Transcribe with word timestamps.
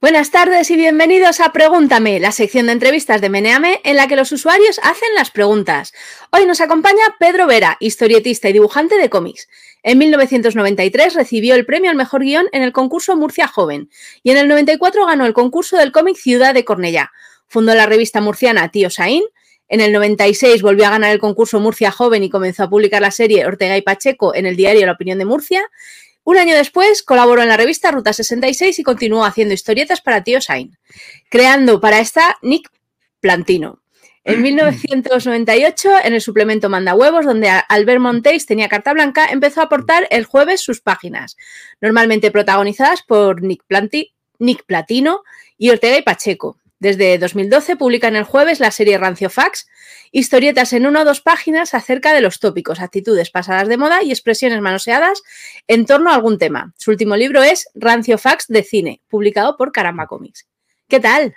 Buenas 0.00 0.30
tardes 0.30 0.70
y 0.70 0.76
bienvenidos 0.76 1.40
a 1.40 1.52
Pregúntame, 1.52 2.20
la 2.20 2.30
sección 2.30 2.66
de 2.66 2.72
entrevistas 2.72 3.20
de 3.20 3.30
Meneame 3.30 3.80
en 3.82 3.96
la 3.96 4.06
que 4.06 4.14
los 4.14 4.30
usuarios 4.30 4.78
hacen 4.84 5.08
las 5.16 5.32
preguntas. 5.32 5.92
Hoy 6.30 6.46
nos 6.46 6.60
acompaña 6.60 7.16
Pedro 7.18 7.48
Vera, 7.48 7.76
historietista 7.80 8.48
y 8.48 8.52
dibujante 8.52 8.96
de 8.96 9.10
cómics. 9.10 9.48
En 9.82 9.98
1993 9.98 11.14
recibió 11.14 11.56
el 11.56 11.66
premio 11.66 11.90
al 11.90 11.96
mejor 11.96 12.22
guion 12.22 12.46
en 12.52 12.62
el 12.62 12.72
concurso 12.72 13.16
Murcia 13.16 13.48
Joven 13.48 13.90
y 14.22 14.30
en 14.30 14.36
el 14.36 14.46
94 14.46 15.04
ganó 15.04 15.26
el 15.26 15.32
concurso 15.32 15.76
del 15.76 15.90
cómic 15.90 16.16
Ciudad 16.16 16.54
de 16.54 16.64
Cornellá. 16.64 17.10
Fundó 17.48 17.74
la 17.74 17.86
revista 17.86 18.20
murciana 18.20 18.70
Tío 18.70 18.90
Saín. 18.90 19.24
En 19.66 19.80
el 19.80 19.92
96 19.92 20.62
volvió 20.62 20.86
a 20.86 20.90
ganar 20.90 21.10
el 21.10 21.18
concurso 21.18 21.58
Murcia 21.58 21.90
Joven 21.90 22.22
y 22.22 22.30
comenzó 22.30 22.62
a 22.62 22.70
publicar 22.70 23.02
la 23.02 23.10
serie 23.10 23.44
Ortega 23.46 23.76
y 23.76 23.82
Pacheco 23.82 24.32
en 24.32 24.46
el 24.46 24.54
diario 24.54 24.86
La 24.86 24.92
Opinión 24.92 25.18
de 25.18 25.24
Murcia. 25.24 25.68
Un 26.28 26.36
año 26.36 26.54
después 26.54 27.02
colaboró 27.02 27.40
en 27.40 27.48
la 27.48 27.56
revista 27.56 27.90
Ruta 27.90 28.12
66 28.12 28.78
y 28.78 28.82
continuó 28.82 29.24
haciendo 29.24 29.54
historietas 29.54 30.02
para 30.02 30.22
Tío 30.22 30.42
Sain, 30.42 30.76
creando 31.30 31.80
para 31.80 32.00
esta 32.00 32.36
Nick 32.42 32.70
Plantino. 33.18 33.80
En 34.24 34.42
1998, 34.42 35.88
en 36.04 36.12
el 36.12 36.20
suplemento 36.20 36.68
Manda 36.68 36.94
Huevos, 36.94 37.24
donde 37.24 37.48
Albert 37.48 38.00
Montéis 38.02 38.44
tenía 38.44 38.68
carta 38.68 38.92
blanca, 38.92 39.24
empezó 39.30 39.62
a 39.62 39.64
aportar 39.64 40.06
el 40.10 40.26
jueves 40.26 40.60
sus 40.60 40.82
páginas, 40.82 41.38
normalmente 41.80 42.30
protagonizadas 42.30 43.00
por 43.00 43.42
Nick, 43.42 43.64
Nick 44.38 44.64
Platino 44.66 45.22
y 45.56 45.70
Ortega 45.70 45.96
y 45.96 46.02
Pacheco. 46.02 46.58
Desde 46.80 47.18
2012 47.18 47.76
publica 47.76 48.06
en 48.08 48.16
el 48.16 48.24
jueves 48.24 48.60
la 48.60 48.70
serie 48.70 48.98
Rancio 48.98 49.30
Fax, 49.30 49.68
historietas 50.12 50.72
en 50.72 50.86
una 50.86 51.02
o 51.02 51.04
dos 51.04 51.20
páginas 51.20 51.74
acerca 51.74 52.12
de 52.12 52.20
los 52.20 52.38
tópicos, 52.38 52.80
actitudes 52.80 53.30
pasadas 53.30 53.68
de 53.68 53.76
moda 53.76 54.02
y 54.02 54.10
expresiones 54.10 54.60
manoseadas 54.60 55.22
en 55.66 55.86
torno 55.86 56.10
a 56.10 56.14
algún 56.14 56.38
tema. 56.38 56.72
Su 56.76 56.92
último 56.92 57.16
libro 57.16 57.42
es 57.42 57.68
Rancio 57.74 58.16
Fax 58.16 58.46
de 58.48 58.62
cine, 58.62 59.02
publicado 59.08 59.56
por 59.56 59.72
Caramba 59.72 60.06
Comics. 60.06 60.48
¿Qué 60.86 61.00
tal? 61.00 61.34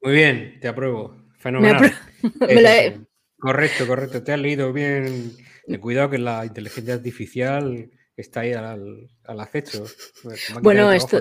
Muy 0.00 0.14
bien, 0.14 0.58
te 0.60 0.68
apruebo. 0.68 1.16
Fenomenal. 1.38 1.94
Correcto, 3.40 3.86
correcto. 3.86 4.24
Te 4.24 4.32
has 4.32 4.40
leído 4.40 4.72
bien. 4.72 5.32
Cuidado 5.80 6.10
que 6.10 6.18
la 6.18 6.44
inteligencia 6.44 6.94
artificial 6.94 7.88
está 8.16 8.40
ahí 8.40 8.52
al, 8.52 9.08
acecho. 9.24 9.84
Bueno, 10.60 10.90
esto, 10.90 11.20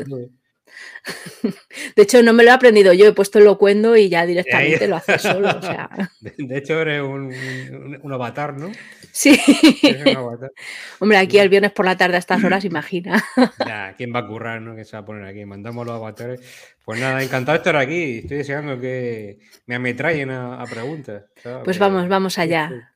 De 1.95 2.03
hecho, 2.03 2.21
no 2.23 2.33
me 2.33 2.43
lo 2.43 2.49
he 2.49 2.53
aprendido 2.53 2.93
yo, 2.93 3.07
he 3.07 3.13
puesto 3.13 3.39
el 3.39 3.45
locuendo 3.45 3.95
y 3.95 4.09
ya 4.09 4.25
directamente 4.25 4.87
lo 4.87 4.97
hace 4.97 5.19
solo. 5.19 5.47
de, 6.21 6.57
hecho, 6.57 6.81
eres 6.81 7.01
un, 7.01 8.11
avatar, 8.11 8.57
¿no? 8.57 8.71
Sí. 9.11 9.39
Hombre, 10.99 11.17
aquí 11.17 11.39
el 11.39 11.49
viernes 11.49 11.71
por 11.71 11.85
la 11.85 11.97
tarde 11.97 12.15
a 12.15 12.19
estas 12.19 12.43
horas, 12.43 12.65
imagina. 12.65 13.23
¿quién 13.97 14.13
va 14.13 14.19
a 14.19 14.27
currar, 14.27 14.61
no? 14.61 14.75
Que 14.75 14.85
se 14.85 14.97
va 14.97 14.99
a 14.99 15.05
poner 15.05 15.25
aquí? 15.25 15.45
Mandamos 15.45 15.85
los 15.85 15.95
avatares. 15.95 16.41
Pues 16.85 16.99
nada, 16.99 17.21
encantado 17.21 17.57
de 17.57 17.57
estar 17.57 17.75
aquí. 17.75 18.19
Estoy 18.19 18.37
deseando 18.37 18.79
que 18.79 19.39
me 19.65 19.75
ametrallen 19.75 20.31
a, 20.31 20.63
preguntas. 20.69 21.25
Pues 21.63 21.79
vamos, 21.79 22.07
vamos 22.07 22.37
allá. 22.37 22.93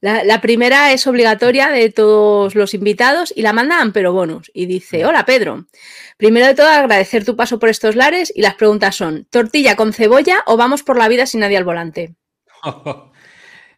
La, 0.00 0.40
primera 0.40 0.92
es 0.92 1.06
obligatoria 1.08 1.70
de 1.70 1.90
todos 1.90 2.54
los 2.54 2.72
invitados 2.72 3.32
y 3.34 3.42
la 3.42 3.52
mandan 3.52 3.92
pero 3.92 4.12
bonus. 4.12 4.48
Y 4.54 4.66
dice, 4.66 5.04
hola 5.04 5.24
Pedro, 5.24 5.66
primero 6.16 6.46
de 6.46 6.54
todo 6.54 6.68
agradecer 6.68 7.24
tu 7.24 7.34
paso 7.34 7.58
por 7.58 7.68
estos 7.68 7.96
lares 7.96 8.32
y 8.34 8.42
las 8.42 8.54
preguntas 8.54 8.94
son, 8.94 9.26
¿tortilla 9.28 9.74
con 9.74 9.92
cebolla 9.92 10.44
o 10.46 10.56
vamos 10.56 10.84
por 10.84 10.98
la 10.98 11.08
vida 11.08 11.26
sin 11.26 11.40
nadie 11.40 11.56
al 11.56 11.64
volante? 11.64 12.14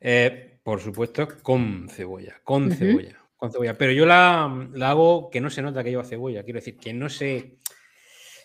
Eh, 0.02 0.58
por 0.62 0.80
supuesto, 0.80 1.28
con 1.42 1.86
cebolla, 1.90 2.40
con 2.42 2.72
cebolla, 2.72 3.22
con 3.36 3.52
cebolla. 3.52 3.76
Pero 3.76 3.92
yo 3.92 4.06
la, 4.06 4.44
hago 4.80 5.28
que 5.28 5.42
no 5.42 5.50
se 5.50 5.60
nota 5.60 5.84
que 5.84 5.90
lleva 5.90 6.04
cebolla, 6.04 6.42
quiero 6.42 6.58
decir, 6.58 6.78
que 6.78 6.94
no 6.94 7.10
se, 7.10 7.58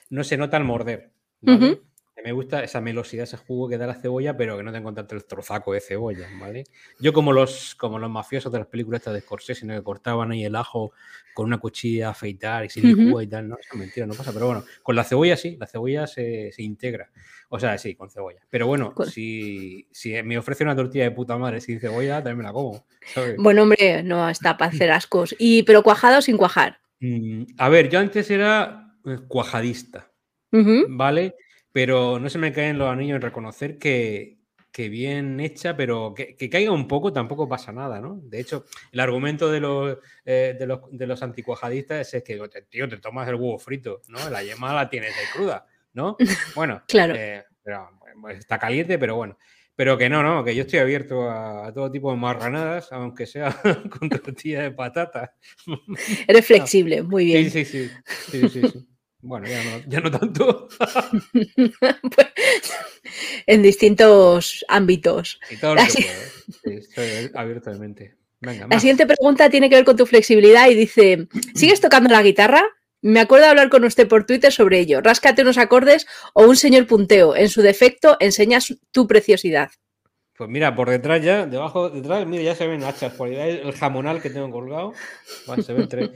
no 0.09 0.25
se 0.25 0.35
nota 0.35 0.57
al 0.57 0.65
morder 0.65 1.13
me 2.23 2.31
gusta 2.31 2.63
esa 2.63 2.81
melosidad, 2.81 3.23
ese 3.23 3.37
jugo 3.37 3.67
que 3.69 3.77
da 3.77 3.85
la 3.85 3.95
cebolla, 3.95 4.35
pero 4.35 4.57
que 4.57 4.63
no 4.63 4.71
te 4.71 4.81
tanto 4.81 5.15
el 5.15 5.25
trozaco 5.25 5.73
de 5.73 5.81
cebolla, 5.81 6.27
¿vale? 6.39 6.63
Yo 6.99 7.13
como 7.13 7.33
los, 7.33 7.75
como 7.75 7.99
los 7.99 8.09
mafiosos 8.09 8.51
de 8.51 8.59
las 8.59 8.67
películas 8.67 9.01
estas 9.01 9.13
de 9.13 9.21
Scorsese, 9.21 9.67
que 9.67 9.83
cortaban 9.83 10.31
ahí 10.31 10.45
el 10.45 10.55
ajo 10.55 10.93
con 11.33 11.47
una 11.47 11.57
cuchilla 11.57 12.07
a 12.07 12.11
afeitar 12.11 12.65
y 12.65 12.69
sin 12.69 13.13
uh 13.13 13.21
y 13.21 13.27
tal, 13.27 13.49
no, 13.49 13.57
es 13.59 13.77
mentira, 13.77 14.07
no 14.07 14.13
pasa, 14.13 14.31
pero 14.31 14.47
bueno, 14.47 14.63
con 14.81 14.95
la 14.95 15.03
cebolla 15.03 15.35
sí, 15.35 15.57
la 15.59 15.67
cebolla 15.67 16.07
se, 16.07 16.51
integra, 16.57 17.11
o 17.49 17.59
sea, 17.59 17.77
sí, 17.77 17.95
con 17.95 18.09
cebolla, 18.09 18.41
pero 18.49 18.65
bueno, 18.67 18.93
si, 19.11 19.87
si, 19.91 20.21
me 20.23 20.37
ofrece 20.37 20.63
una 20.63 20.75
tortilla 20.75 21.03
de 21.03 21.11
puta 21.11 21.37
madre 21.37 21.59
sin 21.59 21.79
cebolla, 21.79 22.23
también 22.23 22.37
me 22.37 22.43
la 22.43 22.53
como. 22.53 22.85
Bueno, 23.37 23.63
hombre, 23.63 24.01
no 24.01 24.29
está 24.29 24.57
para 24.57 24.71
hacer 24.71 24.91
ascos, 24.91 25.35
y, 25.37 25.63
pero 25.63 25.83
cuajado 25.83 26.19
o 26.19 26.21
sin 26.21 26.37
cuajar. 26.37 26.79
Mm, 27.01 27.43
a 27.57 27.69
ver, 27.69 27.89
yo 27.89 27.99
antes 27.99 28.31
era 28.31 28.95
eh, 29.05 29.17
cuajadista, 29.27 30.09
¿vale? 30.87 31.35
Pero 31.75 32.19
no 32.19 32.29
se 32.29 32.37
me 32.37 32.53
caen 32.53 32.77
los 32.77 32.87
anillos 32.87 33.17
en 33.17 33.21
reconocer 33.21 33.77
que, 33.77 34.37
bien 34.77 35.41
hecha, 35.41 35.75
pero 35.75 36.13
que, 36.15 36.49
caiga 36.49 36.71
un 36.71 36.87
poco 36.87 37.11
tampoco 37.11 37.49
pasa 37.49 37.73
nada, 37.73 37.99
¿no? 37.99 38.17
De 38.23 38.39
hecho, 38.39 38.63
el 38.93 39.01
argumento 39.01 39.51
de 39.51 39.59
los, 39.59 39.97
eh, 40.23 40.55
de 40.57 40.67
los, 40.67 40.79
de 40.89 41.05
los 41.05 41.21
anticuajadistas 41.21 42.13
es 42.13 42.23
que, 42.23 42.39
tío, 42.69 42.87
te 42.87 42.95
tomas 42.95 43.27
el 43.27 43.35
huevo 43.35 43.59
frito, 43.59 44.01
¿no? 44.07 44.29
La 44.29 44.41
yema 44.41 44.73
la 44.73 44.89
tienes 44.89 45.09
de 45.09 45.23
cruda, 45.33 45.67
¿no? 45.91 46.15
Bueno, 46.55 46.81
claro. 46.87 47.13
Eh, 47.13 47.43
pues, 48.21 48.37
está 48.39 48.57
caliente, 48.57 48.97
pero 48.97 49.17
bueno. 49.17 49.37
Pero 49.75 49.97
que 49.97 50.07
no, 50.07 50.23
no, 50.23 50.45
que 50.45 50.55
yo 50.55 50.61
estoy 50.61 50.79
abierto 50.79 51.29
a, 51.29 51.73
todo 51.73 51.91
tipo 51.91 52.09
de 52.09 52.17
marranadas, 52.17 52.89
aunque 52.93 53.25
sea 53.25 53.53
con 53.99 54.07
tortilla 54.07 54.61
de 54.61 54.71
patata. 54.71 55.35
Eres 56.25 56.45
flexible, 56.45 57.03
muy 57.03 57.25
bien. 57.25 57.51
Sí, 57.51 57.65
sí, 57.65 57.89
sí. 57.89 57.91
sí, 58.31 58.47
sí, 58.47 58.61
sí. 58.65 58.87
Bueno, 59.25 59.47
ya 59.87 60.01
no, 60.01 60.11
tanto. 60.11 60.67
Pues, 61.27 62.27
en 63.47 63.63
distintos 63.63 64.63
ámbitos. 64.67 65.39
Y 65.49 65.57
todo 65.57 65.73
lo 65.73 65.81
que 65.81 65.89
Sí, 65.89 66.05
estoy 66.65 67.31
abiertamente. 67.33 68.17
Venga, 68.39 68.67
la 68.69 68.79
siguiente 68.79 69.07
pregunta 69.07 69.49
tiene 69.49 69.67
que 69.67 69.77
ver 69.77 69.85
con 69.85 69.97
tu 69.97 70.05
flexibilidad 70.05 70.69
y 70.69 70.75
dice, 70.75 71.27
¿sigues 71.55 71.81
tocando 71.81 72.11
la 72.11 72.21
guitarra? 72.21 72.63
Me 73.01 73.19
acuerdo 73.19 73.45
de 73.45 73.49
hablar 73.49 73.69
con 73.69 73.83
usted 73.83 74.07
por 74.07 74.27
Twitter 74.27 74.51
sobre 74.51 74.79
ello. 74.79 75.01
Ráscate 75.01 75.41
unos 75.41 75.57
acordes 75.57 76.05
o 76.33 76.43
un 76.43 76.55
señor 76.55 76.85
punteo. 76.85 77.35
En 77.35 77.49
su 77.49 77.63
defecto, 77.63 78.17
enseñas 78.19 78.75
tu 78.91 79.07
preciosidad. 79.07 79.71
Pues 80.37 80.49
mira, 80.51 80.75
por 80.75 80.91
detrás 80.91 81.23
ya, 81.23 81.47
debajo, 81.47 81.89
detrás, 81.89 82.27
mira, 82.27 82.43
ya 82.43 82.55
se 82.55 82.67
ven 82.67 82.83
hachas. 82.83 83.13
Por 83.13 83.29
ahí 83.29 83.61
el 83.63 83.73
jamonal 83.73 84.21
que 84.21 84.29
tengo 84.29 84.51
colgado. 84.51 84.93
se 85.65 85.73
ven 85.73 85.87
tres. 85.89 86.11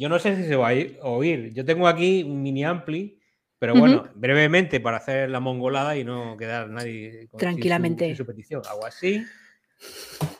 Yo 0.00 0.08
no 0.08 0.18
sé 0.18 0.34
si 0.34 0.44
se 0.44 0.56
va 0.56 0.70
a 0.70 0.74
oír. 1.02 1.52
Yo 1.52 1.62
tengo 1.62 1.86
aquí 1.86 2.22
un 2.22 2.42
mini 2.42 2.64
ampli, 2.64 3.20
pero 3.58 3.74
bueno, 3.74 4.08
brevemente 4.14 4.80
para 4.80 4.96
hacer 4.96 5.28
la 5.28 5.40
mongolada 5.40 5.94
y 5.94 6.04
no 6.04 6.38
quedar 6.38 6.70
nadie 6.70 7.28
con 7.28 7.38
Tranquilamente. 7.38 8.16
Su, 8.16 8.24
petición. 8.24 8.62
Hago 8.66 8.86
así. 8.86 9.22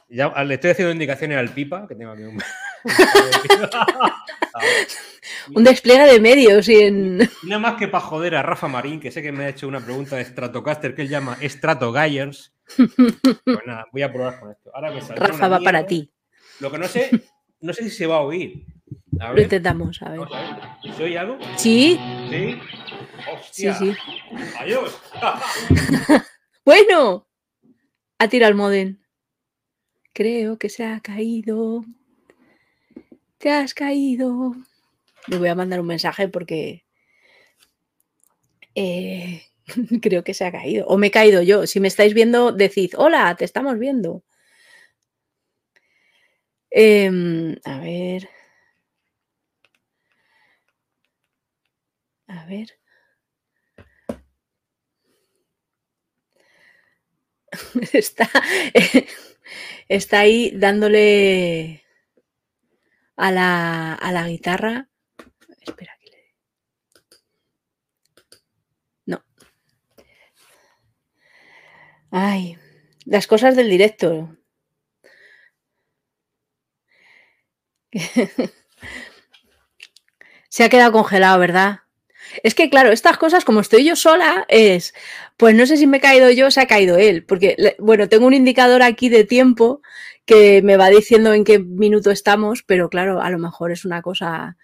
Ya 0.08 0.32
le 0.44 0.54
estoy 0.54 0.70
haciendo 0.70 0.92
indicaciones 0.92 1.36
al 1.36 1.50
pipa, 1.50 1.86
que 1.86 1.94
tengo 1.94 2.12
aquí 2.12 2.22
un. 2.22 2.42
un 5.54 5.62
despliegue 5.62 6.10
de 6.10 6.20
medios 6.20 6.66
y 6.70 6.76
en. 6.76 7.18
Nada 7.42 7.58
más 7.58 7.74
que 7.74 7.86
para 7.86 8.02
joder 8.02 8.36
a 8.36 8.42
Rafa 8.42 8.66
Marín, 8.66 8.98
que 8.98 9.10
sé 9.10 9.20
que 9.20 9.30
me 9.30 9.44
ha 9.44 9.50
hecho 9.50 9.68
una 9.68 9.80
pregunta 9.80 10.16
de 10.16 10.24
Stratocaster 10.24 10.94
que 10.94 11.02
él 11.02 11.10
llama 11.10 11.36
Stratogayers. 11.42 12.54
Pues 13.44 13.66
nada, 13.66 13.86
voy 13.92 14.00
a 14.00 14.10
probar 14.10 14.40
con 14.40 14.52
esto. 14.52 14.70
Ahora 14.72 14.90
Rafa 15.16 15.48
va 15.48 15.60
para 15.60 15.86
ti. 15.86 16.10
Lo 16.60 16.70
que 16.70 16.78
no 16.78 16.88
sé, 16.88 17.10
no 17.60 17.74
sé 17.74 17.84
si 17.84 17.90
se 17.90 18.06
va 18.06 18.16
a 18.16 18.20
oír. 18.20 18.64
Lo 19.12 19.40
intentamos, 19.40 20.00
a 20.02 20.10
ver. 20.10 20.20
¿Se 20.96 21.04
oye 21.04 21.18
algo? 21.18 21.38
Sí. 21.56 21.98
Sí. 22.30 22.58
Hostia. 23.32 23.74
Sí, 23.74 23.92
sí. 23.92 23.98
Adiós. 24.58 24.98
bueno. 26.64 27.26
Ha 28.18 28.28
tirado 28.28 28.50
el 28.50 28.56
modem. 28.56 28.98
Creo 30.12 30.58
que 30.58 30.68
se 30.68 30.84
ha 30.84 31.00
caído. 31.00 31.84
Te 33.38 33.50
has 33.50 33.74
caído. 33.74 34.54
Le 35.26 35.38
voy 35.38 35.48
a 35.48 35.54
mandar 35.54 35.80
un 35.80 35.86
mensaje 35.86 36.28
porque 36.28 36.84
eh, 38.74 39.42
creo 40.02 40.24
que 40.24 40.34
se 40.34 40.44
ha 40.44 40.52
caído. 40.52 40.86
O 40.86 40.98
me 40.98 41.08
he 41.08 41.10
caído 41.10 41.42
yo. 41.42 41.66
Si 41.66 41.80
me 41.80 41.88
estáis 41.88 42.14
viendo, 42.14 42.52
decid, 42.52 42.92
hola, 42.96 43.34
te 43.36 43.44
estamos 43.44 43.78
viendo. 43.78 44.22
Em, 46.70 47.56
a 47.64 47.78
ver. 47.80 48.28
A 52.30 52.46
ver. 52.46 52.68
Está, 57.92 58.30
está 59.88 60.20
ahí 60.20 60.52
dándole 60.54 61.84
a 63.16 63.32
la, 63.32 63.94
a 63.94 64.12
la 64.12 64.28
guitarra. 64.28 64.88
Espera. 65.60 65.98
No. 69.06 69.22
Ay, 72.12 72.56
las 73.04 73.26
cosas 73.26 73.56
del 73.56 73.68
directo. 73.70 74.36
Se 80.48 80.64
ha 80.64 80.68
quedado 80.68 80.92
congelado, 80.92 81.38
¿verdad? 81.38 81.80
Es 82.42 82.54
que, 82.54 82.70
claro, 82.70 82.92
estas 82.92 83.18
cosas, 83.18 83.44
como 83.44 83.60
estoy 83.60 83.84
yo 83.84 83.96
sola, 83.96 84.44
es, 84.48 84.94
pues 85.36 85.54
no 85.54 85.66
sé 85.66 85.76
si 85.76 85.86
me 85.86 85.98
he 85.98 86.00
caído 86.00 86.30
yo 86.30 86.46
o 86.46 86.50
se 86.50 86.60
ha 86.60 86.66
caído 86.66 86.96
él, 86.96 87.24
porque, 87.24 87.76
bueno, 87.78 88.08
tengo 88.08 88.26
un 88.26 88.34
indicador 88.34 88.82
aquí 88.82 89.08
de 89.08 89.24
tiempo 89.24 89.82
que 90.24 90.62
me 90.62 90.76
va 90.76 90.90
diciendo 90.90 91.34
en 91.34 91.44
qué 91.44 91.58
minuto 91.58 92.10
estamos, 92.10 92.62
pero 92.62 92.88
claro, 92.88 93.20
a 93.20 93.30
lo 93.30 93.38
mejor 93.38 93.72
es 93.72 93.84
una 93.84 94.02
cosa, 94.02 94.56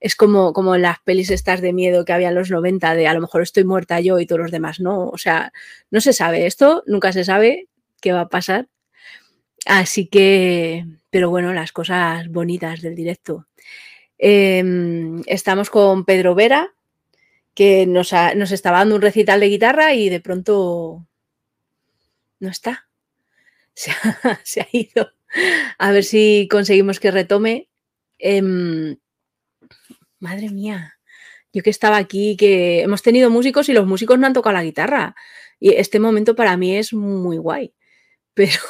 es 0.00 0.14
como, 0.14 0.52
como 0.52 0.76
las 0.76 1.00
pelis 1.00 1.30
estas 1.30 1.60
de 1.60 1.72
miedo 1.72 2.04
que 2.04 2.12
había 2.12 2.28
en 2.28 2.36
los 2.36 2.50
90, 2.50 2.94
de 2.94 3.08
a 3.08 3.14
lo 3.14 3.20
mejor 3.20 3.42
estoy 3.42 3.64
muerta 3.64 4.00
yo 4.00 4.20
y 4.20 4.26
todos 4.26 4.42
los 4.42 4.50
demás 4.50 4.80
no, 4.80 5.08
o 5.08 5.18
sea, 5.18 5.52
no 5.90 6.00
se 6.00 6.12
sabe 6.12 6.46
esto, 6.46 6.84
nunca 6.86 7.12
se 7.12 7.24
sabe 7.24 7.68
qué 8.00 8.12
va 8.12 8.22
a 8.22 8.28
pasar. 8.28 8.68
Así 9.66 10.06
que, 10.06 10.86
pero 11.10 11.30
bueno, 11.30 11.52
las 11.52 11.72
cosas 11.72 12.28
bonitas 12.28 12.80
del 12.80 12.94
directo. 12.94 13.46
Em, 14.18 15.22
estamos 15.26 15.70
con 15.70 16.04
Pedro 16.04 16.34
Vera, 16.34 16.74
que 17.58 17.86
nos, 17.86 18.12
nos 18.36 18.52
estaba 18.52 18.78
dando 18.78 18.94
un 18.94 19.02
recital 19.02 19.40
de 19.40 19.48
guitarra 19.48 19.92
y 19.92 20.08
de 20.10 20.20
pronto 20.20 21.08
no 22.38 22.48
está. 22.48 22.88
Se 23.74 24.60
ha, 24.60 24.68
ido. 24.70 25.10
A 25.76 25.90
ver 25.90 26.04
si 26.04 26.46
conseguimos 26.48 27.00
que 27.00 27.10
retome. 27.10 27.68
Em, 28.20 28.96
madre 30.20 30.50
mía, 30.50 31.00
yo 31.52 31.64
que 31.64 31.70
estaba 31.70 31.96
aquí, 31.96 32.36
que 32.36 32.82
hemos 32.82 33.02
tenido 33.02 33.28
músicos 33.28 33.68
y 33.68 33.72
los 33.72 33.88
músicos 33.88 34.20
no 34.20 34.28
han 34.28 34.34
tocado 34.34 34.54
la 34.54 34.62
guitarra. 34.62 35.16
Y 35.58 35.70
este 35.70 35.98
momento 35.98 36.36
para 36.36 36.56
mí 36.56 36.76
es 36.76 36.92
muy 36.92 37.38
guay. 37.38 37.74
Pero, 38.34 38.60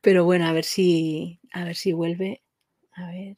pero 0.00 0.24
bueno, 0.24 0.46
a 0.46 0.52
ver 0.52 0.64
si, 0.64 1.40
a 1.52 1.64
ver 1.64 1.76
si 1.76 1.92
vuelve. 1.92 2.42
A 2.92 3.06
ver. 3.08 3.36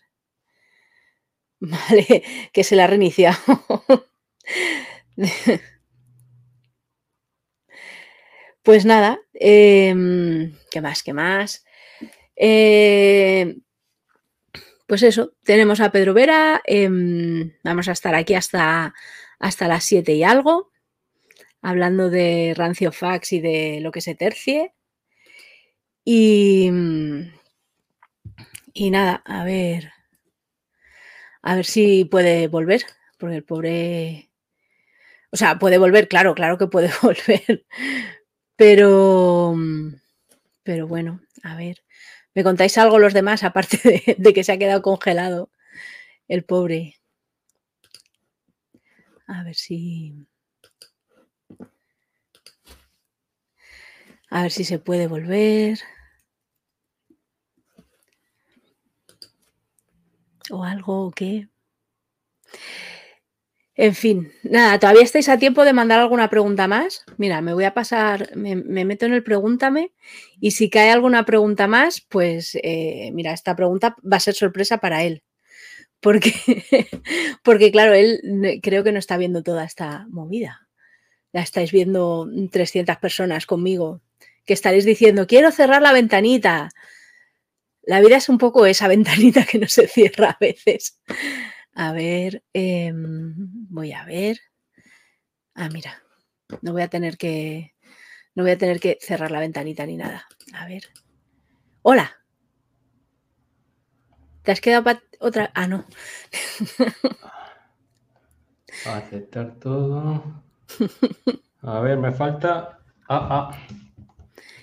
Vale, 1.60 2.22
que 2.52 2.64
se 2.64 2.76
la 2.76 2.86
ha. 2.86 3.38
Pues 8.62 8.84
nada, 8.84 9.18
em, 9.34 10.54
¿qué 10.70 10.80
más? 10.82 11.02
¿Qué 11.02 11.14
más? 11.14 11.64
Eh, 12.36 13.56
pues 14.86 15.02
eso, 15.02 15.34
tenemos 15.44 15.80
a 15.80 15.90
Pedro 15.92 16.14
Vera, 16.14 16.60
em, 16.66 17.52
vamos 17.64 17.88
a 17.88 17.92
estar 17.92 18.14
aquí 18.14 18.34
hasta, 18.34 18.94
hasta 19.38 19.68
las 19.68 19.84
7 19.84 20.12
y 20.14 20.24
algo, 20.24 20.70
hablando 21.62 22.10
de 22.10 22.54
Rancio 22.56 22.92
Fax 22.92 23.32
y 23.32 23.40
de 23.40 23.80
lo 23.80 23.92
que 23.92 24.02
se 24.02 24.14
tercie. 24.14 24.74
Y, 26.04 26.70
y 28.72 28.90
nada, 28.90 29.22
a 29.24 29.44
ver, 29.44 29.92
a 31.42 31.54
ver 31.56 31.64
si 31.64 32.04
puede 32.04 32.48
volver, 32.48 32.84
porque 33.18 33.36
el 33.36 33.44
pobre... 33.44 34.30
O 35.32 35.36
sea, 35.36 35.58
puede 35.58 35.78
volver, 35.78 36.08
claro, 36.08 36.34
claro 36.34 36.58
que 36.58 36.66
puede 36.66 36.90
volver. 37.02 37.66
Pero, 38.56 39.54
pero 40.62 40.86
bueno, 40.86 41.20
a 41.42 41.56
ver. 41.56 41.82
¿Me 42.34 42.44
contáis 42.44 42.78
algo 42.78 42.98
los 42.98 43.14
demás, 43.14 43.42
aparte 43.42 43.78
de, 44.18 44.34
que 44.34 44.44
se 44.44 44.52
ha 44.52 44.58
quedado 44.58 44.82
congelado 44.82 45.50
el 46.28 46.44
pobre? 46.44 47.00
A 49.26 49.42
ver 49.44 49.54
si... 49.54 50.26
A 54.30 54.42
ver 54.42 54.52
si 54.52 54.64
se 54.64 54.78
puede 54.78 55.08
volver. 55.08 55.80
O 60.50 60.64
algo 60.64 61.06
o 61.06 61.10
qué. 61.10 61.48
En 63.76 63.94
fin, 63.94 64.30
nada, 64.42 64.78
todavía 64.78 65.04
estáis 65.04 65.30
a 65.30 65.38
tiempo 65.38 65.64
de 65.64 65.72
mandar 65.72 66.00
alguna 66.00 66.28
pregunta 66.28 66.68
más. 66.68 67.02
Mira, 67.16 67.40
me 67.40 67.54
voy 67.54 67.64
a 67.64 67.72
pasar, 67.72 68.36
me, 68.36 68.54
meto 68.56 69.06
en 69.06 69.14
el 69.14 69.22
pregúntame 69.22 69.92
y 70.38 70.50
si 70.50 70.68
cae 70.68 70.90
alguna 70.90 71.24
pregunta 71.24 71.66
más, 71.66 72.02
pues 72.02 72.58
eh, 72.62 73.10
mira, 73.14 73.32
esta 73.32 73.56
pregunta 73.56 73.96
va 74.00 74.18
a 74.18 74.20
ser 74.20 74.34
sorpresa 74.34 74.78
para 74.78 75.02
él. 75.04 75.22
Porque, 76.00 76.32
porque, 77.42 77.72
claro, 77.72 77.94
él 77.94 78.20
creo 78.62 78.84
que 78.84 78.92
no 78.92 78.98
está 78.98 79.16
viendo 79.16 79.42
toda 79.42 79.64
esta 79.64 80.06
movida. 80.10 80.68
La 81.32 81.40
estáis 81.40 81.72
viendo 81.72 82.28
300 82.50 82.98
personas 82.98 83.46
conmigo, 83.46 84.02
que 84.44 84.52
estaréis 84.52 84.84
diciendo, 84.84 85.26
quiero 85.26 85.52
cerrar 85.52 85.80
la 85.80 85.92
ventanita. 85.92 86.68
La 87.90 88.00
vida 88.00 88.18
es 88.18 88.28
un 88.28 88.38
poco 88.38 88.66
esa 88.66 88.86
ventanita 88.86 89.44
que 89.44 89.58
no 89.58 89.66
se 89.66 89.88
cierra 89.88 90.30
a 90.30 90.38
veces. 90.40 91.02
A 91.74 91.92
ver, 91.92 92.44
em, 92.52 93.34
voy 93.68 93.90
a 93.90 94.04
ver. 94.04 94.38
Ah, 95.56 95.68
mira, 95.72 96.00
no 96.62 96.70
voy 96.70 96.82
a 96.82 96.88
tener 96.88 97.18
que, 97.18 97.74
no 98.36 98.44
voy 98.44 98.52
a 98.52 98.58
tener 98.58 98.78
que 98.78 98.96
cerrar 99.00 99.32
la 99.32 99.40
ventanita 99.40 99.84
ni 99.86 99.96
nada. 99.96 100.24
A 100.52 100.66
ver. 100.66 100.84
Hola. 101.82 102.16
¿Te 104.44 104.52
has 104.52 104.60
quedado 104.60 104.84
para 104.84 105.02
otra? 105.18 105.50
Ah, 105.52 105.66
no. 105.66 105.84
Aceptar 108.86 109.58
todo. 109.58 110.44
A 111.62 111.80
ver, 111.80 111.98
me 111.98 112.12
falta. 112.12 112.78
Ah, 113.08 113.50
ah. 113.50 113.58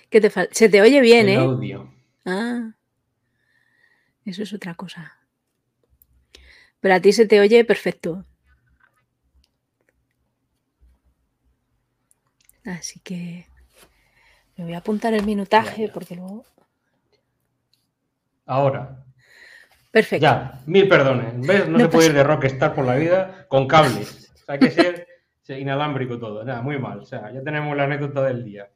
¿Qué 0.08 0.18
te 0.18 0.30
falta? 0.30 0.54
Se 0.54 0.70
te 0.70 0.80
oye 0.80 1.02
bien, 1.02 1.28
El 1.28 1.34
¿eh? 1.34 1.36
audio. 1.36 1.92
Ah. 2.24 2.70
Eso 4.28 4.42
es 4.42 4.52
otra 4.52 4.74
cosa. 4.74 5.16
Pero 6.80 6.94
a 6.94 7.00
ti 7.00 7.12
se 7.14 7.26
te 7.26 7.40
oye 7.40 7.64
perfecto. 7.64 8.26
Así 12.64 13.00
que 13.00 13.46
me 14.56 14.64
voy 14.64 14.74
a 14.74 14.78
apuntar 14.78 15.14
el 15.14 15.24
minutaje 15.24 15.80
Ya, 15.82 15.86
ya. 15.88 15.92
porque 15.94 16.14
luego. 16.14 16.44
Ahora. 18.44 19.02
Perfecto. 19.90 20.22
Ya, 20.22 20.60
mil 20.66 20.86
perdones. 20.88 21.34
¿Ves? 21.46 21.66
No, 21.68 21.78
No 21.78 21.84
se 21.84 21.88
puede 21.88 22.08
ir 22.08 22.12
de 22.12 22.22
rockstar 22.24 22.74
por 22.74 22.84
la 22.84 22.96
vida 22.96 23.46
con 23.48 23.66
cables. 23.66 24.30
O 24.34 24.44
sea, 24.44 24.54
hay 24.54 24.58
que 24.60 24.70
ser 24.70 25.07
inalámbrico 25.50 26.18
todo. 26.18 26.44
Nada, 26.44 26.60
muy 26.62 26.78
mal. 26.78 26.98
O 27.00 27.04
sea, 27.04 27.32
ya 27.32 27.42
tenemos 27.42 27.76
la 27.76 27.84
anécdota 27.84 28.22
del 28.24 28.44
día. 28.44 28.68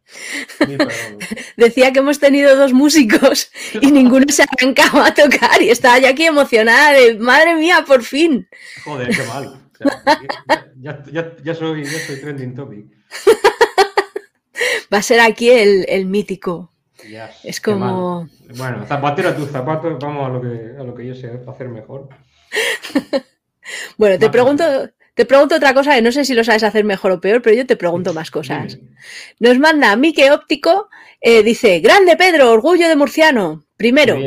Decía 1.56 1.92
que 1.92 1.98
hemos 1.98 2.18
tenido 2.18 2.56
dos 2.56 2.72
músicos 2.72 3.50
y 3.80 3.90
ninguno 3.92 4.26
se 4.28 4.44
arrancaba 4.44 5.08
a 5.08 5.14
tocar 5.14 5.60
y 5.60 5.70
estaba 5.70 5.98
yo 5.98 6.08
aquí 6.08 6.24
emocionada 6.26 6.92
de 6.92 7.18
madre 7.18 7.54
mía, 7.56 7.84
por 7.86 8.02
fin. 8.02 8.48
Joder, 8.84 9.08
qué 9.08 9.22
mal. 9.24 9.58
O 9.82 9.84
sea, 9.84 10.70
ya, 10.80 11.02
ya- 11.10 11.32
ya 11.42 11.54
soy, 11.56 11.84
ya 11.84 11.98
soy 11.98 12.20
trending 12.20 12.54
topic. 12.54 12.86
Va 14.92 14.98
a 14.98 15.02
ser 15.02 15.18
aquí 15.18 15.50
el, 15.50 15.84
el 15.88 16.06
mítico. 16.06 16.70
Ya, 17.10 17.32
Es 17.42 17.60
como. 17.60 18.28
Bueno, 18.56 18.86
zapatero 18.86 19.30
a 19.30 19.34
tus 19.34 19.50
zapatos, 19.50 19.98
vamos 19.98 20.24
a 20.24 20.28
lo 20.28 20.40
que, 20.40 20.76
a 20.78 20.84
lo 20.84 20.94
que 20.94 21.06
yo 21.08 21.14
sé 21.16 21.32
hacer 21.48 21.68
mejor. 21.68 22.08
Bueno, 23.96 24.18
te 24.20 24.30
pregunto, 24.30 24.64
te 25.14 25.26
pregunto 25.26 25.56
otra 25.56 25.74
cosa 25.74 25.94
que 25.94 26.02
no 26.02 26.10
sé 26.10 26.24
si 26.24 26.34
lo 26.34 26.42
sabes 26.42 26.62
hacer 26.62 26.84
mejor 26.84 27.12
o 27.12 27.20
peor, 27.20 27.42
pero 27.42 27.54
yo 27.54 27.66
te 27.66 27.76
pregunto 27.76 28.14
más 28.14 28.30
cosas. 28.32 28.78
Nos 29.38 29.58
manda 29.58 29.94
Mike 29.96 30.30
Óptico, 30.32 30.88
eh, 31.20 31.42
dice, 31.42 31.80
grande 31.80 32.16
Pedro, 32.16 32.50
orgullo 32.50 32.88
de 32.88 32.96
murciano. 32.96 33.64
Primero, 33.76 34.18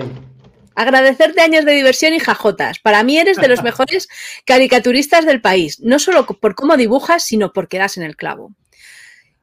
agradecerte 0.75 1.41
años 1.41 1.65
de 1.65 1.71
diversión 1.73 2.13
y 2.13 2.19
jajotas. 2.19 2.79
Para 2.79 3.03
mí 3.03 3.17
eres 3.17 3.37
de 3.37 3.47
los 3.47 3.63
mejores 3.63 4.07
caricaturistas 4.45 5.25
del 5.25 5.41
país, 5.41 5.79
no 5.81 5.99
solo 5.99 6.25
por 6.25 6.55
cómo 6.55 6.77
dibujas, 6.77 7.23
sino 7.23 7.53
porque 7.53 7.77
das 7.77 7.97
en 7.97 8.03
el 8.03 8.15
clavo. 8.15 8.53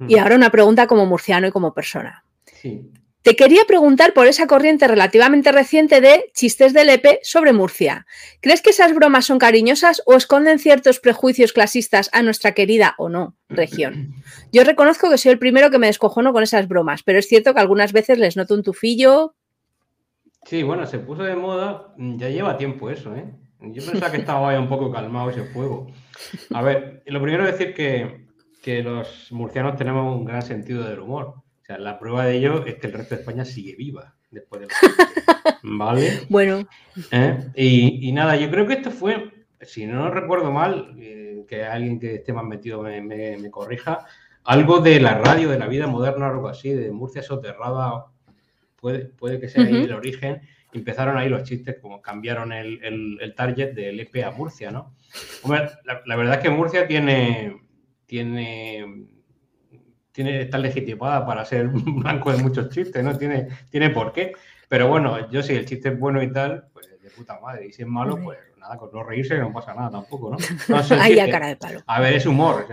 Y 0.08 0.18
ahora 0.18 0.34
una 0.34 0.50
pregunta 0.50 0.88
como 0.88 1.06
murciano 1.06 1.46
y 1.46 1.52
como 1.52 1.74
persona. 1.74 2.24
Sí. 2.60 2.90
Te 3.22 3.36
quería 3.36 3.64
preguntar 3.68 4.14
por 4.14 4.26
esa 4.26 4.48
corriente 4.48 4.88
relativamente 4.88 5.52
reciente 5.52 6.00
de 6.00 6.32
chistes 6.34 6.72
de 6.72 6.84
Lepe 6.84 7.20
sobre 7.22 7.52
Murcia. 7.52 8.04
¿Crees 8.40 8.62
que 8.62 8.70
esas 8.70 8.92
bromas 8.94 9.26
son 9.26 9.38
cariñosas 9.38 10.02
o 10.06 10.14
esconden 10.14 10.58
ciertos 10.58 10.98
prejuicios 10.98 11.52
clasistas 11.52 12.10
a 12.12 12.22
nuestra 12.22 12.52
querida 12.52 12.96
o 12.98 13.08
no 13.08 13.36
región? 13.48 14.14
Yo 14.52 14.64
reconozco 14.64 15.08
que 15.08 15.18
soy 15.18 15.30
el 15.30 15.38
primero 15.38 15.70
que 15.70 15.78
me 15.78 15.86
descojono 15.86 16.32
con 16.32 16.42
esas 16.42 16.66
bromas, 16.66 17.04
pero 17.04 17.20
es 17.20 17.28
cierto 17.28 17.54
que 17.54 17.60
algunas 17.60 17.92
veces 17.92 18.18
les 18.18 18.36
noto 18.36 18.54
un 18.54 18.64
tufillo. 18.64 19.36
Sí, 20.44 20.64
bueno, 20.64 20.84
se 20.86 20.98
puso 20.98 21.22
de 21.22 21.36
moda, 21.36 21.94
mm, 21.96 22.18
ya 22.18 22.28
lleva 22.28 22.56
tiempo 22.56 22.90
eso, 22.90 23.14
¿eh? 23.14 23.32
Yo 23.60 23.84
pensaba 23.86 24.10
que 24.10 24.18
estaba 24.18 24.52
ya 24.52 24.58
un 24.58 24.68
poco 24.68 24.90
calmado 24.90 25.30
ese 25.30 25.44
fuego. 25.44 25.86
A 26.52 26.62
ver, 26.62 27.04
lo 27.06 27.22
primero 27.22 27.46
es 27.46 27.56
decir 27.56 27.72
que, 27.72 28.26
que 28.60 28.82
los 28.82 29.30
murcianos 29.30 29.76
tenemos 29.76 30.16
un 30.16 30.24
gran 30.24 30.42
sentido 30.42 30.82
del 30.82 30.98
humor. 30.98 31.41
Sea, 31.76 31.78
la 31.78 31.98
prueba 31.98 32.24
de 32.26 32.36
ello 32.36 32.64
es 32.66 32.74
que 32.76 32.86
el 32.86 32.92
resto 32.92 33.14
de 33.14 33.20
España 33.22 33.44
sigue 33.44 33.74
viva 33.76 34.14
después 34.30 34.60
de 34.62 34.66
la 34.68 34.74
¿Vale? 35.62 36.20
Bueno, 36.28 36.66
¿Eh? 37.10 37.38
Y, 37.54 38.08
y 38.08 38.12
nada, 38.12 38.36
yo 38.36 38.50
creo 38.50 38.66
que 38.66 38.74
esto 38.74 38.90
fue, 38.90 39.30
si 39.60 39.86
no 39.86 40.10
recuerdo 40.10 40.50
mal, 40.50 40.94
eh, 40.98 41.44
que 41.48 41.64
alguien 41.64 41.98
que 42.00 42.16
esté 42.16 42.32
más 42.32 42.44
metido 42.44 42.82
me, 42.82 43.00
me- 43.00 43.36
me 43.38 43.50
corrija, 43.50 44.06
algo 44.44 44.80
de 44.80 45.00
la 45.00 45.18
radio, 45.18 45.50
de 45.50 45.58
la 45.58 45.66
vida 45.68 45.86
moderna, 45.86 46.28
algo 46.28 46.48
así, 46.48 46.70
de 46.70 46.90
Murcia 46.90 47.22
soterrada, 47.22 48.06
puede, 48.80 49.04
puede 49.06 49.38
que 49.38 49.48
sea 49.48 49.62
ahí 49.64 49.82
el 49.84 49.92
origen. 49.92 50.40
empezaron 50.72 51.16
ahí 51.16 51.28
los 51.28 51.44
chistes, 51.44 51.76
como 51.80 52.02
cambiaron 52.02 52.52
el, 52.52 53.34
target 53.36 53.72
del 53.74 54.00
EP 54.00 54.24
a 54.24 54.30
Murcia, 54.32 54.70
¿no? 54.70 54.94
Hombre, 55.42 55.68
la, 56.06 56.16
verdad 56.16 56.36
es 56.36 56.40
que 56.40 56.50
Murcia 56.50 56.88
tiene, 56.88 57.56
tiene, 58.06 59.06
tiene, 60.12 60.42
está 60.42 60.58
legitimada 60.58 61.26
para 61.26 61.44
ser 61.44 61.68
blanco 61.72 62.32
de 62.32 62.42
muchos 62.42 62.68
chistes, 62.68 63.02
¿no? 63.02 63.16
Tiene, 63.16 63.48
tiene 63.70 63.90
por 63.90 64.12
qué. 64.12 64.32
Pero 64.68 64.88
bueno, 64.88 65.30
yo 65.30 65.42
si 65.42 65.54
el 65.54 65.66
chiste 65.66 65.90
es 65.90 65.98
bueno 65.98 66.22
y 66.22 66.32
tal, 66.32 66.68
pues 66.72 66.88
de 67.02 67.10
puta 67.10 67.38
madre. 67.40 67.66
Y 67.66 67.72
si 67.72 67.82
es 67.82 67.88
malo, 67.88 68.18
pues 68.22 68.38
nada, 68.58 68.76
con 68.76 68.90
no 68.92 69.02
reírse 69.02 69.36
no 69.38 69.52
pasa 69.52 69.74
nada 69.74 69.90
tampoco, 69.90 70.30
¿no? 70.30 70.36
Ahí 71.00 71.18
a 71.18 71.30
cara 71.30 71.48
de 71.48 71.56
palo. 71.56 71.80
A 71.86 72.00
ver, 72.00 72.14
es 72.14 72.26
humor. 72.26 72.66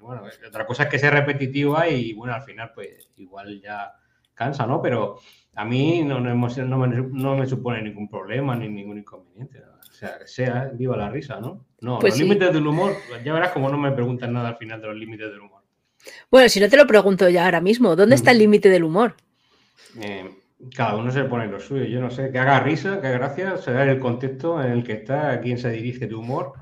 bueno, 0.00 0.22
otra 0.46 0.66
cosa 0.66 0.84
es 0.84 0.88
que 0.88 0.98
sea 0.98 1.10
repetitiva 1.10 1.88
y 1.88 2.12
bueno, 2.14 2.34
al 2.34 2.42
final, 2.42 2.72
pues 2.74 3.10
igual 3.16 3.60
ya 3.60 3.92
cansa, 4.34 4.66
¿no? 4.66 4.80
Pero 4.80 5.18
a 5.54 5.64
mí 5.64 6.02
no, 6.04 6.20
no, 6.20 7.36
me, 7.36 7.46
supone 7.46 7.82
ningún 7.82 8.08
problema 8.08 8.54
ni 8.54 8.68
ningún 8.68 8.98
inconveniente. 8.98 9.60
O 9.60 9.92
sea, 9.92 10.18
que 10.18 10.26
sea, 10.26 10.70
viva 10.74 10.96
la 10.96 11.08
risa, 11.08 11.40
¿no? 11.40 11.66
No, 11.80 11.98
pues 11.98 12.14
los 12.14 12.20
límites 12.20 12.52
del 12.52 12.66
humor, 12.66 12.92
ya 13.24 13.32
verás 13.32 13.52
como 13.52 13.70
no 13.70 13.78
me 13.78 13.92
preguntan 13.92 14.32
nada 14.32 14.48
al 14.48 14.56
final 14.56 14.80
de 14.80 14.88
los 14.88 14.96
límites 14.96 15.30
del 15.30 15.40
humor. 15.40 15.55
Bueno, 16.30 16.48
si 16.48 16.60
no 16.60 16.68
te 16.68 16.76
lo 16.76 16.86
pregunto 16.86 17.28
ya 17.28 17.44
ahora 17.44 17.60
mismo, 17.60 17.96
¿dónde 17.96 18.14
está 18.14 18.30
el 18.30 18.38
límite 18.38 18.68
del 18.68 18.84
humor? 18.84 19.14
Eh, 20.00 20.30
cada 20.74 20.96
uno 20.96 21.10
se 21.10 21.24
pone 21.24 21.46
lo 21.46 21.60
suyo. 21.60 21.84
Yo 21.84 22.00
no 22.00 22.10
sé, 22.10 22.30
que 22.30 22.38
haga 22.38 22.60
risa, 22.60 23.00
que 23.00 23.06
haga 23.06 23.18
gracia, 23.18 23.56
será 23.56 23.84
el 23.84 23.98
contexto 23.98 24.62
en 24.62 24.72
el 24.72 24.84
que 24.84 24.94
está, 24.94 25.32
a 25.32 25.40
quién 25.40 25.58
se 25.58 25.70
dirige 25.70 26.06
tu 26.06 26.20
humor. 26.20 26.52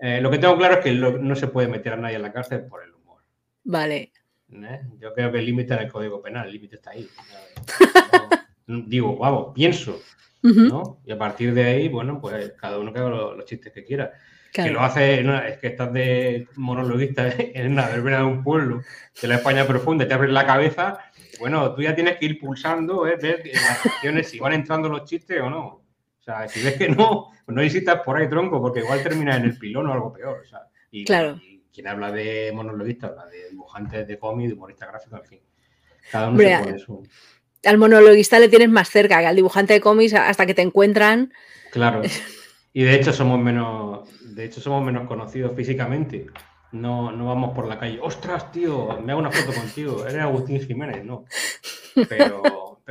Eh, 0.00 0.20
lo 0.20 0.30
que 0.30 0.38
tengo 0.38 0.56
claro 0.56 0.74
es 0.74 0.80
que 0.80 0.92
no 0.92 1.36
se 1.36 1.46
puede 1.46 1.68
meter 1.68 1.92
a 1.92 1.96
nadie 1.96 2.16
en 2.16 2.22
la 2.22 2.32
cárcel 2.32 2.64
por 2.66 2.82
el 2.82 2.92
humor. 2.92 3.22
Vale. 3.64 4.12
¿Eh? 4.50 4.80
Yo 4.98 5.14
creo 5.14 5.32
que 5.32 5.38
el 5.38 5.46
límite 5.46 5.74
en 5.74 5.80
el 5.80 5.92
Código 5.92 6.20
Penal, 6.20 6.46
el 6.46 6.52
límite 6.52 6.76
está 6.76 6.90
ahí. 6.90 7.08
digo, 8.66 9.16
vamos, 9.16 9.52
pienso. 9.54 10.00
¿no? 10.42 11.00
Y 11.06 11.12
a 11.12 11.18
partir 11.18 11.54
de 11.54 11.64
ahí, 11.64 11.88
bueno, 11.88 12.20
pues 12.20 12.52
cada 12.60 12.78
uno 12.78 12.92
que 12.92 12.98
haga 12.98 13.10
los, 13.10 13.44
chistes 13.44 13.72
que 13.72 13.84
quiera. 13.84 14.12
Que 14.52 14.70
lo 14.70 14.82
hace, 14.82 15.20
es 15.20 15.58
que 15.58 15.68
estás 15.68 15.92
de 15.92 16.46
monologuista 16.56 17.28
en 17.38 17.72
una 17.72 17.86
verbena 17.86 18.18
de 18.18 18.24
un 18.24 18.44
pueblo 18.44 18.82
de 19.20 19.28
la 19.28 19.36
España 19.36 19.66
profunda, 19.66 20.06
te 20.06 20.12
abres 20.12 20.30
la 20.30 20.44
cabeza 20.44 21.00
bueno, 21.42 21.74
tú 21.74 21.82
ya 21.82 21.92
tienes 21.92 22.18
que 22.18 22.26
ir 22.26 22.38
pulsando, 22.38 23.04
¿eh? 23.04 23.16
ver 23.20 23.42
las 23.52 23.84
acciones 23.84 24.28
si 24.28 24.38
van 24.38 24.52
entrando 24.52 24.88
los 24.88 25.04
chistes 25.04 25.40
o 25.40 25.50
no. 25.50 25.66
O 25.66 26.22
sea, 26.24 26.46
si 26.46 26.62
ves 26.62 26.74
que 26.74 26.88
no, 26.88 27.32
pues 27.44 27.54
no 27.54 27.62
visitas 27.62 28.00
por 28.04 28.16
ahí 28.16 28.28
tronco, 28.28 28.60
porque 28.60 28.78
igual 28.78 29.02
termina 29.02 29.36
en 29.36 29.42
el 29.42 29.58
pilón 29.58 29.88
o 29.88 29.92
algo 29.92 30.12
peor. 30.12 30.40
O 30.40 30.48
sea, 30.48 30.60
y, 30.92 31.04
claro. 31.04 31.40
quien 31.74 31.88
habla 31.88 32.12
de 32.12 32.52
monologuista, 32.54 33.08
habla 33.08 33.26
de 33.26 33.50
dibujantes 33.50 34.06
de 34.06 34.18
cómic, 34.20 34.48
de 34.48 34.54
humorista 34.54 34.86
gráfico, 34.86 35.16
en 35.16 35.24
fin. 35.24 35.40
Cada 36.12 36.28
uno 36.28 36.38
se 36.38 36.58
pone 36.58 36.78
su... 36.78 37.08
Al 37.64 37.78
monologuista 37.78 38.38
le 38.38 38.48
tienes 38.48 38.68
más 38.68 38.88
cerca 38.88 39.18
que 39.18 39.26
al 39.26 39.36
dibujante 39.36 39.72
de 39.72 39.80
cómics 39.80 40.14
hasta 40.14 40.46
que 40.46 40.54
te 40.54 40.62
encuentran. 40.62 41.32
Claro. 41.72 42.02
Y 42.74 42.84
de 42.84 42.94
hecho 42.94 43.12
somos 43.12 43.38
menos, 43.38 44.08
de 44.34 44.44
hecho 44.44 44.60
somos 44.60 44.84
menos 44.84 45.06
conocidos 45.06 45.52
físicamente. 45.54 46.26
No, 46.72 47.12
no 47.12 47.26
vamos 47.26 47.54
por 47.54 47.66
la 47.66 47.78
calle. 47.78 47.98
¡Ostras, 48.00 48.50
tío! 48.50 48.98
Me 49.02 49.12
hago 49.12 49.20
una 49.20 49.30
foto 49.30 49.52
contigo. 49.52 50.06
Eres 50.06 50.22
Agustín 50.22 50.60
Jiménez, 50.60 51.04
no. 51.04 51.26
Pero, 52.08 52.42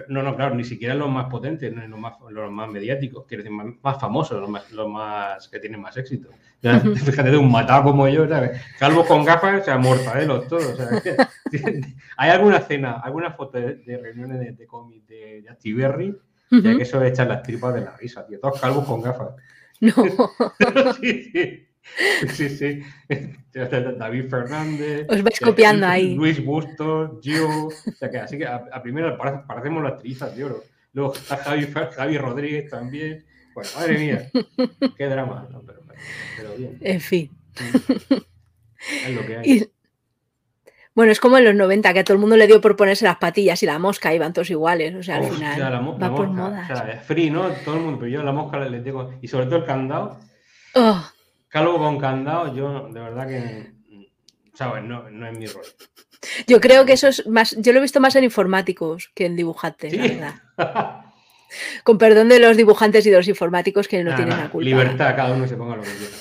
no, 0.07 0.23
no, 0.23 0.35
claro, 0.35 0.55
ni 0.55 0.63
siquiera 0.63 0.93
los 0.93 1.09
más 1.09 1.29
potentes, 1.29 1.73
los 1.73 1.99
más, 1.99 2.13
los 2.29 2.51
más 2.51 2.69
mediáticos, 2.69 3.25
quiero 3.27 3.43
decir, 3.43 3.57
más, 3.81 3.99
famosos, 3.99 4.39
los 4.39 4.49
más, 4.49 4.71
los 4.71 4.87
más, 4.87 5.47
que 5.49 5.59
tienen 5.59 5.81
más 5.81 5.97
éxito. 5.97 6.29
fíjate 6.61 7.31
de 7.31 7.37
un 7.37 7.51
matado 7.51 7.83
como 7.83 8.07
yo, 8.07 8.27
¿sabes? 8.27 8.61
Calvo 8.77 9.05
con 9.05 9.25
gafas, 9.25 9.61
o 9.61 9.65
sea, 9.65 9.77
mortadelos 9.77 10.47
todos. 10.47 10.77
¿Hay 12.17 12.29
alguna 12.29 12.59
cena, 12.59 12.99
alguna 13.03 13.31
foto 13.31 13.57
de, 13.57 13.99
reuniones 14.01 14.39
de, 14.39 14.51
de 14.51 14.67
cómics 14.67 15.07
de, 15.07 15.41
de? 15.41 16.15
Ya 16.51 16.75
que 16.75 16.83
eso 16.83 16.99
de 16.99 17.07
echar 17.09 17.27
las 17.27 17.43
tripas 17.43 17.73
de 17.73 17.81
la 17.81 17.95
risa, 17.95 18.25
tío. 18.25 18.39
Todos 18.39 18.59
calvos 18.59 18.85
con 18.85 19.01
gafas. 19.01 19.29
No. 19.87 19.93
sí, 21.01 21.31
sí. 21.33 21.67
Sí, 22.29 22.49
sí. 22.49 22.83
David 23.51 24.29
Fernández. 24.29 25.07
Os 25.09 25.23
vais 25.23 25.39
copiando 25.39 25.87
ahí. 25.87 26.13
Luis 26.13 26.43
Bustos, 26.45 27.19
Gio. 27.21 27.67
O 27.67 27.71
sea 27.97 28.09
que 28.09 28.19
así 28.19 28.37
que 28.37 28.45
a, 28.45 28.81
primero 28.81 29.17
parecemos 29.17 29.83
las 29.83 29.97
trizas 29.97 30.35
de 30.35 30.43
oro. 30.43 30.63
Luego 30.93 31.15
está 31.15 31.37
Javi, 31.37 31.67
Javi 31.67 32.17
Rodríguez 32.17 32.69
también. 32.69 33.25
Bueno, 33.55 33.69
madre 33.75 33.97
mía. 33.97 34.31
Qué 34.97 35.05
drama. 35.07 35.49
pero, 36.37 36.55
bien. 36.55 36.77
En 36.81 37.01
fin. 37.01 37.31
Es 39.05 39.15
lo 39.15 39.25
que 39.25 39.37
hay. 39.37 39.71
Bueno, 40.93 41.11
es 41.11 41.19
como 41.19 41.37
en 41.37 41.45
los 41.45 41.55
90, 41.55 41.93
que 41.93 41.99
a 41.99 42.03
todo 42.03 42.15
el 42.15 42.19
mundo 42.19 42.35
le 42.35 42.47
dio 42.47 42.59
por 42.59 42.75
ponerse 42.75 43.05
las 43.05 43.17
patillas 43.17 43.63
y 43.63 43.65
la 43.65 43.79
mosca 43.79 44.13
iban 44.13 44.33
todos 44.33 44.49
iguales. 44.49 44.93
O 44.95 45.03
sea, 45.03 45.17
al 45.17 45.25
final. 45.25 46.01
va 46.01 46.15
por 46.15 46.27
moda. 46.27 46.67
O 46.69 46.75
sea, 46.75 46.91
es 46.91 47.03
free, 47.03 47.29
¿no? 47.29 47.49
Todo 47.63 47.75
el 47.75 47.81
mundo, 47.81 47.99
pero 47.99 48.11
yo 48.11 48.23
la 48.23 48.33
mosca 48.33 48.59
le 48.59 48.81
digo. 48.81 49.13
Y 49.21 49.27
sobre 49.27 49.45
todo 49.45 49.57
el 49.57 49.65
candado. 49.65 50.19
Oh. 50.75 51.01
Calvo 51.47 51.77
con 51.77 51.99
candado, 51.99 52.53
yo 52.55 52.87
de 52.87 52.99
verdad 52.99 53.27
que, 53.27 53.73
¿sabes? 54.53 54.83
No, 54.83 55.09
no 55.09 55.27
es 55.27 55.37
mi 55.37 55.47
rol. 55.47 55.65
Yo 56.47 56.61
creo 56.61 56.85
que 56.85 56.93
eso 56.93 57.07
es 57.07 57.27
más, 57.27 57.55
yo 57.57 57.73
lo 57.73 57.79
he 57.79 57.81
visto 57.81 57.99
más 57.99 58.15
en 58.15 58.23
informáticos 58.23 59.11
que 59.13 59.25
en 59.25 59.35
dibujantes, 59.35 59.93
la 59.93 60.03
verdad. 60.03 61.05
Con 61.83 61.97
perdón 61.97 62.29
de 62.29 62.39
los 62.39 62.55
dibujantes 62.55 63.05
y 63.05 63.09
de 63.09 63.17
los 63.17 63.27
informáticos 63.27 63.87
que 63.89 64.03
no 64.03 64.15
tienen 64.15 64.37
la 64.37 64.49
culpa. 64.49 64.63
Libertad, 64.63 65.15
cada 65.15 65.35
uno 65.35 65.45
se 65.47 65.57
ponga 65.57 65.75
lo 65.75 65.81
que 65.83 65.89
quiera. 65.89 66.15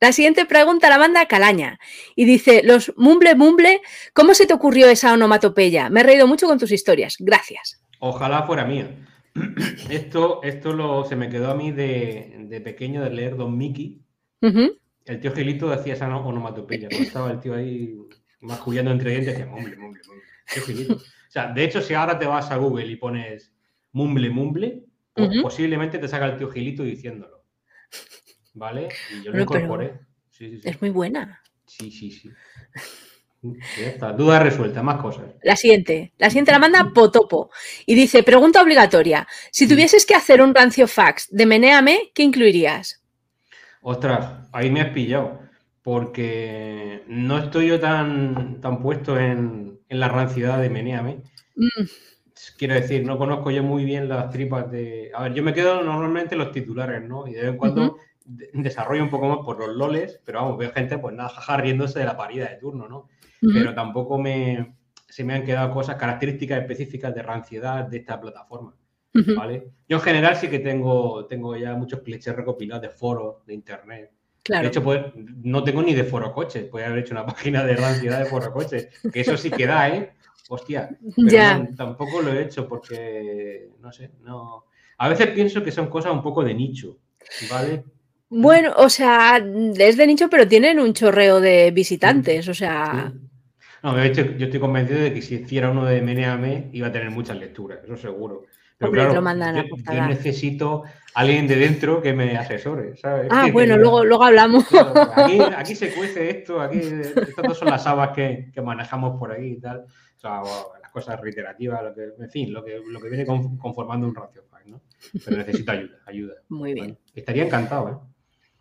La, 0.00 0.12
siguiente 0.12 0.44
pregunta 0.46 0.88
la 0.88 0.98
manda 0.98 1.26
Calaña 1.26 1.78
y 2.14 2.24
dice: 2.24 2.62
Los 2.64 2.92
mumble 2.96 3.34
mumble, 3.34 3.80
¿cómo 4.12 4.34
se 4.34 4.46
te 4.46 4.54
ocurrió 4.54 4.88
esa 4.88 5.12
onomatopeya? 5.12 5.90
Me 5.90 6.00
he 6.00 6.04
reído 6.04 6.26
mucho 6.26 6.46
con 6.46 6.58
tus 6.58 6.72
historias. 6.72 7.16
Gracias. 7.18 7.82
Ojalá 8.00 8.42
fuera 8.44 8.64
mía. 8.64 8.94
Esto, 9.88 10.40
esto 10.42 10.74
lo, 10.74 11.04
se 11.04 11.16
me 11.16 11.30
quedó 11.30 11.50
a 11.50 11.54
mí 11.54 11.72
de, 11.72 12.60
pequeño 12.62 13.02
de 13.02 13.10
leer 13.10 13.36
Don 13.36 13.56
Mickey. 13.56 14.02
El 14.42 15.20
tío 15.20 15.32
Gilito 15.32 15.70
decía 15.70 15.94
esa 15.94 16.14
onomatopeya. 16.14 16.88
estaba 16.88 17.30
el 17.30 17.40
tío 17.40 17.54
ahí 17.54 17.96
mascullando 18.40 18.90
entre 18.90 19.12
dientes, 19.12 19.34
decía 19.34 19.46
mumble, 19.46 19.76
mumble, 19.76 20.00
mumble. 20.06 20.24
Tío 20.52 20.62
Gilito. 20.64 20.94
O 20.94 21.30
sea, 21.30 21.50
de 21.50 21.64
hecho, 21.64 21.80
si 21.80 21.94
ahora 21.94 22.18
te 22.18 22.26
vas 22.26 22.50
a 22.50 22.56
Google 22.56 22.86
y 22.86 22.96
pones 22.96 23.54
mumble, 23.92 24.28
mumble, 24.28 24.84
posiblemente 25.42 25.98
te 25.98 26.08
salga 26.08 26.26
el 26.26 26.36
tío 26.36 26.50
Gilito 26.50 26.82
diciéndolo. 26.82 27.42
¿Vale? 28.54 28.88
Y 29.10 29.24
yo 29.24 29.32
lo 29.32 29.40
incorporé. 29.42 30.00
Es 30.38 30.80
muy 30.80 30.90
buena. 30.90 31.42
Sí, 31.66 31.90
sí, 31.90 32.10
sí. 32.10 32.30
Ya 33.42 33.88
está, 33.88 34.12
duda 34.12 34.38
resuelta, 34.38 34.82
más 34.82 35.00
cosas. 35.00 35.24
La 35.42 35.56
siguiente, 35.56 36.12
la 36.18 36.30
siguiente 36.30 36.52
la 36.52 36.60
manda 36.60 36.92
Potopo 36.94 37.50
y 37.86 37.96
dice, 37.96 38.22
pregunta 38.22 38.62
obligatoria, 38.62 39.26
si 39.50 39.66
tuvieses 39.66 40.06
que 40.06 40.14
hacer 40.14 40.40
un 40.40 40.54
rancio 40.54 40.86
fax 40.86 41.28
de 41.30 41.46
Meneame, 41.46 42.12
¿qué 42.14 42.22
incluirías? 42.22 43.02
Ostras, 43.80 44.48
ahí 44.52 44.70
me 44.70 44.80
has 44.80 44.90
pillado, 44.90 45.40
porque 45.82 47.02
no 47.08 47.38
estoy 47.38 47.66
yo 47.66 47.80
tan, 47.80 48.60
tan 48.60 48.80
puesto 48.80 49.18
en, 49.18 49.80
la 49.88 50.08
rancidad 50.08 50.60
de 50.60 50.70
Meneame. 50.70 51.22
Mm. 51.56 51.84
Quiero 52.56 52.74
decir, 52.74 53.04
no 53.04 53.18
conozco 53.18 53.50
yo 53.50 53.62
muy 53.62 53.84
bien 53.84 54.08
las 54.08 54.30
tripas 54.30 54.70
de... 54.70 55.10
A 55.14 55.24
ver, 55.24 55.34
yo 55.34 55.42
me 55.42 55.52
quedo 55.52 55.82
normalmente 55.82 56.34
en 56.34 56.38
los 56.38 56.52
titulares, 56.52 57.02
¿no? 57.02 57.26
Y 57.26 57.32
de 57.32 57.42
vez 57.42 57.50
en 57.50 57.56
cuando 57.56 57.98
desarrollo 58.24 59.02
un 59.02 59.10
poco 59.10 59.28
más 59.28 59.38
por 59.44 59.58
los 59.58 59.76
loles, 59.76 60.20
pero 60.24 60.40
vamos, 60.40 60.58
veo 60.58 60.72
gente 60.72 60.98
pues 60.98 61.14
nada, 61.14 61.28
jaja, 61.28 61.56
riéndose 61.56 61.98
de 61.98 62.04
la 62.04 62.16
parida 62.16 62.48
de 62.48 62.56
turno, 62.56 62.88
¿no? 62.88 63.08
pero 63.40 63.74
tampoco 63.74 64.18
me, 64.18 64.76
se 65.08 65.24
me 65.24 65.34
han 65.34 65.44
quedado 65.44 65.72
cosas, 65.72 65.96
características 65.96 66.60
específicas 66.60 67.14
de 67.14 67.22
ranciedad 67.22 67.84
de 67.84 67.98
esta 67.98 68.20
plataforma. 68.20 68.74
¿vale? 69.36 69.68
Yo 69.88 69.98
en 69.98 70.02
general 70.02 70.36
sí 70.36 70.48
que 70.48 70.58
tengo, 70.58 71.26
tengo 71.26 71.56
ya 71.56 71.74
muchos 71.74 72.00
clichés 72.00 72.34
recopilados 72.34 72.82
de 72.82 72.88
foros, 72.88 73.44
de 73.46 73.54
internet. 73.54 74.10
De 74.48 74.66
hecho, 74.66 74.82
pues, 74.82 75.00
no 75.14 75.62
tengo 75.62 75.82
ni 75.82 75.94
de 75.94 76.04
foro 76.04 76.32
coches. 76.32 76.64
Podría 76.64 76.88
haber 76.88 77.00
hecho 77.00 77.14
una 77.14 77.26
página 77.26 77.64
de 77.64 77.76
ranciedad 77.76 78.18
de 78.18 78.26
foro 78.26 78.52
coches. 78.52 78.88
Que 79.12 79.20
eso 79.20 79.36
sí 79.36 79.50
que 79.50 79.66
da, 79.66 79.88
¿eh? 79.88 80.14
Hostia. 80.48 80.98
Pero 81.14 81.68
tampoco 81.76 82.20
lo 82.20 82.32
he 82.32 82.42
hecho 82.42 82.66
porque, 82.68 83.70
no 83.80 83.92
sé, 83.92 84.10
no. 84.22 84.64
A 84.98 85.08
veces 85.08 85.28
pienso 85.28 85.62
que 85.62 85.72
son 85.72 85.88
cosas 85.88 86.12
un 86.12 86.22
poco 86.22 86.42
de 86.42 86.54
nicho, 86.54 86.98
¿vale? 87.50 87.84
Bueno, 88.34 88.72
o 88.76 88.88
sea, 88.88 89.44
es 89.76 89.96
de 89.98 90.06
nicho, 90.06 90.30
pero 90.30 90.48
tienen 90.48 90.80
un 90.80 90.94
chorreo 90.94 91.38
de 91.38 91.70
visitantes, 91.70 92.48
o 92.48 92.54
sea. 92.54 93.12
No, 93.82 93.94
de 93.94 94.06
hecho, 94.06 94.22
yo 94.22 94.46
estoy 94.46 94.58
convencido 94.58 95.00
de 95.00 95.12
que 95.12 95.20
si 95.20 95.34
hiciera 95.34 95.70
uno 95.70 95.84
de 95.84 96.00
Meneame 96.00 96.70
iba 96.72 96.86
a 96.86 96.92
tener 96.92 97.10
muchas 97.10 97.36
lecturas, 97.36 97.80
eso 97.84 97.94
seguro. 97.96 98.46
Pero 98.78 98.90
claro, 98.90 99.14
yo, 99.14 100.06
necesito 100.08 100.84
alguien 101.12 101.46
de 101.46 101.56
dentro 101.56 102.00
que 102.00 102.14
me 102.14 102.38
asesore, 102.38 102.96
¿sabes? 102.96 103.28
Ah, 103.30 103.48
bueno, 103.52 103.76
luego, 103.76 104.02
luego 104.02 104.24
hablamos. 104.24 104.64
aquí, 105.54 105.74
se 105.74 105.92
cuece 105.92 106.30
esto, 106.30 106.58
aquí 106.58 106.78
estas 106.78 107.58
son 107.58 107.68
las 107.68 107.86
habas 107.86 108.12
que, 108.12 108.50
manejamos 108.64 109.18
por 109.18 109.30
aquí 109.30 109.44
y 109.44 109.60
tal. 109.60 109.80
O 110.16 110.20
sea, 110.20 110.40
las 110.80 110.90
cosas 110.90 111.20
reiterativas, 111.20 111.82
lo 111.82 111.94
que, 111.94 112.08
en 112.18 112.30
fin, 112.30 112.52
lo 112.52 112.64
que, 112.64 112.80
lo 112.84 112.98
que 112.98 113.10
viene 113.10 113.26
conformando 113.26 114.06
un 114.06 114.14
ratio, 114.14 114.42
¿no? 114.66 114.80
Pero 115.24 115.36
necesito 115.36 115.72
ayuda, 115.72 115.98
ayuda. 116.06 116.34
Muy 116.48 116.74
bien. 116.74 116.98
estaría 117.14 117.44
encantado, 117.44 117.88
¿eh? 117.88 118.11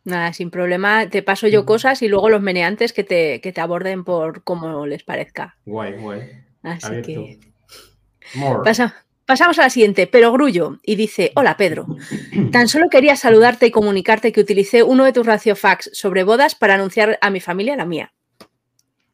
Nada, 0.03 0.33
sin 0.33 0.49
problema, 0.49 1.07
te 1.09 1.21
paso 1.21 1.47
yo 1.47 1.65
cosas 1.65 2.01
y 2.01 2.07
luego 2.07 2.29
los 2.29 2.41
meneantes 2.41 2.93
que 2.93 3.03
te, 3.03 3.39
que 3.41 3.51
te 3.51 3.61
aborden 3.61 4.03
por 4.03 4.43
como 4.43 4.85
les 4.85 5.03
parezca. 5.03 5.55
Guay, 5.65 5.93
guay. 5.93 6.21
Así 6.63 7.01
que. 7.01 7.39
Pasa, 8.63 9.05
Pasamos 9.31 9.57
a 9.59 9.61
la 9.61 9.69
siguiente, 9.69 10.07
pero 10.07 10.33
Grullo, 10.33 10.79
y 10.83 10.95
dice, 10.95 11.31
hola 11.35 11.55
Pedro, 11.55 11.85
tan 12.51 12.67
solo 12.67 12.89
quería 12.89 13.15
saludarte 13.15 13.67
y 13.67 13.71
comunicarte 13.71 14.33
que 14.33 14.41
utilicé 14.41 14.83
uno 14.83 15.05
de 15.05 15.13
tus 15.13 15.25
raciofax 15.25 15.89
sobre 15.93 16.25
bodas 16.25 16.53
para 16.53 16.73
anunciar 16.73 17.17
a 17.21 17.29
mi 17.29 17.39
familia 17.39 17.77
la 17.77 17.85
mía. 17.85 18.11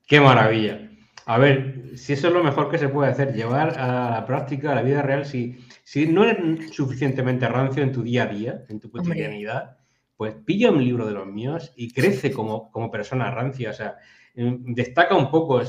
Qué 0.08 0.20
maravilla. 0.20 0.90
A 1.28 1.38
ver, 1.38 1.92
si 1.98 2.14
eso 2.14 2.30
es 2.30 2.34
lo 2.34 2.44
mejor 2.44 2.72
que 2.72 2.80
se 2.80 2.90
puede 2.90 3.12
hacer, 3.12 3.36
llevar 3.36 3.78
a 3.78 4.10
la 4.10 4.26
práctica, 4.26 4.72
a 4.72 4.76
la 4.76 4.82
vida 4.82 5.04
real, 5.04 5.24
si, 5.24 5.60
si 5.84 6.08
no 6.08 6.24
eres 6.24 6.74
suficientemente 6.74 7.48
rancio 7.48 7.84
en 7.84 7.92
tu 7.92 8.02
día 8.02 8.24
a 8.24 8.28
día, 8.28 8.64
en 8.70 8.80
tu 8.80 8.90
cotidianidad, 8.90 9.78
pues 10.18 10.34
pilla 10.34 10.72
un 10.72 10.84
libro 10.84 11.06
de 11.06 11.14
los 11.14 11.28
míos 11.28 11.72
y 11.76 11.94
crece 11.94 12.32
como, 12.32 12.72
como 12.72 12.90
persona 12.90 13.30
rancia. 13.30 13.70
O 13.70 13.74
sea, 13.74 13.98
em, 14.34 14.74
destaca 14.74 15.16
un 15.16 15.30
poco, 15.30 15.62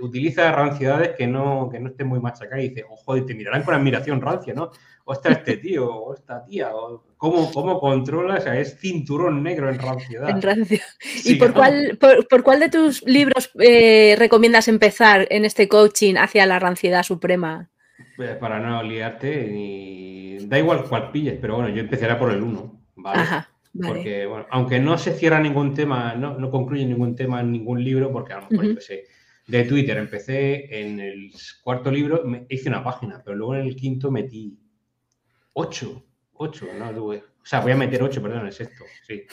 utiliza 0.00 0.50
ranciedades 0.52 1.10
que 1.10 1.26
no, 1.26 1.68
que 1.70 1.78
no 1.78 1.90
estén 1.90 2.08
muy 2.08 2.18
machacadas 2.18 2.64
y 2.64 2.70
dice, 2.70 2.84
ojo, 2.88 3.16
y 3.18 3.26
te 3.26 3.34
mirarán 3.34 3.62
con 3.62 3.74
admiración 3.74 4.22
rancia, 4.22 4.54
¿no? 4.54 4.70
Ostras, 5.04 5.38
este 5.38 5.58
tío, 5.58 5.86
o 5.86 6.14
esta 6.14 6.42
tía, 6.44 6.74
o 6.74 7.04
cómo, 7.18 7.52
cómo 7.52 7.78
controla, 7.78 8.36
o 8.36 8.40
sea, 8.40 8.58
es 8.58 8.78
cinturón 8.78 9.42
negro 9.42 9.68
en 9.68 9.78
ranciedad. 9.78 10.30
En 10.30 10.40
rancio. 10.40 10.80
¿Y 11.24 11.34
por, 11.34 11.52
cuál, 11.52 11.98
por, 11.98 12.42
cuál 12.42 12.60
de 12.60 12.70
tus 12.70 13.02
libros 13.06 13.50
eh, 13.60 14.16
recomiendas 14.18 14.68
empezar 14.68 15.26
en 15.30 15.44
este 15.44 15.68
coaching 15.68 16.14
hacia 16.14 16.46
la 16.46 16.58
ranciedad 16.58 17.02
suprema? 17.02 17.68
Pues 18.16 18.36
para 18.36 18.60
no 18.60 18.82
liarte, 18.82 20.38
da 20.46 20.58
igual 20.58 20.84
cuál 20.88 21.10
pilles, 21.10 21.36
pero 21.38 21.56
bueno, 21.56 21.68
yo 21.68 21.80
empezaré 21.80 22.14
por 22.16 22.30
el 22.30 22.42
uno, 22.42 22.80
¿vale? 22.94 23.20
Ajá. 23.20 23.48
Porque, 23.72 24.26
bueno, 24.26 24.46
aunque 24.50 24.80
no 24.80 24.98
se 24.98 25.12
cierra 25.12 25.40
ningún 25.40 25.74
tema, 25.74 26.14
no, 26.14 26.36
no, 26.38 26.50
concluye 26.50 26.84
ningún 26.84 27.14
tema 27.14 27.40
en 27.40 27.52
ningún 27.52 27.84
libro, 27.84 28.10
porque 28.10 28.32
a 28.32 28.40
lo 28.40 28.48
mejor, 28.50 28.64
empecé 28.66 29.04
de 29.50 29.64
Twitter 29.64 29.96
empecé 29.96 30.80
en 30.80 31.00
el 31.00 31.32
cuarto 31.62 31.90
libro, 31.90 32.24
me 32.24 32.46
hice 32.48 32.68
una 32.68 32.84
página, 32.84 33.20
pero 33.24 33.36
luego 33.36 33.56
en 33.56 33.62
el 33.62 33.74
quinto 33.74 34.10
metí 34.10 34.56
ocho, 35.54 36.04
ocho, 36.34 36.66
no, 36.78 37.04
o 37.04 37.20
sea, 37.42 37.60
voy 37.60 37.72
a 37.72 37.76
meter 37.76 38.02
ocho, 38.02 38.22
perdón, 38.22 38.46
es 38.46 38.60
esto, 38.60 38.84
sí. 39.06 39.24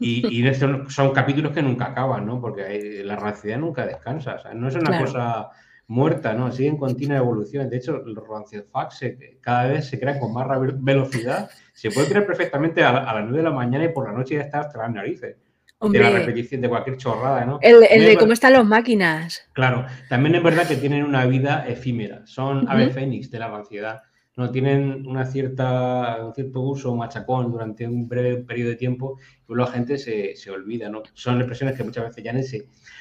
Y, 0.00 0.40
y 0.40 0.46
estos 0.46 0.92
son 0.92 1.12
capítulos 1.12 1.52
que 1.52 1.62
nunca 1.62 1.86
acaban, 1.86 2.26
¿no? 2.26 2.40
Porque 2.40 3.02
la 3.04 3.14
ranciedad 3.14 3.58
nunca 3.58 3.86
descansa, 3.86 4.34
o 4.34 4.38
sea, 4.40 4.54
no 4.54 4.68
es 4.68 4.74
una 4.74 4.98
cosa 4.98 5.50
muerta, 5.92 6.32
¿no? 6.32 6.50
Sigue 6.50 6.70
en 6.70 6.78
continua 6.78 7.18
evolución. 7.18 7.68
De 7.68 7.76
hecho, 7.76 7.98
los 7.98 8.26
rancios 8.26 8.64
fax 8.72 9.04
cada 9.40 9.66
vez 9.66 9.86
se 9.86 10.00
crean 10.00 10.18
con 10.18 10.32
más 10.32 10.46
velocidad. 10.78 11.50
Se 11.74 11.90
puede 11.90 12.08
crear 12.08 12.26
perfectamente 12.26 12.82
a, 12.82 12.92
las 12.92 13.24
9 13.24 13.36
de 13.36 13.42
la 13.42 13.50
mañana 13.50 13.84
y 13.84 13.88
por 13.90 14.08
la 14.08 14.16
noche 14.16 14.36
ya 14.36 14.42
está 14.42 14.60
hasta 14.60 14.78
las 14.78 14.90
narices. 14.90 15.36
de 15.80 15.98
la 15.98 16.10
repetición 16.10 16.60
de 16.62 16.68
cualquier 16.68 16.96
chorrada, 16.96 17.44
¿no? 17.44 17.58
El, 17.60 17.80
de 17.80 18.16
cómo 18.16 18.32
están 18.32 18.54
las 18.54 18.64
máquinas. 18.64 19.48
Claro, 19.52 19.84
también 20.08 20.34
es 20.34 20.42
verdad 20.42 20.66
que 20.66 20.76
tienen 20.76 21.04
una 21.04 21.26
vida 21.26 21.66
efímera. 21.68 22.22
Son 22.26 22.68
aves 22.68 22.94
fénix 22.94 23.30
de 23.30 23.38
la 23.38 23.48
ranciedad. 23.48 24.02
No 24.34 24.50
tienen 24.50 25.06
una 25.06 25.26
cierta, 25.26 26.24
un 26.24 26.34
cierto 26.34 26.60
uso 26.60 26.96
machacón 26.96 27.52
durante 27.52 27.86
un 27.86 28.08
breve 28.08 28.38
periodo 28.38 28.70
de 28.70 28.76
tiempo 28.76 29.18
y 29.46 29.54
la 29.54 29.66
gente 29.66 29.98
se, 29.98 30.36
se 30.36 30.50
olvida, 30.50 30.88
¿no? 30.88 31.02
Son 31.12 31.36
expresiones 31.36 31.76
que 31.76 31.84
muchas 31.84 32.04
veces 32.04 32.24
ya 32.24 32.32
no. 32.32 32.40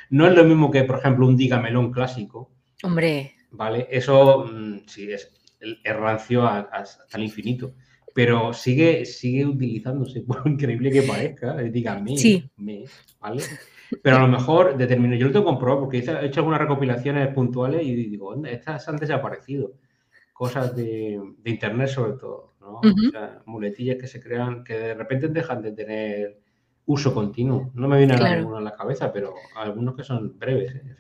No 0.10 0.28
es 0.28 0.36
lo 0.36 0.44
mismo 0.44 0.70
que, 0.70 0.84
por 0.84 0.98
ejemplo, 0.98 1.26
un 1.26 1.38
dígamelón 1.38 1.94
clásico, 1.94 2.52
Hombre. 2.84 3.34
¿Vale? 3.52 3.88
Eso 3.90 4.46
mm, 4.46 4.88
sí 4.88 5.12
es, 5.12 5.32
el 5.62 5.80
rancio 5.84 6.46
hasta 6.46 7.18
el 7.18 7.24
infinito. 7.24 7.74
Pero 8.14 8.52
sigue, 8.54 9.06
sigue 9.06 9.46
utilizándose, 9.46 10.22
por 10.28 10.42
increíble 10.46 10.92
que 10.92 11.04
parezca. 11.04 11.62
Eh, 11.62 11.70
díganme, 11.70 12.18
sí. 12.18 12.50
¿vale? 13.20 13.44
Pero 14.02 14.18
a 14.18 14.22
lo 14.22 14.28
mejor 14.28 14.78
determino, 14.78 15.16
yo 15.16 15.28
lo 15.28 15.34
tengo 15.34 15.46
comprobado 15.46 15.82
porque 15.82 16.00
he 16.00 16.26
hecho 16.26 16.40
algunas 16.40 16.62
recopilaciones 16.62 17.34
puntuales 17.34 17.84
y 17.84 17.94
digo, 17.94 18.34
estas 18.46 18.88
han 18.88 18.98
desaparecido. 18.98 19.74
Cosas 20.34 20.76
de, 20.76 21.20
internet 21.46 21.90
sobre 21.90 22.14
todo, 22.14 22.56
¿no? 22.62 22.80
O 22.80 23.12
sea, 23.12 23.44
muletillas 23.46 23.98
que 23.98 24.08
se 24.08 24.20
crean, 24.20 24.64
que 24.64 24.74
de 24.74 24.94
repente 24.96 25.28
dejan 25.28 25.62
de 25.62 25.72
tener 25.74 26.40
uso 26.86 27.14
continuo. 27.14 27.70
No 27.76 27.88
me 27.88 27.98
viene 27.98 28.16
claro. 28.16 28.58
a 28.58 28.62
la 28.62 28.74
cabeza, 28.74 29.14
pero 29.14 29.34
algunos 29.56 29.96
que 29.96 30.04
son 30.04 30.40
breves, 30.40 30.74
¿eh? 30.74 30.96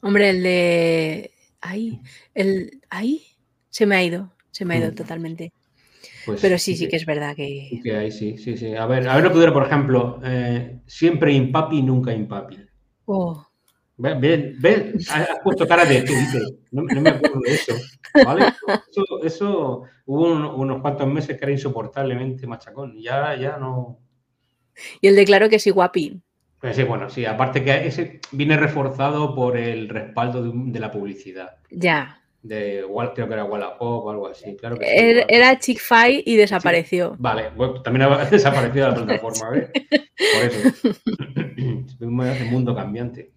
Hombre, 0.00 0.30
el 0.30 0.42
de 0.42 1.30
ahí, 1.60 2.00
el 2.34 2.80
ahí 2.90 3.22
se 3.70 3.86
me 3.86 3.96
ha 3.96 4.02
ido, 4.02 4.32
se 4.50 4.64
me 4.64 4.74
ha 4.74 4.78
ido 4.78 4.92
mm. 4.92 4.94
totalmente. 4.94 5.52
Pues 6.24 6.40
Pero 6.40 6.58
sí, 6.58 6.76
sí 6.76 6.88
que 6.88 6.96
es 6.96 7.06
verdad 7.06 7.34
que. 7.34 7.80
que 7.82 7.96
hay, 7.96 8.10
sí, 8.10 8.36
sí, 8.36 8.56
sí. 8.56 8.74
A 8.74 8.86
ver, 8.86 9.08
a 9.08 9.14
ver, 9.14 9.24
no 9.24 9.32
pudiera, 9.32 9.52
por 9.52 9.66
ejemplo, 9.66 10.20
eh, 10.24 10.80
siempre 10.86 11.32
impapi, 11.32 11.82
nunca 11.82 12.12
impapi. 12.12 12.58
Oh. 13.06 13.48
Ven, 13.96 14.54
ven, 14.60 14.94
has 15.10 15.40
puesto 15.42 15.66
cara 15.66 15.84
de 15.84 16.02
dice, 16.02 16.40
no, 16.70 16.82
me 16.82 17.10
acuerdo 17.10 17.40
de 17.40 17.52
eso. 17.52 17.74
¿vale? 18.24 18.46
Eso, 18.88 19.24
eso 19.24 19.82
hubo 20.06 20.54
unos 20.54 20.80
cuantos 20.80 21.08
meses 21.08 21.36
que 21.36 21.44
era 21.44 21.52
insoportablemente 21.52 22.46
machacón. 22.46 22.96
Y 22.96 23.02
ya, 23.02 23.34
ya 23.36 23.56
no. 23.56 23.98
Y 25.00 25.08
el 25.08 25.16
declaro 25.16 25.48
que 25.48 25.58
sí, 25.58 25.70
guapi. 25.70 26.22
Pues 26.60 26.76
sí, 26.76 26.82
bueno, 26.82 27.08
sí, 27.08 27.24
aparte 27.24 27.62
que 27.62 27.86
ese 27.86 28.20
viene 28.32 28.56
reforzado 28.56 29.34
por 29.34 29.56
el 29.56 29.88
respaldo 29.88 30.42
de, 30.42 30.80
la 30.80 30.90
publicidad. 30.90 31.56
Ya. 31.70 32.20
De 32.42 32.84
creo 33.14 33.28
que 33.28 33.34
era 33.34 33.44
Wallapop 33.44 34.06
o 34.06 34.10
algo 34.10 34.28
así, 34.28 34.56
claro 34.56 34.76
que 34.76 34.86
sí, 34.86 35.24
Era 35.28 35.58
Chick 35.58 35.80
Fil 35.80 36.22
y 36.24 36.36
desapareció. 36.36 37.16
Vale, 37.18 37.50
también 37.84 38.02
ha 38.02 38.24
desaparecido 38.30 38.88
la 38.88 38.94
plataforma, 38.94 39.50
¿ves? 39.50 39.70
Por 39.70 40.44
eso. 40.44 40.88
es 41.56 42.00
un 42.00 42.50
mundo 42.50 42.74
cambiante. 42.74 43.32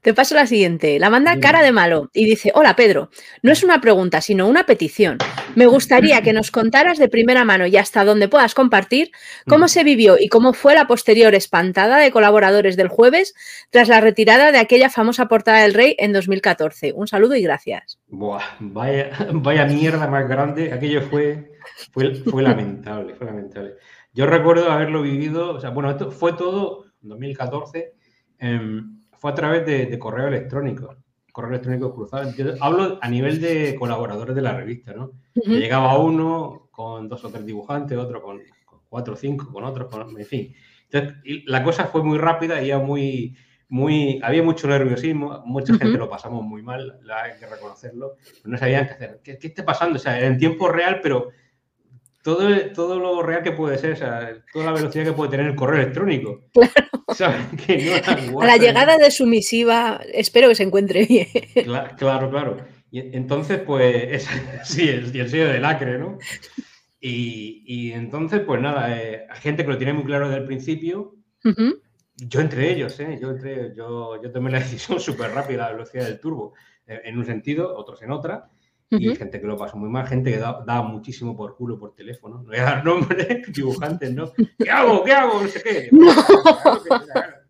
Te 0.00 0.14
paso 0.14 0.34
la 0.34 0.46
siguiente. 0.46 0.98
La 0.98 1.10
manda 1.10 1.38
cara 1.40 1.62
de 1.62 1.72
malo 1.72 2.10
y 2.12 2.24
dice, 2.24 2.52
hola 2.54 2.76
Pedro, 2.76 3.10
no 3.42 3.52
es 3.52 3.62
una 3.62 3.80
pregunta, 3.80 4.20
sino 4.20 4.46
una 4.46 4.66
petición. 4.66 5.18
Me 5.54 5.66
gustaría 5.66 6.22
que 6.22 6.32
nos 6.32 6.50
contaras 6.50 6.98
de 6.98 7.08
primera 7.08 7.44
mano 7.44 7.66
y 7.66 7.76
hasta 7.76 8.04
donde 8.04 8.28
puedas 8.28 8.54
compartir 8.54 9.10
cómo 9.48 9.68
se 9.68 9.84
vivió 9.84 10.16
y 10.18 10.28
cómo 10.28 10.52
fue 10.52 10.74
la 10.74 10.86
posterior 10.86 11.34
espantada 11.34 11.98
de 11.98 12.10
colaboradores 12.10 12.76
del 12.76 12.88
jueves 12.88 13.34
tras 13.70 13.88
la 13.88 14.00
retirada 14.00 14.52
de 14.52 14.58
aquella 14.58 14.90
famosa 14.90 15.26
portada 15.26 15.62
del 15.62 15.74
rey 15.74 15.96
en 15.98 16.12
2014. 16.12 16.92
Un 16.94 17.08
saludo 17.08 17.34
y 17.34 17.42
gracias. 17.42 17.98
Buah, 18.08 18.42
vaya, 18.60 19.10
vaya 19.32 19.66
mierda 19.66 20.06
más 20.06 20.28
grande. 20.28 20.72
Aquello 20.72 21.02
fue, 21.02 21.52
fue, 21.92 22.42
lamentable, 22.42 23.14
fue 23.14 23.26
lamentable. 23.26 23.74
Yo 24.12 24.26
recuerdo 24.26 24.70
haberlo 24.70 25.02
vivido, 25.02 25.54
o 25.54 25.60
sea, 25.60 25.70
bueno, 25.70 25.90
esto 25.90 26.10
fue 26.10 26.32
todo 26.34 26.86
en 27.02 27.08
2014 27.08 27.92
fue 29.22 29.30
a 29.30 29.34
través 29.34 29.64
de, 29.64 29.98
correo 30.00 30.26
electrónico, 30.26 30.96
correo 31.30 31.50
electrónico 31.50 31.94
cruzado. 31.94 32.28
hablo 32.60 32.98
a 33.00 33.08
nivel 33.08 33.40
de 33.40 33.76
colaboradores 33.78 34.34
de 34.34 34.42
la 34.42 34.52
revista, 34.52 34.94
¿no? 34.94 35.12
Llegaba 35.46 35.96
uno 35.96 36.66
con 36.72 37.08
dos 37.08 37.24
o 37.24 37.30
tres 37.30 37.46
dibujantes, 37.46 37.96
otro 37.96 38.20
con, 38.20 38.40
cuatro 38.88 39.14
o 39.14 39.16
cinco, 39.16 39.52
con 39.52 39.62
otros, 39.62 39.94
en 40.18 40.26
fin. 40.26 40.52
Entonces, 40.90 41.22
la 41.46 41.62
cosa 41.62 41.84
fue 41.84 42.02
muy 42.02 42.18
rápida 42.18 42.60
y 42.60 42.66
ya 42.66 42.80
muy, 42.80 43.36
muy, 43.68 44.18
había 44.24 44.42
mucho 44.42 44.66
nerviosismo, 44.66 45.44
mucha 45.46 45.72
gente 45.74 45.98
lo 45.98 46.10
pasamos 46.10 46.42
muy 46.42 46.64
mal, 46.64 46.98
hay 47.08 47.38
que 47.38 47.46
reconocerlo, 47.46 48.16
no 48.44 48.58
sabían 48.58 48.88
qué 48.88 48.92
hacer. 48.94 49.20
¿Qué, 49.22 49.38
qué 49.38 49.46
está 49.46 49.64
pasando? 49.64 49.98
O 49.98 50.00
sea, 50.00 50.18
en 50.18 50.36
tiempo 50.36 50.68
real, 50.68 50.98
pero 51.00 51.28
todo, 52.22 52.48
todo 52.72 52.98
lo 52.98 53.22
real 53.22 53.42
que 53.42 53.52
puede 53.52 53.78
ser, 53.78 53.92
o 53.92 53.96
sea, 53.96 54.42
toda 54.52 54.66
la 54.66 54.72
velocidad 54.72 55.04
que 55.04 55.12
puede 55.12 55.30
tener 55.30 55.46
el 55.46 55.56
correo 55.56 55.82
electrónico. 55.82 56.44
Claro. 57.14 57.36
a 58.40 58.46
la 58.46 58.56
llegada 58.56 58.96
de 58.96 59.10
su 59.10 59.26
misiva, 59.26 60.00
espero 60.14 60.48
que 60.48 60.54
se 60.54 60.62
encuentre 60.62 61.04
bien. 61.04 61.26
Claro, 61.98 62.30
claro. 62.30 62.56
Y 62.90 63.14
entonces, 63.14 63.58
pues, 63.58 64.26
sí, 64.64 64.88
el, 64.88 65.14
el 65.14 65.28
sello 65.28 65.48
del 65.48 65.64
acre, 65.66 65.98
¿no? 65.98 66.16
Y, 66.98 67.64
y, 67.66 67.92
entonces, 67.92 68.40
pues 68.40 68.62
nada, 68.62 68.96
eh, 68.96 69.26
hay 69.28 69.40
gente 69.40 69.62
que 69.62 69.72
lo 69.72 69.76
tiene 69.76 69.92
muy 69.92 70.04
claro 70.04 70.28
desde 70.28 70.40
el 70.40 70.46
principio. 70.46 71.16
Yo 72.16 72.40
entre 72.40 72.72
ellos, 72.72 72.98
¿eh? 73.00 73.18
Yo, 73.20 73.30
entre, 73.32 73.74
yo, 73.74 74.22
yo 74.22 74.32
tomé 74.32 74.50
la 74.50 74.60
decisión 74.60 74.98
súper 75.00 75.32
rápida, 75.32 75.66
la 75.66 75.72
velocidad 75.72 76.06
del 76.06 76.18
turbo, 76.18 76.54
eh, 76.86 77.02
en 77.04 77.18
un 77.18 77.26
sentido, 77.26 77.76
otros 77.76 78.00
en 78.00 78.10
otra 78.10 78.48
y 78.98 79.16
gente 79.16 79.40
que 79.40 79.46
lo 79.46 79.56
pasó 79.56 79.76
muy 79.76 79.88
mal, 79.88 80.06
gente 80.06 80.32
que 80.32 80.38
da, 80.38 80.82
muchísimo 80.82 81.36
por 81.36 81.56
culo 81.56 81.78
por 81.78 81.94
teléfono. 81.94 82.38
No 82.38 82.44
voy 82.44 82.58
a 82.58 82.64
dar 82.64 82.84
nombres, 82.84 83.52
dibujantes, 83.52 84.12
¿no? 84.12 84.32
¿Qué 84.58 84.70
hago? 84.70 85.02
¿Qué 85.04 85.12
hago? 85.12 85.42
No 85.42 85.48
sé 85.48 85.62
qué. 85.62 85.88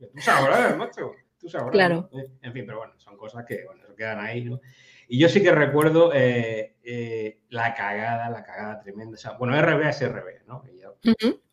No. 0.03 0.09
Tú 0.13 0.21
sabrás, 0.21 0.77
macho. 0.77 1.13
Tú 1.39 1.49
sabrás. 1.49 1.73
Claro. 1.73 2.09
Eh, 2.13 2.29
en 2.43 2.53
fin, 2.53 2.65
pero 2.67 2.79
bueno, 2.79 2.93
son 2.99 3.17
cosas 3.17 3.45
que 3.47 3.65
bueno, 3.65 3.83
quedan 3.97 4.21
ahí, 4.21 4.45
¿no? 4.45 4.61
Y 5.09 5.19
yo 5.19 5.29
sí 5.29 5.43
que 5.43 5.53
recuerdo 5.53 6.13
eh, 6.15 6.77
eh, 6.83 7.41
la 7.51 7.75
cagada, 7.75 8.31
la 8.31 8.43
cagada 8.45 8.81
tremenda. 8.81 9.15
O 9.15 9.17
sea, 9.17 9.33
bueno, 9.33 9.61
RB 9.61 9.89
es 9.89 10.09
RB, 10.09 10.47
¿no? 10.47 10.63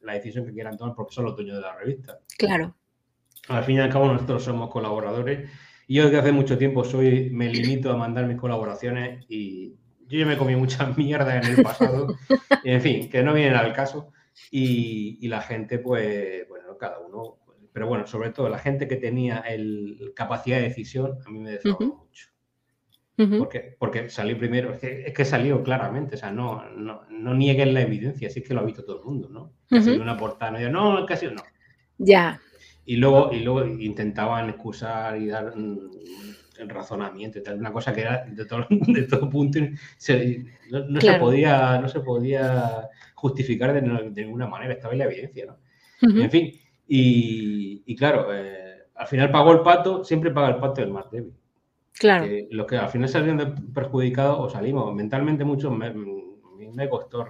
La 0.01 0.13
decisión 0.13 0.45
que 0.45 0.53
quieran 0.53 0.77
tomar 0.77 0.95
porque 0.95 1.13
son 1.13 1.25
los 1.25 1.35
dueños 1.35 1.57
de 1.57 1.61
la 1.61 1.75
revista. 1.75 2.19
Claro. 2.37 2.75
Al 3.47 3.63
fin 3.63 3.77
y 3.77 3.79
al 3.79 3.89
cabo, 3.89 4.11
nosotros 4.11 4.43
somos 4.43 4.69
colaboradores 4.69 5.49
y 5.89 5.95
yo 5.95 6.03
desde 6.03 6.19
hace 6.19 6.31
mucho 6.31 6.55
tiempo 6.55 6.83
soy, 6.83 7.31
me 7.31 7.49
limito 7.49 7.91
a 7.91 7.97
mandar 7.97 8.27
mis 8.27 8.37
colaboraciones 8.37 9.25
y 9.27 9.73
yo 10.09 10.19
ya 10.19 10.25
me 10.25 10.37
comí 10.37 10.55
mucha 10.55 10.85
mierda 10.97 11.37
en 11.37 11.45
el 11.45 11.63
pasado. 11.63 12.15
en 12.63 12.81
fin, 12.81 13.09
que 13.09 13.23
no 13.23 13.33
vienen 13.33 13.55
al 13.55 13.73
caso. 13.73 14.11
Y, 14.51 15.27
la 15.27 15.41
gente, 15.41 15.79
pues, 15.79 16.47
bueno, 16.49 16.77
cada 16.77 16.99
uno. 16.99 17.37
Pero 17.71 17.87
bueno, 17.87 18.07
sobre 18.07 18.31
todo 18.31 18.49
la 18.49 18.57
gente 18.57 18.87
que 18.87 18.95
tenía 18.95 19.39
el, 19.39 20.11
capacidad 20.15 20.57
de 20.57 20.63
decisión, 20.63 21.19
a 21.25 21.29
mí 21.29 21.39
me 21.39 21.51
defraudó 21.51 22.07
mucho. 22.07 22.29
porque, 23.37 23.75
porque 23.77 24.09
salió 24.09 24.37
primero, 24.37 24.73
es 24.73 25.13
que, 25.13 25.25
salió 25.25 25.61
claramente, 25.63 26.15
o 26.15 26.17
sea, 26.17 26.31
no, 26.31 26.67
no, 26.71 27.03
no 27.09 27.33
nieguen 27.35 27.73
la 27.73 27.81
evidencia, 27.81 28.27
así 28.27 28.41
que 28.41 28.53
lo 28.53 28.61
ha 28.61 28.65
visto 28.65 28.83
todo 28.83 28.99
el 28.99 29.05
mundo, 29.05 29.29
¿no? 29.29 29.53
Casi 29.69 29.91
una 29.91 30.17
portada, 30.17 30.59
no, 30.69 30.99
no, 30.99 31.05
casi 31.05 31.27
no. 31.27 31.43
Ya. 31.97 32.41
Y 32.85 32.95
luego, 32.95 33.31
y 33.31 33.41
luego 33.41 33.65
intentaban 33.65 34.49
excusar 34.49 35.21
y 35.21 35.27
dar 35.27 35.53
el 36.59 36.69
razonamiento 36.69 37.39
y 37.39 37.43
tal, 37.43 37.57
una 37.57 37.71
cosa 37.71 37.93
que 37.93 38.01
era 38.01 38.25
de 38.25 38.45
todo, 38.45 38.65
de 38.69 39.03
todo 39.03 39.29
punto, 39.29 39.59
no, 39.59 41.01
se 41.01 41.13
podía, 41.19 41.79
no 41.79 41.87
se 41.87 41.99
podía 42.01 42.89
justificar 43.15 43.73
de, 43.73 43.81
ninguna 44.23 44.47
manera, 44.47 44.73
estaba 44.73 44.93
en 44.93 44.99
la 44.99 45.05
evidencia, 45.05 45.45
¿no? 45.45 45.57
En 46.01 46.31
fin, 46.31 46.53
y, 46.87 47.95
claro, 47.95 48.27
eh, 48.33 48.83
al 48.95 49.07
final 49.07 49.31
pagó 49.31 49.51
el 49.51 49.61
pato, 49.61 50.03
siempre 50.03 50.31
paga 50.31 50.49
el 50.49 50.59
pato 50.59 50.81
del 50.81 50.91
más 50.91 51.09
débil. 51.11 51.33
Claro. 51.91 52.27
los 52.51 52.65
que 52.65 52.77
al 52.77 52.87
final 52.87 53.09
salieron 53.09 53.73
perjudicados 53.73 54.37
o 54.39 54.49
salimos 54.49 54.95
mentalmente 54.95 55.43
mucho, 55.43 55.69
me, 55.69 55.93
me 55.93 56.87
costó 56.87 57.27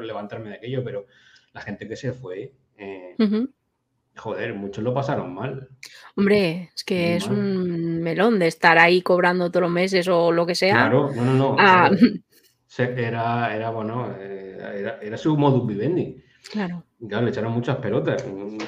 levantarme 0.00 0.48
de 0.48 0.56
aquello, 0.56 0.82
pero 0.82 1.06
la 1.52 1.60
gente 1.60 1.86
que 1.86 1.94
se 1.94 2.12
fue, 2.12 2.52
eh, 2.76 3.14
joder, 4.16 4.54
muchos 4.54 4.82
lo 4.82 4.94
pasaron 4.94 5.34
mal. 5.34 5.68
Hombre, 6.16 6.70
es 6.74 6.84
que 6.84 7.16
es 7.16 7.26
un 7.26 8.02
melón 8.02 8.38
de 8.38 8.48
estar 8.48 8.78
ahí 8.78 9.02
cobrando 9.02 9.50
todos 9.50 9.62
los 9.62 9.70
meses 9.70 10.08
o 10.08 10.32
lo 10.32 10.46
que 10.46 10.54
sea. 10.54 10.74
Claro, 10.74 11.10
no, 11.14 11.24
no, 11.24 11.34
no. 11.34 11.56
Ah. 11.58 11.90
Era, 12.78 13.56
era, 13.56 13.70
bueno, 13.70 14.14
eh, 14.18 14.98
era, 15.00 15.16
su 15.16 15.34
modus 15.34 15.66
vivendi. 15.66 16.22
Claro. 16.52 16.84
claro, 17.08 17.24
le 17.24 17.30
echaron 17.30 17.54
muchas 17.54 17.76
pelotas. 17.76 18.22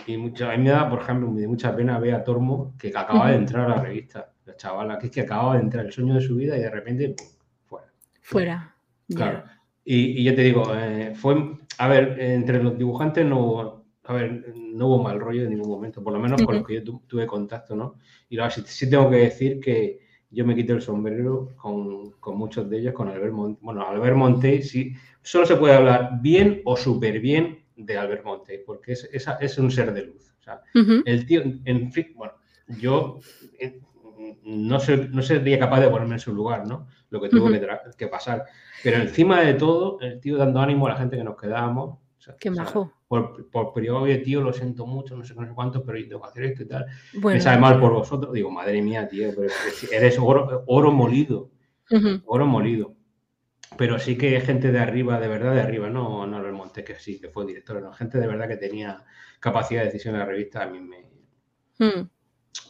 Y 0.06 0.16
mucha, 0.16 0.50
a 0.50 0.56
mí 0.56 0.64
me 0.64 0.70
da, 0.70 0.88
por 0.88 1.02
ejemplo, 1.02 1.30
me 1.30 1.42
da 1.42 1.48
mucha 1.48 1.76
pena 1.76 1.98
ver 1.98 2.14
a 2.14 2.24
Tormo 2.24 2.74
que 2.78 2.88
acaba 2.88 3.30
de 3.30 3.36
entrar 3.36 3.66
a 3.66 3.76
la 3.76 3.82
revista 3.82 4.32
la 4.48 4.56
chavala, 4.56 4.98
que 4.98 5.06
es 5.06 5.12
que 5.12 5.20
acaba 5.20 5.54
de 5.54 5.60
entrar 5.60 5.84
el 5.84 5.92
sueño 5.92 6.14
de 6.14 6.22
su 6.22 6.36
vida 6.36 6.56
y 6.56 6.60
de 6.60 6.70
repente, 6.70 7.14
fuera. 7.66 7.92
Fuera. 8.22 8.74
Claro. 9.14 9.44
Y, 9.84 10.22
yo 10.24 10.34
te 10.34 10.42
digo, 10.42 10.74
eh, 10.74 11.12
fue, 11.14 11.58
a 11.78 11.88
ver, 11.88 12.18
entre 12.18 12.62
los 12.62 12.76
dibujantes 12.76 13.24
no 13.24 13.77
a 14.08 14.14
ver, 14.14 14.54
no 14.56 14.86
hubo 14.86 15.02
mal 15.02 15.20
rollo 15.20 15.42
en 15.42 15.50
ningún 15.50 15.68
momento, 15.68 16.02
por 16.02 16.14
lo 16.14 16.18
menos 16.18 16.42
con 16.42 16.54
los 16.54 16.66
que 16.66 16.76
yo 16.76 16.98
tuve 17.06 17.26
contacto, 17.26 17.76
¿no? 17.76 17.96
Y 18.30 18.38
ahora 18.38 18.50
sí, 18.50 18.88
tengo 18.88 19.10
que 19.10 19.16
decir 19.16 19.60
que 19.60 20.00
yo 20.30 20.46
me 20.46 20.54
quito 20.54 20.72
el 20.72 20.80
sombrero 20.80 21.50
con, 21.56 22.14
muchos 22.34 22.70
de 22.70 22.78
ellos, 22.78 22.94
con 22.94 23.08
Albert 23.08 23.34
Monte. 23.34 23.60
Bueno, 23.62 23.86
Albert 23.86 24.16
Monte, 24.16 24.62
sí, 24.62 24.94
solo 25.20 25.44
se 25.44 25.56
puede 25.56 25.74
hablar 25.74 26.20
bien 26.22 26.62
o 26.64 26.74
súper 26.74 27.20
bien 27.20 27.66
de 27.76 27.98
Albert 27.98 28.24
Monte, 28.24 28.62
porque 28.64 28.92
es, 28.92 29.08
es, 29.12 29.58
un 29.58 29.70
ser 29.70 29.92
de 29.92 30.06
luz. 30.06 30.34
O 30.40 30.42
sea, 30.42 30.62
el 31.04 31.26
tío, 31.26 31.42
en 31.66 31.92
fin, 31.92 32.14
bueno, 32.16 32.32
yo 32.80 33.18
eh, 33.58 33.78
no, 34.44 34.78
no 35.10 35.22
sería 35.22 35.58
capaz 35.58 35.80
de 35.80 35.90
ponerme 35.90 36.14
en 36.14 36.20
su 36.20 36.32
lugar, 36.32 36.66
¿no? 36.66 36.86
Lo 37.10 37.20
que 37.20 37.28
tuvo 37.28 37.50
que, 37.94 38.06
pasar. 38.06 38.46
Pero 38.82 38.96
encima 38.96 39.42
de 39.42 39.52
todo, 39.52 40.00
el 40.00 40.18
tío 40.18 40.38
dando 40.38 40.60
ánimo 40.60 40.86
a 40.86 40.90
la 40.92 40.96
gente 40.96 41.18
que 41.18 41.24
nos 41.24 41.36
quedábamos. 41.36 41.98
Qué 42.40 42.50
majo. 42.50 42.97
Por, 43.08 43.50
por 43.50 43.72
periodo, 43.72 44.02
oye, 44.02 44.18
tío, 44.18 44.42
lo 44.42 44.52
siento 44.52 44.86
mucho, 44.86 45.16
no 45.16 45.24
sé, 45.24 45.34
no 45.34 45.46
sé 45.46 45.52
cuánto, 45.54 45.82
pero 45.82 45.98
tengo 46.06 46.20
que 46.20 46.28
hacer 46.28 46.44
esto 46.44 46.62
y 46.62 46.68
tal. 46.68 46.86
Me 47.14 47.40
sabe 47.40 47.58
mal 47.58 47.80
por 47.80 47.92
vosotros. 47.92 48.32
Digo, 48.32 48.50
madre 48.50 48.82
mía, 48.82 49.08
tío, 49.08 49.30
pero 49.34 49.50
eres 49.90 50.18
oro, 50.18 50.64
oro 50.66 50.92
molido. 50.92 51.50
Oro 52.26 52.46
molido. 52.46 52.94
Pero 53.76 53.98
sí 53.98 54.16
que 54.16 54.40
gente 54.40 54.72
de 54.72 54.78
arriba, 54.78 55.18
de 55.20 55.28
verdad 55.28 55.54
de 55.54 55.62
arriba, 55.62 55.88
no, 55.88 56.26
no 56.26 56.46
el 56.46 56.52
Monte, 56.52 56.84
que 56.84 56.96
sí, 56.96 57.20
que 57.20 57.28
fue 57.28 57.46
director, 57.46 57.82
no, 57.82 57.92
gente 57.92 58.18
de 58.18 58.26
verdad 58.26 58.48
que 58.48 58.56
tenía 58.56 59.04
capacidad 59.40 59.80
de 59.80 59.86
decisión 59.86 60.14
en 60.14 60.20
la 60.20 60.26
revista, 60.26 60.62
a 60.62 60.68
mí 60.68 60.80
me, 60.80 61.10
mm. 61.78 62.08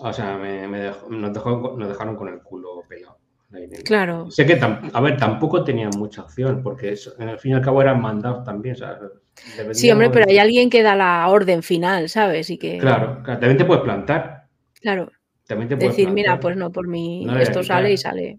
O 0.00 0.12
sea, 0.12 0.36
me, 0.36 0.66
nos, 0.68 1.88
dejaron 1.88 2.16
con 2.16 2.28
el 2.28 2.42
culo 2.42 2.82
pelado. 2.88 3.18
Claro. 3.84 4.30
Sé 4.30 4.44
que, 4.44 4.60
a 4.60 5.00
ver, 5.00 5.16
tampoco 5.16 5.64
tenían 5.64 5.90
mucha 5.96 6.22
opción, 6.22 6.62
porque 6.62 6.94
en 7.18 7.28
el 7.28 7.38
fin 7.38 7.52
y 7.52 7.54
al 7.54 7.62
cabo 7.62 7.80
eran 7.80 8.00
mandados 8.00 8.44
también. 8.44 8.76
Sí, 9.72 9.90
hombre, 9.90 10.10
pero 10.10 10.26
hay 10.28 10.38
alguien 10.38 10.70
que 10.70 10.82
da 10.82 10.94
la 10.94 11.28
orden 11.28 11.62
final, 11.62 12.08
¿sabes? 12.08 12.50
Y 12.50 12.58
que... 12.58 12.78
Claro, 12.78 13.22
también 13.24 13.56
te 13.56 13.64
puedes 13.64 13.82
plantar. 13.82 14.46
Claro. 14.80 15.10
También 15.46 15.68
te 15.68 15.76
puedes 15.76 15.96
Decir, 15.96 16.10
mira, 16.12 16.38
pues 16.38 16.56
no, 16.56 16.70
por 16.70 16.86
mí 16.88 17.26
esto 17.40 17.62
sale 17.62 17.92
y 17.92 17.96
sale. 17.96 18.38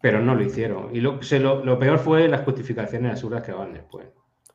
Pero 0.00 0.20
no 0.20 0.34
lo 0.34 0.42
hicieron. 0.42 0.94
Y 0.94 1.00
lo, 1.00 1.20
lo, 1.64 1.78
peor 1.78 1.98
fue 1.98 2.28
las 2.28 2.42
justificaciones 2.42 3.12
absurdas 3.12 3.42
que 3.42 3.52
van 3.52 3.72
después. 3.72 4.06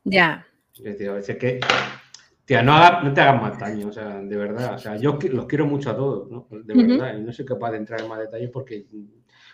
Ya. 0.04 0.46
Es 0.74 0.84
decir, 0.84 1.08
a 1.08 1.14
veces 1.14 1.36
que 1.36 1.60
Tía, 2.46 2.62
no, 2.62 3.02
no 3.02 3.12
te 3.12 3.20
hagas 3.20 3.42
más 3.42 3.58
daño, 3.58 3.88
o 3.88 3.92
sea, 3.92 4.20
de 4.20 4.36
verdad. 4.36 4.74
O 4.74 4.78
sea, 4.78 4.96
yo 4.96 5.18
los 5.30 5.46
quiero 5.46 5.66
mucho 5.66 5.90
a 5.90 5.96
todos, 5.96 6.30
¿no? 6.30 6.46
De 6.48 6.74
verdad, 6.74 7.18
y 7.18 7.20
no 7.20 7.32
soy 7.32 7.44
capaz 7.44 7.72
de 7.72 7.78
entrar 7.78 8.00
en 8.00 8.08
más 8.08 8.20
detalles 8.20 8.50
porque 8.50 8.86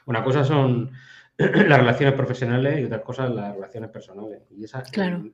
una 0.04 0.22
cosa 0.22 0.44
son 0.44 0.90
las 1.38 1.78
relaciones 1.78 2.14
profesionales 2.14 2.80
y 2.80 2.84
otra 2.84 3.00
cosa 3.02 3.28
las 3.30 3.54
relaciones 3.54 3.88
personales. 3.88 4.42
Y 4.50 4.64
esas, 4.64 4.90
claro. 4.90 5.24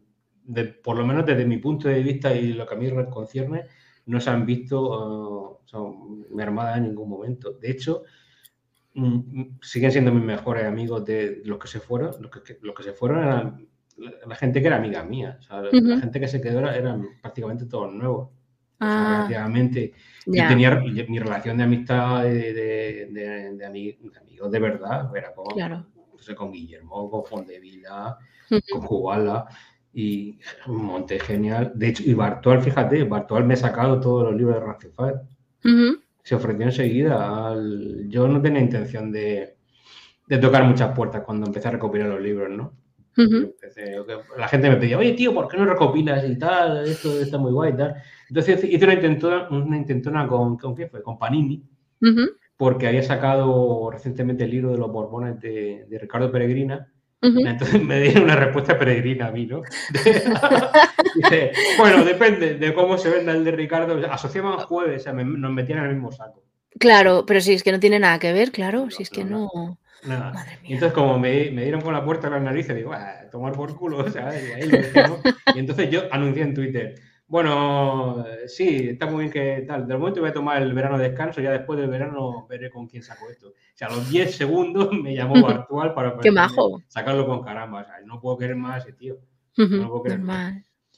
Por 0.82 0.96
lo 0.96 1.06
menos 1.06 1.26
desde 1.26 1.44
mi 1.44 1.58
punto 1.58 1.88
de 1.88 2.02
vista 2.02 2.34
y 2.34 2.52
lo 2.52 2.66
que 2.66 2.74
a 2.74 2.78
mí 2.78 2.90
concierne, 3.10 3.64
no 4.06 4.20
se 4.20 4.30
han 4.30 4.46
visto 4.46 5.58
uh, 5.72 6.34
mermadas 6.34 6.78
en 6.78 6.84
ningún 6.84 7.10
momento. 7.10 7.52
De 7.52 7.70
hecho, 7.70 8.04
mm, 8.94 9.58
siguen 9.60 9.92
siendo 9.92 10.12
mis 10.12 10.24
mejores 10.24 10.64
amigos 10.64 11.04
de 11.04 11.42
los 11.44 11.58
que 11.58 11.68
se 11.68 11.80
fueron. 11.80 12.14
Los 12.20 12.30
que, 12.30 12.58
los 12.62 12.74
que 12.74 12.82
se 12.82 12.92
fueron 12.92 13.22
eran 13.22 13.68
la 14.26 14.36
gente 14.36 14.60
que 14.60 14.68
era 14.68 14.76
amiga 14.76 15.02
mía. 15.04 15.38
La 15.50 15.98
gente 15.98 16.20
que 16.20 16.28
se 16.28 16.40
quedó 16.40 16.60
era, 16.60 16.76
eran 16.76 17.06
prácticamente 17.20 17.66
todos 17.66 17.92
nuevos. 17.92 18.30
Ah, 18.80 19.26
relativamente. 19.26 19.92
Yo 20.24 20.46
tenía 20.48 20.80
mi 21.08 21.18
relación 21.18 21.58
de 21.58 21.64
amistad 21.64 22.22
de, 22.22 23.08
de, 23.10 23.66
amigos 23.66 24.50
de 24.50 24.58
verdad, 24.60 25.10
era 25.16 25.34
con, 25.34 25.46
con 26.36 26.52
Guillermo, 26.52 27.10
con 27.10 27.24
Fondevila, 27.24 28.16
con 28.48 28.80
Jugala 28.82 29.48
y 29.98 30.38
un 30.68 30.84
monte 30.84 31.18
genial. 31.18 31.72
De 31.74 31.88
hecho, 31.88 32.04
y 32.06 32.14
Bartual, 32.14 32.62
fíjate, 32.62 33.02
Bartual 33.02 33.44
me 33.44 33.54
ha 33.54 33.56
sacado 33.56 33.98
todos 33.98 34.26
los 34.26 34.36
libros 34.36 34.54
de 34.54 34.60
Rancifal. 34.60 35.22
Se 36.22 36.36
ofreció 36.36 36.66
enseguida. 36.66 37.52
Yo 38.06 38.28
no 38.28 38.40
tenía 38.40 38.60
intención 38.60 39.10
de, 39.10 39.56
de 40.28 40.38
tocar 40.38 40.62
muchas 40.62 40.94
puertas 40.94 41.22
cuando 41.24 41.46
empecé 41.46 41.66
a 41.66 41.72
recopilar 41.72 42.08
los 42.08 42.20
libros, 42.20 42.48
¿no? 42.48 42.74
La 44.36 44.46
gente 44.46 44.70
me 44.70 44.76
pedía, 44.76 44.98
oye, 44.98 45.14
tío, 45.14 45.34
¿por 45.34 45.48
qué 45.48 45.56
no 45.56 45.64
recopilas 45.64 46.24
y 46.30 46.38
tal? 46.38 46.86
Esto 46.86 47.20
está 47.20 47.36
muy 47.36 47.50
guay 47.50 47.72
y 47.72 47.76
tal. 47.76 47.96
Entonces 48.28 48.62
hice 48.62 48.84
una 48.84 48.94
intentona, 48.94 49.48
una 49.50 49.76
intentona 49.76 50.28
con, 50.28 50.56
¿con 50.56 50.76
qué 50.76 50.86
fue? 50.86 51.02
Con 51.02 51.18
Panini, 51.18 51.64
porque 52.56 52.86
había 52.86 53.02
sacado 53.02 53.90
recientemente 53.90 54.44
el 54.44 54.50
libro 54.50 54.70
de 54.70 54.78
los 54.78 54.92
Borbones 54.92 55.40
de, 55.40 55.98
Ricardo 56.00 56.30
Peregrina. 56.30 56.92
Entonces 57.20 57.82
me 57.82 58.00
dieron 58.00 58.24
una 58.24 58.36
respuesta 58.36 58.78
peregrina 58.78 59.26
a 59.26 59.30
mí, 59.32 59.46
¿no? 59.46 59.62
Dice, 61.14 61.52
bueno, 61.76 62.04
depende 62.04 62.54
de 62.54 62.74
cómo 62.74 62.96
se 62.96 63.10
venda 63.10 63.32
el 63.32 63.44
de 63.44 63.52
Ricardo. 63.52 64.00
Asociaban 64.10 64.58
jueves, 64.58 65.02
o 65.02 65.04
sea, 65.04 65.12
nos 65.12 65.52
metían 65.52 65.80
en 65.80 65.84
el 65.86 65.94
mismo 65.94 66.12
saco. 66.12 66.44
Claro, 66.78 67.24
pero 67.26 67.40
si 67.40 67.54
es 67.54 67.62
que 67.62 67.72
no 67.72 67.80
tiene 67.80 67.98
nada 67.98 68.18
que 68.18 68.32
ver, 68.32 68.52
claro, 68.52 68.90
si 68.90 69.02
es 69.02 69.10
que 69.10 69.24
no. 69.24 69.78
Nada. 70.04 70.46
Y 70.62 70.74
entonces, 70.74 70.94
como 70.94 71.18
me, 71.18 71.50
me, 71.50 71.62
dieron 71.62 71.80
con 71.80 71.92
la 71.92 72.04
puerta 72.04 72.28
a 72.28 72.30
las 72.30 72.42
narices, 72.42 72.76
digo, 72.76 72.92
ah, 72.92 73.22
tomar 73.32 73.52
por 73.52 73.74
culo, 73.76 73.98
o 74.04 74.10
sea, 74.10 74.30
y, 74.40 74.52
ahí 74.52 74.70
y 75.54 75.58
entonces 75.58 75.90
yo 75.90 76.02
anuncié 76.12 76.42
en 76.42 76.54
Twitter, 76.54 76.94
bueno, 77.28 78.24
sí, 78.46 78.88
está 78.88 79.06
muy 79.06 79.24
bien 79.24 79.32
que 79.32 79.64
tal, 79.66 79.86
de 79.86 79.96
momento 79.96 80.20
voy 80.20 80.30
a 80.30 80.32
tomar 80.32 80.62
el 80.62 80.72
verano 80.72 80.98
de 80.98 81.10
descanso, 81.10 81.40
ya 81.40 81.52
después 81.52 81.78
del 81.78 81.90
verano 81.90 82.46
veré 82.48 82.70
con 82.70 82.88
quién 82.88 83.02
saco 83.02 83.28
esto. 83.30 83.48
O 83.48 83.54
sea, 83.74 83.88
a 83.88 83.92
los 83.92 84.08
10 84.08 84.34
segundos 84.34 84.90
me 84.92 85.14
llamó 85.14 85.42
Bartual 85.42 85.94
para 85.94 86.16
sacarlo 86.88 87.26
con 87.26 87.42
caramba, 87.42 87.82
o 87.82 87.84
sea, 87.84 88.00
no 88.04 88.18
puedo 88.20 88.38
querer 88.38 88.56
más 88.56 88.84
ese 88.84 88.94
tío. 88.94 89.18
No 89.56 89.88
puedo 89.88 90.04
querer 90.04 90.20
más. 90.20 90.54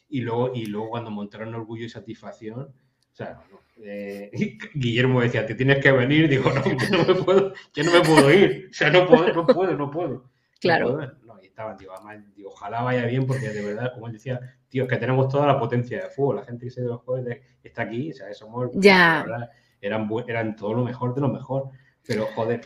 Y 0.08 0.20
luego, 0.20 0.52
y 0.54 0.66
luego 0.66 0.90
cuando 0.90 1.10
montaron 1.10 1.54
Orgullo 1.54 1.84
y 1.84 1.88
Satisfacción, 1.88 2.60
o 2.60 3.14
sea, 3.14 3.42
no, 3.50 3.60
eh, 3.82 4.30
Guillermo 4.74 5.20
decía, 5.20 5.46
te 5.46 5.54
tienes 5.54 5.82
que 5.82 5.92
venir. 5.92 6.28
Digo, 6.28 6.50
no, 6.52 6.62
yo 6.64 6.98
no 6.98 7.14
me 7.14 7.22
puedo, 7.22 7.52
yo 7.74 7.84
no 7.84 7.92
me 7.92 8.00
puedo 8.00 8.32
ir. 8.32 8.68
O 8.70 8.74
sea, 8.74 8.90
no 8.90 9.06
puedo, 9.06 9.32
no 9.32 9.46
puedo, 9.46 9.76
no 9.76 9.90
puedo. 9.90 10.30
Claro. 10.60 10.98
No, 10.98 11.12
y 11.60 11.72
estaba, 11.76 11.76
tío, 11.76 11.90
digo, 12.34 12.50
ojalá 12.50 12.82
vaya 12.82 13.06
bien, 13.06 13.26
porque 13.26 13.48
de 13.48 13.64
verdad, 13.64 13.92
como 13.94 14.06
él 14.06 14.12
decía, 14.12 14.40
tío, 14.68 14.84
es 14.84 14.88
que 14.88 14.96
tenemos 14.96 15.28
toda 15.28 15.46
la 15.46 15.58
potencia 15.58 16.02
de 16.02 16.10
fútbol. 16.10 16.36
La 16.36 16.44
gente 16.44 16.66
que 16.66 16.70
se 16.70 16.82
de 16.82 16.88
los 16.88 17.02
juegos 17.02 17.26
está 17.62 17.82
aquí, 17.82 18.10
o 18.10 18.14
sea, 18.14 18.32
somos. 18.34 18.70
Ya. 18.74 19.24
eran, 19.80 20.08
eran 20.26 20.56
todo 20.56 20.74
lo 20.74 20.84
mejor 20.84 21.14
de 21.14 21.20
lo 21.20 21.28
mejor. 21.28 21.70
Pero, 22.06 22.26
joder, 22.34 22.60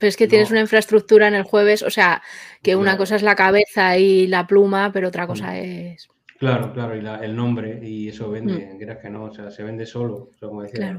pero 0.00 0.08
es 0.08 0.16
que 0.16 0.26
tienes 0.26 0.50
una 0.50 0.60
infraestructura 0.60 1.28
en 1.28 1.34
el 1.34 1.42
jueves, 1.42 1.82
o 1.82 1.90
sea, 1.90 2.22
que 2.62 2.74
una 2.74 2.96
cosa 2.96 3.16
es 3.16 3.22
la 3.22 3.36
cabeza 3.36 3.98
y 3.98 4.26
la 4.28 4.46
pluma, 4.46 4.90
pero 4.94 5.08
otra 5.08 5.26
cosa 5.26 5.58
es. 5.58 6.08
Claro, 6.38 6.72
claro, 6.72 6.96
y 6.96 7.06
el 7.22 7.36
nombre, 7.36 7.78
y 7.82 8.08
eso 8.08 8.30
vende, 8.30 8.76
mm. 8.76 8.98
que 8.98 9.10
no, 9.10 9.24
o 9.24 9.30
sea, 9.30 9.50
se 9.50 9.62
vende 9.62 9.84
solo, 9.84 10.30
como 10.40 10.62
decía. 10.62 10.98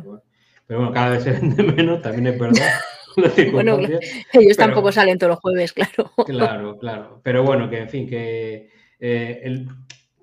Pero 0.67 0.79
bueno, 0.81 0.93
cada 0.93 1.09
vez 1.09 1.23
se 1.23 1.31
vende 1.31 1.63
menos, 1.75 1.99
también 2.03 2.27
es 2.27 2.39
verdad. 2.39 2.69
bueno, 3.51 3.79
ellos 4.33 4.57
tampoco 4.57 4.91
salen 4.91 5.17
todos 5.17 5.31
los 5.31 5.39
jueves, 5.39 5.73
claro. 5.73 6.11
Claro, 6.25 6.77
claro. 6.77 7.21
Pero 7.23 7.43
bueno, 7.43 7.69
que 7.69 7.79
en 7.79 7.89
fin, 7.89 8.07
que 8.07 8.69
eh, 8.99 9.65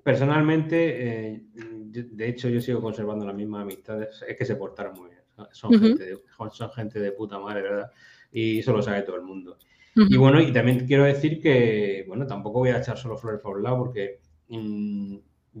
personalmente, 0.03 1.33
eh, 1.33 1.43
de 1.53 2.27
hecho, 2.27 2.49
yo 2.49 2.61
sigo 2.61 2.81
conservando 2.81 3.25
las 3.25 3.35
mismas 3.35 3.63
amistades, 3.63 4.23
es 4.27 4.37
que 4.37 4.45
se 4.45 4.55
portaron 4.55 4.93
muy 4.93 5.09
bien. 5.09 5.19
Son, 5.51 5.71
gente, 5.71 6.05
de, 6.05 6.17
son 6.51 6.71
gente 6.71 6.99
de 6.99 7.11
puta 7.13 7.39
madre, 7.39 7.61
¿verdad? 7.61 7.91
y 8.31 8.59
eso 8.59 8.73
lo 8.73 8.81
sabe 8.81 9.01
todo 9.01 9.15
el 9.15 9.23
mundo. 9.23 9.57
Y 9.95 10.17
bueno, 10.17 10.39
y 10.39 10.53
también 10.53 10.85
quiero 10.87 11.03
decir 11.03 11.41
que, 11.41 12.05
bueno, 12.07 12.25
tampoco 12.25 12.59
voy 12.59 12.69
a 12.69 12.77
echar 12.77 12.97
solo 12.97 13.17
flores 13.17 13.41
por 13.41 13.57
un 13.57 13.63
lado 13.63 13.79
porque 13.79 14.19
mm, 14.47 15.17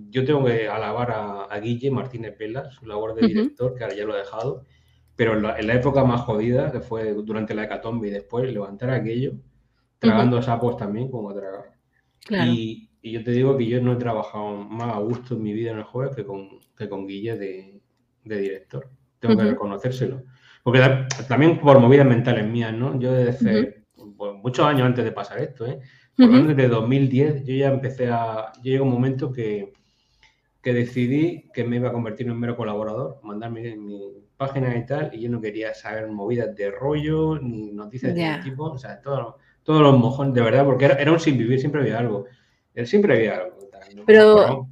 yo 0.09 0.23
tengo 0.23 0.45
que 0.45 0.67
alabar 0.67 1.11
a, 1.49 1.59
Guille 1.59 1.91
Martínez 1.91 2.37
Vela, 2.37 2.71
su 2.71 2.85
labor 2.85 3.15
de 3.15 3.27
director, 3.27 3.75
que 3.75 3.83
ahora 3.83 3.95
ya 3.95 4.05
lo 4.05 4.15
he 4.15 4.19
dejado, 4.19 4.65
pero 5.19 5.33
en 5.33 5.67
la, 5.67 5.73
época 5.73 6.05
más 6.05 6.21
jodida, 6.21 6.71
que 6.71 6.79
fue 6.79 7.11
durante 7.11 7.53
la 7.53 7.65
hecatombe 7.65 8.07
y 8.07 8.11
después, 8.11 8.53
levantar 8.53 8.89
aquello, 8.91 9.33
tragando 9.97 10.41
sapos 10.41 10.77
también 10.77 11.11
como 11.11 11.33
tragar. 11.33 11.73
Y, 12.47 12.89
yo 13.03 13.21
te 13.21 13.31
digo 13.31 13.57
que 13.57 13.65
yo 13.65 13.81
no 13.81 13.91
he 13.91 13.95
trabajado 13.97 14.55
más 14.55 14.95
a 14.95 14.99
gusto 14.99 15.35
en 15.35 15.43
mi 15.43 15.51
vida 15.51 15.71
en 15.71 15.79
el 15.79 15.83
jueves 15.83 16.15
que 16.15 16.23
con, 16.23 16.47
que 16.77 16.87
con 16.87 17.05
Guille 17.05 17.35
de, 17.35 17.81
director. 18.23 18.89
Tengo 19.19 19.35
que 19.35 19.43
reconocérselo. 19.43 20.23
Porque 20.63 20.79
también 21.27 21.59
por 21.59 21.81
movidas 21.81 22.07
mentales 22.07 22.47
mías, 22.47 22.73
¿no? 22.73 22.97
Yo 22.97 23.11
desde 23.11 23.83
pues, 24.15 24.35
muchos 24.41 24.65
años 24.65 24.83
antes 24.83 25.03
de 25.03 25.11
pasar 25.11 25.39
esto, 25.39 25.65
¿eh? 25.65 25.81
Por 26.15 26.29
lo 26.29 26.43
desde 26.43 26.69
2010 26.69 27.43
yo 27.43 27.55
ya 27.55 27.67
empecé 27.67 28.07
a... 28.07 28.53
Yo 28.59 28.63
llegué 28.63 28.77
a 28.77 28.83
un 28.83 28.91
momento 28.91 29.33
que 29.33 29.73
que 30.61 30.73
decidí 30.73 31.49
que 31.53 31.63
me 31.63 31.77
iba 31.77 31.89
a 31.89 31.93
convertir 31.93 32.25
en 32.27 32.33
un 32.33 32.39
mero 32.39 32.57
colaborador, 32.57 33.19
mandar 33.23 33.51
mi, 33.51 33.61
página 34.39 34.75
y 34.77 34.85
tal, 34.85 35.11
y 35.13 35.19
yo 35.19 35.29
no 35.29 35.41
quería 35.41 35.73
saber 35.73 36.07
movidas 36.07 36.55
de 36.55 36.71
rollo 36.71 37.37
ni 37.37 37.71
noticias 37.73 38.15
de 38.15 38.21
ningún 38.21 38.41
tipo, 38.41 38.63
o 38.63 38.77
sea, 38.77 39.01
todos 39.01 39.35
los 39.65 39.97
mojones, 39.99 40.33
de 40.33 40.41
verdad, 40.41 40.63
porque 40.63 40.85
era, 40.85 41.11
un 41.11 41.19
sin 41.19 41.37
vivir, 41.37 41.59
siempre 41.59 41.81
había 41.81 41.99
algo. 41.99 42.25
Siempre 42.85 43.15
había 43.17 43.35
algo. 43.35 43.57
Pero, 44.05 44.69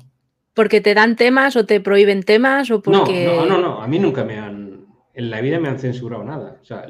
¿porque 0.53 0.79
te 0.79 0.93
dan 0.93 1.17
temas 1.17 1.57
o 1.57 1.65
te 1.65 1.81
prohíben 1.81 2.23
temas 2.23 2.71
o 2.71 2.81
porque...? 2.81 3.25
No, 3.25 3.45
no, 3.45 3.59
no, 3.59 3.81
a 3.81 3.87
mí 3.87 3.99
nunca 3.99 4.23
me 4.23 4.39
han, 4.39 4.85
en 5.13 5.29
la 5.29 5.41
vida 5.41 5.59
me 5.59 5.67
han 5.67 5.79
censurado 5.79 6.23
nada, 6.23 6.59
o 6.61 6.65
sea, 6.65 6.87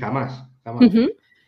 jamás, 0.00 0.48
jamás. 0.64 0.90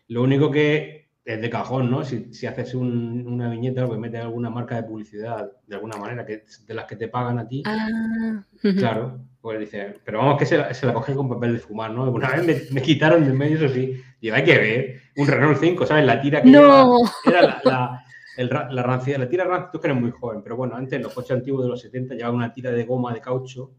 Lo 0.08 0.22
único 0.22 0.50
que 0.50 1.08
es 1.24 1.40
de 1.40 1.48
cajón, 1.48 1.90
¿no? 1.90 2.04
Si, 2.04 2.34
si 2.34 2.46
haces 2.46 2.74
una 2.74 3.48
viñeta 3.48 3.86
o 3.86 3.90
que 3.90 3.96
metes 3.96 4.20
alguna 4.20 4.50
marca 4.50 4.76
de 4.76 4.82
publicidad 4.82 5.50
de 5.66 5.76
alguna 5.76 5.96
manera, 5.96 6.26
que 6.26 6.44
de 6.66 6.74
las 6.74 6.84
que 6.84 6.96
te 6.96 7.08
pagan 7.08 7.38
a 7.38 7.48
ti, 7.48 7.62
ah, 7.64 8.44
claro, 8.76 9.24
pues 9.42 9.58
dice, 9.58 9.96
pero 10.04 10.18
vamos 10.18 10.38
que 10.38 10.46
se 10.46 10.56
la, 10.56 10.72
se 10.72 10.86
la 10.86 10.94
con 10.94 11.28
papel 11.28 11.54
de 11.54 11.58
fumar, 11.58 11.90
¿no? 11.90 12.08
Una 12.10 12.30
vez 12.30 12.70
me, 12.70 12.80
quitaron 12.80 13.24
de 13.24 13.32
medio, 13.32 13.56
eso 13.56 13.74
sí, 13.74 14.00
y 14.20 14.30
hay 14.30 14.44
que 14.44 14.56
ver, 14.56 15.00
un 15.16 15.26
Renault 15.26 15.58
5, 15.58 15.84
¿sabes? 15.84 16.06
La 16.06 16.22
tira 16.22 16.40
que 16.40 16.48
no. 16.48 16.96
era 17.26 17.42
la, 17.42 17.60
la, 17.64 18.04
el, 18.36 18.48
la 18.48 18.82
rancia, 18.84 19.18
la 19.18 19.28
tira 19.28 19.44
rancia, 19.44 19.70
tú 19.72 19.80
que 19.80 19.88
eres 19.88 20.00
muy 20.00 20.12
joven, 20.12 20.42
pero 20.44 20.56
bueno, 20.56 20.76
antes 20.76 21.02
los 21.02 21.12
coches 21.12 21.32
antiguos 21.32 21.64
de 21.64 21.70
los 21.70 21.80
70 21.80 22.14
llevaban 22.14 22.36
una 22.36 22.52
tira 22.52 22.70
de 22.70 22.84
goma 22.84 23.12
de 23.12 23.20
caucho 23.20 23.72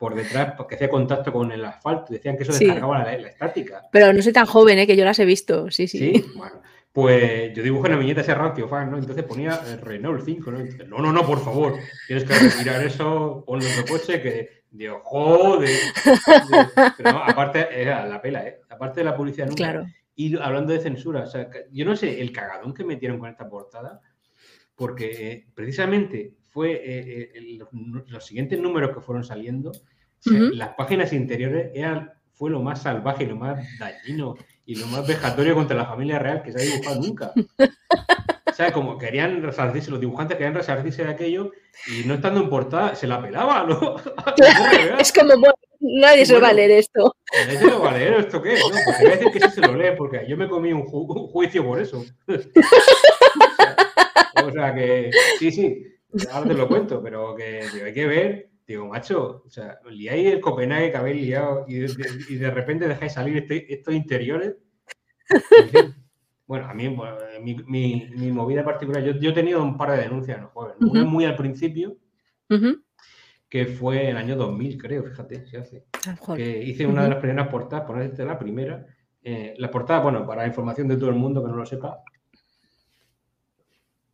por 0.00 0.14
detrás 0.14 0.54
porque 0.56 0.76
hacía 0.76 0.88
contacto 0.88 1.30
con 1.30 1.52
el 1.52 1.62
asfalto. 1.62 2.14
Decían 2.14 2.34
que 2.34 2.44
eso 2.44 2.52
descargaba 2.52 3.04
la, 3.04 3.12
estática. 3.12 3.82
Pero 3.92 4.10
no 4.14 4.22
soy 4.22 4.32
tan 4.32 4.46
joven, 4.46 4.78
¿eh? 4.78 4.86
que 4.86 4.96
yo 4.96 5.04
las 5.04 5.18
he 5.18 5.26
visto. 5.26 5.70
Sí, 5.70 5.86
sí. 5.86 5.98
Sí, 5.98 6.24
bueno. 6.36 6.62
Pues 6.92 7.54
yo 7.54 7.62
dibujo 7.62 7.86
en 7.86 7.92
la 7.92 7.98
viñeta 7.98 8.20
ese 8.22 8.34
ratio 8.34 8.66
fan, 8.66 8.90
¿no? 8.90 8.98
Entonces 8.98 9.22
ponía 9.22 9.60
el 9.68 9.80
Renault 9.80 10.24
5, 10.24 10.50
¿no? 10.50 10.58
no, 10.88 10.98
no, 10.98 11.12
no, 11.12 11.24
por 11.24 11.38
favor, 11.38 11.74
tienes 12.08 12.24
que 12.24 12.34
retirar 12.34 12.82
eso, 12.82 13.44
ponlo 13.46 13.64
en 13.64 13.72
otro 13.72 13.94
coche 13.94 14.20
que, 14.20 14.64
digo, 14.70 15.00
joder. 15.04 15.70
Pero 16.96 17.12
no, 17.12 17.22
aparte, 17.22 17.68
era 17.70 18.04
la 18.06 18.20
pela, 18.20 18.44
¿eh? 18.44 18.60
Aparte 18.68 19.00
de 19.00 19.04
la 19.04 19.16
publicidad 19.16 19.46
nunca. 19.46 19.56
Claro. 19.56 19.86
Y 20.16 20.36
hablando 20.36 20.72
de 20.72 20.80
censura, 20.80 21.22
o 21.22 21.26
sea, 21.26 21.48
yo 21.70 21.84
no 21.84 21.94
sé 21.94 22.20
el 22.20 22.32
cagadón 22.32 22.74
que 22.74 22.84
metieron 22.84 23.18
con 23.18 23.30
esta 23.30 23.48
portada, 23.48 24.00
porque 24.74 25.32
eh, 25.32 25.46
precisamente 25.54 26.34
fue 26.48 26.72
eh, 26.72 27.30
eh, 27.34 27.58
los, 28.08 28.26
siguientes 28.26 28.58
números 28.58 28.92
que 28.92 29.00
fueron 29.00 29.22
saliendo, 29.24 29.70
las 30.24 30.74
páginas 30.74 31.12
interiores 31.12 31.70
eran, 31.74 32.12
fue 32.32 32.50
lo 32.50 32.60
más 32.60 32.82
salvaje 32.82 33.26
lo 33.26 33.36
más 33.36 33.64
dañino 33.78 34.36
y 34.70 34.76
lo 34.76 34.86
más 34.86 35.04
vejatorio 35.04 35.56
contra 35.56 35.76
la 35.76 35.84
familia 35.84 36.20
real 36.20 36.44
que 36.44 36.52
se 36.52 36.58
ha 36.58 36.62
dibujado 36.62 37.00
nunca. 37.00 37.32
O 38.46 38.52
sea, 38.62 38.72
como 38.72 38.98
querían 38.98 39.42
resarcirse, 39.42 39.90
los 39.90 40.00
dibujantes 40.00 40.36
querían 40.36 40.54
resarcirse 40.54 41.04
de 41.04 41.10
aquello 41.10 41.52
y 41.86 42.06
no 42.06 42.14
estando 42.14 42.40
en 42.40 42.50
portada, 42.50 42.94
se 42.94 43.06
la 43.06 43.22
pelaba, 43.22 43.64
¿no? 43.64 43.96
es 44.98 45.12
como, 45.12 45.28
bueno, 45.38 45.54
nadie 45.78 46.26
se 46.26 46.38
va 46.38 46.48
a 46.48 46.52
leer 46.52 46.72
esto. 46.72 47.16
Nadie 47.32 47.58
se 47.58 47.66
lo 47.66 47.80
va 47.80 47.90
a 47.90 47.96
leer, 47.96 48.14
¿esto 48.14 48.42
qué? 48.42 48.58
No, 48.58 48.68
pues 48.84 49.00
voy 49.00 49.06
a 49.06 49.16
decir 49.16 49.32
que 49.32 49.40
sí 49.40 49.50
se 49.54 49.60
lo 49.62 49.74
lee, 49.74 49.96
porque 49.96 50.26
yo 50.28 50.36
me 50.36 50.46
comí 50.46 50.74
un, 50.74 50.82
juicio 50.84 51.64
por 51.64 51.80
eso. 51.80 52.04
o, 54.44 54.52
sea, 54.52 54.74
que, 54.74 55.10
sí, 55.38 55.52
sí, 55.52 55.86
ahora 56.30 56.48
te 56.48 56.54
lo 56.54 56.68
cuento, 56.68 57.00
pero 57.02 57.34
que 57.34 57.62
hay 57.82 57.94
que 57.94 58.06
ver 58.06 58.49
Digo, 58.70 58.86
macho, 58.86 59.42
o 59.44 59.50
sea, 59.50 59.80
liáis 59.90 60.32
el 60.32 60.40
Copenhague 60.40 60.92
que 60.92 60.96
habéis 60.96 61.22
liado 61.22 61.64
y 61.66 61.74
de, 61.80 62.50
repente 62.52 62.86
dejáis 62.86 63.14
salir 63.14 63.38
este, 63.38 63.74
estos 63.74 63.92
interiores. 63.92 64.54
Bueno, 66.46 66.66
a 66.66 66.74
mí, 66.74 66.88
mi, 67.66 68.32
movida 68.32 68.64
particular, 68.64 69.04
yo, 69.04 69.30
he 69.30 69.32
tenido 69.32 69.62
un 69.62 69.76
par 69.76 69.92
de 69.92 69.98
denuncias 69.98 70.36
en 70.36 70.42
los 70.42 70.52
jueves. 70.52 70.76
Una 70.80 71.04
muy 71.04 71.24
al 71.24 71.36
principio, 71.36 71.96
que 73.48 73.66
fue 73.66 74.02
en 74.02 74.08
el 74.10 74.16
año 74.16 74.34
2000, 74.34 74.76
creo, 74.76 75.04
fíjate, 75.04 75.46
se 75.46 75.58
hace. 75.58 75.84
Que 76.34 76.62
hice 76.62 76.86
una 76.86 77.04
de 77.04 77.10
las 77.10 77.18
primeras 77.18 77.46
portadas, 77.48 77.86
ponerte 77.86 78.24
la 78.24 78.36
primera. 78.36 78.84
Eh, 79.22 79.54
la 79.58 79.70
portada, 79.70 80.00
bueno, 80.00 80.26
para 80.26 80.46
información 80.46 80.88
de 80.88 80.96
todo 80.96 81.10
el 81.10 81.16
mundo 81.16 81.40
que 81.40 81.50
no 81.50 81.56
lo 81.56 81.66
sepa, 81.66 82.02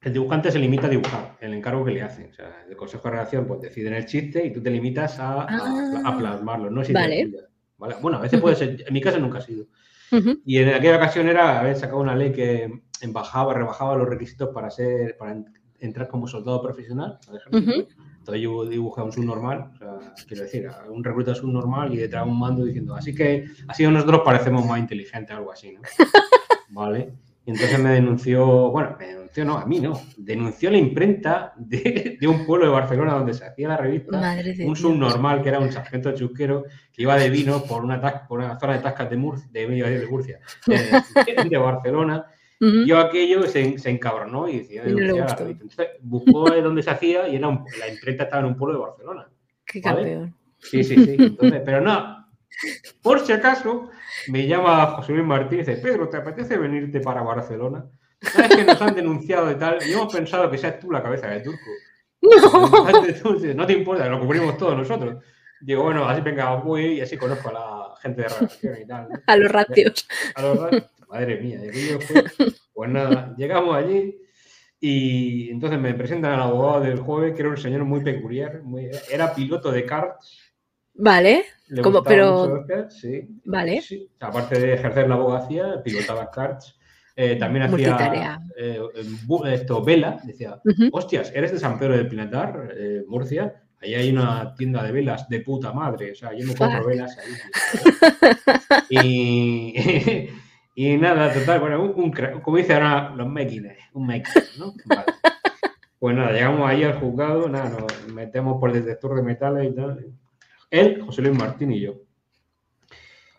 el 0.07 0.13
dibujante 0.13 0.53
se 0.53 0.61
limita 0.61 0.87
a 0.87 0.91
dibujar 0.91 1.37
el 1.41 1.53
encargo 1.53 1.85
que 1.85 1.91
le 1.91 2.01
hacen. 2.01 2.31
O 2.31 2.33
sea, 2.33 2.65
el 2.71 2.77
consejo 2.77 3.09
de 3.09 3.11
redacción 3.11 3.45
pues 3.45 3.61
deciden 3.61 3.93
el 3.93 4.07
chiste 4.07 4.47
y 4.47 4.53
tú 4.53 4.63
te 4.63 4.71
limitas 4.71 5.19
a, 5.19 5.49
ah. 5.49 6.17
plasmarlo. 6.17 6.71
No 6.71 6.83
vale. 7.77 7.97
Bueno, 8.01 8.19
a 8.19 8.21
veces 8.21 8.41
puede 8.41 8.55
ser, 8.55 8.85
en 8.87 8.95
mi 8.95 9.01
caso 9.01 9.19
nunca 9.19 9.39
ha 9.39 9.41
sido. 9.41 9.67
Y 10.45 10.59
en 10.59 10.69
aquella 10.69 10.99
ocasión 10.99 11.27
era 11.27 11.59
haber 11.59 11.75
sacado 11.75 11.99
una 11.99 12.15
ley 12.15 12.31
que 12.31 12.83
embajaba, 13.01 13.53
rebajaba 13.53 13.97
los 13.97 14.09
requisitos 14.09 14.51
para 14.51 14.71
ser, 14.71 15.17
para 15.17 15.43
entrar 15.81 16.07
como 16.07 16.29
soldado 16.29 16.63
profesional. 16.63 17.19
Entonces 17.33 18.41
yo 18.41 18.65
dibujé 18.65 19.03
un 19.03 19.11
subnormal, 19.11 19.73
o 19.75 19.77
sea, 19.77 19.99
quiero 20.29 20.45
decir, 20.45 20.69
un 20.89 21.03
recluta 21.03 21.35
subnormal 21.35 21.93
y 21.93 21.97
detrás 21.97 22.25
un 22.25 22.39
mando 22.39 22.65
diciendo, 22.65 22.95
así 22.95 23.13
que 23.13 23.47
así 23.67 23.85
nosotros 23.89 24.23
parecemos 24.25 24.65
más 24.65 24.79
inteligentes, 24.79 25.37
algo 25.37 25.51
así, 25.51 25.73
¿no? 25.73 25.81
Vale. 26.71 27.13
Y 27.45 27.51
entonces 27.51 27.79
me 27.81 27.91
denunció, 27.91 28.71
bueno, 28.71 28.97
me 28.99 29.07
denunció 29.07 29.26
no, 29.45 29.59
a 29.59 29.67
mí 29.67 29.81
no, 29.81 30.01
denunció 30.17 30.71
la 30.71 30.79
imprenta 30.79 31.53
de, 31.57 32.19
un 32.27 32.47
pueblo 32.47 32.67
de 32.67 32.73
Barcelona 32.73 33.15
donde 33.15 33.35
se 33.35 33.45
hacía 33.45 33.69
la 33.69 33.77
revista, 33.77 34.37
un 34.65 34.77
subnormal 34.77 35.43
que 35.43 35.49
era 35.49 35.59
un 35.59 35.73
sargento 35.73 36.13
chusquero 36.13 36.65
que 36.93 37.03
iba 37.03 37.17
de 37.17 37.31
vino 37.31 37.63
por 37.65 37.85
una, 37.85 38.27
por 38.27 38.41
una 38.41 38.59
zona 38.59 38.75
de 38.75 38.79
tascas 38.81 39.11
de 39.11 39.17
Murcia, 39.17 39.49
de, 39.53 39.67
de 39.67 40.07
Murcia, 40.07 40.41
de, 40.67 41.59
Barcelona. 41.59 42.27
Yo 42.87 42.99
aquello 42.99 43.43
se, 43.47 43.79
se, 43.79 43.91
encabronó 43.91 44.49
y 44.49 44.61
decía. 44.61 44.83
Entonces 44.87 45.89
buscó 46.01 46.49
dónde 46.51 46.83
se 46.83 46.91
hacía 46.91 47.29
y 47.29 47.37
era 47.37 47.49
la 47.79 47.89
imprenta 47.89 48.25
estaba 48.25 48.41
en 48.41 48.49
un 48.49 48.57
pueblo 48.57 48.79
de 48.79 48.85
Barcelona. 48.87 49.29
Qué 49.67 49.81
campeón. 49.83 50.35
Sí, 50.59 50.83
sí, 50.83 50.97
sí. 51.05 51.17
Entonces, 51.19 51.61
pero 51.65 51.81
no, 51.83 52.27
por 53.03 53.21
si 53.21 53.33
acaso, 53.33 53.91
me 54.29 54.47
llama 54.47 54.87
José 54.93 55.13
Luis 55.13 55.25
Martínez 55.25 55.69
y 55.69 55.71
dice, 55.73 55.83
Pedro, 55.83 56.09
¿te 56.09 56.17
apetece 56.17 56.57
venirte 56.57 57.01
para 57.01 57.23
Barcelona? 57.23 57.85
¿Sabes 58.33 58.57
que 58.57 58.65
nos 58.65 58.81
han 58.81 58.95
denunciado 58.95 59.51
y 59.51 59.55
tal? 59.57 59.79
Y 59.87 59.93
hemos 59.93 60.13
pensado 60.13 60.51
que 60.51 60.59
seas 60.59 60.79
tú 60.79 60.91
la 60.91 61.03
cabeza 61.03 61.29
del 61.29 61.43
turco. 61.43 61.71
No. 62.23 63.55
no 63.55 63.67
te 63.67 63.73
importa, 63.73 64.09
lo 64.09 64.21
cubrimos 64.21 64.57
todos 64.59 64.77
nosotros. 64.77 65.23
Digo, 65.61 65.85
bueno, 65.85 66.09
así 66.09 66.21
venga, 66.23 66.55
voy 66.57 66.99
y 66.99 67.01
así 67.01 67.17
conozco 67.17 67.51
a 67.51 67.53
la 67.53 67.97
gente 68.01 68.23
de 68.23 68.29
redacción 68.29 68.77
y 68.83 68.87
tal. 68.87 69.09
A 69.27 69.37
los 69.37 69.53
ratios. 69.53 70.09
A 70.35 70.43
los 70.43 70.59
ratios. 70.59 70.85
Madre 71.09 71.41
mía, 71.41 71.61
pues 72.75 72.91
nada, 72.91 73.35
llegamos 73.37 73.77
allí 73.77 74.19
y 74.81 75.51
entonces 75.51 75.79
me 75.79 75.95
presentan 75.95 76.33
al 76.33 76.43
abogado 76.43 76.81
del 76.81 76.99
jueves, 76.99 77.35
que 77.35 77.43
era 77.43 77.51
un 77.51 77.57
señor 77.57 77.85
muy 77.85 78.03
peculiar, 78.03 78.61
era 79.09 79.33
piloto 79.33 79.71
de 79.71 79.87
karts 79.87 80.47
Vale. 80.99 81.45
Como, 81.83 82.03
pero. 82.03 82.65
sí. 82.89 83.29
Vale. 83.45 83.83
Aparte 84.21 84.59
de 84.59 84.75
ejercer 84.75 85.09
la 85.09 85.17
abogacía, 85.17 85.83
pilotaba 85.83 86.31
karts. 86.31 86.79
Eh, 87.19 87.37
también 87.37 87.65
hacía 87.65 88.41
eh, 88.59 88.79
esto, 89.47 89.83
vela. 89.83 90.21
Decía, 90.23 90.61
hostias, 90.93 91.33
¿eres 91.35 91.53
de 91.53 91.59
San 91.59 91.79
Pedro 91.79 91.97
del 91.97 92.09
Pinatar, 92.09 92.75
eh, 92.77 93.05
Murcia? 93.09 93.63
Ahí 93.81 93.95
hay 93.95 94.11
una 94.11 94.55
tienda 94.55 94.83
de 94.83 94.93
velas 94.93 95.27
de 95.29 95.41
puta 95.41 95.73
madre. 95.73 96.13
O 96.13 96.15
sea, 96.15 96.35
yo 96.35 96.47
me 96.47 96.55
compro 96.55 96.85
velas 96.85 97.17
ahí. 97.19 97.33
y, 98.91 100.29
y 100.75 100.97
nada, 100.99 101.33
total, 101.33 101.61
bueno, 101.61 101.83
un, 101.83 102.13
como 102.43 102.59
dice 102.59 102.75
ahora 102.75 103.15
los 103.17 103.29
máquinas, 103.29 103.77
un 103.95 104.07
máquina, 104.07 104.45
¿no? 104.59 104.75
Pues 105.99 106.15
nada, 106.15 106.33
llegamos 106.33 106.69
ahí 106.69 106.85
al 106.85 107.01
juzgado, 107.01 107.49
nada, 107.49 107.71
nos 107.71 108.13
metemos 108.13 108.61
por 108.61 108.71
el 108.71 108.85
detector 108.85 109.17
de 109.17 109.23
metales 109.23 109.71
y 109.71 109.75
tal. 109.75 110.07
Él, 110.71 111.01
José 111.01 111.23
Luis 111.23 111.39
Martín 111.39 111.73
y 111.73 111.81
yo. 111.81 112.06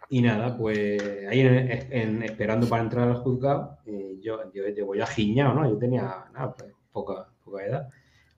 Y 0.10 0.22
nada, 0.22 0.58
pues 0.58 1.02
ahí 1.30 1.42
esperando 2.24 2.68
para 2.68 2.84
entrar 2.84 3.10
al 3.10 3.16
juzgado, 3.16 3.80
eh, 3.86 4.18
yo, 4.22 4.40
yo 4.54 4.68
llevo 4.68 4.96
ya 4.96 5.06
giñado, 5.06 5.54
¿no? 5.54 5.70
Yo 5.70 5.78
tenía 5.78 6.26
nada, 6.34 6.56
pues, 6.56 6.72
poca, 6.92 7.30
poca 7.44 7.66
edad. 7.66 7.90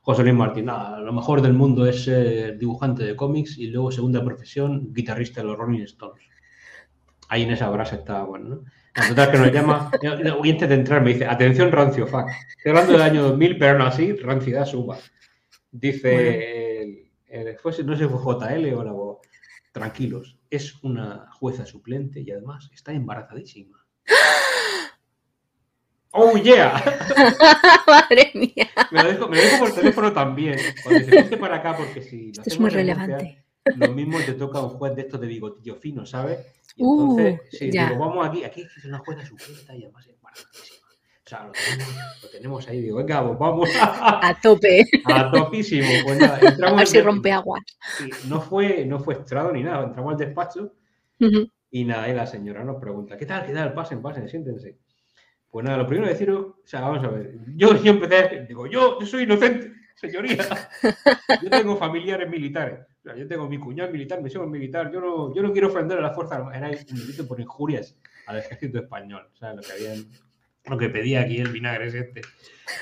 José 0.01 0.23
Luis 0.23 0.35
Martín, 0.35 0.65
nada, 0.65 0.99
lo 0.99 1.13
mejor 1.13 1.41
del 1.41 1.53
mundo 1.53 1.85
es 1.85 2.09
dibujante 2.57 3.03
de 3.03 3.15
cómics 3.15 3.57
y 3.57 3.67
luego 3.67 3.91
segunda 3.91 4.23
profesión, 4.23 4.91
guitarrista 4.91 5.41
de 5.41 5.47
los 5.47 5.57
Rolling 5.57 5.83
Stones. 5.83 6.23
ahí 7.27 7.43
en 7.43 7.51
esa 7.51 7.69
brasa 7.69 7.97
estaba 7.97 8.23
bueno, 8.23 8.49
¿no? 8.49 8.63
La 9.15 9.31
que 9.31 9.37
nos 9.37 9.51
llama, 9.51 9.91
antes 10.43 10.69
de 10.69 10.75
entrar 10.75 11.03
me 11.03 11.13
dice, 11.13 11.25
atención 11.25 11.71
rancio, 11.71 12.07
fuck. 12.07 12.27
Estoy 12.57 12.71
hablando 12.71 12.93
del 12.93 13.01
año 13.01 13.23
2000, 13.23 13.57
pero 13.57 13.71
aún 13.73 13.81
así, 13.83 14.13
rancidad 14.13 14.65
suba. 14.65 14.97
Dice, 15.71 17.11
el, 17.27 17.57
no 17.63 17.71
sé 17.95 18.03
si 18.03 18.09
fue 18.09 18.19
JL 18.19 18.73
o 18.73 18.83
la 18.83 18.93
tranquilos, 19.71 20.38
es 20.49 20.81
una 20.83 21.29
jueza 21.33 21.65
suplente 21.65 22.21
y 22.21 22.31
además 22.31 22.69
está 22.73 22.93
embarazadísima. 22.93 23.85
¡Oh, 26.11 26.35
yeah! 26.37 26.73
Madre 27.87 28.31
mía. 28.33 28.69
Me 28.91 29.03
lo, 29.03 29.09
dejo, 29.09 29.27
me 29.27 29.37
dejo 29.37 29.59
por 29.59 29.75
teléfono 29.75 30.11
también. 30.11 30.57
Cuando 30.83 31.07
se 31.07 31.37
para 31.37 31.57
acá, 31.57 31.77
porque 31.77 32.01
si. 32.01 32.29
Esto 32.29 32.43
es 32.45 32.59
muy 32.59 32.71
relevante. 32.71 33.45
Lo 33.75 33.89
mismo 33.89 34.17
te 34.25 34.33
toca 34.33 34.59
un 34.59 34.69
juez 34.69 34.95
de 34.95 35.03
estos 35.03 35.21
de 35.21 35.27
bigotillo 35.27 35.75
fino, 35.75 36.05
¿sabes? 36.05 36.39
Y 36.75 36.83
entonces, 36.83 37.39
uh, 37.39 37.55
sí, 37.55 37.69
digo, 37.69 37.99
vamos 37.99 38.25
aquí, 38.25 38.43
aquí 38.43 38.61
es 38.61 38.85
una 38.85 38.99
jueza 38.99 39.25
suplente 39.25 39.77
y 39.77 39.83
además 39.83 40.07
es 40.07 40.15
embarazadísima. 40.15 40.78
O 41.29 41.51
sea, 41.51 41.51
lo 42.23 42.29
tenemos, 42.29 42.67
ahí, 42.67 42.81
digo, 42.81 42.97
venga, 42.97 43.23
pues 43.23 43.37
vamos 43.37 43.69
a, 43.79 44.27
a 44.29 44.41
tope. 44.41 44.83
A 45.05 45.29
topísimo. 45.29 45.87
Pues 46.03 46.19
nada, 46.19 46.39
entramos 46.41 46.73
a 46.73 46.77
ver 46.77 46.87
si 46.87 47.01
rompe 47.01 47.31
aguas. 47.31 47.61
no, 48.27 48.41
fue, 48.41 48.83
no 48.85 48.99
fue 48.99 49.13
estrado 49.13 49.51
ni 49.51 49.61
nada, 49.61 49.83
entramos 49.85 50.13
al 50.13 50.17
despacho 50.17 50.73
y 51.69 51.85
nada, 51.85 52.09
y 52.09 52.15
la 52.15 52.25
señora 52.25 52.63
nos 52.63 52.77
pregunta, 52.77 53.15
¿qué 53.15 53.27
tal, 53.27 53.45
qué 53.45 53.53
tal? 53.53 53.73
Pasen, 53.73 54.01
pasen, 54.01 54.27
siéntense. 54.27 54.79
Pues 55.51 55.63
nada, 55.63 55.77
lo 55.77 55.85
primero 55.85 56.07
de 56.07 56.13
deciros, 56.13 56.45
o 56.63 56.67
sea, 56.67 56.81
vamos 56.81 57.03
a 57.03 57.09
ver, 57.09 57.35
yo, 57.55 57.75
yo 57.83 57.91
empecé 57.91 58.45
digo, 58.47 58.65
yo, 58.65 58.99
yo 58.99 59.05
soy 59.05 59.23
inocente, 59.23 59.71
señoría, 59.93 60.47
yo 61.43 61.49
tengo 61.51 61.77
familiares 61.77 62.27
militares, 62.27 62.79
o 63.01 63.03
sea, 63.03 63.15
yo 63.15 63.27
tengo 63.27 63.47
mi 63.47 63.59
cuñado 63.59 63.91
militar, 63.91 64.19
mi 64.19 64.31
sobrino 64.31 64.51
militar, 64.51 64.91
yo 64.91 64.99
no, 64.99 65.35
yo 65.35 65.43
no 65.43 65.51
quiero 65.51 65.67
ofender 65.67 65.99
a 65.99 66.01
la 66.01 66.11
fuerza 66.11 66.37
armada, 66.37 66.57
era 66.57 66.69
un 66.69 66.99
delito 66.99 67.27
por 67.27 67.39
injurias 67.39 67.95
al 68.25 68.39
ejército 68.39 68.79
español, 68.79 69.29
o 69.31 69.37
sea, 69.37 69.53
lo 69.53 69.61
que 69.61 69.71
habían 69.71 70.07
lo 70.69 70.77
que 70.77 70.89
pedía 70.89 71.21
aquí 71.21 71.37
el 71.37 71.51
vinagre 71.51 71.87
es 71.87 71.93
este. 71.95 72.21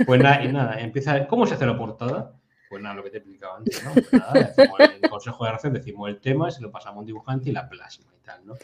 Pues 0.05 0.21
nada, 0.21 0.43
y 0.43 0.51
nada, 0.51 0.79
empieza. 0.79 1.27
¿Cómo 1.27 1.45
se 1.45 1.55
hace 1.55 1.65
la 1.65 1.77
portada? 1.77 2.33
Pues 2.69 2.81
nada, 2.81 2.95
lo 2.95 3.03
que 3.03 3.09
te 3.09 3.17
explicaba 3.17 3.57
antes, 3.57 3.83
¿no? 3.83 3.93
Pues 3.93 4.13
nada, 4.13 4.53
en 4.79 5.03
el 5.03 5.09
consejo 5.09 5.43
de 5.43 5.49
redacción 5.51 5.73
decimos 5.73 6.09
el 6.09 6.19
tema, 6.19 6.51
se 6.51 6.61
lo 6.61 6.69
pasamos 6.69 6.97
a 6.97 6.99
un 6.99 7.05
dibujante 7.05 7.49
y 7.49 7.53
la 7.53 7.67
plasma 7.69 8.11
y 8.13 8.25
tal, 8.25 8.45
¿no? 8.45 8.55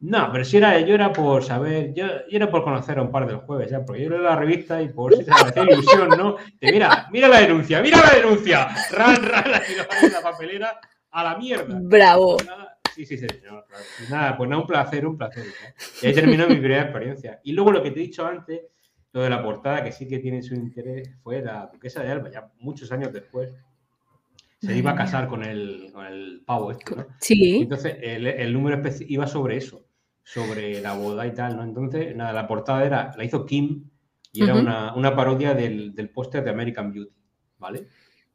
No, 0.00 0.32
pero 0.32 0.44
si 0.44 0.56
era, 0.56 0.80
yo 0.80 0.94
era 0.94 1.12
por 1.12 1.44
saber, 1.44 1.94
yo, 1.94 2.06
era 2.28 2.50
por 2.50 2.64
conocer 2.64 2.98
a 2.98 3.02
un 3.02 3.12
par 3.12 3.24
del 3.24 3.36
jueves, 3.36 3.70
ya, 3.70 3.84
porque 3.84 4.02
yo 4.02 4.10
leo 4.10 4.20
la 4.20 4.34
revista 4.34 4.82
y 4.82 4.88
por 4.88 5.14
si 5.14 5.22
se 5.22 5.30
me 5.30 5.36
hacía 5.36 5.62
ilusión, 5.62 6.08
¿no? 6.08 6.36
Mira, 6.60 7.06
mira 7.12 7.28
la 7.28 7.40
denuncia, 7.40 7.80
mira 7.80 7.98
la 8.00 8.10
denuncia, 8.10 8.68
ran, 8.90 9.22
ran, 9.22 9.50
la, 9.50 9.62
la 10.12 10.22
papelera 10.22 10.80
a 11.12 11.22
la 11.22 11.36
mierda. 11.36 11.78
Bravo. 11.80 12.36
Sí, 12.94 13.06
sí, 13.06 13.16
sí, 13.16 13.26
señor. 13.26 13.64
Nada, 14.10 14.36
pues 14.36 14.48
nada, 14.48 14.60
un 14.60 14.66
placer, 14.66 15.06
un 15.06 15.16
placer. 15.16 15.46
Y 16.02 16.06
ahí 16.06 16.14
terminó 16.14 16.46
mi 16.46 16.56
primera 16.56 16.82
experiencia. 16.82 17.40
Y 17.42 17.52
luego 17.52 17.72
lo 17.72 17.82
que 17.82 17.90
te 17.90 18.00
he 18.00 18.02
dicho 18.02 18.26
antes, 18.26 18.60
lo 19.12 19.22
de 19.22 19.30
la 19.30 19.42
portada, 19.42 19.82
que 19.82 19.92
sí 19.92 20.06
que 20.06 20.18
tiene 20.18 20.42
su 20.42 20.54
interés, 20.54 21.10
fue 21.22 21.42
la 21.42 21.70
duquesa 21.72 22.02
de 22.02 22.10
Alba, 22.10 22.30
ya 22.30 22.50
muchos 22.58 22.90
años 22.92 23.12
después. 23.12 23.54
Se 24.60 24.76
iba 24.76 24.92
a 24.92 24.96
casar 24.96 25.26
con 25.26 25.42
el, 25.42 25.90
con 25.92 26.06
el 26.06 26.42
pavo 26.46 26.70
este, 26.70 26.94
¿no? 26.94 27.06
Sí. 27.20 27.62
Entonces, 27.62 27.96
el, 28.00 28.26
el 28.28 28.52
número 28.52 28.80
iba 29.08 29.26
sobre 29.26 29.56
eso, 29.56 29.84
sobre 30.22 30.80
la 30.80 30.94
boda 30.94 31.26
y 31.26 31.34
tal, 31.34 31.56
¿no? 31.56 31.64
Entonces, 31.64 32.14
nada, 32.14 32.32
la 32.32 32.46
portada 32.46 32.84
era, 32.84 33.12
la 33.16 33.24
hizo 33.24 33.44
Kim 33.44 33.90
y 34.30 34.44
era 34.44 34.54
una, 34.54 34.94
una, 34.94 35.16
parodia 35.16 35.52
del, 35.54 35.94
del 35.96 36.10
póster 36.10 36.44
de 36.44 36.50
American 36.50 36.92
Beauty, 36.92 37.12
¿vale? 37.58 37.88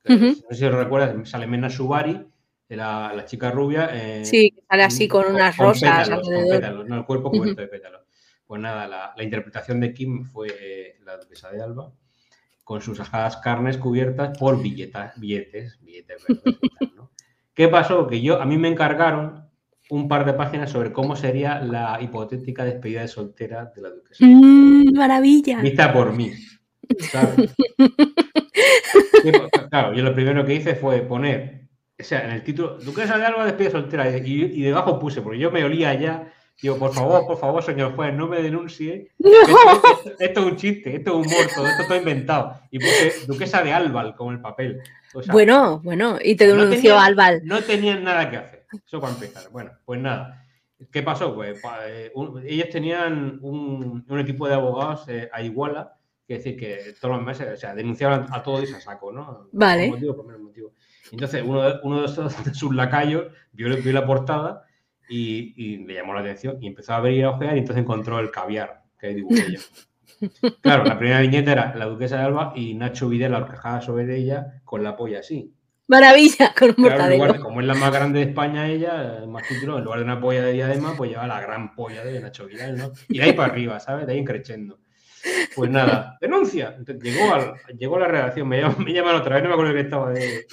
No 0.03 0.17
sé 0.17 0.55
si 0.55 0.63
lo 0.65 0.83
recuerdas, 0.83 1.29
sale 1.29 1.47
Mena 1.47 1.69
Subari 1.69 2.25
la, 2.75 3.13
la 3.15 3.25
chica 3.25 3.51
rubia. 3.51 3.89
Eh, 3.93 4.25
sí, 4.25 4.53
sale 4.67 4.83
así 4.83 5.07
con, 5.07 5.25
unas 5.27 5.55
rosas 5.57 6.09
no, 6.09 6.97
el 6.97 7.05
cuerpo 7.05 7.31
cubierto 7.31 7.61
de 7.61 7.67
pétalos. 7.67 8.01
Pues 8.45 8.61
nada, 8.61 8.87
la, 8.87 9.13
la, 9.15 9.23
interpretación 9.23 9.79
de 9.79 9.93
Kim 9.93 10.25
fue 10.25 10.47
eh, 10.59 10.97
la 11.05 11.17
duquesa 11.17 11.51
de 11.51 11.61
Alba, 11.61 11.91
con 12.63 12.81
sus 12.81 12.99
ajadas 12.99 13.37
carnes 13.37 13.77
cubiertas 13.77 14.37
por 14.37 14.61
billetas, 14.61 15.19
billetes, 15.19 15.79
billetes 15.81 16.23
verdes 16.27 16.59
¿no? 16.95 17.11
¿Qué 17.53 17.67
pasó? 17.67 18.07
Que 18.07 18.21
yo, 18.21 18.41
a 18.41 18.45
mí 18.45 18.57
me 18.57 18.69
encargaron 18.69 19.47
un 19.89 20.07
par 20.07 20.25
de 20.25 20.33
páginas 20.33 20.69
sobre 20.69 20.91
cómo 20.91 21.15
sería 21.15 21.59
la 21.59 21.99
hipotética 22.01 22.63
despedida 22.63 23.01
de 23.01 23.07
soltera 23.07 23.71
de 23.75 23.81
la 23.81 23.89
duquesa. 23.89 24.25
Mm, 24.25 24.93
maravilla. 24.95 25.61
Vista 25.61 25.91
por 25.93 26.13
mí. 26.13 26.31
Claro, 29.69 29.93
yo 29.93 30.03
lo 30.03 30.13
primero 30.13 30.45
que 30.45 30.55
hice 30.55 30.75
fue 30.75 31.01
poner 31.01 31.66
o 31.99 32.03
sea, 32.03 32.25
en 32.25 32.31
el 32.31 32.43
título, 32.43 32.77
Duquesa 32.77 33.17
de 33.17 33.25
Alba 33.25 33.45
despide 33.45 33.71
soltera. 33.71 34.09
Y, 34.17 34.43
y, 34.43 34.61
debajo 34.61 34.99
puse, 34.99 35.21
porque 35.21 35.39
yo 35.39 35.51
me 35.51 35.63
olía 35.63 35.93
ya. 35.95 36.31
Digo, 36.61 36.77
por 36.77 36.93
favor, 36.93 37.25
por 37.27 37.37
favor, 37.37 37.63
señor 37.63 37.95
juez, 37.95 38.13
no 38.13 38.27
me 38.27 38.41
denuncie. 38.41 39.11
Esto, 40.19 40.39
es 40.39 40.45
un 40.45 40.55
chiste, 40.55 40.95
esto 40.95 41.11
es 41.11 41.27
un 41.27 41.31
muerto, 41.31 41.67
esto 41.67 41.81
está 41.83 41.97
inventado. 41.97 42.59
Y 42.71 42.79
puse 42.79 43.25
Duquesa 43.27 43.61
de 43.61 43.73
Albal 43.73 44.15
como 44.15 44.31
el 44.31 44.41
papel. 44.41 44.81
bueno, 45.31 45.79
bueno, 45.83 46.17
y 46.23 46.35
te 46.35 46.47
denunció 46.47 46.95
no 46.95 47.01
Albal. 47.01 47.41
No 47.43 47.61
tenían 47.61 48.03
nada 48.03 48.29
que 48.29 48.37
hacer. 48.37 48.65
Eso 48.85 48.99
para 48.99 49.13
empezar. 49.13 49.49
Bueno, 49.51 49.71
pues 49.85 49.99
nada. 49.99 50.43
¿Qué 50.91 51.01
pasó? 51.01 51.33
Pues 51.33 51.59
eh, 51.87 52.11
ellos 52.45 52.69
tenían 52.69 53.39
un, 53.41 54.05
un, 54.07 54.19
equipo 54.19 54.47
de 54.47 54.53
abogados 54.53 55.07
eh, 55.09 55.29
a 55.33 55.41
Iguala, 55.41 55.97
que 56.27 56.35
decir 56.35 56.57
que 56.57 56.93
todos 56.99 57.17
los 57.17 57.25
meses, 57.25 57.47
o 57.51 57.57
sea, 57.57 57.73
denunciaban 57.73 58.27
a 58.31 58.43
todos 58.43 58.69
y 58.69 58.73
a 58.73 58.79
saco, 58.79 59.11
¿no? 59.11 59.49
Vale. 59.51 59.87
Por 59.87 59.95
motivo, 59.95 60.15
por 60.15 60.39
motivo. 60.39 60.73
Entonces, 61.11 61.43
uno 61.45 61.61
de, 61.63 61.79
uno 61.83 62.01
de, 62.07 62.53
sus 62.53 62.75
lacayos 62.75 63.27
vio, 63.51 63.75
vio 63.77 63.93
la 63.93 64.05
portada 64.05 64.65
y, 65.09 65.53
y, 65.55 65.77
le 65.85 65.95
llamó 65.95 66.13
la 66.13 66.21
atención 66.21 66.57
y 66.61 66.67
empezó 66.67 66.95
a 66.95 67.09
y 67.09 67.21
a 67.21 67.31
ojear 67.31 67.55
y 67.55 67.59
entonces 67.59 67.83
encontró 67.83 68.19
el 68.19 68.31
caviar 68.31 68.83
que 68.99 69.09
dibujé 69.09 69.53
yo. 69.53 69.59
Claro, 70.61 70.83
la 70.83 70.97
primera 70.97 71.21
viñeta 71.21 71.51
era 71.51 71.75
la 71.75 71.85
duquesa 71.85 72.17
de 72.17 72.23
Alba 72.23 72.51
y 72.55 72.73
Nacho 72.73 73.07
Videla 73.07 73.37
horcajada 73.37 73.81
sobre 73.81 74.17
ella 74.17 74.61
con 74.65 74.83
la 74.83 74.95
polla 74.95 75.19
así. 75.19 75.53
Maravilla, 75.87 76.53
con 76.57 76.69
un 76.69 76.89
claro, 76.89 77.39
como 77.39 77.61
es 77.61 77.67
la 77.67 77.75
más 77.75 77.93
grande 77.93 78.19
de 78.19 78.25
España 78.25 78.67
ella, 78.67 79.23
más 79.27 79.47
título, 79.47 79.77
en 79.77 79.83
lugar 79.83 79.99
de 79.99 80.05
una 80.05 80.19
polla 80.19 80.41
de 80.41 80.53
diadema, 80.53 80.95
pues 80.97 81.11
lleva 81.11 81.27
la 81.27 81.39
gran 81.39 81.75
polla 81.75 82.03
de 82.03 82.19
Nacho 82.19 82.47
Vidal, 82.47 82.77
¿no? 82.77 82.91
Y 83.07 83.19
de 83.19 83.23
ahí 83.23 83.33
para 83.33 83.53
arriba, 83.53 83.79
¿sabes? 83.79 84.07
De 84.07 84.13
ahí 84.13 84.25
creciendo. 84.25 84.79
Pues 85.55 85.69
nada, 85.69 86.17
denuncia. 86.19 86.75
Llegó, 87.79 87.95
a 87.95 87.99
la 87.99 88.07
redacción, 88.07 88.47
me 88.47 88.61
me 88.77 88.93
llaman 88.93 89.15
otra 89.15 89.35
vez, 89.35 89.43
no 89.43 89.49
me 89.49 89.53
acuerdo 89.53 89.73
que 89.73 89.79
estaba 89.79 90.11
de, 90.11 90.45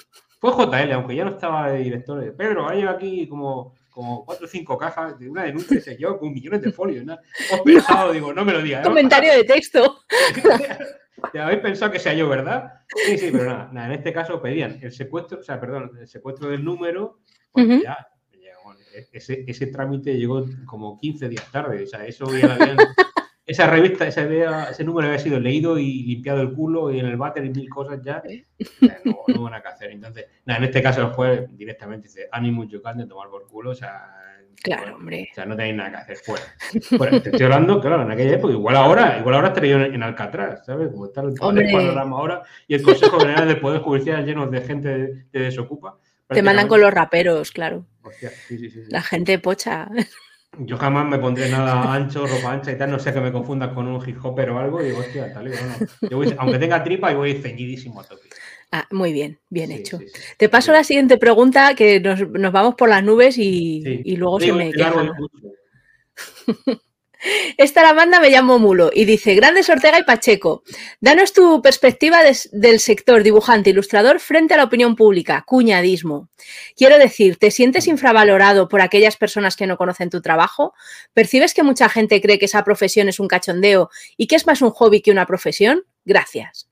fue 0.53 0.67
JL, 0.67 0.93
aunque 0.93 1.17
ya 1.17 1.25
no 1.25 1.31
estaba 1.31 1.71
de 1.71 1.79
director. 1.79 2.37
Pedro, 2.37 2.69
ha 2.69 2.75
llegado 2.75 2.97
aquí 2.97 3.27
como, 3.27 3.75
como 3.89 4.25
cuatro 4.27 4.45
o 4.47 4.49
cinco 4.49 4.77
cajas 4.77 5.19
de 5.19 5.31
una 5.31 5.45
denuncia 5.45 5.81
se 5.81 5.97
yo 5.97 6.19
con 6.19 6.33
millones 6.33 6.61
de 6.61 6.73
folios. 6.73 7.05
¿no? 7.05 7.15
Os 7.53 7.61
pensado, 7.63 8.13
digo, 8.13 8.33
no 8.35 8.45
me 8.45 8.53
lo 8.53 8.63
digas. 8.63 8.87
Comentario 8.87 9.33
de 9.33 9.45
texto. 9.45 10.01
¿Te 11.33 11.41
habéis 11.41 11.61
pensado 11.61 11.91
que 11.91 11.99
sea 11.99 12.13
yo, 12.13 12.29
verdad? 12.29 12.81
Sí, 13.07 13.17
sí, 13.17 13.31
pero 13.33 13.47
nada, 13.47 13.71
nada, 13.73 13.87
en 13.87 13.93
este 13.95 14.13
caso 14.13 14.43
pedían 14.43 14.79
el 14.83 14.93
secuestro, 14.93 15.39
o 15.39 15.43
sea, 15.43 15.59
perdón, 15.59 15.93
el 15.99 16.07
secuestro 16.07 16.51
del 16.51 16.63
número, 16.63 17.21
pues 17.51 17.83
ya, 17.83 18.07
ese, 19.13 19.45
ese 19.47 19.69
trámite 19.69 20.19
llegó 20.19 20.45
como 20.67 20.99
15 20.99 21.29
días 21.31 21.51
tarde, 21.51 21.85
o 21.85 21.87
sea, 21.87 22.05
eso 22.05 22.27
ya 22.37 22.49
lo 22.49 22.53
habían, 22.55 22.77
esa 23.55 23.71
revista, 23.71 24.07
ese, 24.07 24.45
ese 24.71 24.85
número 24.85 25.09
había 25.09 25.19
sido 25.19 25.41
leído 25.41 25.79
y 25.79 26.03
limpiado 26.03 26.43
el 26.43 26.53
culo 26.53 26.93
y 26.93 27.01
en 27.01 27.07
el 27.07 27.17
váter 27.17 27.45
y 27.45 27.51
mil 27.51 27.69
cosas 27.69 28.01
ya, 28.03 28.23
no, 29.05 29.17
no 29.29 29.43
van 29.43 29.55
a 29.55 29.59
hacer. 29.59 29.91
Entonces, 29.91 30.27
nada, 30.45 30.59
en 30.59 30.65
este 30.65 30.83
caso 30.83 31.01
el 31.01 31.09
juez 31.09 31.49
directamente 31.57 32.09
dice, 32.09 32.29
ánimo 32.31 32.67
de 32.67 33.07
tomar 33.07 33.29
por 33.29 33.47
culo, 33.47 33.71
o 33.71 33.75
sea, 33.75 34.21
Claro, 34.63 34.97
hombre. 34.97 35.29
O 35.31 35.35
sea, 35.35 35.45
no 35.45 35.57
tenéis 35.57 35.77
nada 35.77 35.91
que 35.91 35.97
hacer 35.97 36.17
fuera. 36.17 36.45
Bueno, 36.97 37.21
te 37.21 37.29
estoy 37.29 37.45
hablando, 37.45 37.81
claro, 37.83 38.03
en 38.03 38.11
aquella 38.11 38.37
época, 38.37 38.55
igual 38.55 38.77
ahora, 38.77 39.19
igual 39.19 39.35
ahora 39.35 39.49
estaría 39.49 39.75
en, 39.75 39.95
en 39.95 40.03
Alcatraz, 40.03 40.65
¿sabes? 40.65 40.89
Como 40.91 41.07
está 41.07 41.21
el, 41.21 41.35
panorama 41.35 42.17
ahora 42.17 42.43
y 42.67 42.75
el 42.75 42.83
Consejo 42.83 43.21
General 43.21 43.47
del 43.47 43.61
Poder 43.61 43.83
Judicial 43.83 44.25
lleno 44.25 44.47
de 44.47 44.61
gente 44.63 45.27
que 45.31 45.39
desocupa. 45.39 45.99
Te 46.29 46.43
mandan 46.43 46.67
con 46.67 46.81
los 46.81 46.93
raperos, 46.95 47.53
claro. 47.53 47.85
Hostia, 48.03 48.31
sí, 48.31 48.57
sí, 48.59 48.71
sí, 48.71 48.81
La 48.89 49.03
gente 49.03 49.39
pocha. 49.39 49.89
Yo 50.61 50.77
jamás 50.77 51.07
me 51.07 51.19
pondré 51.19 51.49
nada 51.49 51.93
ancho, 51.93 52.27
ropa 52.27 52.53
ancha 52.53 52.73
y 52.73 52.79
tal, 52.79 52.91
no 52.91 52.99
sé 52.99 53.13
que 53.13 53.21
me 53.21 53.33
confundas 53.33 53.73
con 53.73 53.87
un 53.87 54.09
hip 54.09 54.17
hopper 54.23 54.51
o 54.51 54.59
algo, 54.59 54.83
y 54.83 54.87
digo, 54.87 54.99
hostia, 54.99 55.33
tal, 55.33 55.45
no. 55.51 56.09
Yo 56.09 56.17
voy, 56.17 56.35
aunque 56.39 56.59
tenga 56.59 56.83
tripa, 56.83 57.13
y 57.13 57.15
voy 57.15 57.35
ceñidísimo 57.35 58.01
a 58.01 58.05
tope. 58.05 58.29
Ah, 58.73 58.87
muy 58.91 59.13
bien, 59.13 59.39
bien 59.51 59.71
sí, 59.71 59.77
hecho. 59.79 59.99
Sí, 59.99 60.09
sí, 60.13 60.21
Te 60.37 60.49
paso 60.49 60.73
la 60.73 60.85
siguiente 60.85 61.17
pregunta, 61.19 61.75
que 61.75 62.01
nos, 62.01 62.29
nos, 62.29 62.53
vamos 62.53 62.75
por 62.75 62.89
las 62.89 63.05
nubes 63.05 63.39
y, 63.39 63.83
y 64.05 64.17
luego 64.17 64.41
se 64.41 64.53
me 64.53 64.73
queja. 64.73 65.13
Esta 67.57 67.83
la 67.83 67.95
manda 67.95 68.21
me 68.21 68.31
llamo 68.31 68.59
Mulo 68.59 68.91
y 68.93 69.05
dice, 69.05 69.35
Grandes 69.35 69.69
Ortega 69.69 69.99
y 69.99 70.05
Pacheco, 70.05 70.63
danos 71.01 71.33
tu 71.33 71.63
perspectiva 71.63 72.23
de, 72.23 72.37
del 72.53 72.81
sector 72.81 73.23
dibujante 73.23 73.71
ilustrador 73.71 74.21
frente 74.21 74.55
a 74.55 74.57
la 74.57 74.65
opinión 74.65 74.97
pública, 74.97 75.45
cuñadismo. 75.47 76.29
Quiero 76.77 76.99
decir, 76.99 77.37
¿te 77.37 77.51
sientes 77.51 77.87
infravalorado 77.87 78.69
por 78.69 78.81
aquellas 78.81 79.17
personas 79.17 79.57
que 79.57 79.67
no 79.67 79.77
conocen 79.77 80.11
tu 80.11 80.21
trabajo? 80.21 80.75
¿Percibes 81.13 81.55
que 81.55 81.63
mucha 81.63 81.89
gente 81.89 82.21
cree 82.21 82.39
que 82.39 82.47
esa 82.47 82.65
profesión 82.65 83.09
es 83.09 83.19
un 83.21 83.29
cachondeo 83.29 83.91
y 84.17 84.27
que 84.27 84.37
es 84.37 84.47
más 84.47 84.63
un 84.63 84.71
hobby 84.71 85.01
que 85.01 85.11
una 85.11 85.27
profesión? 85.27 85.85
Gracias. 86.05 86.69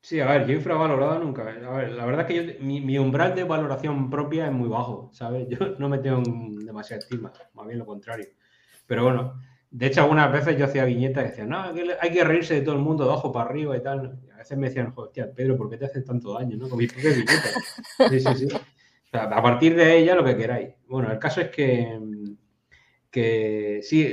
Sí, 0.00 0.18
a 0.18 0.26
ver, 0.26 0.46
yo 0.48 0.54
infravalorado 0.54 1.20
nunca. 1.20 1.42
A 1.42 1.76
ver, 1.76 1.92
la 1.92 2.04
verdad 2.04 2.22
es 2.22 2.26
que 2.26 2.34
yo, 2.34 2.64
mi, 2.64 2.80
mi, 2.80 2.98
umbral 2.98 3.36
de 3.36 3.44
valoración 3.44 4.10
propia 4.10 4.46
es 4.46 4.52
muy 4.52 4.68
bajo, 4.68 5.10
¿sabes? 5.12 5.46
Yo 5.48 5.58
no 5.78 5.88
me 5.88 5.98
tengo 5.98 6.22
demasiada 6.64 6.98
estima, 6.98 7.32
más 7.54 7.66
bien 7.68 7.78
lo 7.78 7.86
contrario. 7.86 8.26
Pero 8.88 9.04
bueno, 9.04 9.40
de 9.72 9.86
hecho, 9.86 10.02
algunas 10.02 10.30
veces 10.30 10.58
yo 10.58 10.66
hacía 10.66 10.84
viñetas 10.84 11.24
y 11.24 11.28
decía, 11.28 11.46
no, 11.46 11.64
hay 12.00 12.10
que 12.12 12.24
reírse 12.24 12.54
de 12.54 12.60
todo 12.60 12.74
el 12.74 12.82
mundo 12.82 13.04
de 13.04 13.10
abajo 13.10 13.32
para 13.32 13.48
arriba 13.48 13.74
y 13.74 13.82
tal. 13.82 14.18
a 14.34 14.36
veces 14.36 14.58
me 14.58 14.68
decían, 14.68 14.92
hostia, 14.94 15.32
Pedro, 15.34 15.56
¿por 15.56 15.70
qué 15.70 15.78
te 15.78 15.86
haces 15.86 16.04
tanto 16.04 16.34
daño, 16.34 16.58
no? 16.58 16.68
Con 16.68 16.78
mis 16.78 16.92
propias 16.92 17.16
viñetas. 17.16 17.54
Sí, 18.10 18.20
sí, 18.20 18.34
sí. 18.34 18.48
a 19.12 19.42
partir 19.42 19.74
de 19.74 19.96
ella, 19.96 20.14
lo 20.14 20.24
que 20.24 20.36
queráis. 20.36 20.74
Bueno, 20.86 21.10
el 21.10 21.18
caso 21.18 21.40
es 21.40 21.48
que, 21.48 21.98
que 23.10 23.80
sí, 23.82 24.12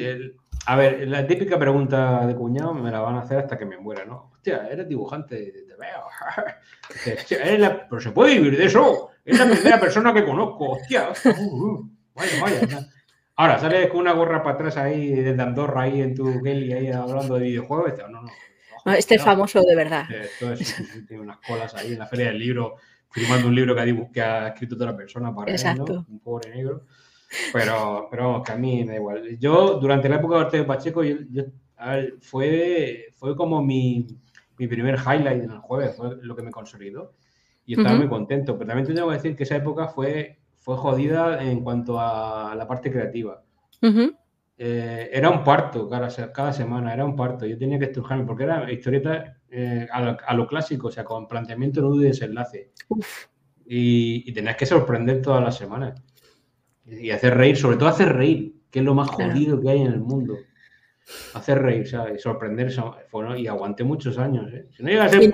a 0.65 0.77
ver, 0.77 1.05
la 1.09 1.27
típica 1.27 1.59
pregunta 1.59 2.25
de 2.25 2.35
cuñado 2.35 2.73
me 2.73 2.89
la 2.89 3.01
van 3.01 3.15
a 3.15 3.21
hacer 3.21 3.39
hasta 3.39 3.57
que 3.57 3.65
me 3.65 3.77
muera, 3.77 4.05
¿no? 4.05 4.31
Hostia, 4.33 4.65
eres 4.71 4.87
dibujante, 4.87 5.65
te 5.67 5.75
veo. 5.75 6.05
pero 7.89 8.01
se 8.01 8.11
puede 8.11 8.35
vivir 8.35 8.57
de 8.57 8.65
eso. 8.65 9.09
Es 9.25 9.37
la 9.37 9.45
primera 9.45 9.77
persona 9.77 10.13
que 10.13 10.23
conozco. 10.23 10.71
Hostia, 10.71 11.09
uh, 11.25 11.65
uh, 11.65 11.91
vaya, 12.15 12.41
vaya. 12.41 12.89
Ahora, 13.39 13.57
sales 13.57 13.89
con 13.89 14.01
una 14.01 14.11
gorra 14.11 14.43
para 14.43 14.55
atrás 14.55 14.75
ahí 14.75 15.11
desde 15.11 15.41
Andorra, 15.41 15.83
ahí 15.83 16.01
en 16.01 16.13
tu 16.13 16.41
Kelly, 16.43 16.73
ahí 16.73 16.87
hablando 16.89 17.35
de 17.35 17.45
videojuegos. 17.45 17.93
No, 18.11 18.23
no. 18.83 18.91
este 18.91 19.15
es 19.15 19.23
famoso 19.23 19.61
de 19.61 19.77
verdad. 19.77 20.05
tiene 21.07 21.23
unas 21.23 21.37
colas 21.37 21.73
ahí 21.73 21.93
en 21.93 21.99
la 21.99 22.05
feria 22.05 22.25
del 22.25 22.39
libro, 22.39 22.75
firmando 23.09 23.47
un 23.47 23.55
libro 23.55 23.73
que 23.73 23.81
ha, 23.81 24.11
que 24.11 24.21
ha 24.21 24.47
escrito 24.49 24.75
otra 24.75 24.93
persona 24.93 25.33
para 25.33 25.49
Exacto. 25.49 26.05
un 26.09 26.19
pobre 26.19 26.53
negro. 26.53 26.83
Pero, 27.53 28.09
pero 28.11 28.27
vamos, 28.27 28.43
que 28.45 28.51
a 28.51 28.57
mí 28.57 28.83
me 28.83 28.91
da 28.91 28.95
igual. 28.97 29.39
Yo, 29.39 29.79
durante 29.79 30.09
la 30.09 30.17
época 30.17 30.35
de 30.35 30.41
Ortega 30.41 30.67
Pacheco, 30.67 31.01
yo, 31.01 31.45
fue, 32.19 33.05
fue 33.13 33.37
como 33.37 33.63
mi, 33.63 34.05
mi, 34.57 34.67
primer 34.67 34.95
highlight 34.95 35.43
en 35.43 35.51
el 35.51 35.59
jueves, 35.59 35.95
fue 35.95 36.17
lo 36.23 36.35
que 36.35 36.41
me 36.41 36.51
consolidó. 36.51 37.13
Y 37.65 37.77
estaba 37.77 37.95
muy 37.95 38.09
contento. 38.09 38.57
Pero 38.57 38.67
también 38.67 38.93
tengo 38.93 39.07
que 39.07 39.15
decir 39.15 39.37
que 39.37 39.43
esa 39.43 39.55
época 39.55 39.87
fue 39.87 40.38
fue 40.59 40.77
jodida 40.77 41.41
en 41.43 41.63
cuanto 41.63 41.99
a 41.99 42.53
la 42.55 42.67
parte 42.67 42.91
creativa. 42.91 43.41
Eh, 44.61 45.09
era 45.13 45.29
un 45.29 45.41
parto 45.41 45.89
cada, 45.89 46.09
cada, 46.33 46.51
semana, 46.51 46.93
era 46.93 47.05
un 47.05 47.15
parto. 47.15 47.45
Yo 47.45 47.57
tenía 47.57 47.79
que 47.79 47.85
estrujarme 47.85 48.25
porque 48.25 48.43
era 48.43 48.69
historieta 48.71 49.37
eh, 49.49 49.87
a, 49.89 50.33
lo, 50.33 50.47
clásico, 50.47 50.87
o 50.89 50.91
sea, 50.91 51.05
con 51.05 51.27
planteamiento, 51.27 51.81
nudo 51.81 52.01
y 52.01 52.07
desenlace. 52.07 52.71
Y, 53.65 54.29
y, 54.29 54.33
tenías 54.33 54.57
que 54.57 54.65
sorprender 54.65 55.21
todas 55.21 55.41
las 55.41 55.55
semanas. 55.55 56.01
Y 56.85 57.11
hacer 57.11 57.37
reír, 57.37 57.55
sobre 57.55 57.77
todo 57.77 57.87
hacer 57.87 58.13
reír, 58.13 58.55
que 58.69 58.79
es 58.79 58.85
lo 58.85 58.95
más 58.95 59.09
jodido 59.09 59.61
que 59.61 59.69
hay 59.69 59.81
en 59.81 59.93
el 59.93 60.01
mundo. 60.01 60.35
Hacer 61.33 61.61
reír, 61.61 61.87
¿sabes? 61.87 62.15
Y 62.15 62.19
sorprender. 62.19 62.69
y 63.37 63.47
aguanté 63.47 63.83
muchos 63.85 64.17
años. 64.17 64.51
¿eh? 64.53 64.67
Si 64.75 64.83
no 64.83 64.89
llega 64.89 65.05
a 65.05 65.09
ser 65.09 65.31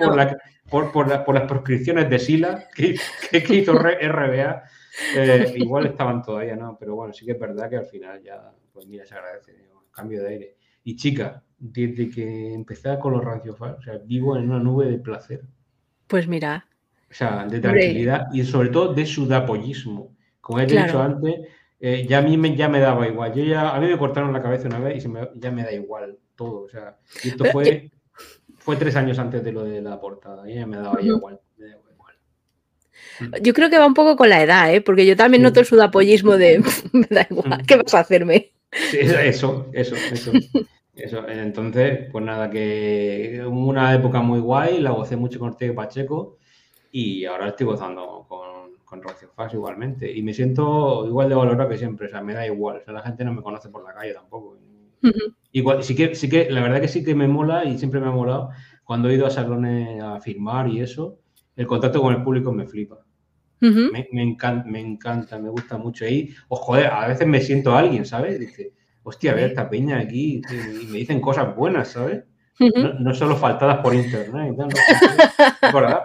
por, 0.70 0.92
por, 0.92 1.08
las 1.08 1.48
proscripciones 1.48 2.08
de 2.08 2.18
Sila 2.18 2.64
que, 2.74 2.96
que 3.30 3.54
hizo 3.54 3.72
RBA, 3.74 4.62
eh, 5.16 5.52
igual 5.56 5.86
estaban 5.86 6.22
todavía, 6.22 6.56
¿no? 6.56 6.76
Pero 6.78 6.94
bueno, 6.94 7.12
sí 7.12 7.24
que 7.24 7.32
es 7.32 7.38
verdad 7.38 7.68
que 7.68 7.76
al 7.76 7.86
final 7.86 8.22
ya, 8.22 8.52
pues 8.72 8.86
mira, 8.86 9.04
se 9.04 9.14
agradece, 9.14 9.52
cambio 9.90 10.22
de 10.22 10.28
aire. 10.28 10.56
Y 10.84 10.96
chica, 10.96 11.42
desde 11.58 12.08
que 12.08 12.52
empecé 12.52 12.98
con 12.98 13.12
los 13.12 13.24
ranciofar, 13.24 13.76
o 13.78 13.82
sea, 13.82 13.98
vivo 13.98 14.36
en 14.36 14.50
una 14.50 14.58
nube 14.58 14.86
de 14.86 14.98
placer. 14.98 15.42
Pues 16.06 16.28
mira. 16.28 16.66
O 17.10 17.14
sea, 17.14 17.46
de 17.46 17.60
tranquilidad 17.60 18.26
y 18.32 18.44
sobre 18.44 18.68
todo 18.68 18.92
de 18.92 19.06
sudapollismo. 19.06 20.14
Como 20.40 20.60
he 20.60 20.66
dicho 20.66 21.00
antes, 21.00 21.40
eh, 21.80 22.06
ya 22.08 22.18
a 22.18 22.22
mí 22.22 22.36
me, 22.36 22.54
ya 22.54 22.68
me 22.68 22.80
daba 22.80 23.06
igual. 23.06 23.32
Yo 23.34 23.44
ya, 23.44 23.74
a 23.74 23.80
mí 23.80 23.86
me 23.86 23.98
cortaron 23.98 24.32
la 24.32 24.42
cabeza 24.42 24.68
una 24.68 24.78
vez 24.78 25.04
y 25.04 25.08
ya 25.36 25.50
me 25.50 25.62
da 25.62 25.72
igual 25.72 26.18
todo. 26.34 26.62
O 26.62 26.68
sea, 26.68 26.98
esto 27.24 27.44
fue, 27.46 27.90
fue 28.58 28.76
tres 28.76 28.96
años 28.96 29.18
antes 29.18 29.42
de 29.42 29.52
lo 29.52 29.64
de 29.64 29.82
la 29.82 30.00
portada. 30.00 30.48
Y 30.48 30.54
ya 30.54 30.66
me 30.66 30.76
daba 30.76 31.00
igual. 31.00 31.40
Yo 33.42 33.52
creo 33.54 33.70
que 33.70 33.78
va 33.78 33.86
un 33.86 33.94
poco 33.94 34.16
con 34.16 34.28
la 34.28 34.42
edad, 34.42 34.74
¿eh? 34.74 34.80
porque 34.80 35.06
yo 35.06 35.16
también 35.16 35.42
noto 35.42 35.60
el 35.60 35.66
sudapollismo 35.66 36.36
de 36.36 36.62
me 36.92 37.06
da 37.10 37.26
igual, 37.30 37.64
¿qué 37.66 37.76
vas 37.76 37.94
a 37.94 38.00
hacerme? 38.00 38.52
Sí, 38.90 38.98
eso, 39.00 39.68
eso, 39.72 39.96
eso. 40.12 40.32
Eso, 40.94 41.28
entonces, 41.28 42.08
pues 42.10 42.24
nada, 42.24 42.50
que 42.50 43.42
una 43.46 43.94
época 43.94 44.20
muy 44.20 44.40
guay, 44.40 44.80
la 44.80 44.90
gocé 44.90 45.16
mucho 45.16 45.38
con 45.38 45.50
Ortega 45.50 45.74
Pacheco 45.74 46.38
y 46.90 47.24
ahora 47.24 47.48
estoy 47.48 47.66
gozando 47.66 48.24
con, 48.28 48.76
con 48.84 49.02
Rocio 49.02 49.28
Fax 49.34 49.54
igualmente. 49.54 50.10
Y 50.10 50.22
me 50.22 50.32
siento 50.32 51.06
igual 51.06 51.28
de 51.28 51.34
valorado 51.34 51.68
que 51.68 51.76
siempre, 51.76 52.06
o 52.06 52.10
sea, 52.10 52.22
me 52.22 52.34
da 52.34 52.46
igual, 52.46 52.78
o 52.78 52.84
sea, 52.84 52.94
la 52.94 53.02
gente 53.02 53.24
no 53.24 53.34
me 53.34 53.42
conoce 53.42 53.68
por 53.68 53.84
la 53.84 53.92
calle 53.92 54.14
tampoco. 54.14 54.56
Igual, 55.52 55.84
sí 55.84 55.94
que, 55.94 56.14
sí 56.14 56.28
que, 56.28 56.50
la 56.50 56.60
verdad 56.60 56.80
que 56.80 56.88
sí 56.88 57.04
que 57.04 57.14
me 57.14 57.28
mola 57.28 57.64
y 57.64 57.78
siempre 57.78 58.00
me 58.00 58.08
ha 58.08 58.10
molado 58.10 58.50
cuando 58.82 59.08
he 59.08 59.14
ido 59.14 59.26
a 59.26 59.30
salones 59.30 60.02
a 60.02 60.20
firmar 60.20 60.68
y 60.68 60.80
eso, 60.80 61.18
el 61.56 61.66
contacto 61.66 62.00
con 62.00 62.14
el 62.14 62.22
público 62.22 62.52
me 62.52 62.66
flipa 62.66 63.06
me, 63.60 64.22
encanta, 64.22 64.68
me 64.68 64.80
encanta, 64.80 65.38
me 65.38 65.48
gusta 65.48 65.78
mucho. 65.78 66.04
ahí 66.04 66.34
o 66.48 66.56
joder, 66.56 66.86
a 66.86 67.08
veces 67.08 67.26
me 67.26 67.40
siento 67.40 67.72
a 67.72 67.80
alguien, 67.80 68.04
¿sabes? 68.04 68.38
Dice, 68.38 68.72
hostia, 69.02 69.32
a 69.32 69.34
ver 69.34 69.50
esta 69.50 69.68
peña 69.68 69.98
aquí 69.98 70.42
y 70.50 70.86
me 70.86 70.98
dicen 70.98 71.20
cosas 71.20 71.54
buenas, 71.56 71.88
¿sabes? 71.88 72.24
no, 72.58 73.14
solo 73.14 73.36
faltadas 73.36 73.78
por 73.78 73.94
internet. 73.94 74.54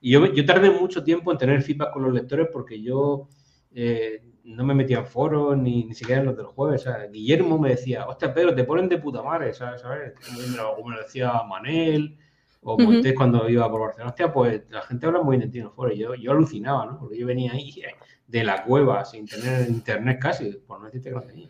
Y 0.00 0.12
yo, 0.12 0.32
yo 0.32 0.46
tardé 0.46 0.70
mucho 0.70 1.02
tiempo 1.02 1.32
en 1.32 1.38
tener 1.38 1.60
feedback 1.60 1.92
con 1.92 2.04
los 2.04 2.12
lectores 2.12 2.46
porque 2.52 2.80
yo 2.80 3.26
eh, 3.74 4.22
no 4.44 4.62
me 4.62 4.72
metía 4.72 4.98
en 4.98 5.06
foros 5.08 5.58
ni, 5.58 5.82
ni 5.82 5.92
siquiera 5.92 6.20
en 6.20 6.26
los 6.28 6.36
del 6.36 6.46
jueves. 6.46 6.84
Guillermo 7.10 7.58
me 7.58 7.70
decía, 7.70 8.06
hostia, 8.06 8.32
Pedro, 8.32 8.54
te 8.54 8.62
ponen 8.62 8.88
de 8.88 8.98
puta 8.98 9.24
madre, 9.24 9.52
¿sabes? 9.52 9.82
Como 9.82 10.86
me 10.88 10.94
lo 10.94 11.02
decía 11.02 11.32
Manel, 11.48 12.16
o 12.62 12.78
Montes 12.78 13.14
cuando 13.14 13.48
iba 13.48 13.70
por 13.70 13.80
Barcelona, 13.80 14.10
hostia, 14.10 14.32
pues 14.32 14.62
la 14.70 14.82
gente 14.82 15.06
habla 15.06 15.22
muy 15.22 15.36
bien 15.36 15.48
de 15.48 15.52
Tino 15.52 15.74
Yo, 15.94 16.14
yo 16.14 16.32
alucinaba, 16.32 16.86
¿no? 16.86 16.98
Porque 16.98 17.18
yo 17.18 17.26
venía 17.26 17.52
ahí 17.52 17.82
de 18.26 18.44
la 18.44 18.64
cueva 18.64 19.04
sin 19.04 19.26
tener 19.26 19.68
internet 19.68 20.18
casi, 20.20 20.50
por 20.66 20.80
no 20.80 20.86
decirte 20.86 21.10
que 21.10 21.14
no 21.14 21.22
tenía. 21.22 21.48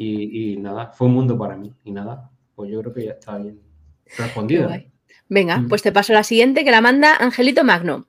y, 0.00 0.56
nada, 0.58 0.92
fue 0.92 1.06
un 1.08 1.14
mundo 1.14 1.36
para 1.36 1.56
mí. 1.56 1.72
Y 1.84 1.92
nada, 1.92 2.30
pues 2.54 2.70
yo 2.70 2.80
creo 2.80 2.92
que 2.94 3.04
ya 3.06 3.12
está 3.12 3.38
bien 3.38 3.60
respondido. 4.16 4.68
Venga, 5.32 5.64
pues 5.66 5.80
te 5.80 5.92
paso 5.92 6.12
la 6.12 6.24
siguiente 6.24 6.62
que 6.62 6.70
la 6.70 6.82
manda 6.82 7.16
Angelito 7.16 7.64
Magno. 7.64 8.04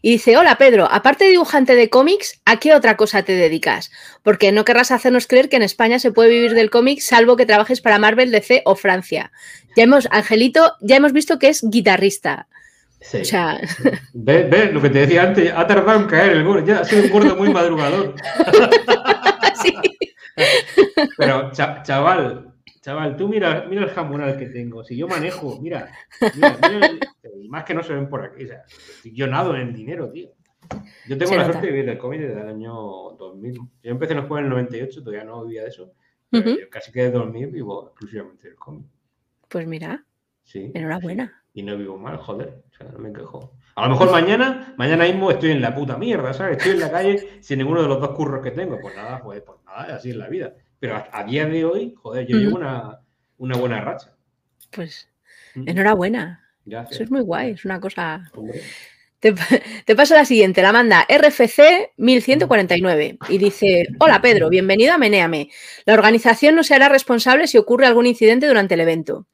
Y 0.00 0.12
dice, 0.12 0.36
hola 0.36 0.58
Pedro, 0.58 0.86
aparte 0.88 1.24
de 1.24 1.30
dibujante 1.30 1.74
de 1.74 1.90
cómics, 1.90 2.40
¿a 2.44 2.60
qué 2.60 2.72
otra 2.72 2.96
cosa 2.96 3.24
te 3.24 3.32
dedicas? 3.32 3.90
Porque 4.22 4.52
no 4.52 4.64
querrás 4.64 4.92
hacernos 4.92 5.26
creer 5.26 5.48
que 5.48 5.56
en 5.56 5.64
España 5.64 5.98
se 5.98 6.12
puede 6.12 6.30
vivir 6.30 6.54
del 6.54 6.70
cómic 6.70 7.00
salvo 7.00 7.36
que 7.36 7.46
trabajes 7.46 7.80
para 7.80 7.98
Marvel, 7.98 8.30
DC 8.30 8.62
o 8.64 8.76
Francia. 8.76 9.32
Ya 9.74 9.82
hemos, 9.82 10.06
Angelito, 10.12 10.74
ya 10.80 10.94
hemos 10.94 11.12
visto 11.12 11.40
que 11.40 11.48
es 11.48 11.64
guitarrista. 11.68 12.46
Sí. 13.00 13.22
O 13.22 13.24
sea... 13.24 13.60
¿Ves? 14.12 14.72
Lo 14.72 14.80
que 14.80 14.90
te 14.90 15.00
decía 15.00 15.24
antes, 15.24 15.52
ha 15.52 15.66
tardado 15.66 15.98
en 15.98 16.06
caer 16.06 16.30
el 16.30 16.44
gordo, 16.44 16.64
ya 16.64 16.78
ha 16.78 16.84
sido 16.84 17.02
un 17.02 17.10
gordo 17.10 17.34
muy 17.34 17.52
madrugador. 17.52 18.14
sí. 19.60 19.74
Pero, 21.16 21.50
chaval, 21.50 22.52
Chaval, 22.88 23.18
tú 23.18 23.28
mira, 23.28 23.66
mira 23.68 23.82
el 23.82 23.90
jamonal 23.90 24.38
que 24.38 24.46
tengo. 24.46 24.82
Si 24.82 24.96
yo 24.96 25.06
manejo, 25.06 25.60
mira, 25.60 25.92
y 27.38 27.46
más 27.50 27.64
que 27.64 27.74
no 27.74 27.82
se 27.82 27.92
ven 27.92 28.08
por 28.08 28.24
aquí. 28.24 28.44
O 28.44 28.46
sea, 28.46 28.64
yo 29.04 29.26
nado 29.26 29.54
en 29.54 29.74
dinero, 29.74 30.10
tío. 30.10 30.30
Yo 31.06 31.18
tengo 31.18 31.36
la 31.36 31.44
suerte 31.44 31.66
de 31.66 31.72
vivir 31.72 31.84
del 31.84 31.98
cómic 31.98 32.22
desde 32.22 32.40
el 32.40 32.48
año 32.48 32.72
2000. 32.72 33.56
Yo 33.82 33.90
empecé 33.90 34.14
en 34.14 34.20
el 34.20 34.24
juego 34.24 34.38
en 34.38 34.44
el 34.44 34.50
98, 34.52 35.02
todavía 35.02 35.22
no 35.22 35.44
vivía 35.44 35.64
de 35.64 35.68
eso. 35.68 35.92
casi 36.70 36.90
que 36.90 37.02
desde 37.02 37.18
2000 37.18 37.48
vivo 37.48 37.88
exclusivamente 37.88 38.48
del 38.48 38.56
cómic. 38.56 38.86
Pues 39.48 39.66
mira. 39.66 40.06
Sí. 40.44 40.72
Enhorabuena. 40.72 41.42
Y 41.52 41.64
no 41.64 41.76
vivo 41.76 41.98
mal, 41.98 42.16
joder. 42.16 42.62
O 42.70 42.74
sea, 42.74 42.88
no 42.90 43.00
me 43.00 43.12
quejo. 43.12 43.52
A 43.74 43.82
lo 43.82 43.90
mejor 43.90 44.10
mañana, 44.10 44.72
mañana 44.78 45.04
mismo 45.04 45.30
estoy 45.30 45.50
en 45.50 45.60
la 45.60 45.74
puta 45.74 45.98
mierda, 45.98 46.32
¿sabes? 46.32 46.56
Estoy 46.56 46.72
en 46.72 46.80
la 46.80 46.90
calle 46.90 47.42
sin 47.42 47.58
ninguno 47.58 47.82
de 47.82 47.88
los 47.88 48.00
dos 48.00 48.12
curros 48.12 48.42
que 48.42 48.52
tengo. 48.52 48.78
Pues 48.80 48.96
nada, 48.96 49.22
pues, 49.22 49.42
pues 49.42 49.58
nada, 49.66 49.96
así 49.96 50.08
es 50.08 50.16
la 50.16 50.28
vida. 50.28 50.54
Pero 50.80 51.04
a, 51.12 51.24
día 51.24 51.46
de 51.46 51.64
hoy, 51.64 51.94
joder, 51.96 52.26
yo 52.26 52.36
llevo 52.36 52.56
una, 52.56 53.00
buena 53.36 53.80
racha. 53.80 54.14
Pues 54.70 55.08
enhorabuena. 55.54 56.44
Eso 56.90 57.02
es 57.02 57.10
muy 57.10 57.22
guay, 57.22 57.52
es 57.52 57.64
una 57.64 57.80
cosa... 57.80 58.30
Te, 59.20 59.96
paso 59.96 60.14
la 60.14 60.24
siguiente, 60.24 60.62
la 60.62 60.70
manda 60.70 61.04
RFC 61.10 61.90
1149 61.96 63.18
y 63.28 63.38
dice, 63.38 63.88
hola 63.98 64.22
Pedro, 64.22 64.48
bienvenido 64.48 64.94
a 64.94 64.98
Meneame. 64.98 65.50
La 65.86 65.94
organización 65.94 66.54
no 66.54 66.62
se 66.62 66.76
hará 66.76 66.88
responsable 66.88 67.48
si 67.48 67.58
ocurre 67.58 67.86
algún 67.86 68.06
incidente 68.06 68.46
durante 68.46 68.74
el 68.74 68.80
evento. 68.80 69.26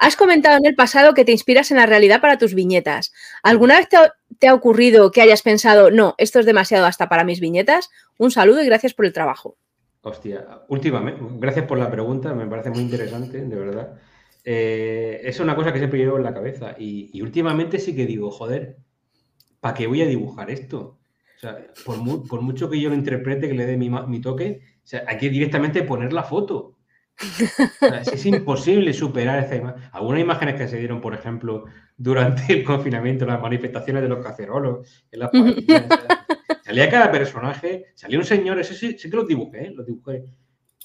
Has 0.00 0.16
comentado 0.16 0.56
en 0.56 0.66
el 0.66 0.74
pasado 0.74 1.14
que 1.14 1.24
te 1.24 1.30
inspiras 1.30 1.70
en 1.70 1.76
la 1.76 1.86
realidad 1.86 2.20
para 2.20 2.38
tus 2.38 2.54
viñetas. 2.54 3.12
¿Alguna 3.44 3.78
vez 3.78 3.86
te 4.40 4.48
ha 4.48 4.54
ocurrido 4.54 5.12
que 5.12 5.22
hayas 5.22 5.42
pensado, 5.42 5.92
no, 5.92 6.16
esto 6.18 6.40
es 6.40 6.46
demasiado 6.46 6.86
hasta 6.86 7.08
para 7.08 7.22
mis 7.22 7.38
viñetas? 7.38 7.88
Un 8.18 8.32
saludo 8.32 8.64
y 8.64 8.66
gracias 8.66 8.94
por 8.94 9.06
el 9.06 9.12
trabajo. 9.12 9.56
Hostia, 10.02 10.62
últimamente, 10.68 11.20
gracias 11.38 11.66
por 11.66 11.78
la 11.78 11.90
pregunta, 11.90 12.32
me 12.34 12.46
parece 12.46 12.70
muy 12.70 12.80
interesante, 12.80 13.44
de 13.44 13.56
verdad. 13.56 13.98
Eh, 14.44 15.20
es 15.24 15.38
una 15.40 15.54
cosa 15.54 15.72
que 15.72 15.78
siempre 15.78 15.98
llevo 15.98 16.16
en 16.16 16.22
la 16.24 16.32
cabeza 16.32 16.74
y, 16.78 17.20
últimamente 17.20 17.78
sí 17.78 17.94
que 17.94 18.06
digo, 18.06 18.30
joder, 18.30 18.78
¿para 19.60 19.74
qué 19.74 19.86
voy 19.86 20.00
a 20.00 20.06
dibujar 20.06 20.50
esto? 20.50 20.98
O 21.36 21.38
sea, 21.38 21.66
por, 21.84 21.98
mucho 22.40 22.70
que 22.70 22.80
yo 22.80 22.88
lo 22.88 22.94
interprete, 22.94 23.48
que 23.48 23.54
le 23.54 23.66
dé 23.66 23.76
mi, 23.76 24.20
toque, 24.20 24.60
o 24.82 24.86
sea, 24.86 25.04
hay 25.06 25.18
que 25.18 25.28
directamente 25.28 25.82
poner 25.82 26.14
la 26.14 26.22
foto. 26.22 26.76
es, 28.12 28.24
imposible 28.24 28.94
superar 28.94 29.44
esa 29.44 29.56
imagen. 29.56 29.82
Algunas 29.92 30.22
imágenes 30.22 30.54
que 30.54 30.68
se 30.68 30.78
dieron, 30.78 31.02
por 31.02 31.12
ejemplo, 31.12 31.64
durante 31.98 32.50
el 32.54 32.64
confinamiento, 32.64 33.26
las 33.26 33.42
manifestaciones 33.42 34.02
de 34.02 34.08
los 34.08 34.24
cacerolos, 34.24 35.04
en 35.12 35.20
las 35.20 35.30
Salía 36.70 36.88
cada 36.88 37.10
personaje, 37.10 37.86
salía 37.96 38.16
un 38.20 38.24
señor, 38.24 38.60
ese 38.60 38.74
sí, 38.74 38.96
sí 38.96 39.10
que 39.10 39.16
los 39.16 39.26
dibujé, 39.26 39.64
¿eh? 39.64 39.72
los 39.74 39.84
dibujé. 39.84 40.22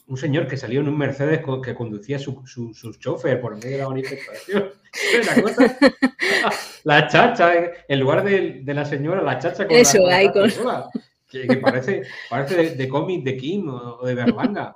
un 0.08 0.18
señor 0.18 0.48
que 0.48 0.58
salió 0.58 0.82
en 0.82 0.88
un 0.88 0.98
Mercedes 0.98 1.42
que 1.64 1.76
conducía 1.76 2.18
su, 2.18 2.42
su, 2.48 2.74
su 2.74 2.96
chofer 2.96 3.40
por 3.40 3.56
medio 3.56 3.70
de 3.70 3.84
la 3.84 3.90
manifestación. 3.90 4.72
La, 6.86 7.08
chacha, 7.08 7.54
en 7.88 8.00
lugar 8.00 8.24
de, 8.24 8.64
la 8.66 8.84
señora, 8.84 9.22
la 9.22 9.38
chacha 9.38 9.68
con 9.68 9.76
Eso, 9.76 10.00
la, 10.08 10.32
con... 10.32 10.50
que, 11.30 11.58
parece, 11.58 12.02
parece 12.32 12.76
de, 12.76 12.90
cómic 12.90 13.24
de 13.24 13.38
Kim 13.38 13.70
o, 13.70 14.04
de 14.04 14.16
Berlanga. 14.16 14.74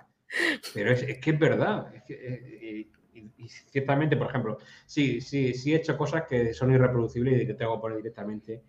Pero 0.76 0.92
es, 0.92 1.18
que 1.18 1.32
es 1.32 1.40
verdad. 1.40 1.92
Eh, 2.08 2.88
y, 3.16 3.48
ciertamente, 3.48 4.16
por 4.16 4.28
ejemplo, 4.30 4.60
sí, 4.86 5.22
sí, 5.22 5.56
sí 5.56 5.74
he 5.74 5.78
hecho 5.78 5.98
cosas 5.98 6.26
que 6.30 6.54
son 6.54 6.72
irreproducibles 6.72 7.42
y 7.42 7.48
que 7.48 7.56
tengo 7.56 7.76
que 7.76 7.82
poner 7.82 7.98
directamente 7.98 8.62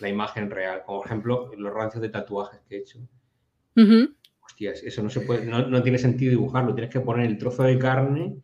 la 0.00 0.08
imagen 0.08 0.50
real. 0.50 0.82
Como 0.84 0.98
por 0.98 1.06
ejemplo, 1.06 1.50
los 1.56 1.72
rancios 1.72 2.02
de 2.02 2.08
tatuajes 2.08 2.60
que 2.68 2.76
he 2.76 2.78
hecho 2.80 2.98
hostias, 4.44 4.82
eso 4.82 5.02
no 5.02 5.10
se 5.10 5.20
puede, 5.20 5.44
no, 5.46 5.82
tiene 5.82 5.98
sentido 5.98 6.30
dibujarlo, 6.30 6.74
tienes 6.74 6.92
que 6.92 7.00
poner 7.00 7.26
el 7.26 7.38
trozo 7.38 7.62
de 7.64 7.78
carne 7.78 8.36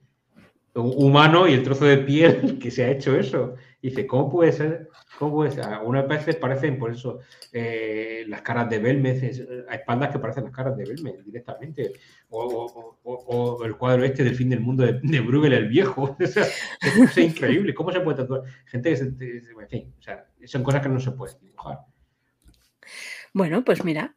humano 0.74 1.48
y 1.48 1.54
el 1.54 1.62
trozo 1.62 1.84
de 1.84 1.98
piel 1.98 2.58
que 2.62 2.70
se 2.70 2.84
ha 2.84 2.90
hecho 2.90 3.16
eso. 3.16 3.54
dice, 3.82 4.06
¿cómo 4.06 4.30
puede 4.30 4.52
ser? 4.52 4.88
¿Cómo 5.18 5.34
puede 5.34 5.50
ser? 5.50 5.64
Algunas 5.64 6.06
veces 6.06 6.36
parecen, 6.36 6.78
por 6.78 6.92
eso, 6.92 7.18
eh, 7.52 8.24
las 8.28 8.42
caras 8.42 8.70
de 8.70 8.78
Belmez, 8.78 9.42
a 9.68 9.74
espaldas 9.74 10.10
que 10.10 10.18
parecen 10.18 10.44
las 10.44 10.52
caras 10.52 10.76
de 10.76 10.84
Belmez 10.84 11.24
directamente. 11.24 11.92
O, 12.30 13.58
el 13.64 13.76
cuadro 13.76 14.04
este 14.04 14.22
del 14.22 14.36
fin 14.36 14.48
del 14.48 14.60
mundo 14.60 14.84
de, 14.84 15.00
de 15.02 15.20
Bruegel 15.20 15.52
el 15.52 15.68
viejo. 15.68 16.16
es, 16.20 17.18
increíble. 17.18 17.74
¿Cómo 17.74 17.90
se 17.90 18.00
puede 18.00 18.18
tatuar? 18.18 18.42
Gente 18.66 18.90
que 18.90 18.96
se, 18.96 19.04
en 19.04 19.68
fin, 19.68 19.92
o 19.98 20.02
sea, 20.02 20.29
son 20.47 20.62
cosas 20.62 20.82
que 20.82 20.88
no 20.88 21.01
se 21.01 21.12
pueden 21.12 21.38
dibujar. 21.41 21.78
Bueno, 23.32 23.64
pues 23.64 23.84
mira, 23.84 24.16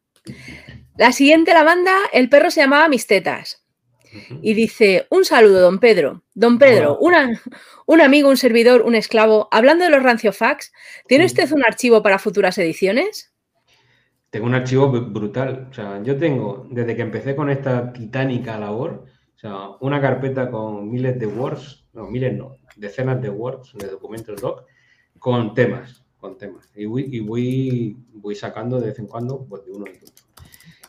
la 0.97 1.11
siguiente 1.11 1.53
la 1.53 1.63
banda, 1.63 1.95
el 2.11 2.29
perro 2.29 2.51
se 2.51 2.61
llamaba 2.61 2.87
Mis 2.87 3.07
Tetas. 3.07 3.63
Y 4.41 4.53
dice, 4.53 5.07
un 5.09 5.25
saludo, 5.25 5.61
don 5.61 5.79
Pedro. 5.79 6.23
Don 6.35 6.59
Pedro, 6.59 6.99
un 6.99 8.01
amigo, 8.01 8.29
un 8.29 8.37
servidor, 8.37 8.83
un 8.83 8.93
esclavo. 8.93 9.47
Hablando 9.51 9.85
de 9.85 9.91
los 9.91 10.03
ranciofax, 10.03 10.71
¿tiene 11.07 11.25
usted 11.25 11.51
un 11.51 11.63
archivo 11.65 12.03
para 12.03 12.19
futuras 12.19 12.57
ediciones? 12.59 13.33
Tengo 14.29 14.45
un 14.45 14.53
archivo 14.53 14.91
brutal. 14.91 15.67
O 15.71 15.73
sea, 15.73 16.01
yo 16.03 16.17
tengo, 16.17 16.67
desde 16.69 16.95
que 16.95 17.01
empecé 17.01 17.35
con 17.35 17.49
esta 17.49 17.91
titánica 17.91 18.59
labor, 18.59 19.05
o 19.35 19.39
sea, 19.39 19.69
una 19.81 19.99
carpeta 19.99 20.49
con 20.49 20.91
miles 20.91 21.19
de 21.19 21.25
words, 21.25 21.87
no, 21.93 22.05
miles 22.07 22.33
no, 22.37 22.57
decenas 22.75 23.21
de 23.21 23.29
words, 23.29 23.73
de 23.73 23.87
documentos 23.87 24.39
doc, 24.41 24.65
con 25.19 25.53
temas, 25.53 26.02
con 26.23 26.37
temas. 26.37 26.69
Y 26.73 26.85
voy, 26.85 27.97
voy, 28.13 28.33
sacando 28.33 28.79
de 28.79 28.87
vez 28.87 28.99
en 28.99 29.07
cuando 29.07 29.45
pues, 29.45 29.65
de 29.65 29.73
uno 29.73 29.85
en 29.85 29.97
otro. 29.97 30.23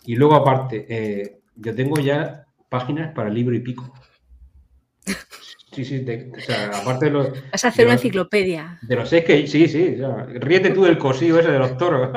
Y 0.06 0.14
luego, 0.14 0.36
aparte, 0.36 0.86
eh, 0.88 1.40
yo 1.56 1.74
tengo 1.74 1.98
ya 1.98 2.46
páginas 2.68 3.12
para 3.12 3.30
libro 3.30 3.56
y 3.56 3.58
pico. 3.58 3.92
Sí, 5.72 5.84
sí, 5.84 6.06
o 6.06 6.40
sea, 6.40 6.68
aparte 6.68 7.06
de 7.06 7.10
los. 7.10 7.30
Vas 7.50 7.64
a 7.64 7.68
hacer 7.68 7.86
una 7.86 7.94
enciclopedia. 7.94 8.78
De 8.82 8.94
los 8.94 9.08
seis 9.08 9.24
que. 9.24 9.44
Sí, 9.48 9.66
sí, 9.66 9.94
o 9.94 9.96
sea, 9.98 10.24
ríete 10.24 10.70
tú 10.70 10.84
del 10.84 10.98
cosío 10.98 11.40
ese 11.40 11.50
de 11.50 11.58
los 11.58 11.76
toros. 11.76 12.10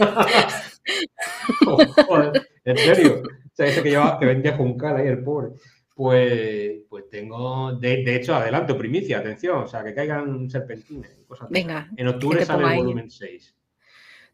en 2.64 2.78
serio. 2.78 3.22
O 3.22 3.52
sea, 3.52 3.66
ese 3.66 3.82
que, 3.82 3.90
llevaba, 3.90 4.18
que 4.18 4.24
vendía 4.24 4.56
Juncal 4.56 4.96
ahí, 4.96 5.08
el 5.08 5.22
pobre. 5.22 5.50
Pues, 5.94 6.82
pues 6.88 7.08
tengo, 7.08 7.72
de, 7.74 8.02
de, 8.02 8.16
hecho, 8.16 8.34
adelanto, 8.34 8.76
primicia, 8.76 9.18
atención, 9.18 9.62
o 9.62 9.68
sea, 9.68 9.84
que 9.84 9.94
caigan 9.94 10.50
serpentines. 10.50 11.20
Cosas 11.28 11.48
Venga. 11.50 11.88
En 11.96 12.08
octubre 12.08 12.44
sale 12.44 12.64
el 12.64 12.78
volumen 12.78 13.10
6. 13.10 13.54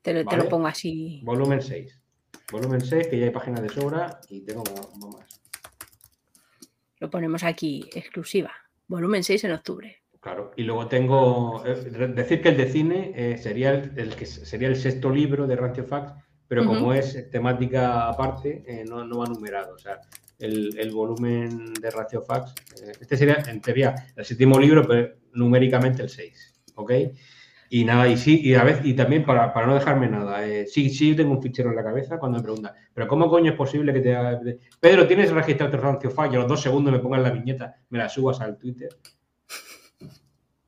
Te 0.02 0.24
lo, 0.24 0.48
pongo 0.48 0.66
así. 0.66 1.20
Volumen 1.22 1.60
6. 1.60 2.00
Volumen 2.50 2.80
6, 2.80 3.08
que 3.08 3.18
ya 3.18 3.26
hay 3.26 3.30
páginas 3.30 3.62
de 3.62 3.68
sobra 3.68 4.20
y 4.30 4.40
tengo 4.40 4.64
más. 4.64 5.40
Lo 6.98 7.10
ponemos 7.10 7.44
aquí, 7.44 7.88
exclusiva. 7.94 8.52
Volumen 8.88 9.22
6 9.22 9.44
en 9.44 9.52
octubre. 9.52 9.96
Claro, 10.20 10.52
y 10.56 10.64
luego 10.64 10.86
tengo. 10.86 11.64
Eh, 11.66 11.74
decir 12.14 12.42
que 12.42 12.50
el 12.50 12.56
de 12.56 12.70
cine 12.70 13.12
eh, 13.14 13.38
sería, 13.38 13.72
el, 13.72 14.14
que 14.16 14.26
sería 14.26 14.68
el 14.68 14.76
sexto 14.76 15.10
libro 15.10 15.46
de 15.46 15.56
Rancio 15.56 15.84
Fax, 15.84 16.12
pero 16.46 16.66
como 16.66 16.92
es 16.92 17.30
temática 17.30 18.08
aparte, 18.08 18.62
eh, 18.66 18.84
no, 18.86 19.04
no, 19.04 19.18
va 19.18 19.26
numerado. 19.26 19.74
O 19.74 19.78
sea, 19.78 20.00
el, 20.40 20.90
volumen 20.92 21.74
de 21.74 21.90
Ratio 21.90 22.22
Fax, 22.22 22.54
este 23.00 23.16
sería 23.16 23.42
en 23.46 23.60
teoría 23.60 23.94
el 24.16 24.24
séptimo 24.24 24.58
libro, 24.58 24.86
pero 24.86 25.14
numéricamente 25.32 26.02
el 26.02 26.08
6. 26.08 26.62
¿Ok? 26.74 26.92
Y 27.72 27.84
nada, 27.84 28.08
y 28.08 28.16
sí, 28.16 28.40
y 28.42 28.54
a 28.54 28.64
veces, 28.64 28.84
y 28.84 28.94
también 28.94 29.24
para, 29.24 29.52
no 29.64 29.74
dejarme 29.74 30.08
nada, 30.08 30.44
eh, 30.44 30.66
sí, 30.66 30.90
sí 30.90 31.14
tengo 31.14 31.30
un 31.30 31.40
fichero 31.40 31.70
en 31.70 31.76
la 31.76 31.84
cabeza 31.84 32.18
cuando 32.18 32.38
me 32.38 32.42
preguntan, 32.42 32.72
pero 32.92 33.06
¿cómo 33.06 33.30
coño 33.30 33.52
es 33.52 33.56
posible 33.56 33.92
que 33.92 34.00
te 34.00 34.16
haga... 34.16 34.40
Pedro, 34.80 35.06
¿tienes 35.06 35.30
registrado 35.30 35.70
tu 35.70 35.78
rancio 35.78 36.10
fallo? 36.10 36.38
A 36.38 36.42
los 36.42 36.48
dos 36.48 36.62
segundos 36.62 36.92
me 36.92 36.98
pongan 36.98 37.22
la 37.22 37.30
viñeta, 37.30 37.76
me 37.90 37.98
la 37.98 38.08
subas 38.08 38.40
al 38.40 38.58
Twitter. 38.58 38.88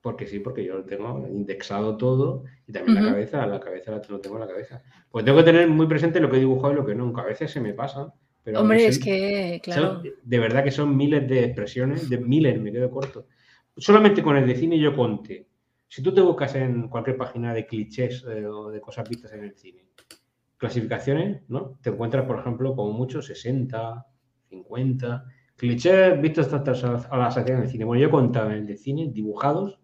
Porque 0.00 0.28
sí, 0.28 0.38
porque 0.38 0.64
yo 0.64 0.76
lo 0.76 0.84
tengo 0.84 1.26
indexado 1.28 1.96
todo 1.96 2.44
y 2.66 2.72
también 2.72 3.04
la 3.04 3.10
cabeza, 3.10 3.46
la 3.46 3.58
cabeza 3.58 3.90
la 3.90 4.00
tengo 4.00 4.36
en 4.36 4.40
la 4.40 4.48
cabeza. 4.48 4.82
Pues 5.10 5.24
tengo 5.24 5.38
que 5.38 5.44
tener 5.44 5.68
muy 5.68 5.86
presente 5.86 6.20
lo 6.20 6.30
que 6.30 6.36
he 6.36 6.40
dibujado 6.40 6.72
y 6.72 6.76
lo 6.76 6.86
que 6.86 6.94
no, 6.94 7.12
a 7.16 7.24
veces 7.24 7.50
se 7.50 7.60
me 7.60 7.72
pasa. 7.72 8.12
Pero 8.44 8.60
Hombre, 8.60 8.86
es 8.86 8.98
que, 8.98 9.60
claro. 9.62 10.02
de 10.22 10.38
verdad 10.38 10.64
que 10.64 10.72
son 10.72 10.96
miles 10.96 11.28
de 11.28 11.44
expresiones, 11.44 12.08
de 12.08 12.18
miles, 12.18 12.60
me 12.60 12.72
quedo 12.72 12.90
corto. 12.90 13.26
Solamente 13.76 14.22
con 14.22 14.36
el 14.36 14.46
de 14.46 14.56
cine 14.56 14.78
yo 14.78 14.94
conté 14.94 15.46
si 15.92 16.02
tú 16.02 16.14
te 16.14 16.22
buscas 16.22 16.54
en 16.54 16.88
cualquier 16.88 17.18
página 17.18 17.52
de 17.52 17.66
clichés 17.66 18.24
eh, 18.26 18.46
o 18.46 18.70
de 18.70 18.80
cosas 18.80 19.06
vistas 19.06 19.30
en 19.34 19.44
el 19.44 19.54
cine, 19.54 19.84
clasificaciones, 20.56 21.42
¿no? 21.48 21.78
Te 21.82 21.90
encuentras, 21.90 22.24
por 22.24 22.38
ejemplo, 22.38 22.74
como 22.74 22.94
mucho 22.94 23.20
60, 23.20 24.06
50 24.48 25.24
clichés 25.54 26.18
vistos 26.18 26.50
a 26.50 27.18
la 27.18 27.30
sección 27.30 27.60
del 27.60 27.68
cine. 27.68 27.84
Bueno, 27.84 28.02
yo 28.02 28.10
contaba 28.10 28.54
en 28.54 28.60
el 28.60 28.66
de 28.68 28.78
cine 28.78 29.10
dibujados 29.12 29.80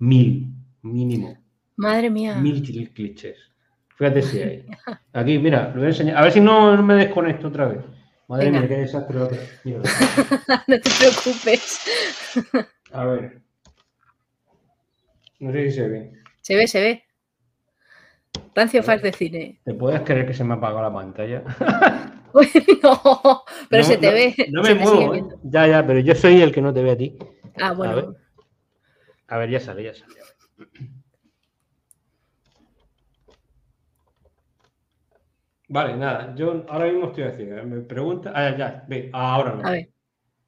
mil, 0.00 0.52
mínimo. 0.82 1.38
Madre 1.76 2.10
mía. 2.10 2.34
Mil 2.40 2.60
clichés. 2.92 3.52
Fíjate 3.96 4.22
si 4.22 4.40
hay. 4.40 4.66
Aquí, 5.12 5.38
mira, 5.38 5.68
lo 5.68 5.76
voy 5.76 5.84
a 5.84 5.88
enseñar. 5.88 6.16
A 6.16 6.22
ver 6.22 6.32
si 6.32 6.40
no, 6.40 6.82
me 6.82 6.94
desconecto 6.94 7.48
otra 7.48 7.66
vez. 7.66 7.84
Madre 8.28 8.50
mía, 8.50 8.66
qué 8.66 8.76
desastre. 8.78 9.18
no 9.64 10.80
te 10.80 10.90
preocupes. 10.98 11.80
A 12.92 13.04
ver. 13.04 13.42
No 15.40 15.52
sé 15.52 15.70
si 15.70 15.76
se 15.76 15.88
ve. 15.88 16.12
Se 16.40 16.56
ve, 16.56 16.66
se 16.66 16.80
ve. 16.80 17.04
Rancio 18.54 18.82
Fax 18.82 19.02
de 19.02 19.12
cine. 19.12 19.60
¿Te 19.64 19.74
puedes 19.74 20.00
creer 20.02 20.26
que 20.26 20.34
se 20.34 20.44
me 20.44 20.54
ha 20.54 20.56
apagado 20.56 20.82
la 20.82 20.92
pantalla? 20.92 21.42
no, 22.82 23.44
pero 23.68 23.84
se 23.84 23.96
te 23.96 24.10
ve. 24.10 24.34
No 24.50 24.62
me 24.62 24.74
muevo. 24.74 25.14
¿eh? 25.14 25.24
Ya, 25.42 25.66
ya, 25.66 25.86
pero 25.86 26.00
yo 26.00 26.14
soy 26.14 26.40
el 26.40 26.52
que 26.52 26.62
no 26.62 26.72
te 26.72 26.82
ve 26.82 26.90
a 26.92 26.96
ti. 26.96 27.18
Ah, 27.60 27.72
bueno. 27.72 28.14
A 29.28 29.38
ver, 29.38 29.50
ya 29.50 29.60
sale, 29.60 29.84
ya 29.84 29.94
sale. 29.94 30.14
Vale, 35.74 35.96
nada, 35.96 36.32
yo 36.36 36.64
ahora 36.68 36.86
mismo 36.86 37.06
estoy 37.08 37.24
haciendo. 37.24 37.60
Me 37.64 37.80
pregunta. 37.80 38.30
Ah, 38.32 38.56
ya, 38.56 38.84
ve, 38.86 39.10
ahora 39.12 39.54
no. 39.56 39.66
A 39.66 39.72
ver. 39.72 39.88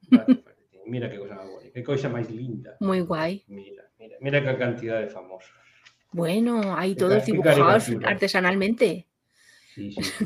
mira 0.87 1.11
qué 1.11 1.19
cosa 1.19 1.35
más 1.35 1.51
guay, 1.51 1.71
qué 1.73 1.83
cosa 1.83 2.09
más 2.09 2.31
linda. 2.31 2.77
Muy 2.79 3.01
guay. 3.01 3.43
Mira. 3.49 3.83
Mira, 4.21 4.41
qué 4.41 4.57
cantidad 4.57 5.01
de 5.01 5.09
famosos. 5.09 5.51
Bueno, 6.13 6.77
hay 6.77 6.95
todos 6.95 7.27
dibujados 7.27 7.91
artesanalmente. 8.05 9.09
Sí, 9.75 9.91
sí, 9.91 10.05
sí. 10.05 10.25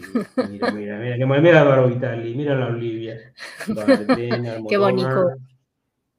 Mira, 0.50 0.70
mira, 0.70 0.98
mira. 0.98 1.16
Que 1.16 1.24
mira 1.24 1.62
a 1.62 1.86
Vitali, 1.86 2.34
mira 2.34 2.52
a 2.52 2.58
la 2.58 2.66
Olivia. 2.66 3.32
qué 4.68 4.76
bonito. 4.76 5.30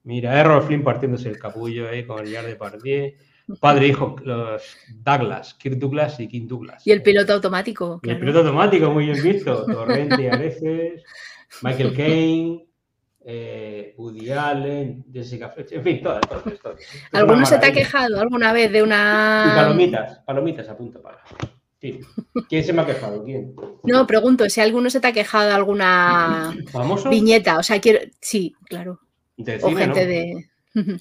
Mira, 0.06 0.40
Errol 0.40 0.64
Flynn 0.64 0.84
partiéndose 0.84 1.30
el 1.30 1.38
capullo 1.38 1.88
ahí 1.88 2.04
con 2.04 2.26
el 2.26 2.32
Yard 2.32 2.48
de 2.48 2.56
Pardier. 2.56 3.14
Padre 3.60 3.86
e 3.86 3.90
hijo, 3.90 4.16
los 4.24 4.64
Douglas, 4.94 5.54
Kirk 5.56 5.78
Douglas 5.78 6.20
y 6.20 6.28
King 6.28 6.48
Douglas. 6.48 6.86
Y 6.86 6.92
el 6.92 7.02
piloto 7.02 7.34
automático. 7.34 8.00
el 8.04 8.20
piloto 8.20 8.40
automático, 8.40 8.92
muy 8.92 9.06
bien 9.06 9.22
visto. 9.22 9.66
Torrente 9.66 10.30
a 10.30 10.38
veces. 10.38 11.04
Michael 11.62 11.94
Caine 11.94 12.72
eh, 13.24 13.94
Woody 13.98 14.32
Allen, 14.32 15.06
Jessica 15.12 15.50
Fletcher, 15.50 15.78
en 15.78 15.84
fin, 15.84 16.04
todas, 16.04 16.22
todas, 16.22 16.60
todas. 16.60 16.80
¿Alguno 17.12 17.46
se 17.46 17.60
te 17.60 17.68
ha 17.68 17.72
quejado 17.72 18.20
alguna 18.20 18.52
vez 18.52 18.72
de 18.72 18.82
una. 18.82 19.54
palomitas, 19.56 20.20
palomitas 20.26 20.70
a 20.70 20.78
punto 20.78 21.02
para. 21.02 21.20
¿Quién 21.80 22.64
se 22.64 22.74
me 22.74 22.82
ha 22.82 22.86
quejado? 22.86 23.24
¿Quién? 23.24 23.56
No, 23.84 24.06
pregunto, 24.06 24.48
si 24.50 24.62
alguno 24.62 24.90
se 24.90 25.00
te 25.00 25.08
ha 25.08 25.14
quejado 25.14 25.48
de 25.48 25.54
alguna 25.54 26.56
¿Famoso? 26.72 27.10
viñeta. 27.10 27.58
O 27.58 27.64
sea, 27.64 27.80
quiero. 27.80 28.00
Sí, 28.20 28.56
claro. 28.66 29.00
o 29.62 29.76
gente 29.76 30.06
de. 30.06 30.51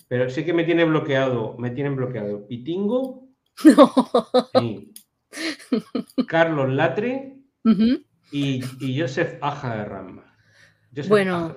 Pero 0.08 0.28
sí 0.30 0.44
que 0.44 0.52
me 0.52 0.64
tiene 0.64 0.84
bloqueado, 0.84 1.56
me 1.58 1.70
tienen 1.70 1.96
bloqueado 1.96 2.46
Pitingo, 2.46 3.28
no. 3.64 3.92
Carlos 6.26 6.70
Latre 6.70 7.36
y, 8.32 8.60
y, 8.80 9.00
Joseph 9.00 9.38
Aja 9.40 9.76
de 9.76 9.84
Rama. 9.84 10.36
bueno, 11.08 11.54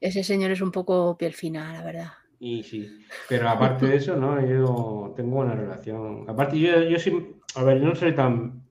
ese 0.00 0.22
señor 0.22 0.50
es 0.50 0.60
un 0.60 0.70
poco 0.70 1.16
piel 1.16 1.32
fina, 1.32 1.72
la 1.72 1.82
verdad. 1.82 2.12
Y 2.38 2.64
sí, 2.64 3.06
pero 3.28 3.48
aparte 3.48 3.86
de 3.86 3.96
eso, 3.96 4.16
¿no? 4.16 4.44
Yo 4.44 5.14
tengo 5.16 5.38
una 5.40 5.54
relación. 5.54 6.24
Aparte, 6.28 6.58
yo, 6.58 6.82
yo 6.82 6.98
sí, 6.98 7.12
a 7.54 7.62
ver, 7.62 7.80
yo 7.80 7.86
no 7.86 7.94
soy 7.94 8.14
tan. 8.14 8.61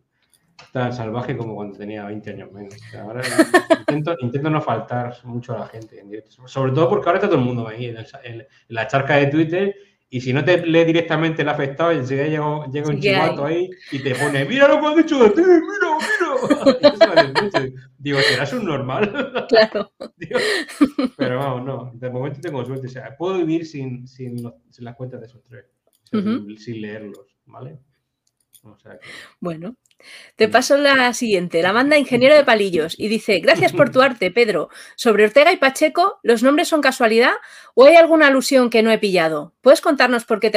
Tan 0.72 0.94
salvaje 0.94 1.36
como 1.38 1.56
cuando 1.56 1.78
tenía 1.78 2.06
20 2.06 2.30
años 2.32 2.52
menos. 2.52 2.76
ahora 2.96 3.22
intento, 3.80 4.16
intento, 4.20 4.50
no 4.50 4.62
faltar 4.62 5.16
mucho 5.24 5.54
a 5.56 5.60
la 5.60 5.68
gente 5.68 6.00
en 6.00 6.10
directo. 6.10 6.48
Sobre 6.48 6.72
todo 6.72 6.90
porque 6.90 7.10
ahora 7.10 7.20
está 7.20 7.28
todo 7.28 7.40
el 7.40 7.46
mundo 7.46 7.68
ahí 7.68 7.86
en, 8.24 8.48
la 8.70 8.88
charca 8.88 9.18
de 9.18 9.28
Twitter 9.28 9.76
y 10.10 10.20
si 10.20 10.34
no 10.34 10.44
te 10.44 10.66
lee 10.66 10.84
directamente 10.84 11.42
el 11.42 11.50
afectado, 11.50 11.92
enseguida 11.92 12.28
llega, 12.28 12.66
llega 12.68 12.90
un 12.90 13.00
chivato 13.00 13.46
ahí 13.46 13.70
y 13.92 14.00
te 14.00 14.14
pone, 14.14 14.44
mira 14.44 14.68
lo 14.68 14.82
que 14.82 14.88
ha 14.88 14.96
dicho 14.96 15.24
de 15.24 15.30
ti, 15.30 15.42
mira, 15.42 15.98
mira. 16.02 17.72
Digo, 17.98 18.20
¿serás 18.20 18.52
un 18.54 18.66
normal? 18.66 19.34
Claro. 19.48 19.92
pero 21.18 21.38
vamos, 21.38 21.66
no, 21.66 21.92
de 21.94 22.10
momento 22.10 22.42
tengo 22.42 22.66
suerte. 22.66 22.88
O 22.88 22.90
sea, 22.90 23.16
puedo 23.18 23.38
vivir 23.38 23.66
sin, 23.66 24.08
sin, 24.08 24.44
las 24.80 24.96
cuentas 24.96 25.22
de 25.22 25.28
esos 25.28 25.44
tres, 25.44 25.66
sin 26.58 26.82
leerlos, 26.82 27.38
¿vale? 27.46 27.80
Bueno, 29.40 29.76
te 30.36 30.48
paso 30.48 30.78
la 30.78 31.14
siguiente. 31.14 31.62
La 31.62 31.74
manda 31.74 31.98
Ingeniero 31.98 32.36
de 32.36 32.44
Palillos 32.44 32.96
y 32.98 33.08
dice: 33.08 33.40
Gracias 33.40 33.74
por 33.74 33.90
tu 33.92 34.02
arte, 34.02 34.32
Pedro. 34.32 34.70
Sobre 34.96 35.26
Ortega 35.26 35.52
y 35.52 35.58
Pacheco, 35.58 36.20
¿los 36.24 36.44
nombres 36.44 36.68
son 36.68 36.82
casualidad 36.82 37.34
o 37.76 37.86
hay 37.86 37.96
alguna 37.96 38.28
alusión 38.28 38.70
que 38.70 38.84
no 38.84 38.92
he 38.92 38.98
pillado? 38.98 39.54
¿Puedes 39.62 39.82
contarnos 39.82 40.26
por 40.26 40.40
qué, 40.40 40.52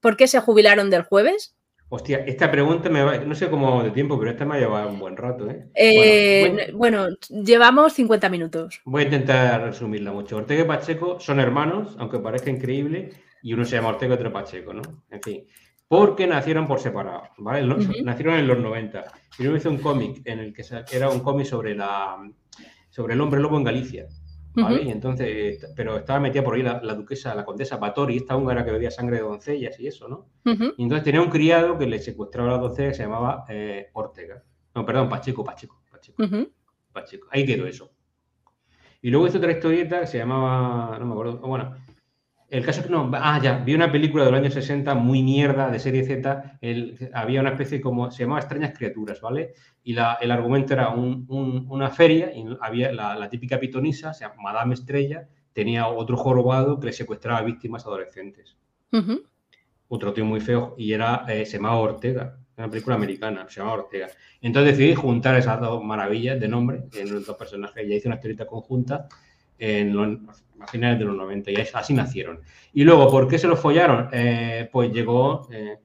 por 0.00 0.16
qué 0.16 0.26
se 0.26 0.40
jubilaron 0.40 0.90
del 0.90 1.02
jueves? 1.02 1.54
Hostia, 1.90 2.18
esta 2.26 2.50
pregunta 2.50 2.90
me 2.90 3.02
va, 3.02 3.16
no 3.16 3.34
sé 3.34 3.48
cómo 3.48 3.82
de 3.82 3.90
tiempo, 3.90 4.18
pero 4.18 4.30
esta 4.30 4.44
me 4.44 4.56
ha 4.56 4.60
llevado 4.60 4.90
un 4.90 4.98
buen 4.98 5.16
rato. 5.16 5.50
¿eh? 5.50 5.68
eh 5.74 6.70
bueno, 6.74 7.08
llevamos 7.30 7.94
50 7.94 8.28
minutos. 8.28 8.82
Voy 8.84 9.02
a 9.02 9.04
intentar 9.06 9.62
resumirla 9.62 10.12
mucho. 10.12 10.36
Ortega 10.36 10.64
y 10.64 10.66
Pacheco 10.66 11.18
son 11.18 11.40
hermanos, 11.40 11.96
aunque 11.98 12.18
parezca 12.18 12.50
increíble, 12.50 13.12
y 13.42 13.54
uno 13.54 13.64
se 13.64 13.76
llama 13.76 13.88
Ortega 13.88 14.14
y 14.14 14.18
otro 14.18 14.32
Pacheco, 14.32 14.74
¿no? 14.74 14.82
En 15.10 15.22
fin 15.22 15.46
porque 15.88 16.26
nacieron 16.26 16.66
por 16.68 16.80
separado, 16.80 17.22
¿vale? 17.38 17.66
Nacieron 18.02 18.34
en 18.34 18.46
los 18.46 18.58
90. 18.58 19.04
Y 19.38 19.42
luego 19.42 19.56
hice 19.56 19.68
un 19.70 19.78
cómic 19.78 20.20
en 20.26 20.38
el 20.38 20.52
que 20.52 20.62
era 20.92 21.08
un 21.08 21.20
cómic 21.20 21.46
sobre 21.46 21.74
la 21.74 22.18
sobre 22.90 23.14
el 23.14 23.20
hombre 23.20 23.40
lobo 23.40 23.56
en 23.56 23.64
Galicia, 23.64 24.06
¿vale? 24.54 24.82
Y 24.82 24.90
entonces, 24.90 25.64
pero 25.76 25.98
estaba 25.98 26.20
metida 26.20 26.42
por 26.42 26.54
ahí 26.54 26.62
la, 26.62 26.80
duquesa, 26.94 27.34
la 27.34 27.44
condesa 27.44 27.76
Batori, 27.76 28.16
esta 28.16 28.36
húngara 28.36 28.64
que 28.64 28.72
bebía 28.72 28.90
sangre 28.90 29.16
de 29.16 29.22
doncellas 29.22 29.78
y 29.78 29.86
eso, 29.86 30.08
¿no? 30.08 30.26
Y 30.76 30.82
entonces 30.82 31.04
tenía 31.04 31.22
un 31.22 31.30
criado 31.30 31.78
que 31.78 31.86
le 31.86 31.98
secuestraba 32.00 32.48
a 32.48 32.52
la 32.52 32.58
doncella 32.58 32.88
que 32.88 32.94
se 32.94 33.02
llamaba 33.04 33.44
eh, 33.48 33.88
Ortega. 33.92 34.42
No, 34.74 34.84
perdón, 34.84 35.08
Pacheco, 35.08 35.44
Pacheco, 35.44 35.80
Pacheco. 35.90 36.22
Pacheco. 36.92 37.28
Ahí 37.30 37.46
quedó 37.46 37.66
eso. 37.66 37.90
Y 39.00 39.10
luego 39.10 39.28
hice 39.28 39.38
otra 39.38 39.52
historieta 39.52 40.00
que 40.00 40.06
se 40.06 40.18
llamaba, 40.18 40.98
no 40.98 41.06
me 41.06 41.12
acuerdo, 41.12 41.38
bueno, 41.38 41.76
el 42.50 42.64
caso 42.64 42.80
es 42.80 42.86
que 42.86 42.92
no, 42.92 43.10
ah, 43.14 43.38
ya, 43.42 43.58
vi 43.58 43.74
una 43.74 43.92
película 43.92 44.24
del 44.24 44.34
año 44.34 44.50
60 44.50 44.94
muy 44.94 45.22
mierda 45.22 45.70
de 45.70 45.78
serie 45.78 46.02
Z, 46.04 46.58
había 47.12 47.40
una 47.42 47.50
especie 47.50 47.80
como, 47.80 48.10
se 48.10 48.22
llamaba 48.22 48.40
Extrañas 48.40 48.72
Criaturas, 48.76 49.20
¿vale? 49.20 49.52
Y 49.84 49.92
el 49.92 50.30
argumento 50.30 50.72
era 50.72 50.88
una 50.88 51.90
feria, 51.90 52.32
y 52.34 52.46
había 52.60 52.90
la, 52.92 53.28
típica 53.28 53.60
pitonisa, 53.60 54.14
se 54.14 54.24
llama 54.24 54.42
Madame 54.42 54.74
Estrella, 54.74 55.28
tenía 55.52 55.88
otro 55.88 56.16
jorobado 56.16 56.80
que 56.80 56.86
le 56.86 56.92
secuestraba 56.92 57.40
a 57.40 57.42
víctimas 57.42 57.84
adolescentes. 57.84 58.56
Otro 59.88 60.14
tío 60.14 60.24
muy 60.24 60.40
feo, 60.40 60.74
y 60.78 60.92
era, 60.92 61.26
eh, 61.28 61.44
se 61.44 61.58
llamaba 61.58 61.76
Ortega, 61.76 62.38
una 62.56 62.70
película 62.70 62.96
americana, 62.96 63.46
se 63.48 63.60
llamaba 63.60 63.82
Ortega. 63.82 64.08
Entonces 64.40 64.78
decidí 64.78 64.94
juntar 64.94 65.36
esas 65.36 65.60
dos 65.60 65.84
maravillas 65.84 66.40
de 66.40 66.48
nombre 66.48 66.84
en 66.94 67.12
los 67.12 67.26
dos 67.26 67.36
personajes, 67.36 67.86
ya 67.86 67.94
hice 67.94 68.08
una 68.08 68.14
historieta 68.14 68.46
conjunta 68.46 69.06
en 69.58 69.94
los 69.94 70.44
a 70.60 70.66
finales 70.66 70.98
de 70.98 71.04
los 71.04 71.16
90 71.16 71.50
y 71.50 71.56
así 71.72 71.94
nacieron. 71.94 72.40
Y 72.72 72.84
luego, 72.84 73.10
¿por 73.10 73.28
qué 73.28 73.38
se 73.38 73.46
los 73.46 73.60
follaron? 73.60 74.08
Eh, 74.12 74.68
pues 74.72 74.92
llegó, 74.92 75.48
eh, 75.50 75.78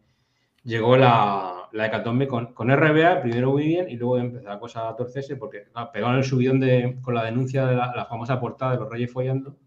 llegó 0.63 0.97
la, 0.97 1.69
la 1.71 1.88
hecatombe 1.88 2.28
con, 2.28 2.53
con, 2.53 2.69
RBA, 2.69 3.21
primero 3.21 3.55
bien 3.55 3.89
y 3.89 3.95
luego 3.95 4.17
empezó 4.17 4.47
la 4.47 4.59
cosa 4.59 4.88
a 4.88 4.95
torcerse 4.95 5.36
porque 5.36 5.65
pegaron 5.91 6.17
el 6.17 6.24
subidón 6.24 6.59
de, 6.59 6.97
con 7.01 7.15
la 7.15 7.24
denuncia 7.26 7.65
de 7.65 7.76
la, 7.76 8.05
famosa 8.05 8.39
portada 8.39 8.74
de 8.74 8.80
los 8.80 8.89
Reyes 8.89 9.11
follando 9.11 9.57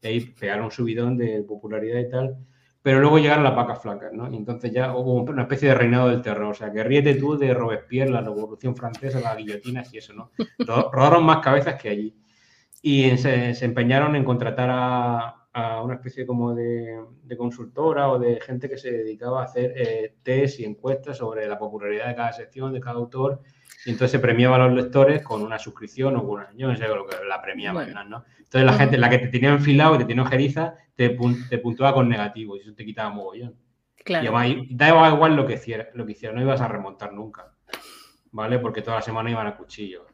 y 0.00 0.06
ahí 0.06 0.20
pegaron 0.20 0.66
un 0.66 0.70
subidón 0.70 1.16
de 1.16 1.42
popularidad 1.42 2.00
y 2.00 2.08
tal. 2.08 2.36
Pero 2.82 3.00
luego 3.00 3.18
llegaron 3.18 3.44
las 3.44 3.54
vacas 3.54 3.82
flacas, 3.82 4.10
¿no? 4.14 4.32
Y 4.32 4.36
entonces 4.36 4.72
ya 4.72 4.96
hubo 4.96 5.12
una 5.12 5.42
especie 5.42 5.68
de 5.68 5.74
reinado 5.74 6.08
del 6.08 6.22
terror. 6.22 6.52
O 6.52 6.54
sea, 6.54 6.72
que 6.72 6.82
ríete 6.82 7.14
tú 7.16 7.36
de 7.36 7.52
Robespierre, 7.52 8.10
la 8.10 8.22
Revolución 8.22 8.74
Francesa, 8.74 9.20
las 9.20 9.36
guillotinas 9.36 9.92
y 9.92 9.98
eso, 9.98 10.14
¿no? 10.14 10.30
Rodaron 10.58 11.24
más 11.24 11.40
cabezas 11.40 11.74
que 11.80 11.90
allí 11.90 12.16
y 12.82 13.16
se, 13.18 13.64
empeñaron 13.64 14.16
en 14.16 14.24
contratar 14.24 14.70
a, 14.72 15.36
una 15.82 15.94
especie 15.94 16.24
como 16.26 16.54
de, 16.54 16.98
consultora 17.36 18.08
o 18.08 18.18
de 18.18 18.40
gente 18.40 18.68
que 18.68 18.78
se 18.78 18.90
dedicaba 18.90 19.42
a 19.42 19.44
hacer 19.44 19.72
eh, 19.76 20.14
test 20.22 20.60
y 20.60 20.64
encuestas 20.64 21.18
sobre 21.18 21.46
la 21.46 21.58
popularidad 21.58 22.08
de 22.08 22.14
cada 22.14 22.32
sección, 22.32 22.72
de 22.72 22.80
cada 22.80 22.96
autor, 22.96 23.42
y 23.84 23.90
entonces 23.90 24.12
se 24.12 24.18
premiaba 24.18 24.56
a 24.56 24.68
los 24.68 24.74
lectores 24.74 25.22
con 25.22 25.42
una 25.42 25.58
suscripción 25.58 26.16
o 26.16 26.20
con 26.20 26.40
una, 26.40 26.50
yo 26.54 26.68
no 26.68 26.76
sé 26.76 26.86
lo 26.86 27.06
que 27.06 27.16
la 27.26 27.42
premiaban, 27.42 27.92
¿no? 28.08 28.24
Entonces 28.38 28.64
la 28.64 28.72
gente, 28.74 28.98
la 28.98 29.10
que 29.10 29.18
te 29.18 29.28
tenía 29.28 29.50
enfilado, 29.50 29.92
que 29.92 30.04
te 30.04 30.08
tenía 30.08 30.22
ojeriza, 30.22 30.74
te, 30.94 31.16
te 31.48 31.58
puntuaba 31.58 31.94
con 31.94 32.08
negativo 32.08 32.56
y 32.56 32.60
eso 32.60 32.74
te 32.74 32.84
quitaba 32.84 33.10
mogollón. 33.10 33.54
Claro. 34.04 34.24
Y 34.24 34.28
además, 34.28 34.66
da 34.70 34.88
igual 34.88 35.36
lo 35.36 35.46
que 35.46 35.54
hiciera, 35.54 35.88
lo 35.94 36.06
que 36.06 36.12
hiciera, 36.12 36.34
no 36.34 36.42
ibas 36.42 36.60
a 36.60 36.68
remontar 36.68 37.12
nunca, 37.12 37.52
¿vale? 38.32 38.58
Porque 38.58 38.82
toda 38.82 38.96
la 38.96 39.02
semana 39.02 39.30
iban 39.30 39.46
a 39.46 39.56
cuchillo. 39.56 40.06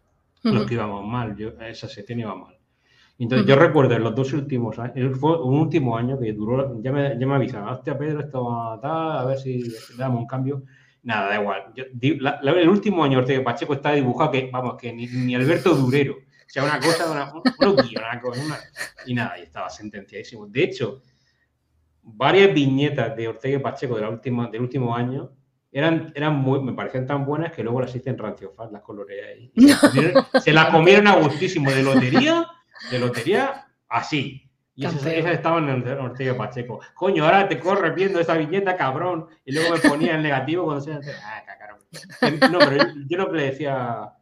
Los 0.42 0.66
que 0.66 0.74
íbamos 0.74 1.04
mal, 1.04 1.36
yo, 1.36 1.50
esa 1.60 1.88
sección 1.88 2.20
iba 2.20 2.34
mal. 2.34 2.55
Entonces, 3.18 3.46
yo 3.46 3.56
recuerdo 3.56 3.94
en 3.94 4.04
los 4.04 4.14
dos 4.14 4.32
últimos 4.34 4.78
años, 4.78 5.18
fue 5.18 5.42
un 5.42 5.58
último 5.60 5.96
año 5.96 6.18
que 6.18 6.32
duró, 6.34 6.80
ya 6.82 6.92
me, 6.92 7.18
ya 7.18 7.26
me 7.26 7.34
avisaron, 7.34 7.68
hostia, 7.68 7.96
Pedro, 7.96 8.20
esto 8.20 8.78
tal, 8.82 9.18
a 9.18 9.24
ver 9.24 9.38
si 9.38 9.64
damos 9.96 10.20
un 10.20 10.26
cambio. 10.26 10.62
Nada, 11.02 11.28
da 11.28 11.40
igual. 11.40 11.72
el 12.58 12.68
último 12.68 13.04
año 13.04 13.18
Ortega 13.18 13.42
Pacheco 13.42 13.74
está 13.74 13.92
dibujado 13.92 14.32
que, 14.32 14.50
vamos, 14.52 14.76
que 14.76 14.92
ni, 14.92 15.34
Alberto 15.34 15.74
Durero. 15.74 16.14
O 16.14 16.48
sea, 16.48 16.64
una 16.64 16.78
cosa, 16.78 17.10
una, 17.10 17.32
una, 17.32 18.20
una, 18.22 18.58
y 19.06 19.14
nada, 19.14 19.38
y 19.38 19.42
estaba 19.42 19.70
sentenciadísimo. 19.70 20.46
De 20.46 20.64
hecho, 20.64 21.00
varias 22.02 22.52
viñetas 22.52 23.16
de 23.16 23.28
Ortega 23.28 23.60
Pacheco 23.60 23.94
de 23.94 24.02
la 24.02 24.10
última, 24.10 24.48
del 24.48 24.60
último 24.60 24.94
año 24.94 25.30
eran, 25.72 26.12
eran 26.14 26.34
muy, 26.36 26.60
me 26.60 26.72
parecían 26.72 27.06
tan 27.06 27.24
buenas 27.24 27.52
que 27.52 27.62
luego 27.62 27.80
las 27.80 27.94
hice 27.94 28.10
en 28.10 28.18
Ranciofaz, 28.18 28.70
las 28.72 28.82
coloreé 28.82 29.24
ahí. 29.24 29.52
Se, 30.34 30.40
se, 30.40 30.52
las 30.52 30.70
comieron 30.70 31.06
a 31.06 31.16
gustísimo 31.16 31.70
de 31.70 31.82
lotería 31.82 32.46
de 32.90 32.98
lotería 32.98 33.66
así. 33.88 34.42
Y 34.74 34.84
esas, 34.84 35.06
estaban 35.06 35.68
en 35.70 35.88
Ortega 35.88 36.36
Pacheco. 36.36 36.80
Coño, 36.94 37.24
ahora 37.24 37.48
te 37.48 37.58
corre 37.58 37.92
viendo 37.92 38.20
esa 38.20 38.36
viñeta, 38.36 38.76
cabrón. 38.76 39.26
Y 39.44 39.52
luego 39.52 39.74
me 39.74 39.88
ponía 39.88 40.16
en 40.16 40.22
negativo 40.22 40.64
cuando 40.64 40.82
se 40.82 40.92
ah, 40.92 41.42
No, 42.50 42.58
pero 42.58 42.84
yo, 43.08 43.16
lo 43.16 43.30
que 43.30 43.36
le 43.38 43.44
decía 43.44 44.12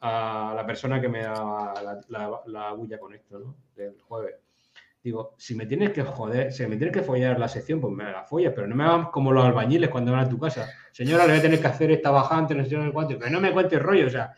a 0.00 0.52
la 0.56 0.66
persona 0.66 1.00
que 1.00 1.08
me 1.08 1.22
daba 1.22 1.74
la, 2.08 2.40
la, 2.46 2.72
bulla 2.72 2.98
con 2.98 3.14
esto, 3.14 3.38
¿no? 3.38 3.56
Del 3.76 4.00
jueves. 4.00 4.34
Digo, 5.02 5.34
si 5.38 5.54
me 5.54 5.64
tienes 5.64 5.90
que 5.90 6.02
joder, 6.02 6.52
si 6.52 6.66
me 6.66 6.76
tienes 6.76 6.92
que 6.92 7.02
follar 7.02 7.38
la 7.38 7.48
sección, 7.48 7.80
pues 7.80 7.92
me 7.94 8.10
la 8.10 8.24
follas, 8.24 8.52
pero 8.54 8.66
no 8.66 8.74
me 8.74 8.84
hagas 8.84 9.08
como 9.10 9.32
los 9.32 9.44
albañiles 9.44 9.90
cuando 9.90 10.12
van 10.12 10.26
a 10.26 10.28
tu 10.28 10.38
casa. 10.38 10.68
Señora, 10.90 11.24
le 11.24 11.32
voy 11.32 11.38
a 11.38 11.42
tener 11.42 11.60
que 11.60 11.66
hacer 11.68 11.90
esta 11.92 12.10
bajante, 12.10 12.54
no 12.54 12.64
sé 12.64 12.76
cuánto, 12.92 13.16
pero 13.18 13.30
no 13.30 13.40
me 13.40 13.52
cuentes 13.52 13.80
rollo, 13.80 14.08
o 14.08 14.10
sea, 14.10 14.34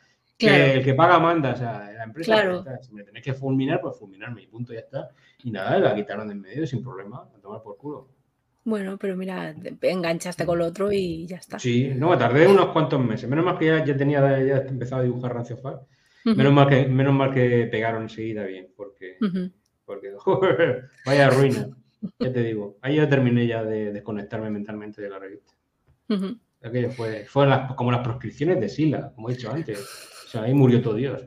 que 0.46 0.74
el 0.74 0.84
que 0.84 0.94
paga 0.94 1.18
manda, 1.18 1.52
o 1.52 1.56
sea, 1.56 1.92
la 1.92 2.04
empresa. 2.04 2.80
Si 2.80 2.92
me 2.92 3.04
tenés 3.04 3.22
que 3.22 3.34
fulminar, 3.34 3.80
pues 3.80 3.98
fulminarme 3.98 4.42
y 4.42 4.46
punto, 4.46 4.72
ya 4.72 4.80
está. 4.80 5.10
Y 5.44 5.50
nada, 5.50 5.78
la 5.78 5.94
quitaron 5.94 6.28
de 6.28 6.34
en 6.34 6.40
medio 6.40 6.66
sin 6.66 6.82
problema, 6.82 7.28
a 7.34 7.40
tomar 7.40 7.62
por 7.62 7.76
culo. 7.76 8.08
Bueno, 8.64 8.96
pero 8.96 9.16
mira, 9.16 9.54
enganchaste 9.80 10.46
con 10.46 10.58
lo 10.58 10.66
otro 10.66 10.92
y 10.92 11.26
ya 11.26 11.36
está. 11.36 11.58
Sí, 11.58 11.92
no, 11.96 12.16
tardé 12.16 12.46
unos 12.46 12.68
cuantos 12.68 13.04
meses. 13.04 13.28
Menos 13.28 13.44
mal 13.44 13.58
que 13.58 13.66
ya, 13.66 13.84
ya 13.84 13.96
tenía 13.96 14.20
ya 14.44 14.56
empezado 14.58 15.00
a 15.00 15.04
dibujar 15.04 15.34
Rancio 15.34 15.56
Far. 15.56 15.80
menos, 16.24 16.52
mal 16.52 16.68
que, 16.68 16.86
menos 16.86 17.14
mal 17.14 17.32
que 17.32 17.66
pegaron 17.70 18.02
enseguida 18.02 18.44
bien, 18.44 18.68
porque, 18.76 19.16
porque 19.84 20.12
vaya 21.06 21.30
ruina. 21.30 21.68
Ya 22.18 22.32
te 22.32 22.42
digo, 22.42 22.78
ahí 22.82 22.96
ya 22.96 23.08
terminé 23.08 23.46
ya 23.46 23.64
de 23.64 23.92
desconectarme 23.92 24.50
mentalmente 24.50 25.02
de 25.02 25.10
la 25.10 25.18
revista. 25.18 25.52
Aquello 26.62 26.90
fue, 26.90 27.24
fue 27.24 27.48
como 27.76 27.90
las 27.90 28.00
proscripciones 28.00 28.60
de 28.60 28.68
Sila, 28.68 29.12
como 29.14 29.28
he 29.28 29.34
dicho 29.34 29.50
antes 29.50 30.11
sea, 30.32 30.42
ahí 30.42 30.54
murió 30.54 30.80
todo 30.82 30.94
Dios. 30.94 31.22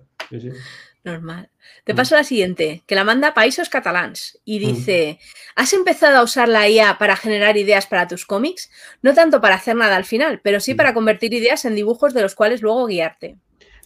Normal. 1.03 1.49
Te 1.83 1.93
paso 1.93 2.15
la 2.15 2.23
siguiente, 2.23 2.81
que 2.87 2.95
la 2.95 3.03
manda 3.03 3.35
Países 3.35 3.69
Catalans 3.69 4.39
y 4.43 4.59
mm. 4.59 4.61
dice, 4.61 5.19
¿has 5.55 5.71
empezado 5.73 6.17
a 6.17 6.23
usar 6.23 6.49
la 6.49 6.67
IA 6.67 6.97
para 6.97 7.15
generar 7.15 7.57
ideas 7.57 7.85
para 7.85 8.07
tus 8.07 8.25
cómics? 8.25 8.71
No 9.03 9.13
tanto 9.13 9.39
para 9.39 9.55
hacer 9.55 9.75
nada 9.75 9.95
al 9.95 10.05
final, 10.05 10.41
pero 10.43 10.59
sí 10.59 10.73
mm. 10.73 10.77
para 10.77 10.93
convertir 10.95 11.33
ideas 11.33 11.63
en 11.65 11.75
dibujos 11.75 12.13
de 12.15 12.23
los 12.23 12.33
cuales 12.33 12.63
luego 12.63 12.87
guiarte. 12.87 13.37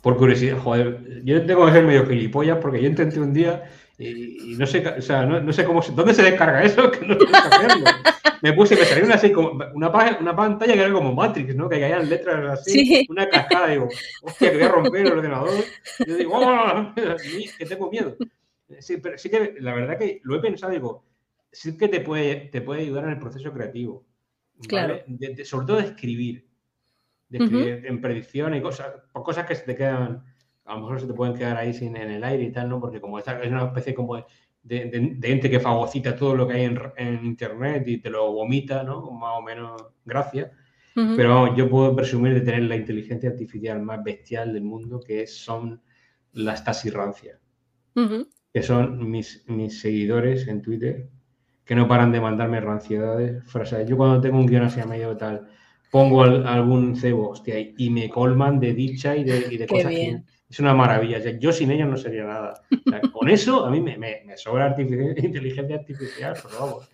Por 0.02 0.16
curiosidad, 0.16 0.58
joder, 0.60 1.22
yo 1.26 1.46
tengo 1.46 1.66
que 1.66 1.74
ser 1.74 1.84
medio 1.84 2.08
gilipollas 2.08 2.60
porque 2.62 2.82
yo 2.82 2.88
intenté 2.88 3.20
un 3.20 3.34
día 3.34 3.70
y, 4.00 4.56
no 4.58 4.66
sé, 4.66 4.88
o 4.88 5.02
sea, 5.02 5.26
no, 5.26 5.52
sé 5.52 5.66
cómo, 5.66 5.82
¿dónde 5.94 6.14
se 6.14 6.24
descarga 6.24 6.64
eso? 6.64 6.90
Que 7.00 7.06
no 7.06 7.18
me 8.42 8.54
puse, 8.54 8.78
me 8.78 8.86
salió 8.86 9.04
una, 9.04 9.16
así, 9.16 9.34
como 9.34 9.50
una, 9.74 9.90
una, 10.20 10.36
pantalla 10.36 10.74
que 10.74 10.80
era 10.80 10.94
como 10.94 11.14
Matrix, 11.14 11.54
¿no? 11.56 11.68
Que 11.68 11.82
caían 11.82 12.08
letras 12.08 12.62
así, 12.62 13.06
una 13.10 13.28
cascada, 13.28 13.68
digo, 13.68 13.90
hostia, 14.22 14.52
que 14.52 14.58
voy 14.58 14.66
a 14.66 14.70
romper 14.70 15.06
el 15.06 15.12
ordenador. 15.12 15.66
yo 16.08 16.16
digo, 16.16 16.32
¡oh! 16.36 16.94
que 17.58 17.66
tengo 17.66 17.92
miedo. 17.92 18.16
Sí, 18.80 18.98
pero 18.98 19.18
sí 19.18 19.30
que 19.30 19.56
la 19.60 19.74
verdad 19.74 19.98
que 19.98 20.22
lo 20.24 20.36
he 20.36 20.40
pensado, 20.40 20.72
digo, 20.72 21.04
sí 21.52 21.78
que 21.78 21.90
te 21.90 22.00
puede, 22.00 22.36
te 22.50 22.62
puede 22.62 22.84
ayudar 22.84 23.04
en 23.06 23.10
el 23.12 23.20
proceso 23.20 23.52
creativo. 23.52 24.06
Claro. 24.68 25.02
sobre 25.44 25.68
todo 25.68 25.78
de 25.78 25.88
escribir. 25.88 26.48
en 27.32 28.00
predicción 28.00 28.56
y 28.56 28.62
cosas, 28.62 28.94
cosas 29.12 29.46
que 29.46 29.56
se 29.56 29.64
te 29.64 29.76
quedan, 29.76 30.24
a 30.70 30.76
lo 30.76 30.82
mejor 30.82 31.02
se 31.02 31.08
te 31.08 31.14
pueden 31.14 31.36
quedar 31.36 31.58
ahí 31.58 31.74
sin 31.74 31.98
en 31.98 32.12
el 32.12 32.24
aire 32.24 32.44
y 32.44 32.52
tal, 32.52 32.70
¿no? 32.70 32.80
Porque 32.80 33.02
como 33.02 33.18
es 33.18 33.26
una 33.28 33.66
especie 33.66 33.96
como 33.96 34.16
de, 34.16 34.26
de, 34.64 35.32
ente 35.32 35.50
que 35.50 35.60
fagocita 35.60 36.16
todo 36.16 36.36
lo 36.36 36.48
que 36.48 36.54
hay 36.54 36.76
en, 36.98 37.26
internet 37.26 37.88
y 37.88 37.98
te 37.98 38.10
lo 38.10 38.32
vomita, 38.32 38.84
¿no? 38.84 39.10
Más 39.12 39.40
o 39.40 39.42
menos 39.42 39.82
gracia. 40.06 40.52
Pero 41.16 41.56
yo 41.56 41.70
puedo 41.70 41.96
presumir 41.96 42.34
de 42.34 42.42
tener 42.42 42.64
la 42.64 42.76
inteligencia 42.76 43.30
artificial 43.30 43.82
más 43.82 44.04
bestial 44.04 44.52
del 44.52 44.64
mundo, 44.64 45.00
que 45.00 45.28
son 45.28 45.82
las 46.34 46.66
tasirrancias, 46.66 47.40
que 48.54 48.62
son 48.62 49.10
mis, 49.10 49.46
mis 49.48 49.80
seguidores 49.80 50.46
en 50.50 50.62
Twitter, 50.62 51.08
que 51.64 51.74
no 51.74 51.88
paran 51.88 52.12
de 52.12 52.20
mandarme 52.20 52.60
ranciedades, 52.60 53.42
frases. 53.46 53.88
Yo 53.88 53.96
cuando 53.96 54.20
tengo 54.20 54.40
un 54.40 54.46
guion 54.46 54.64
así 54.64 54.82
a 54.82 54.86
medio 54.86 55.16
tal, 55.16 55.48
pongo 55.90 56.24
algún 56.24 56.98
cebo, 56.98 57.30
hostia, 57.30 57.60
y 57.60 57.90
me 57.90 58.10
colman 58.10 58.60
de 58.60 58.74
dicha 58.74 59.16
y 59.16 59.24
de, 59.24 59.48
y 59.52 59.58
de 59.58 59.68
cosas 59.68 59.92
que 59.92 60.22
es 60.50 60.60
una 60.60 60.74
maravilla. 60.74 61.20
yo 61.38 61.52
sin 61.52 61.72
ellos 61.72 61.88
no 61.88 61.98
sería 61.98 62.24
nada. 62.24 62.62
con 63.14 63.30
eso 63.30 63.66
a 63.66 63.70
mí 63.70 63.82
me, 63.82 63.98
me, 63.98 64.38
sobra 64.38 64.76
inteligencia 64.80 65.76
artificial, 65.76 66.34
pero 66.42 66.60
vamos. 66.60 66.90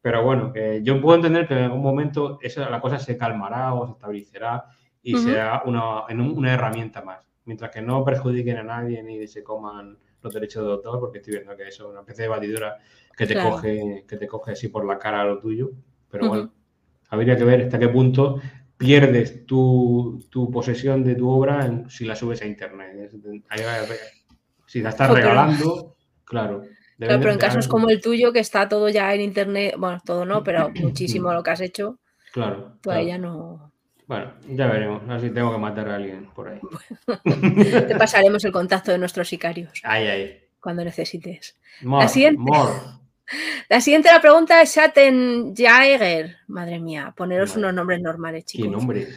Pero 0.00 0.22
bueno, 0.22 0.52
yo 0.82 1.00
puedo 1.00 1.16
entender 1.16 1.46
que 1.46 1.54
en 1.54 1.64
algún 1.64 1.82
momento 1.82 2.38
esa, 2.42 2.68
la 2.68 2.80
cosa 2.80 2.98
se 2.98 3.16
calmará 3.16 3.72
o 3.72 3.86
se 3.86 3.92
estabilizará 3.92 4.66
y 5.02 5.16
será 5.16 5.62
una, 5.64 6.04
una 6.06 6.52
herramienta 6.52 7.02
más. 7.02 7.26
Mientras 7.46 7.70
que 7.70 7.82
no 7.82 8.04
perjudiquen 8.04 8.58
a 8.58 8.62
nadie 8.62 9.02
ni 9.02 9.26
se 9.26 9.42
coman 9.42 9.98
los 10.22 10.32
derechos 10.32 10.64
de 10.64 10.72
autor, 10.72 11.00
porque 11.00 11.18
estoy 11.18 11.34
viendo 11.34 11.56
que 11.56 11.68
eso 11.68 11.84
es 11.84 11.90
una 11.90 12.00
especie 12.00 12.24
de 12.24 12.28
batidora 12.28 12.78
que 13.16 13.26
te, 13.26 13.34
coge, 13.34 14.04
que 14.08 14.16
te 14.16 14.26
coge 14.26 14.52
así 14.52 14.68
por 14.68 14.86
la 14.86 14.98
cara 14.98 15.24
lo 15.24 15.38
tuyo. 15.38 15.70
Pero 16.10 16.28
bueno, 16.28 16.52
habría 17.08 17.36
que 17.36 17.44
ver 17.44 17.62
hasta 17.62 17.78
qué 17.78 17.88
punto 17.88 18.40
pierdes 18.76 19.46
tu, 19.46 20.24
posesión 20.52 21.04
de 21.04 21.14
tu 21.14 21.28
obra 21.28 21.84
si 21.88 22.04
la 22.04 22.16
subes 22.16 22.42
a 22.42 22.46
internet. 22.46 23.10
Si 24.66 24.80
la 24.80 24.90
estás 24.90 25.10
regalando, 25.10 25.96
claro. 26.24 26.62
Claro, 26.96 27.18
pero 27.18 27.32
en 27.32 27.38
casos 27.38 27.66
como 27.66 27.88
el 27.90 28.00
tuyo, 28.00 28.32
que 28.32 28.38
está 28.38 28.68
todo 28.68 28.88
ya 28.88 29.12
en 29.14 29.20
internet, 29.20 29.74
bueno, 29.76 30.00
todo 30.04 30.24
no, 30.24 30.44
pero 30.44 30.70
muchísimo 30.80 31.32
lo 31.32 31.42
que 31.42 31.50
has 31.50 31.60
hecho. 31.60 31.98
Claro. 32.32 32.78
Todavía 32.80 33.18
no. 33.18 33.72
Bueno, 34.06 34.34
ya 34.48 34.66
veremos. 34.66 35.02
A 35.04 35.14
ver 35.14 35.20
si 35.20 35.30
tengo 35.30 35.52
que 35.52 35.58
matar 35.58 35.88
a 35.88 35.96
alguien 35.96 36.28
por 36.34 36.48
ahí. 36.48 36.60
te 37.88 37.96
pasaremos 37.96 38.44
el 38.44 38.52
contacto 38.52 38.92
de 38.92 38.98
nuestros 38.98 39.28
sicarios. 39.28 39.80
Ay, 39.82 40.06
ay. 40.06 40.40
Cuando 40.60 40.84
necesites. 40.84 41.56
la 41.82 42.08
siguiente. 42.08 42.42
La 43.68 43.80
siguiente 43.80 44.10
la 44.10 44.20
pregunta 44.20 44.60
es 44.60 44.74
Shaten 44.74 45.54
Jaeger. 45.54 46.36
Madre 46.46 46.78
mía, 46.78 47.12
poneros 47.16 47.56
unos 47.56 47.72
nombres 47.72 48.00
normales, 48.00 48.44
chicos. 48.44 48.66
¿Qué 48.66 48.76
nombre? 48.76 49.08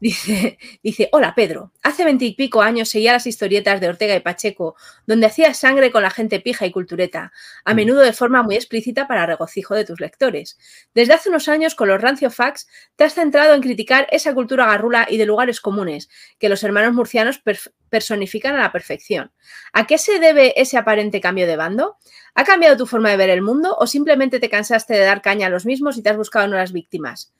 Dice, 0.00 0.58
dice, 0.82 1.10
hola 1.12 1.34
Pedro, 1.34 1.72
hace 1.82 2.04
veintipico 2.04 2.62
años 2.62 2.88
seguía 2.88 3.12
las 3.12 3.26
historietas 3.26 3.82
de 3.82 3.88
Ortega 3.88 4.16
y 4.16 4.20
Pacheco, 4.20 4.74
donde 5.06 5.26
hacías 5.26 5.58
sangre 5.58 5.90
con 5.90 6.02
la 6.02 6.08
gente 6.10 6.40
pija 6.40 6.64
y 6.64 6.72
cultureta, 6.72 7.32
a 7.66 7.74
mm. 7.74 7.76
menudo 7.76 8.00
de 8.00 8.14
forma 8.14 8.42
muy 8.42 8.54
explícita 8.54 9.06
para 9.06 9.26
regocijo 9.26 9.74
de 9.74 9.84
tus 9.84 10.00
lectores. 10.00 10.58
Desde 10.94 11.12
hace 11.12 11.28
unos 11.28 11.48
años, 11.48 11.74
con 11.74 11.88
los 11.88 12.00
rancio 12.00 12.30
facts, 12.30 12.66
te 12.96 13.04
has 13.04 13.12
centrado 13.12 13.54
en 13.54 13.60
criticar 13.60 14.06
esa 14.10 14.32
cultura 14.32 14.64
garrula 14.64 15.06
y 15.08 15.18
de 15.18 15.26
lugares 15.26 15.60
comunes, 15.60 16.08
que 16.38 16.48
los 16.48 16.64
hermanos 16.64 16.94
murcianos 16.94 17.42
personifican 17.90 18.54
a 18.54 18.60
la 18.60 18.72
perfección. 18.72 19.32
¿A 19.74 19.86
qué 19.86 19.98
se 19.98 20.18
debe 20.18 20.58
ese 20.58 20.78
aparente 20.78 21.20
cambio 21.20 21.46
de 21.46 21.56
bando? 21.56 21.98
¿Ha 22.34 22.44
cambiado 22.44 22.78
tu 22.78 22.86
forma 22.86 23.10
de 23.10 23.18
ver 23.18 23.28
el 23.28 23.42
mundo 23.42 23.76
o 23.78 23.86
simplemente 23.86 24.40
te 24.40 24.48
cansaste 24.48 24.94
de 24.94 25.00
dar 25.00 25.20
caña 25.20 25.48
a 25.48 25.50
los 25.50 25.66
mismos 25.66 25.98
y 25.98 26.02
te 26.02 26.08
has 26.08 26.16
buscado 26.16 26.46
nuevas 26.46 26.72
víctimas? 26.72 27.34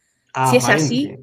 si 0.50 0.58
es 0.58 0.68
así, 0.68 1.16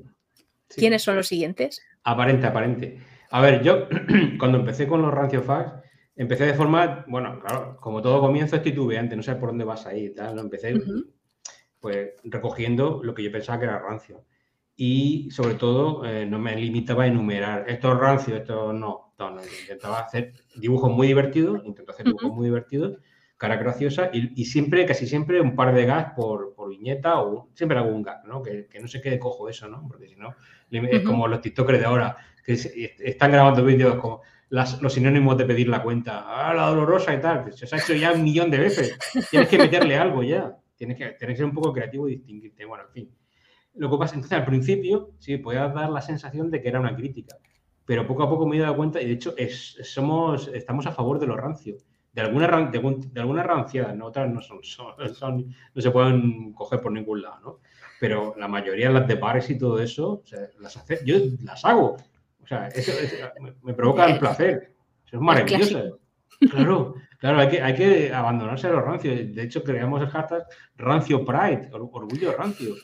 ¿quiénes 0.76 1.04
son 1.04 1.16
los 1.16 1.28
siguientes? 1.28 1.82
Aparente, 2.04 2.48
aparente. 2.48 3.00
A 3.32 3.42
ver, 3.42 3.64
yo 3.64 3.88
cuando 4.40 4.60
empecé 4.60 4.88
con 4.88 5.02
los 5.02 5.14
rancio 5.14 5.42
facts, 5.42 5.74
empecé 6.16 6.46
de 6.46 6.54
forma, 6.54 7.06
bueno, 7.08 7.40
claro, 7.40 7.78
como 7.80 8.02
todo 8.02 8.20
comienzo 8.20 8.56
es 8.56 8.64
titubeante, 8.64 9.16
no 9.16 9.24
sé 9.24 9.36
por 9.36 9.50
dónde 9.50 9.66
vas 9.66 9.86
ahí 9.86 10.06
y 10.06 10.14
tal, 10.14 10.36
lo 10.36 10.42
empecé 10.42 10.74
pues 11.80 12.10
recogiendo 12.24 13.02
lo 13.04 13.14
que 13.14 13.24
yo 13.24 13.32
pensaba 13.32 13.60
que 13.60 13.66
era 13.66 13.80
rancio. 13.80 14.26
Y 14.76 15.30
sobre 15.32 15.56
todo 15.56 16.06
eh, 16.06 16.26
no 16.26 16.40
me 16.40 16.56
limitaba 16.56 17.04
a 17.04 17.08
enumerar, 17.08 17.70
esto 17.70 17.94
es 17.94 18.00
rancio, 18.00 18.36
esto 18.36 18.74
no, 18.74 19.14
no, 19.18 19.32
no, 19.32 19.42
intentaba 19.62 20.00
hacer 20.00 20.34
dibujos 20.56 20.92
muy 20.92 21.08
divertidos, 21.08 21.64
intento 21.66 21.92
hacer 21.92 22.06
dibujos 22.06 22.32
muy 22.32 22.46
divertidos 22.46 22.98
cara 23.38 23.56
graciosa 23.56 24.10
y, 24.12 24.46
siempre, 24.46 24.86
casi 24.86 25.06
siempre, 25.06 25.40
un 25.40 25.56
par 25.56 25.74
de 25.74 25.86
gags 25.86 26.14
por, 26.16 26.56
viñeta 26.68 27.22
o 27.22 27.50
siempre 27.54 27.78
algún 27.78 28.02
gag, 28.02 28.26
¿no? 28.26 28.42
Que, 28.42 28.68
no 28.82 28.88
se 28.88 29.00
quede 29.00 29.20
cojo 29.20 29.48
eso, 29.48 29.68
¿no? 29.68 29.88
Porque 29.88 30.08
si 30.08 30.16
no, 30.16 30.36
es 30.70 31.04
como 31.04 31.28
los 31.28 31.40
TikTokers 31.42 31.80
de 31.80 31.86
ahora, 31.86 32.18
que 32.44 32.54
están 32.54 33.32
grabando 33.32 33.64
vídeos 33.64 33.96
como 33.96 34.22
los 34.50 34.94
sinónimos 34.94 35.38
de 35.38 35.46
pedir 35.46 35.68
la 35.68 35.84
cuenta, 35.84 36.24
ah, 36.26 36.54
la 36.54 36.68
dolorosa 36.68 37.14
y 37.14 37.22
tal, 37.22 37.54
se 37.54 37.66
os 37.66 37.74
ha 37.74 37.78
hecho 37.78 37.94
ya 37.94 38.12
un 38.14 38.24
millón 38.24 38.50
de 38.50 38.58
veces, 38.58 38.98
tienes 39.30 39.50
que 39.50 39.58
meterle 39.58 39.98
algo 39.98 40.24
ya, 40.24 40.56
tienes 40.76 40.98
que, 40.98 41.06
tienes 41.12 41.36
que 41.36 41.38
ser 41.38 41.46
un 41.46 41.54
poco 41.54 41.72
creativo 41.72 42.10
y 42.10 42.16
distinguirte, 42.16 42.66
bueno, 42.66 42.86
en 42.86 42.92
fin. 42.92 43.12
Lo 43.76 43.92
que 43.92 43.98
pasa, 43.98 44.16
entonces 44.16 44.38
al 44.38 44.46
principio, 44.46 45.12
sí, 45.20 45.38
podía 45.38 45.68
dar 45.68 45.92
la 45.92 46.02
sensación 46.02 46.50
de 46.50 46.60
que 46.62 46.70
era 46.70 46.80
una 46.80 46.96
crítica, 46.96 47.38
pero 47.86 48.08
poco 48.08 48.24
a 48.24 48.30
poco 48.30 48.48
me 48.48 48.58
he 48.58 48.60
dado 48.60 48.76
cuenta 48.76 49.00
y 49.00 49.06
de 49.06 49.14
hecho 49.14 49.36
es, 49.38 49.78
somos, 49.84 50.48
estamos 50.48 50.88
a 50.88 50.92
favor 50.92 51.20
de 51.20 51.28
lo 51.28 51.38
rancio 51.38 51.78
de 52.18 52.24
alguna, 52.24 52.48
de, 52.72 53.22
alguna 53.22 53.44
ranciedad, 53.44 53.94
¿no? 53.94 54.08
otras 54.08 54.28
no 54.28 54.42
son, 54.42 54.64
son, 54.64 55.56
no 55.76 55.82
se 55.82 55.92
pueden 55.92 56.52
coger 56.54 56.82
por 56.82 56.92
ningún 56.92 57.22
lado, 57.22 57.40
¿no? 57.44 57.60
Pero 58.00 58.34
la 58.38 58.48
mayoría, 58.48 58.90
las 58.90 59.08
de 59.08 59.18
pares 59.18 59.48
y 59.52 59.58
todo 59.58 59.80
eso, 59.80 60.24
las 60.60 60.78
hace, 60.78 61.00
yo 61.06 61.18
las 61.44 61.64
hago. 61.64 61.96
O 62.44 62.48
sea, 62.48 62.70
eso, 62.70 62.92
me, 63.62 63.74
provoca 63.76 64.06
el 64.06 64.18
placer. 64.18 64.74
Eso 65.06 65.18
es 65.18 65.22
maravilloso. 65.22 66.00
Claro, 66.52 66.96
claro, 67.20 67.40
hay 67.40 67.50
que, 67.50 67.62
hay 67.62 67.76
que 67.76 68.14
abandonarse 68.14 68.68
a 68.68 68.72
los 68.72 68.84
rancios. 68.84 69.36
De 69.36 69.44
hecho, 69.44 69.64
creamos 69.64 70.02
el 70.02 70.08
hashtag 70.08 70.44
Rancio 70.76 71.24
Pride, 71.24 71.70
orgullo 71.72 72.32
rancio. 72.36 72.76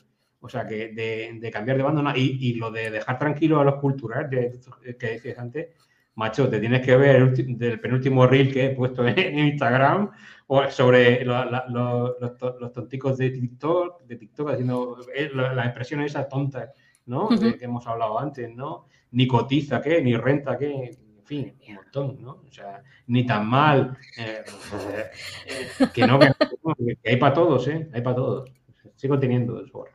O 0.42 0.50
sea, 0.50 0.68
que 0.68 0.90
de, 0.90 1.52
cambiar 1.52 1.78
de 1.78 1.84
bando. 1.84 2.04
Y, 2.16 2.38
y, 2.40 2.54
lo 2.56 2.70
de 2.70 2.92
dejar 2.92 3.18
tranquilo 3.18 3.60
a 3.60 3.64
los 3.64 3.76
culturales 3.76 4.70
que 5.00 5.08
decías 5.08 5.40
antes, 5.40 5.70
macho, 6.16 6.50
te 6.50 6.60
tienes 6.60 6.86
que 6.86 6.96
ver 6.96 7.16
el, 7.16 7.58
del 7.58 7.80
penúltimo 7.80 8.28
reel 8.28 8.52
que 8.52 8.66
he 8.66 8.70
puesto 8.72 9.08
en 9.08 9.40
Instagram 9.40 10.12
o 10.48 10.70
sobre 10.70 11.24
los, 11.26 12.74
tonticos 12.74 13.18
de 13.18 13.32
TikTok, 13.32 14.04
de 14.04 14.16
TikTok 14.16 14.52
haciendo 14.52 14.98
eh, 15.16 15.30
las 15.34 15.66
expresiones 15.66 16.12
esas 16.12 16.28
tontas, 16.28 16.70
¿no? 17.06 17.30
que 17.30 17.58
hemos 17.62 17.86
hablado 17.88 18.20
antes, 18.20 18.54
¿no? 18.54 18.88
Ni 19.12 19.28
cotiza, 19.28 19.82
¿qué? 19.82 20.02
Ni 20.02 20.16
renta, 20.16 20.58
¿qué? 20.58 20.98
En 21.24 21.24
fin, 21.26 21.56
un 21.70 21.76
montón, 21.76 22.22
¿no? 22.22 22.32
O 22.48 22.52
sea, 22.52 22.84
ni 23.08 23.26
tan 23.26 23.48
mal. 23.48 23.98
Eh, 24.18 24.44
eh, 25.48 25.88
que 25.94 26.06
no, 26.06 26.20
que, 26.20 26.30
hay 27.06 27.18
para 27.18 27.34
todos, 27.34 27.68
¿eh? 27.68 27.90
Hay 27.94 28.02
para 28.02 28.16
todos. 28.16 28.52
Sigo 28.96 29.18
teniendo 29.18 29.64
eso. 29.64 29.86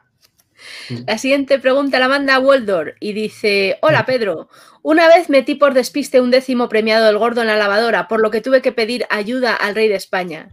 La 1.07 1.19
siguiente 1.19 1.59
pregunta 1.59 1.99
la 1.99 2.09
manda 2.09 2.39
Waldor 2.39 2.95
y 3.01 3.13
dice: 3.13 3.79
Hola 3.83 4.07
Pedro, 4.07 4.49
una 4.83 5.09
vez 5.09 5.29
metí 5.29 5.55
por 5.55 5.75
despiste 5.75 6.21
un 6.21 6.31
décimo 6.31 6.69
premiado 6.69 7.07
del 7.07 7.19
gordo 7.19 7.43
en 7.43 7.47
la 7.49 7.57
lavadora, 7.57 8.09
por 8.09 8.21
lo 8.21 8.31
que 8.31 8.41
tuve 8.41 8.63
que 8.63 8.73
pedir 8.73 9.05
ayuda 9.11 9.55
al 9.55 9.75
rey 9.75 9.89
de 9.89 9.97
España. 9.97 10.49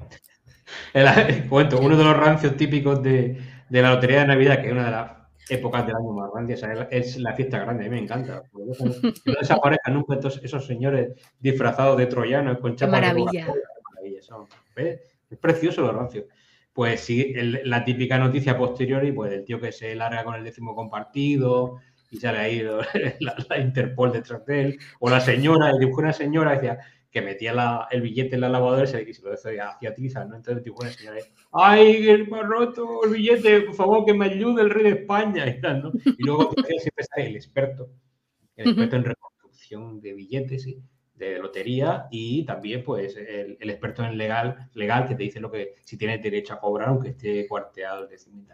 cuento, 1.50 1.80
uno 1.80 1.98
de 1.98 2.04
los 2.04 2.18
rancios 2.18 2.56
típicos 2.58 3.02
de, 3.02 3.42
la 3.70 3.90
Lotería 3.90 4.22
de 4.22 4.28
Navidad, 4.28 4.62
que 4.62 4.68
es 4.68 4.74
una 4.74 4.86
de 4.86 4.92
las 4.92 5.12
épocas 5.50 5.86
del 5.86 5.96
año 5.96 6.12
más 6.12 6.32
grandes, 6.34 6.64
es 6.92 7.18
la 7.18 7.34
fiesta 7.34 7.60
grande, 7.60 7.86
a 7.86 7.90
mí 7.90 7.96
me 7.96 8.02
encanta. 8.02 8.44
No 8.54 9.34
desaparezcan 9.40 9.94
nunca 9.94 10.20
esos 10.20 10.66
señores 10.66 11.14
disfrazados 11.40 11.98
de 11.98 12.08
troyanos 12.08 12.60
con 12.60 12.76
chapas. 12.76 13.02
Maravilla. 13.02 13.48
Es 14.76 15.38
precioso 15.40 15.82
los 15.82 15.96
rancios 15.96 16.26
pues 16.76 17.00
sí, 17.00 17.34
la 17.64 17.86
típica 17.86 18.18
noticia 18.18 18.58
posterior 18.58 19.06
y 19.06 19.14
pues 19.14 19.32
el 19.32 19.46
tío 19.46 19.62
que 19.62 19.72
se 19.72 19.96
larga 19.96 20.26
con 20.26 20.36
el 20.36 20.44
décimo 20.44 20.76
compartido 20.76 21.78
y 22.12 22.18
sale 22.18 22.38
ahí 22.38 22.62
la, 23.22 23.60
Interpol 23.60 24.12
detrás 24.12 24.46
de 24.46 24.62
él, 24.62 24.80
o 25.00 25.10
la 25.10 25.22
señora, 25.22 25.72
y 25.74 25.80
dibujó 25.80 26.02
una 26.02 26.12
señora 26.12 26.52
decía, 26.52 26.80
que 27.10 27.22
metía 27.22 27.88
el 27.92 28.02
billete 28.02 28.36
en 28.36 28.42
la 28.42 28.50
lavadora 28.50 28.84
y 28.84 29.14
se, 29.14 29.22
lo 29.24 29.32
decía 29.32 29.70
hacia 29.70 29.96
tiza, 29.96 30.26
¿no? 30.26 30.36
Entonces 30.36 30.66
dibujó 30.66 30.84
una 30.84 30.92
señora, 30.92 31.20
¡ay, 31.54 32.10
el 32.10 32.28
roto 32.28 33.06
el 33.06 33.14
billete! 33.14 33.62
Por 33.62 33.76
favor, 33.76 34.06
que 34.06 34.14
me 34.14 34.26
ayude 34.26 34.62
el 34.62 34.70
rey 34.70 34.84
de 34.84 35.00
España 35.00 35.48
y 35.48 35.62
tal, 35.62 35.82
¿no? 35.82 35.92
Y 36.04 36.26
luego 36.26 36.52
siempre 36.68 37.06
sale 37.06 37.28
el 37.28 37.38
experto, 37.38 37.90
el 38.58 38.68
experto 38.68 38.96
en 38.98 39.04
reconstrucción 39.06 40.02
de 40.02 40.14
billetes, 40.14 40.64
¿sí? 40.64 40.84
De 41.16 41.40
lotería 41.40 42.08
y 42.12 42.44
también 42.46 42.84
pues 42.84 43.16
el, 43.16 43.58
experto 43.62 44.04
en 44.04 44.18
legal 44.18 44.70
legal 44.74 45.08
que 45.08 45.16
te 45.16 45.24
dice 45.24 45.40
lo 45.40 45.50
que 45.50 45.76
si 45.84 45.98
tienes 45.98 46.22
derecho 46.22 46.54
a 46.54 46.60
cobrar 46.60 46.90
aunque 46.90 47.10
esté 47.10 47.48
cuarteado 47.48 48.04
el 48.04 48.10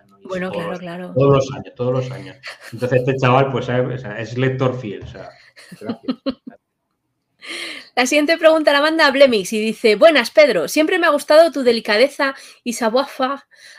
¿no? 0.08 0.20
bueno 0.28 0.52
claro 0.52 0.78
claro. 0.78 1.14
todos 1.14 1.36
los 1.36 1.52
años 1.52 1.74
todos 1.76 1.94
los 1.94 2.12
años. 2.12 2.38
Entonces 2.72 3.00
este 3.00 3.18
chaval 3.18 3.52
pues 3.52 3.68
es 3.70 4.38
lector 4.38 4.80
fiel 4.80 5.04
o 5.04 5.08
sea, 5.08 5.30
La 7.96 8.06
siguiente 8.06 8.38
pregunta 8.38 8.72
la 8.72 8.82
manda 8.82 9.12
Blemix 9.12 9.52
y 9.52 9.60
dice: 9.60 9.96
Buenas, 9.96 10.32
Pedro. 10.32 10.68
Siempre 10.68 10.98
me 10.98 11.08
ha 11.08 11.12
gustado 11.12 11.52
tu 11.52 11.64
delicadeza 11.64 12.36
y 12.64 12.74
savoir 12.74 13.08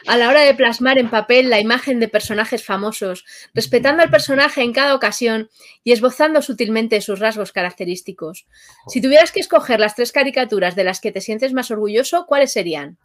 a 0.07 0.17
la 0.17 0.29
hora 0.29 0.43
de 0.43 0.55
plasmar 0.55 0.99
en 0.99 1.09
papel 1.09 1.49
la 1.49 1.61
imagen 1.61 1.99
de 1.99 2.09
personajes 2.09 2.65
famosos, 2.65 3.25
respetando 3.55 4.03
al 4.03 4.11
personaje 4.11 4.63
en 4.63 4.73
cada 4.73 4.95
ocasión 4.95 5.49
y 5.83 5.93
esbozando 5.93 6.43
sutilmente 6.43 7.01
sus 7.01 7.21
rasgos 7.21 7.53
característicos. 7.53 8.47
Si 8.89 9.01
tuvieras 9.01 9.33
que 9.33 9.41
escoger 9.41 9.81
las 9.81 9.95
tres 9.95 10.13
caricaturas 10.13 10.77
de 10.77 10.85
las 10.85 11.01
que 11.01 11.13
te 11.13 11.23
sientes 11.23 11.55
más 11.55 11.71
orgulloso, 11.71 12.27
¿cuáles 12.27 12.53
serían? 12.53 12.99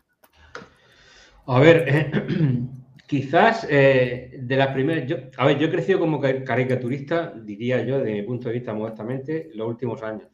A 1.45 1.59
ver, 1.59 1.85
eh, 1.87 2.11
quizás 3.07 3.65
eh, 3.69 4.37
de 4.37 4.55
las 4.57 4.67
primeras. 4.73 5.07
Yo, 5.07 5.17
a 5.37 5.45
ver, 5.45 5.57
yo 5.57 5.67
he 5.67 5.71
crecido 5.71 5.99
como 5.99 6.19
caricaturista, 6.19 7.33
diría 7.33 7.81
yo, 7.83 7.99
desde 7.99 8.13
mi 8.13 8.23
punto 8.23 8.49
de 8.49 8.55
vista, 8.55 8.73
modestamente, 8.73 9.49
los 9.55 9.69
últimos 9.69 10.03
años. 10.03 10.27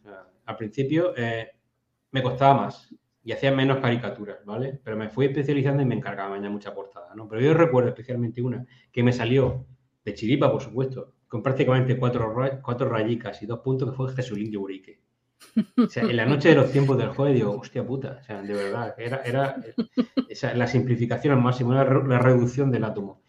Al 0.46 0.58
principio 0.58 1.14
eh, 1.16 1.52
me 2.12 2.22
costaba 2.22 2.66
más 2.66 2.94
y 3.24 3.32
hacía 3.32 3.52
menos 3.52 3.80
caricaturas, 3.80 4.44
¿vale? 4.46 4.80
Pero 4.84 4.98
me 4.98 5.10
fui 5.10 5.28
especializando 5.28 5.82
y 5.82 5.86
me 5.86 5.96
encargaba 5.96 6.40
ya 6.40 6.50
mucha 6.50 6.74
portada, 6.74 7.14
¿no? 7.16 7.28
Pero 7.28 7.42
yo 7.42 7.54
recuerdo 7.54 7.90
especialmente 7.90 8.42
una 8.42 8.66
que 8.92 9.04
me 9.04 9.14
salió 9.14 9.66
de 10.04 10.14
chiripa, 10.14 10.52
por 10.52 10.62
supuesto, 10.62 11.14
con 11.28 11.42
prácticamente 11.42 11.98
cuatro, 11.98 12.34
cuatro 12.62 12.90
rayicas 12.90 13.42
y 13.42 13.46
dos 13.46 13.60
puntos, 13.60 13.90
que 13.90 13.96
fue 13.96 14.14
Jesulín 14.14 14.52
de 14.52 14.58
Urique. 14.58 15.00
O 15.78 15.88
sea, 15.88 16.04
en 16.04 16.16
la 16.16 16.26
noche 16.26 16.50
de 16.50 16.56
los 16.56 16.72
tiempos 16.72 16.98
del 16.98 17.10
juego 17.10 17.34
digo, 17.34 17.60
hostia 17.60 17.86
puta, 17.86 18.18
o 18.22 18.24
sea, 18.24 18.42
de 18.42 18.54
verdad, 18.54 18.96
era, 18.98 19.22
era 19.24 19.56
la 20.56 20.68
simplificación 20.68 21.34
al 21.34 21.42
máximo, 21.42 21.74
la, 21.74 21.84
la 21.84 22.20
reducción 22.20 22.72
del 22.72 22.84
átomo. 22.84 23.22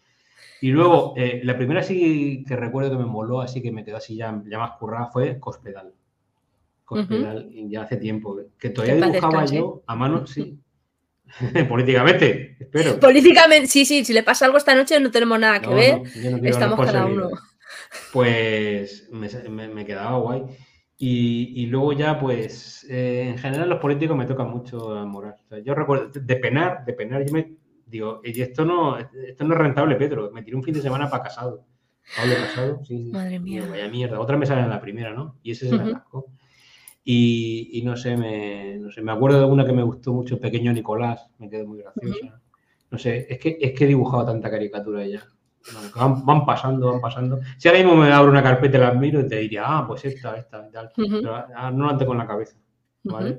Y 0.61 0.71
luego, 0.71 1.13
eh, 1.17 1.41
la 1.43 1.57
primera 1.57 1.83
sí 1.83 2.43
que 2.47 2.55
recuerdo 2.55 2.91
que 2.91 2.97
me 2.97 3.05
moló, 3.05 3.41
así 3.41 3.61
que 3.61 3.71
me 3.71 3.83
quedó 3.83 3.97
así 3.97 4.15
ya, 4.15 4.41
ya 4.47 4.59
más 4.59 4.71
currada, 4.77 5.07
fue 5.07 5.39
Cospedal. 5.39 5.93
Cospedal, 6.85 7.49
ya 7.67 7.81
hace 7.81 7.97
tiempo, 7.97 8.39
que 8.57 8.69
todavía 8.69 9.07
dibujaba 9.07 9.45
yo 9.45 9.83
a 9.87 9.95
mano, 9.95 10.25
sí. 10.27 10.59
Políticamente, 11.67 12.55
espero. 12.59 12.99
Políticamente, 12.99 13.67
sí, 13.67 13.85
sí, 13.85 14.05
si 14.05 14.13
le 14.13 14.23
pasa 14.23 14.45
algo 14.45 14.57
esta 14.57 14.75
noche 14.75 14.99
no 14.99 15.11
tenemos 15.11 15.39
nada 15.39 15.59
que 15.59 15.73
ver, 15.73 16.01
estamos 16.43 16.79
cada 16.85 17.05
uno. 17.05 17.29
Pues 18.13 19.09
me, 19.11 19.67
me 19.67 19.85
quedaba 19.85 20.17
guay. 20.19 20.43
Y, 20.97 21.65
luego 21.67 21.91
ya, 21.93 22.17
pues, 22.17 22.85
eh, 22.89 23.27
en 23.29 23.37
general 23.37 23.67
los 23.67 23.79
políticos 23.79 24.15
me 24.15 24.25
tocan 24.25 24.49
mucho 24.49 24.95
a 24.95 25.05
moral. 25.05 25.35
yo 25.63 25.75
recuerdo, 25.75 26.09
de 26.13 26.35
penar, 26.37 26.85
de 26.85 26.93
penar, 26.93 27.25
yo 27.25 27.33
me 27.33 27.57
digo, 27.85 28.21
y 28.23 28.41
esto 28.41 28.63
no, 28.63 28.97
esto 28.97 29.43
no 29.43 29.53
es 29.53 29.59
rentable, 29.59 29.95
Pedro. 29.95 30.31
Me 30.31 30.41
tiré 30.41 30.55
un 30.55 30.63
fin 30.63 30.73
de 30.73 30.81
semana 30.81 31.09
para 31.09 31.23
casado. 31.23 31.65
Pablo 32.15 32.35
casado, 32.35 32.85
sí. 32.85 33.09
Madre 33.11 33.39
mía. 33.39 33.65
vaya 33.69 33.89
mierda. 33.89 34.19
Otra 34.19 34.37
me 34.37 34.45
sale 34.45 34.61
en 34.61 34.69
la 34.69 34.79
primera, 34.79 35.13
¿no? 35.13 35.37
Y 35.43 35.51
ese 35.51 35.65
es 35.65 35.73
el 35.73 35.81
atasco. 35.81 36.27
Y, 37.07 37.83
no 37.85 37.95
sé, 37.95 38.17
me, 38.17 38.77
no 38.79 38.91
sé, 38.91 39.03
me 39.03 39.11
acuerdo 39.11 39.39
de 39.39 39.45
una 39.45 39.63
que 39.63 39.71
me 39.71 39.83
gustó 39.83 40.11
mucho, 40.11 40.39
Pequeño 40.39 40.73
Nicolás, 40.73 41.27
me 41.37 41.47
quedó 41.47 41.67
muy 41.67 41.79
graciosa. 41.79 42.41
No 42.89 42.97
sé, 42.97 43.27
es 43.29 43.37
que, 43.37 43.57
es 43.61 43.77
que 43.77 43.83
he 43.83 43.87
dibujado 43.87 44.25
tanta 44.25 44.49
caricatura 44.49 45.03
ella. 45.03 45.23
Van, 45.95 46.45
pasando, 46.45 46.91
van 46.91 47.01
pasando. 47.01 47.39
Si 47.57 47.67
ahora 47.67 47.79
mismo 47.79 47.95
me 47.95 48.11
abro 48.11 48.31
una 48.31 48.43
carpeta 48.43 48.77
y 48.77 48.81
las 48.81 48.95
miro 48.95 49.19
y 49.19 49.27
te 49.27 49.37
diría, 49.37 49.63
ah, 49.65 49.85
pues 49.87 50.05
esta, 50.05 50.35
esta, 50.35 50.69
tal. 50.71 50.91
Pero 50.95 51.35
ah, 51.35 51.71
no 51.71 51.87
la 51.87 51.97
tengo 51.97 52.13
en 52.13 52.17
la 52.19 52.27
cabeza. 52.27 52.57
¿Vale? 53.03 53.37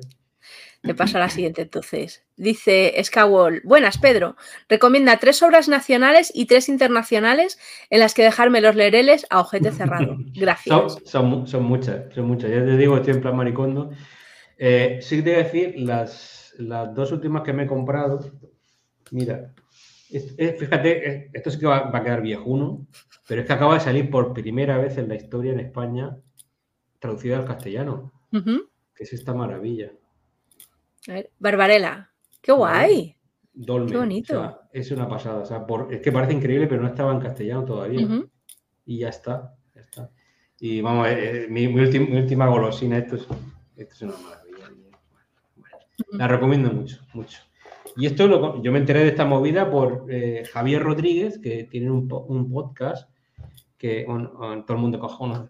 Te 0.87 0.95
paso 0.95 1.16
a 1.16 1.20
la 1.20 1.28
siguiente 1.28 1.62
entonces. 1.62 2.24
Dice 2.37 2.95
Skawall, 3.03 3.61
buenas 3.64 3.99
Pedro, 3.99 4.37
recomienda 4.68 5.18
tres 5.18 5.43
obras 5.43 5.68
nacionales 5.68 6.30
y 6.34 6.47
tres 6.47 6.68
internacionales 6.68 7.59
en 7.91 8.01
las 8.01 8.14
que 8.14 8.22
dejarme 8.22 8.61
los 8.61 8.76
lereles 8.76 9.26
a 9.30 9.41
ojete 9.41 9.72
cerrado. 9.72 10.16
Gracias. 10.34 10.99
Son, 11.05 11.47
son, 11.47 11.64
muchas, 11.64 12.14
son 12.14 12.26
muchas. 12.26 12.51
Ya 12.51 12.64
te 12.64 12.76
digo, 12.76 12.97
estoy 12.97 13.14
en 13.14 13.20
plan 13.20 13.37
maricondo. 13.37 13.91
Eh, 14.59 15.01
sí 15.03 15.22
te 15.22 15.30
voy 15.30 15.41
a 15.41 15.45
decir, 15.45 15.74
las, 15.78 16.55
las 16.59 16.95
dos 16.95 17.12
últimas 17.12 17.43
que 17.43 17.53
me 17.53 17.64
he 17.64 17.66
comprado, 17.66 18.20
mira, 19.11 19.53
fíjate, 20.09 21.30
esto 21.32 21.51
sí 21.51 21.59
que 21.59 21.66
va, 21.66 21.91
a 21.93 22.03
quedar 22.03 22.22
viejuno, 22.22 22.87
pero 23.26 23.41
es 23.41 23.47
que 23.47 23.53
acaba 23.53 23.74
de 23.74 23.80
salir 23.80 24.11
por 24.11 24.32
primera 24.32 24.78
vez 24.78 24.99
en 24.99 25.09
la 25.09 25.16
historia 25.16 25.53
en 25.53 25.61
España 25.61 26.16
traducida 26.99 27.39
al 27.39 27.45
castellano. 27.45 28.12
Que 28.30 29.05
es 29.05 29.12
esta 29.12 29.34
maravilla. 29.34 29.93
A 31.09 31.13
ver, 31.13 31.31
Barbarella. 31.39 32.11
¡Qué 32.41 32.53
guay! 32.53 33.17
Dolmen. 33.53 33.89
Qué 33.89 33.97
bonito. 33.97 34.61
es 34.73 34.91
una 34.91 35.09
pasada. 35.09 35.43
es 35.91 36.01
que 36.01 36.13
parece 36.13 36.35
increíble, 36.35 36.67
pero 36.67 36.83
no 36.83 36.89
estaba 36.89 37.13
en 37.13 37.21
castellano 37.21 37.65
todavía. 37.65 38.07
Y 38.85 38.99
ya 38.99 39.09
está, 39.09 39.55
ya 39.75 39.81
está. 39.81 40.11
Y 40.59 40.81
vamos, 40.81 41.09
eh, 41.09 41.45
eh, 41.45 41.47
mi, 41.49 41.67
última, 41.67 42.47
golosina, 42.47 42.99
esto 42.99 43.17
es, 43.17 43.27
esto 43.77 43.95
es 43.95 44.03
una 44.03 44.15
maravilla. 44.17 44.71
la 46.13 46.29
recomiendo 46.29 46.73
mucho, 46.73 46.99
mucho. 47.13 47.41
Y 47.97 48.07
esto 48.07 48.27
lo, 48.27 48.63
yo 48.63 48.73
me 48.73 48.79
enteré 48.79 49.01
de 49.01 49.09
esta 49.09 49.25
movida 49.25 49.71
por 49.71 50.07
eh, 50.09 50.45
Javier 50.53 50.83
Rodríguez, 50.83 51.39
que 51.39 51.65
tiene 51.65 51.91
un, 51.91 52.09
podcast 52.09 53.11
que 53.79 54.05
todo 54.07 54.77
el 54.77 54.79
mundo 54.79 54.99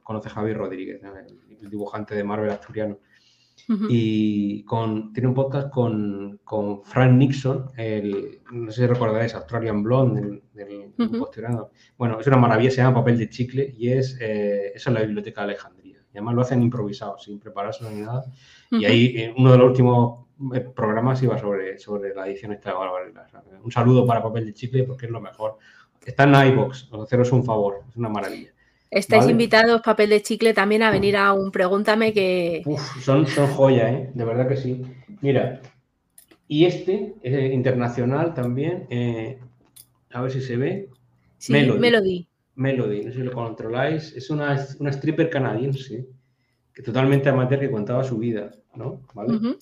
conoce 0.03 0.29
a 0.29 0.33
Javier 0.33 0.57
Rodríguez, 0.57 1.01
el, 1.03 1.71
dibujante 1.71 2.15
de 2.15 2.25
Marvel 2.25 2.51
asturiano. 2.51 2.99
Y 3.89 4.65
con, 4.65 5.13
tiene 5.13 5.29
un 5.29 5.35
podcast 5.35 5.71
con, 5.71 6.41
con 6.45 6.85
Frank 6.85 7.13
Nixon, 7.13 7.71
el, 7.77 8.41
no 8.53 8.71
sé 8.71 8.83
si 8.83 8.87
recordáis, 8.87 9.35
Australian 9.35 9.83
Blonde, 9.83 10.43
del, 10.53 10.93
Bueno, 11.97 12.21
es 12.21 12.27
una 12.27 12.37
maravilla, 12.37 12.71
se 12.71 12.77
llama 12.77 13.01
Papel 13.01 13.19
de 13.19 13.29
Chicle 13.29 13.75
y 13.77 13.91
es, 13.91 14.19
eh, 14.21 14.73
es 14.75 14.87
en 14.87 14.95
la 14.95 15.01
Biblioteca 15.01 15.41
de 15.41 15.53
Alejandría. 15.53 15.97
Y 16.13 16.19
además 16.19 16.35
lo 16.35 16.43
hacen 16.43 16.63
improvisado, 16.63 17.19
sin 17.19 17.41
prepararse 17.41 17.89
ni 17.91 18.03
nada. 18.03 18.25
Y 18.71 18.85
ahí, 18.85 19.15
en 19.17 19.35
uno 19.37 19.53
de 19.53 19.59
los 19.59 19.69
últimos 19.69 20.27
programas 20.75 21.23
iba 21.23 21.39
sobre, 21.39 21.79
sobre 21.79 22.15
la 22.15 22.29
edición 22.29 22.53
esta 22.53 22.71
de 22.71 22.77
Un 23.63 23.73
saludo 23.73 24.07
para 24.07 24.23
Papel 24.23 24.47
de 24.47 24.53
Chicle 24.53 24.85
porque 24.85 25.07
es 25.07 25.13
lo 25.13 25.21
mejor. 25.21 25.59
Está 26.05 26.25
en 26.25 26.53
iBox, 26.53 26.91
haceros 26.93 27.33
un 27.33 27.45
favor, 27.45 27.81
es 27.89 27.97
una 27.97 28.09
maravilla. 28.09 28.53
Estáis 28.97 29.28
invitados, 29.28 29.82
Papel 29.82 30.09
de 30.09 30.22
Chicle, 30.22 30.55
también 30.55 30.82
a 30.82 30.90
venir 30.90 31.18
a 31.18 31.34
un 31.34 31.51
Pregúntame 31.51 32.14
que... 32.14 32.62
son, 33.03 33.26
son 33.26 33.47
joya, 33.49 33.90
¿eh? 33.90 34.11
De 34.14 34.24
verdad 34.24 34.49
que 34.49 34.57
sí. 34.57 34.80
Mira, 35.20 35.61
y 36.49 36.64
este 36.64 37.14
es 37.22 37.53
internacional 37.53 38.32
también, 38.32 38.86
eh, 38.88 39.38
a 40.12 40.22
ver 40.22 40.30
si 40.30 40.40
se 40.40 40.57
ve. 40.57 40.88
Sí, 41.36 41.53
Melody. 41.53 42.26
Melody. 42.55 43.05
no 43.05 43.12
sé 43.12 43.18
si 43.18 43.24
lo 43.24 43.32
controláis. 43.32 44.14
Es 44.16 44.30
una, 44.30 44.66
una 44.78 44.90
stripper 44.90 45.28
canadiense, 45.28 46.07
que 46.72 46.82
totalmente 46.82 47.28
amateur 47.28 47.61
que 47.61 47.70
contaba 47.70 48.03
su 48.03 48.16
vida, 48.16 48.53
¿no? 48.76 49.03
¿Vale? 49.12 49.59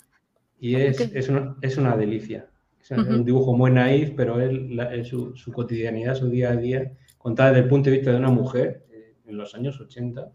Y 0.60 0.76
es, 0.76 1.00
es, 1.00 1.28
una, 1.28 1.56
es 1.60 1.76
una 1.76 1.96
delicia. 1.96 2.46
Es 2.80 2.92
un 2.92 3.24
dibujo 3.24 3.56
muy 3.56 3.72
naif, 3.72 4.12
pero 4.14 4.40
él, 4.40 5.04
su, 5.04 5.34
su, 5.34 5.50
cotidianidad, 5.50 6.14
su 6.14 6.28
día 6.28 6.50
a 6.50 6.56
día, 6.56 6.92
contada 7.18 7.48
desde 7.48 7.62
el 7.64 7.68
punto 7.68 7.90
de 7.90 7.96
vista 7.96 8.12
de 8.12 8.18
una 8.18 8.30
mujer 8.30 8.83
en 9.26 9.36
los 9.36 9.54
años 9.54 9.80
80. 9.80 10.30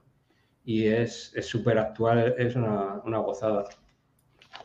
Y 0.65 0.85
es 0.85 1.33
súper 1.41 1.77
actual, 1.77 2.35
es 2.37 2.55
una, 2.55 3.01
una, 3.05 3.17
gozada. 3.19 3.65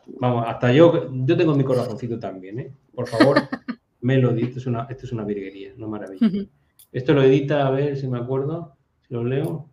Vamos, 0.07 0.45
hasta 0.47 0.73
yo, 0.73 1.11
yo 1.13 1.37
tengo 1.37 1.55
mi 1.55 1.65
corazoncito 1.65 2.19
también, 2.19 2.59
¿eh? 2.59 2.75
Por 2.95 3.09
favor, 3.09 3.39
Melody, 4.01 4.45
esto 4.45 4.59
es 4.59 4.67
una, 4.67 4.87
esto 4.91 5.07
es 5.07 5.13
una 5.13 5.25
virguería, 5.25 5.73
una 5.77 5.87
maravilla. 5.87 6.47
Esto 6.93 7.13
lo 7.13 7.23
edita, 7.23 7.67
a 7.67 7.71
ver 7.71 7.97
si 7.97 8.07
me 8.07 8.19
acuerdo, 8.19 8.77
si 9.01 9.15
lo 9.15 9.25
leo. 9.25 9.71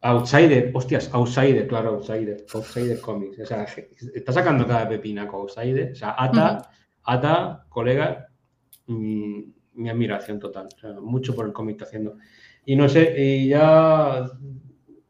Outsider, 0.00 0.70
hostias, 0.74 1.10
Outsider, 1.12 1.66
claro, 1.66 1.96
Outsider, 1.96 2.44
Outsider 2.54 3.00
Comics. 3.00 3.40
O 3.40 3.46
sea, 3.46 3.64
está 4.14 4.32
sacando 4.32 4.66
cada 4.66 4.88
pepinaco 4.88 5.38
Outsider. 5.38 5.92
O 5.92 5.94
sea, 5.96 6.14
Ata, 6.16 6.70
Ata, 7.02 7.64
colega, 7.68 8.28
mi, 8.86 9.52
admiración 9.88 10.38
total. 10.38 10.68
O 10.76 10.78
sea, 10.78 10.92
mucho 11.00 11.34
por 11.34 11.46
el 11.46 11.52
cómic 11.52 11.78
que 11.78 11.84
está 11.84 11.86
haciendo. 11.86 12.18
Y 12.68 12.76
no 12.76 12.86
sé, 12.86 13.14
y 13.16 13.48
ya, 13.48 14.30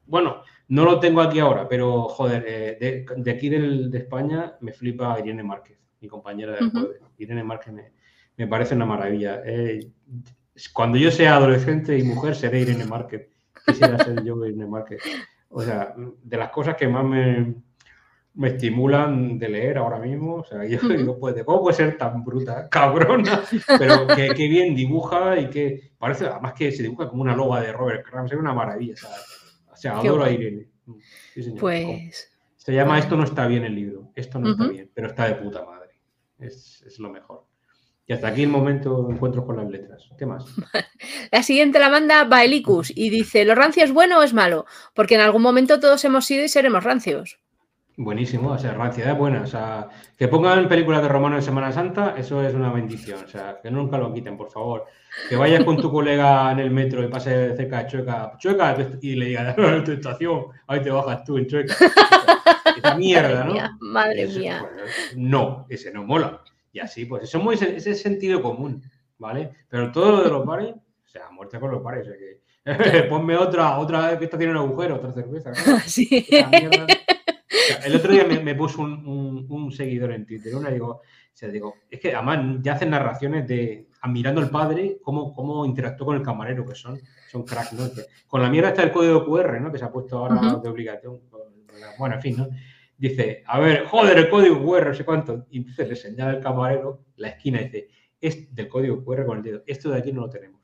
bueno, 0.07 0.43
no 0.69 0.85
lo 0.85 1.01
tengo 1.01 1.21
aquí 1.21 1.41
ahora, 1.41 1.69
pero 1.69 2.03
joder, 2.05 2.45
eh, 2.47 3.05
de, 3.17 3.31
aquí 3.33 3.49
de 3.49 3.99
España 3.99 4.55
me 4.61 4.73
flipa 4.73 5.19
Irene 5.19 5.43
Márquez, 5.43 5.77
mi 6.01 6.07
compañera 6.07 6.53
del 6.53 6.71
jueves. 6.71 7.01
Irene 7.17 7.43
Márquez 7.43 7.75
me, 8.37 8.47
parece 8.47 8.77
una 8.77 8.87
maravilla. 8.87 9.43
Eh, 9.45 9.91
cuando 10.73 10.99
yo 10.99 11.11
sea 11.11 11.35
adolescente 11.35 11.99
y 11.99 12.05
mujer, 12.05 12.37
seré 12.37 12.61
Irene 12.61 12.85
Márquez 12.85 13.29
quisiera 13.67 13.99
ser 14.05 14.23
yo 14.23 14.37
Irene 14.47 14.67
Márquez. 14.67 15.03
O 15.49 15.61
sea, 15.61 15.97
de 15.97 16.37
las 16.37 16.51
cosas 16.51 16.77
que 16.77 16.87
más 16.87 17.05
me, 17.05 17.57
me 18.39 18.51
estimulan 18.51 19.37
de 19.37 19.49
leer 19.49 19.79
ahora 19.79 19.99
mismo, 19.99 20.37
o 20.37 20.45
sea, 20.45 20.65
yo 20.69 20.79
digo, 20.89 21.19
pues, 21.19 21.35
¿cómo 21.45 21.61
puede 21.61 21.77
ser 21.77 21.99
tan 21.99 22.25
bruta, 22.25 22.69
cabrona? 22.71 23.43
Pero 23.79 24.07
que, 24.07 24.49
bien 24.49 24.77
dibuja 24.77 25.39
y 25.39 25.51
que 25.51 25.91
parece, 25.99 26.27
además 26.27 26.55
que 26.55 26.71
se 26.71 26.85
dibuja 26.85 27.09
como 27.09 27.23
una 27.23 27.35
loba 27.35 27.61
de 27.61 27.73
Robert 27.73 28.07
Crumb, 28.07 28.27
es 28.27 28.39
una 28.39 28.55
maravilla, 28.55 28.95
O 29.71 29.77
sea, 29.77 29.99
adoro 29.99 30.25
a 30.25 30.31
Irene. 30.31 30.69
Pues... 31.59 32.33
Se 32.57 32.73
llama 32.73 32.99
Esto 32.99 33.17
no 33.17 33.25
está 33.25 33.47
bien 33.47 33.65
el 33.65 33.75
libro, 33.75 34.13
esto 34.15 34.39
no 34.39 34.51
está 34.53 34.69
bien, 34.69 34.91
pero 34.95 35.09
está 35.09 35.27
de 35.27 35.35
puta 35.35 35.65
madre. 35.65 35.99
Es, 36.39 36.83
es 36.87 36.99
lo 37.01 37.11
mejor. 37.11 37.45
Y 38.07 38.13
hasta 38.13 38.29
aquí 38.29 38.45
el 38.45 38.51
momento 38.51 39.03
de 39.03 39.15
encuentro 39.15 39.45
con 39.45 39.57
las 39.57 39.69
letras. 39.69 40.09
¿Qué 40.17 40.27
más? 40.27 40.45
La 41.33 41.43
siguiente 41.43 41.79
la 41.79 41.91
manda 41.91 42.25
Baelicus 42.25 42.93
y 42.95 43.11
dice: 43.11 43.45
¿Lo 43.45 43.55
rancio 43.55 43.85
es 43.85 43.93
bueno 43.93 44.19
o 44.19 44.23
es 44.23 44.33
malo? 44.33 44.65
Porque 44.95 45.17
en 45.17 45.23
algún 45.23 45.43
momento 45.43 45.81
todos 45.81 46.05
hemos 46.05 46.25
sido 46.25 46.45
y 46.45 46.49
seremos 46.49 46.85
rancios. 46.85 47.39
Buenísimo, 48.01 48.53
o 48.53 48.59
sea, 48.59 48.75
ranciedad 48.75 49.15
es 49.15 49.19
buena. 49.19 49.43
O 49.43 49.47
sea, 49.49 49.89
que 50.17 50.29
pongan 50.29 50.69
películas 50.69 51.03
de 51.03 51.09
romano 51.09 51.35
en 51.35 51.43
Semana 51.43 51.73
Santa, 51.73 52.15
eso 52.17 52.41
es 52.47 52.55
una 52.55 52.73
bendición. 52.73 53.25
O 53.25 53.27
sea, 53.27 53.59
que 53.61 53.73
nunca 53.73 53.99
lo 53.99 54.15
quiten, 54.15 54.37
por 54.37 54.53
favor. 54.53 54.87
Que 55.29 55.35
vayas 55.35 55.65
con 55.65 55.79
tu 55.79 55.91
colega 55.91 56.53
en 56.53 56.61
el 56.61 56.71
metro 56.71 57.03
y 57.03 57.09
pase 57.09 57.57
cerca 57.57 57.83
de 57.83 57.87
Chueca, 57.89 58.35
Chueca, 58.39 58.77
y 59.03 59.17
le 59.17 59.27
digas, 59.27 59.57
tu 59.85 59.91
estación, 59.91 60.45
ahí 60.69 60.81
te 60.81 60.91
bajas 60.91 61.25
tú 61.25 61.39
en 61.39 61.49
Chueca. 61.49 61.75
Esa 62.77 62.95
mierda, 62.95 63.45
¿no? 63.45 63.55
madre 63.81 64.29
mía. 64.29 64.61
Pues, 64.61 65.17
no, 65.17 65.67
ese 65.69 65.91
no 65.91 66.05
mola. 66.05 66.41
Y 66.73 66.79
así, 66.79 67.05
pues, 67.05 67.25
eso 67.25 67.39
es 67.39 67.45
muy, 67.45 67.57
ese 67.57 67.91
es 67.91 68.01
sentido 68.01 68.41
común, 68.41 68.81
¿vale? 69.19 69.51
Pero 69.69 69.91
todo 69.91 70.13
lo 70.13 70.23
de 70.23 70.31
los 70.31 70.47
bares, 70.47 70.73
o 70.73 71.09
sea, 71.09 71.31
muerte 71.31 71.59
con 71.59 71.73
los 71.73 71.83
bares, 71.83 72.07
o 72.07 72.11
sea 72.11 72.17
que 72.17 73.03
ponme 73.11 73.37
otra, 73.37 73.77
otra 73.77 74.11
vez 74.11 74.19
que 74.19 74.27
esta 74.27 74.39
tiene 74.39 74.53
un 74.53 74.59
agujero, 74.59 74.95
otra 74.95 75.13
cerveza. 75.13 75.51
¿no? 75.51 75.81
Sí. 75.87 76.25
El 77.85 77.97
otro 77.97 78.13
día 78.13 78.25
me, 78.25 78.55
puso 78.55 78.83
un, 78.83 79.73
seguidor 79.73 80.13
en 80.13 80.27
Twitter, 80.27 80.55
una 80.55 80.71
digo, 80.71 81.01
digo, 81.53 81.75
es 81.91 82.01
que 82.01 82.15
además 82.15 82.59
ya 82.61 82.75
hacen 82.75 82.91
narraciones 82.91 83.47
de 83.47 83.89
admirando 84.01 84.41
al 84.41 84.51
padre, 84.51 84.99
cómo, 85.03 85.33
cómo 85.33 85.65
interactuó 85.65 86.07
con 86.07 86.17
el 86.17 86.23
camarero, 86.23 86.67
que 86.67 86.75
son, 86.75 87.01
son 87.31 87.45
cracks, 87.45 87.73
¿no? 87.73 87.89
con 88.27 88.43
la 88.43 88.51
mierda 88.51 88.69
está 88.69 88.83
el 88.83 88.93
código 88.93 89.25
QR, 89.25 89.61
¿no? 89.61 89.73
Que 89.73 89.79
se 89.79 89.85
ha 89.85 89.91
puesto 89.91 90.19
ahora 90.19 90.61
de 90.63 90.69
obligación. 90.69 91.21
Bueno, 91.99 92.17
en 92.17 92.23
fin, 92.23 92.37
¿no? 92.37 92.49
Dice, 92.97 93.45
a 93.47 93.61
ver, 93.61 93.87
joder, 93.87 94.19
el 94.19 94.29
código 94.29 94.63
QR, 94.65 94.89
no 94.89 94.95
sé 94.95 95.05
cuánto. 95.05 95.47
Y 95.51 95.59
entonces 95.59 95.89
le 95.89 95.97
señala 95.97 96.33
el 96.33 96.41
camarero 96.41 97.05
la 97.17 97.29
esquina 97.29 97.61
y 97.61 97.65
dice, 97.65 97.89
es 98.21 98.55
del 98.55 98.69
código 98.69 99.05
QR 99.05 99.25
con 99.25 99.39
el 99.39 99.43
dedo. 99.43 99.63
Esto 99.67 99.91
de 99.91 99.99
aquí 99.99 100.13
no 100.13 100.23
lo 100.23 100.31
tenemos. 100.31 100.61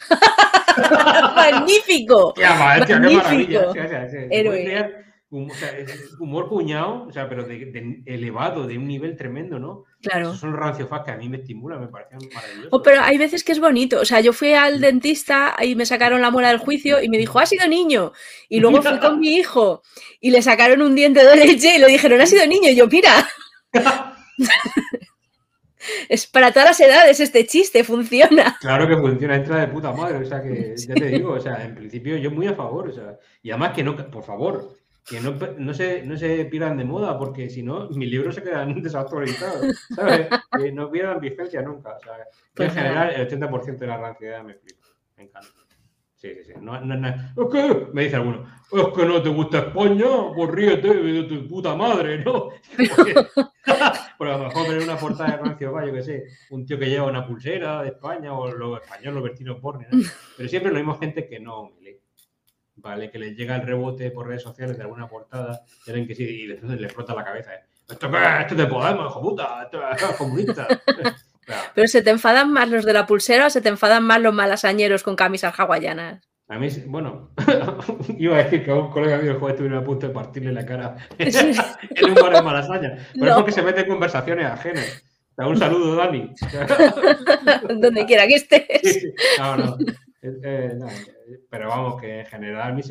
¡Magnífico! 1.36 2.32
¡Qué, 2.34 2.42
Magnífico. 2.46 3.72
qué 3.72 3.82
maravilla! 3.82 5.09
Humor 5.30 6.48
puñado, 6.48 7.06
o 7.06 7.12
sea, 7.12 7.28
pero 7.28 7.44
de, 7.44 8.02
elevado, 8.04 8.66
de 8.66 8.76
un 8.76 8.88
nivel 8.88 9.16
tremendo, 9.16 9.60
¿no? 9.60 9.84
Claro. 10.02 10.28
Esos 10.28 10.40
son 10.40 10.56
ranciofas 10.56 11.02
que 11.04 11.12
a 11.12 11.16
mí 11.16 11.28
me 11.28 11.36
estimulan, 11.36 11.80
me 11.80 11.86
parecen 11.86 12.18
maravillosos. 12.34 12.70
Oh, 12.72 12.82
pero 12.82 13.00
hay 13.00 13.16
veces 13.16 13.44
que 13.44 13.52
es 13.52 13.60
bonito. 13.60 14.00
O 14.00 14.04
sea, 14.04 14.20
yo 14.20 14.32
fui 14.32 14.54
al 14.54 14.80
dentista 14.80 15.54
y 15.62 15.76
me 15.76 15.86
sacaron 15.86 16.20
la 16.20 16.32
muela 16.32 16.48
del 16.48 16.58
juicio 16.58 17.00
y 17.00 17.08
me 17.08 17.18
dijo, 17.18 17.38
ha 17.38 17.46
sido 17.46 17.68
niño. 17.68 18.12
Y 18.48 18.58
luego 18.58 18.82
fui 18.82 18.98
con 18.98 19.20
mi 19.20 19.36
hijo 19.36 19.82
y 20.20 20.30
le 20.30 20.42
sacaron 20.42 20.82
un 20.82 20.96
diente 20.96 21.24
de 21.24 21.36
leche 21.36 21.76
y 21.76 21.78
le 21.78 21.86
dijeron, 21.86 22.20
ha 22.20 22.26
sido 22.26 22.44
niño. 22.46 22.70
Y 22.70 22.74
yo, 22.76 22.88
mira. 22.88 23.28
es 26.08 26.26
para 26.26 26.50
todas 26.50 26.70
las 26.70 26.80
edades 26.80 27.20
este 27.20 27.46
chiste, 27.46 27.84
funciona. 27.84 28.56
Claro 28.60 28.88
que 28.88 28.96
funciona, 28.96 29.36
entra 29.36 29.60
de 29.60 29.68
puta 29.68 29.92
madre. 29.92 30.18
O 30.18 30.24
sea, 30.24 30.42
que 30.42 30.74
ya 30.76 30.94
te 30.94 31.06
digo, 31.06 31.34
o 31.34 31.40
sea, 31.40 31.64
en 31.64 31.76
principio 31.76 32.16
yo 32.16 32.32
muy 32.32 32.48
a 32.48 32.54
favor. 32.54 32.88
O 32.88 32.92
sea, 32.92 33.18
y 33.42 33.50
además 33.50 33.74
que 33.74 33.84
no, 33.84 33.96
por 34.10 34.24
favor, 34.24 34.79
que 35.10 35.20
no, 35.20 35.34
no, 35.58 35.74
se, 35.74 36.04
no 36.06 36.16
se 36.16 36.44
pierdan 36.44 36.78
de 36.78 36.84
moda, 36.84 37.18
porque 37.18 37.50
si 37.50 37.64
no, 37.64 37.88
mis 37.88 38.08
libros 38.08 38.36
se 38.36 38.44
quedan 38.44 38.72
desactualizados, 38.82 39.88
¿sabes? 39.94 40.28
que 40.56 40.70
no 40.70 40.88
pierdan 40.88 41.18
vigencia 41.18 41.60
nunca. 41.62 41.96
O 41.96 42.00
sea, 42.00 42.12
pues 42.54 42.68
en 42.68 42.74
general, 42.76 43.10
el 43.14 43.28
80% 43.28 43.76
de 43.76 43.86
la 43.88 43.96
ranciedad 43.96 44.44
me 44.44 44.52
explico. 44.52 44.88
Me 45.16 45.24
encanta. 45.24 45.48
Sí, 46.14 46.34
sí, 46.34 46.44
sí. 46.44 46.52
No, 46.60 46.80
no, 46.80 46.96
no. 46.96 47.08
Es 47.08 47.52
que, 47.52 47.86
me 47.92 48.04
dice 48.04 48.16
alguno, 48.16 48.46
es 48.70 48.88
que 48.94 49.06
no 49.06 49.22
te 49.22 49.30
gusta 49.30 49.58
España, 49.58 50.06
pues 50.36 50.50
ríete 50.50 50.94
de 50.94 51.22
tu 51.24 51.48
puta 51.48 51.74
madre, 51.74 52.22
¿no? 52.22 52.50
Porque, 54.18 54.34
a 54.34 54.36
lo 54.36 54.44
mejor 54.44 54.68
ver 54.68 54.82
una 54.82 54.98
portada 54.98 55.30
de 55.30 55.36
rancio, 55.38 55.86
yo 55.86 55.92
que 55.94 56.02
sé, 56.02 56.24
un 56.50 56.66
tío 56.66 56.78
que 56.78 56.90
lleva 56.90 57.06
una 57.06 57.26
pulsera 57.26 57.82
de 57.82 57.88
España 57.88 58.34
o 58.34 58.52
los 58.52 58.82
españoles, 58.82 59.14
los 59.14 59.24
vestidos 59.24 59.60
porni, 59.60 59.86
¿no? 59.90 59.98
Pero 60.36 60.48
siempre 60.48 60.70
lo 60.70 60.78
mismo 60.78 60.98
gente 60.98 61.26
que 61.26 61.40
no 61.40 61.72
¿vale? 62.80 63.10
Que 63.10 63.18
les 63.18 63.36
llega 63.36 63.56
el 63.56 63.62
rebote 63.62 64.10
por 64.10 64.26
redes 64.26 64.42
sociales 64.42 64.76
de 64.76 64.82
alguna 64.82 65.08
portada, 65.08 65.62
tienen 65.84 66.06
que 66.06 66.14
sí, 66.14 66.24
y 66.24 66.46
les 66.46 66.92
frota 66.92 67.14
la 67.14 67.24
cabeza. 67.24 67.54
¿eh? 67.54 67.60
¿Esto 67.88 68.10
qué? 68.10 68.18
Esto 68.40 68.56
te 68.56 68.66
Podemos, 68.66 69.10
hijo 69.10 69.20
puta, 69.20 69.62
esto 69.64 69.80
es 69.90 70.16
comunista. 70.16 70.66
Pero 71.74 71.88
se 71.88 72.02
te 72.02 72.10
enfadan 72.10 72.52
más 72.52 72.68
los 72.68 72.84
de 72.84 72.92
la 72.92 73.06
pulsera 73.06 73.46
o 73.46 73.50
se 73.50 73.60
te 73.60 73.68
enfadan 73.68 74.04
más 74.04 74.20
los 74.20 74.32
malasañeros 74.32 75.02
con 75.02 75.16
camisas 75.16 75.58
hawaianas. 75.58 76.22
A 76.48 76.58
mí, 76.58 76.68
bueno, 76.86 77.30
iba 78.18 78.36
a 78.36 78.42
decir 78.42 78.64
que 78.64 78.70
a 78.70 78.74
un 78.74 78.90
colega 78.90 79.18
mío 79.18 79.32
el 79.32 79.38
jueves 79.38 79.54
estuviera 79.54 79.78
a 79.78 79.84
punto 79.84 80.08
de 80.08 80.12
partirle 80.12 80.52
la 80.52 80.66
cara 80.66 80.96
en 81.18 82.08
un 82.08 82.14
bar 82.14 82.34
de 82.34 82.42
malasaña. 82.42 83.08
Pero 83.14 83.26
es 83.26 83.34
porque 83.34 83.52
se 83.52 83.62
mete 83.62 83.80
en 83.82 83.88
conversaciones 83.88 84.46
ajenas. 84.46 85.04
Un 85.36 85.56
saludo, 85.56 85.96
Dani. 85.96 86.34
Donde 87.80 88.04
quiera 88.04 88.26
que 88.26 88.34
estés. 88.34 89.06
No, 89.38 89.56
no. 89.56 89.76
Eh, 90.22 90.38
eh, 90.42 90.78
pero 91.48 91.68
vamos, 91.68 92.00
que 92.00 92.20
en 92.20 92.26
general 92.26 92.82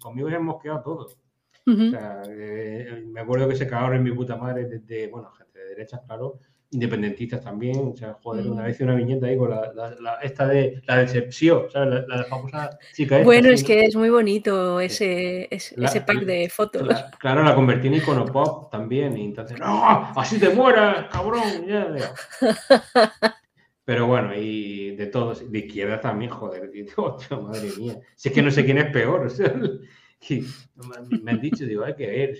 conmigo 0.00 0.28
ya 0.28 0.36
hemos 0.36 0.62
quedado 0.62 0.82
todos. 0.82 1.18
o 1.66 1.90
sea, 1.90 2.22
eh, 2.28 3.04
me 3.06 3.20
acuerdo 3.20 3.48
que 3.48 3.56
se 3.56 3.66
cagaron 3.66 3.96
en 3.96 4.02
mi 4.02 4.12
puta 4.12 4.36
madre 4.36 4.66
desde, 4.66 5.08
bueno, 5.08 5.30
gente 5.32 5.58
de 5.58 5.68
derechas, 5.70 6.00
claro, 6.06 6.38
independentistas 6.72 7.42
también. 7.42 7.92
O 7.92 7.96
sea, 7.96 8.18
joder, 8.22 8.46
una 8.46 8.64
vez 8.64 8.74
hice 8.74 8.84
una 8.84 8.94
viñeta 8.94 9.26
ahí 9.26 9.36
con 9.36 9.50
la, 9.50 10.18
esta 10.22 10.46
de 10.48 10.82
la 10.86 10.96
decepción, 10.96 11.70
¿sabes? 11.70 12.04
La, 12.08 12.24
famosa 12.24 12.78
chica 12.94 13.16
esta, 13.16 13.24
Bueno, 13.24 13.50
es 13.50 13.62
que 13.62 13.84
es 13.84 13.94
muy 13.94 14.10
bonito 14.10 14.80
ese, 14.80 15.48
ese, 15.50 16.00
pack 16.00 16.24
de 16.24 16.48
fotos. 16.48 16.88
claro, 17.18 17.42
la 17.42 17.54
convertí 17.54 17.88
en 17.88 17.94
icono 17.94 18.24
pop 18.24 18.70
también. 18.70 19.16
Y 19.16 19.26
entonces, 19.26 19.58
¡no! 19.60 19.84
¡Así 20.16 20.38
te 20.38 20.48
mueras, 20.48 21.06
cabrón! 21.10 21.66
Ya, 21.66 21.94
ya. 21.96 23.34
Pero 23.84 24.06
bueno, 24.06 24.34
y 24.34 24.94
de 24.94 25.06
todos, 25.06 25.50
de 25.50 25.58
izquierda 25.58 26.00
también, 26.00 26.30
joder, 26.30 26.70
madre 27.42 27.70
mía. 27.76 27.98
Si 28.14 28.28
es 28.28 28.34
que 28.34 28.42
no 28.42 28.50
sé 28.50 28.64
quién 28.64 28.78
es 28.78 28.90
peor. 28.92 29.30
me 31.22 31.30
han 31.30 31.40
dicho, 31.40 31.66
digo, 31.66 31.84
hay 31.84 31.94
que 31.94 32.06
ver. 32.06 32.38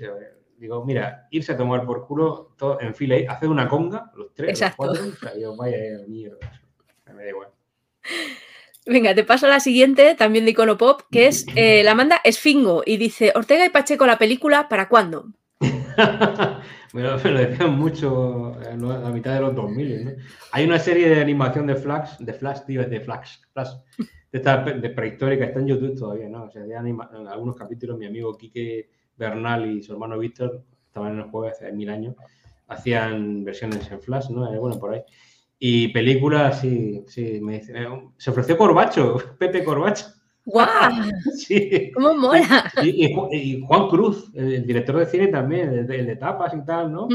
digo, 0.57 0.85
mira, 0.85 1.27
irse 1.31 1.53
a 1.53 1.57
tomar 1.57 1.85
por 1.85 2.07
culo 2.07 2.55
todo 2.57 2.81
en 2.81 2.95
fila 2.95 3.19
y 3.19 3.27
hacer 3.27 3.49
una 3.49 3.69
conga, 3.69 4.13
los 4.15 4.33
tres, 4.33 4.61
los 4.61 4.77
cuatro. 4.77 5.05
O 5.05 5.13
sea, 5.17 5.37
yo, 5.37 5.57
vaya 5.57 5.79
mierda. 6.07 6.39
Me 7.13 7.25
da 7.25 7.29
igual. 7.29 7.49
Venga, 8.87 9.15
te 9.15 9.23
paso 9.23 9.47
a 9.47 9.51
la 9.51 9.61
siguiente, 9.61 10.15
también 10.17 10.45
de 10.45 10.53
icono 10.53 10.77
pop, 10.77 11.03
que 11.11 11.27
es 11.29 11.47
eh, 11.55 11.83
la 11.85 11.95
manda 11.95 12.21
Esfingo 12.25 12.83
y 12.85 12.97
dice: 12.97 13.33
Ortega 13.35 13.65
y 13.65 13.69
Pacheco, 13.69 14.07
la 14.07 14.19
película, 14.19 14.69
¿para 14.69 14.89
cuándo? 14.89 15.33
me, 16.93 17.03
lo, 17.03 17.19
decían 17.19 17.79
mucho 17.79 18.55
a 18.55 18.77
la 18.77 19.11
mitad 19.11 19.35
de 19.35 19.41
los 19.41 19.55
2000. 19.55 20.05
¿no? 20.05 20.11
Hay 20.53 20.65
una 20.65 20.79
serie 20.79 21.09
de 21.09 21.21
animación 21.21 21.67
de 21.67 21.77
Flash, 21.77 22.19
de 22.19 22.33
Flash, 22.33 22.61
tío, 22.67 22.89
de 22.89 23.01
Flash, 23.01 23.39
Flash 23.53 23.71
de, 24.33 24.39
esta, 24.39 24.65
de 24.65 24.91
prehistórica, 24.91 25.45
está 25.45 25.61
en 25.61 25.67
YouTube 25.69 25.99
todavía, 25.99 26.29
¿no? 26.29 26.45
O 26.45 26.51
sea, 26.51 26.63
de 26.63 26.75
anima, 26.75 27.11
en 27.15 27.29
algunos 27.29 27.55
capítulos 27.55 27.99
mi 27.99 28.07
amigo 28.07 28.37
Quique 28.37 28.89
Bernal 29.17 29.71
y 29.71 29.83
su 29.83 29.93
hermano 29.93 30.19
Víctor, 30.19 30.65
estaban 30.87 31.13
en 31.13 31.19
el 31.19 31.25
juego 31.31 31.49
hace 31.49 31.71
mil 31.73 31.91
años, 31.91 32.17
hacían 32.67 33.45
versiones 33.45 33.91
en 33.91 34.01
Flash, 34.01 34.31
¿no? 34.31 34.53
Eh, 34.53 34.59
bueno, 34.59 34.79
por 34.79 34.95
ahí. 34.95 35.03
Y 35.59 35.89
películas, 35.89 36.61
sí, 36.61 37.05
sí, 37.07 37.41
me 37.41 37.57
eh, 37.57 37.87
se 38.17 38.31
ofreció 38.31 38.57
Corbacho, 38.57 39.17
Pepe 39.39 39.63
Corbacho. 39.63 40.07
¡Guau! 40.45 40.93
Sí. 41.37 41.91
¿Cómo 41.95 42.15
mola? 42.15 42.71
Y, 42.83 43.63
Juan 43.63 43.89
Cruz, 43.89 44.31
el, 44.35 44.67
director 44.67 44.97
de 44.97 45.07
cine 45.07 45.29
también, 45.29 45.73
el 45.73 45.87
de, 45.87 46.17
tapas 46.17 46.55
y 46.55 46.65
tal, 46.65 46.93
¿no? 46.93 47.09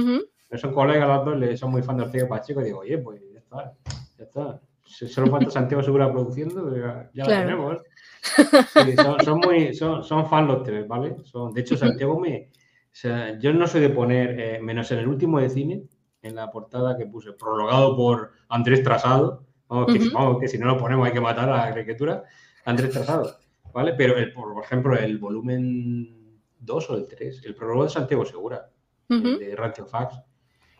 Son 0.55 0.73
colegas 0.73 1.07
los 1.07 1.25
dos, 1.25 1.59
son 1.59 1.71
muy 1.71 1.81
fan 1.81 1.97
de 1.97 2.03
Ortega 2.03 2.27
Pacheco. 2.27 2.61
Y 2.61 2.65
digo, 2.65 2.79
oye, 2.79 2.97
pues 2.97 3.21
ya 3.33 3.39
está, 3.39 3.73
ya 4.17 4.23
está. 4.23 4.61
Solo 4.83 5.29
falta 5.29 5.51
Santiago 5.51 5.83
Segura 5.83 6.11
produciendo, 6.11 6.73
ya, 7.13 7.23
lo 7.23 7.25
tenemos. 7.25 7.77
son, 9.23 9.39
muy, 9.39 9.73
son, 9.73 10.03
son 10.03 10.29
fan 10.29 10.47
los 10.47 10.63
tres, 10.63 10.87
¿vale? 10.87 11.17
Son, 11.23 11.53
de 11.53 11.61
hecho, 11.61 11.75
Santiago 11.75 12.19
me. 12.19 12.49
O 12.53 12.99
sea, 12.99 13.37
yo 13.37 13.53
no 13.53 13.67
soy 13.67 13.81
de 13.81 13.89
poner, 13.89 14.39
eh, 14.39 14.59
menos 14.61 14.91
en 14.91 14.99
el 14.99 15.07
último 15.07 15.39
de 15.39 15.49
cine, 15.49 15.83
en 16.21 16.35
la 16.35 16.49
portada 16.49 16.97
que 16.97 17.05
puse, 17.05 17.33
prologado 17.33 17.95
por 17.95 18.31
Andrés 18.49 18.81
Trasado. 18.81 19.43
Vamos, 19.67 19.93
que, 19.93 20.09
vamos, 20.13 20.39
que 20.39 20.47
si 20.47 20.57
no 20.57 20.65
lo 20.65 20.77
ponemos 20.77 21.05
hay 21.05 21.13
que 21.13 21.21
matar 21.21 21.49
a 21.49 21.57
la 21.57 21.63
arquitectura. 21.65 22.23
Andrés 22.67 22.91
Trasado, 22.91 23.37
¿vale? 23.73 23.93
Pero, 23.93 24.17
el, 24.17 24.33
por 24.33 24.61
ejemplo, 24.61 24.97
el 24.97 25.17
volumen 25.17 26.41
2 26.59 26.89
o 26.89 26.95
el 26.97 27.07
3, 27.07 27.41
el 27.45 27.55
prólogo 27.55 27.83
de 27.85 27.89
Santiago 27.89 28.25
Segura, 28.25 28.69
de 29.07 29.55
Rancho 29.55 29.85
Fax, 29.85 30.19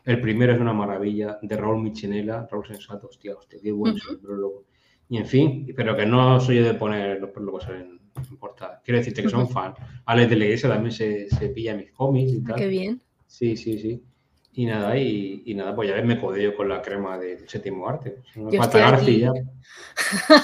el 0.04 0.20
primero 0.20 0.54
es 0.54 0.60
una 0.60 0.74
maravilla, 0.74 1.40
de 1.42 1.56
Raúl 1.56 1.82
Michinela, 1.82 2.46
Raúl 2.52 2.68
Sensato, 2.68 3.08
hostia, 3.08 3.36
hostia, 3.36 3.60
qué 3.64 3.72
bueno 3.72 3.98
es 3.98 4.10
el 4.10 4.20
prólogo. 4.20 4.66
Y 5.08 5.18
en 5.18 5.26
fin, 5.26 5.74
pero 5.78 5.96
que 5.96 6.06
no 6.06 6.42
soy 6.42 6.58
yo 6.58 6.66
de 6.66 6.74
poner 6.74 7.22
los 7.22 7.30
prólogos 7.30 7.70
en, 7.70 8.02
portada. 8.38 8.82
Quiero 8.84 8.98
decirte 8.98 9.24
que 9.24 9.30
son 9.30 9.48
fan. 9.48 9.74
Alex 10.06 10.30
de 10.30 10.36
la 10.36 10.44
Iglesia 10.44 10.68
también 10.68 10.92
se, 10.92 11.30
se 11.30 11.50
pilla 11.50 11.74
mis 11.74 11.92
cómics 11.92 12.34
y 12.34 12.38
ah, 12.40 12.48
tal. 12.48 12.56
Qué 12.58 12.68
bien. 12.68 13.02
Sí, 13.26 13.56
sí, 13.56 13.78
sí. 13.80 14.04
Y 14.58 14.66
nada, 14.66 14.97
y, 14.97 15.43
y, 15.45 15.53
nada, 15.53 15.76
pues 15.76 15.88
ya 15.88 15.93
ves, 15.93 16.03
me 16.03 16.20
codeo 16.20 16.55
con 16.55 16.68
la 16.68 16.82
crema 16.82 17.16
del 17.20 17.47
séptimo 17.47 17.88
arte. 17.88 18.24
Me 18.34 18.58
falta 18.58 18.80
Garci 18.80 19.20
ya. 19.20 19.32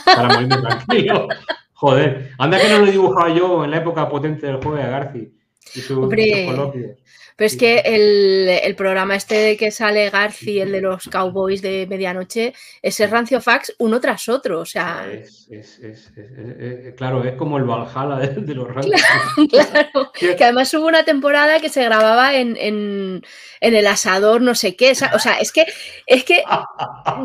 Para 0.06 0.28
morirme 0.28 0.58
tranquilo. 0.58 1.28
Joder, 1.74 2.30
anda 2.38 2.60
que 2.62 2.70
no 2.70 2.78
lo 2.78 2.86
he 2.86 2.92
dibujado 2.92 3.36
yo 3.36 3.66
en 3.66 3.72
la 3.72 3.78
época 3.78 4.08
potente 4.08 4.46
del 4.46 4.58
juego 4.58 4.78
de 4.78 4.84
Garci. 4.84 5.34
y 5.74 5.80
sus, 5.80 5.98
coloquios. 5.98 7.00
Pero 7.36 7.48
es 7.48 7.58
que 7.58 7.80
el, 7.86 8.76
programa 8.76 9.16
este 9.16 9.36
de 9.36 9.58
que 9.58 9.72
sale 9.72 10.10
Garci, 10.10 10.60
el 10.60 10.72
de 10.72 10.82
los 10.82 11.08
cowboys 11.08 11.62
de 11.62 11.88
medianoche, 11.88 12.54
ese 12.82 13.08
rancio 13.08 13.42
fax 13.42 13.74
uno 13.80 14.00
tras 14.00 14.30
otro. 14.30 14.60
O 14.60 14.66
sea. 14.66 15.06
claro, 16.96 17.24
es 17.24 17.36
como 17.36 17.58
el 17.58 17.64
Valhalla 17.64 18.18
de, 18.18 18.54
los 18.56 18.68
rancios. 18.68 19.02
Claro, 19.50 20.12
que 20.38 20.44
además 20.44 20.74
hubo 20.74 20.88
una 20.88 21.04
temporada 21.04 21.60
que 21.60 21.70
se 21.70 21.84
grababa 21.84 22.36
en, 22.36 22.56
en, 22.58 23.24
el 23.62 23.88
asador, 23.88 24.42
no 24.42 24.56
sé 24.56 24.76
qué. 24.76 24.92
O 24.92 25.20
sea, 25.20 25.34
es 25.40 25.52
que, 25.52 25.66
es 26.06 26.24
que 26.24 26.44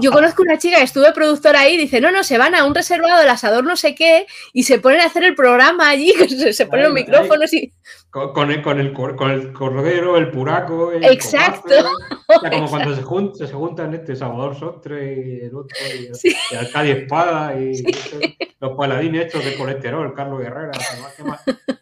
yo 0.00 0.10
conozco 0.12 0.42
una 0.42 0.58
chica 0.58 0.78
que 0.78 0.84
estuve 0.84 1.12
productora 1.12 1.60
ahí 1.60 1.74
y 1.74 1.78
dice: 1.78 2.00
No, 2.00 2.10
no, 2.10 2.24
se 2.24 2.38
van 2.38 2.54
a 2.54 2.64
un 2.64 2.74
reservado 2.74 3.18
del 3.20 3.28
asador, 3.28 3.64
no 3.64 3.76
sé 3.76 3.94
qué, 3.94 4.26
y 4.52 4.62
se 4.62 4.78
ponen 4.78 5.00
a 5.00 5.06
hacer 5.06 5.24
el 5.24 5.34
programa 5.34 5.88
allí, 5.88 6.12
se, 6.52 6.66
ponen 6.66 6.86
los 6.86 6.94
micrófonos 6.94 7.52
y. 7.52 7.72
Con, 8.10 8.50
el, 8.50 8.62
con, 8.62 8.80
el, 8.80 8.92
con 8.94 9.30
el 9.30 9.52
cordero, 9.52 10.16
el 10.16 10.30
puraco. 10.30 10.92
El 10.92 11.04
Exacto. 11.04 11.74
como 12.26 12.66
cuando 12.70 12.96
se, 12.96 13.02
juntan, 13.02 13.46
se 13.46 13.52
juntan 13.52 13.92
este 13.92 14.16
Salvador 14.16 14.54
Sostre 14.54 15.14
y 15.14 15.40
el 15.42 15.54
otro, 15.54 15.76
y, 15.94 16.86
y 16.86 16.90
Espada, 16.90 17.60
y 17.60 17.82
los 18.60 18.76
paladines 18.76 19.26
estos 19.26 19.44
de 19.44 19.56
colesterol, 19.58 20.14
Carlos 20.14 20.40
Guerrera. 20.40 20.72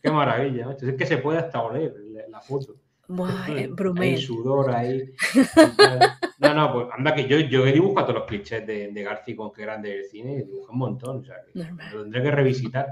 qué, 0.02 0.10
maravilla. 0.10 0.76
Es 0.80 0.94
que 0.94 1.06
se 1.06 1.18
puede 1.18 1.38
hasta 1.38 1.62
oler 1.62 1.94
la 2.28 2.40
foto. 2.40 2.74
Buah, 3.08 3.44
Hay 3.98 4.16
sudor 4.16 4.74
ahí. 4.74 5.12
no, 6.40 6.54
no, 6.54 6.72
pues 6.72 6.86
anda 6.98 7.14
que 7.14 7.28
yo, 7.28 7.38
yo 7.38 7.64
he 7.64 7.72
dibujado 7.72 8.08
todos 8.08 8.18
los 8.20 8.28
clichés 8.28 8.66
de, 8.66 8.90
de 8.90 9.02
García 9.04 9.36
con 9.36 9.52
que 9.52 9.62
grande 9.62 9.90
del 9.90 10.04
cine, 10.06 10.42
dibujo 10.42 10.72
un 10.72 10.78
montón. 10.78 11.18
O 11.18 11.24
sea, 11.24 11.36
lo 11.92 12.02
tendré 12.02 12.22
que 12.24 12.30
revisitar 12.32 12.86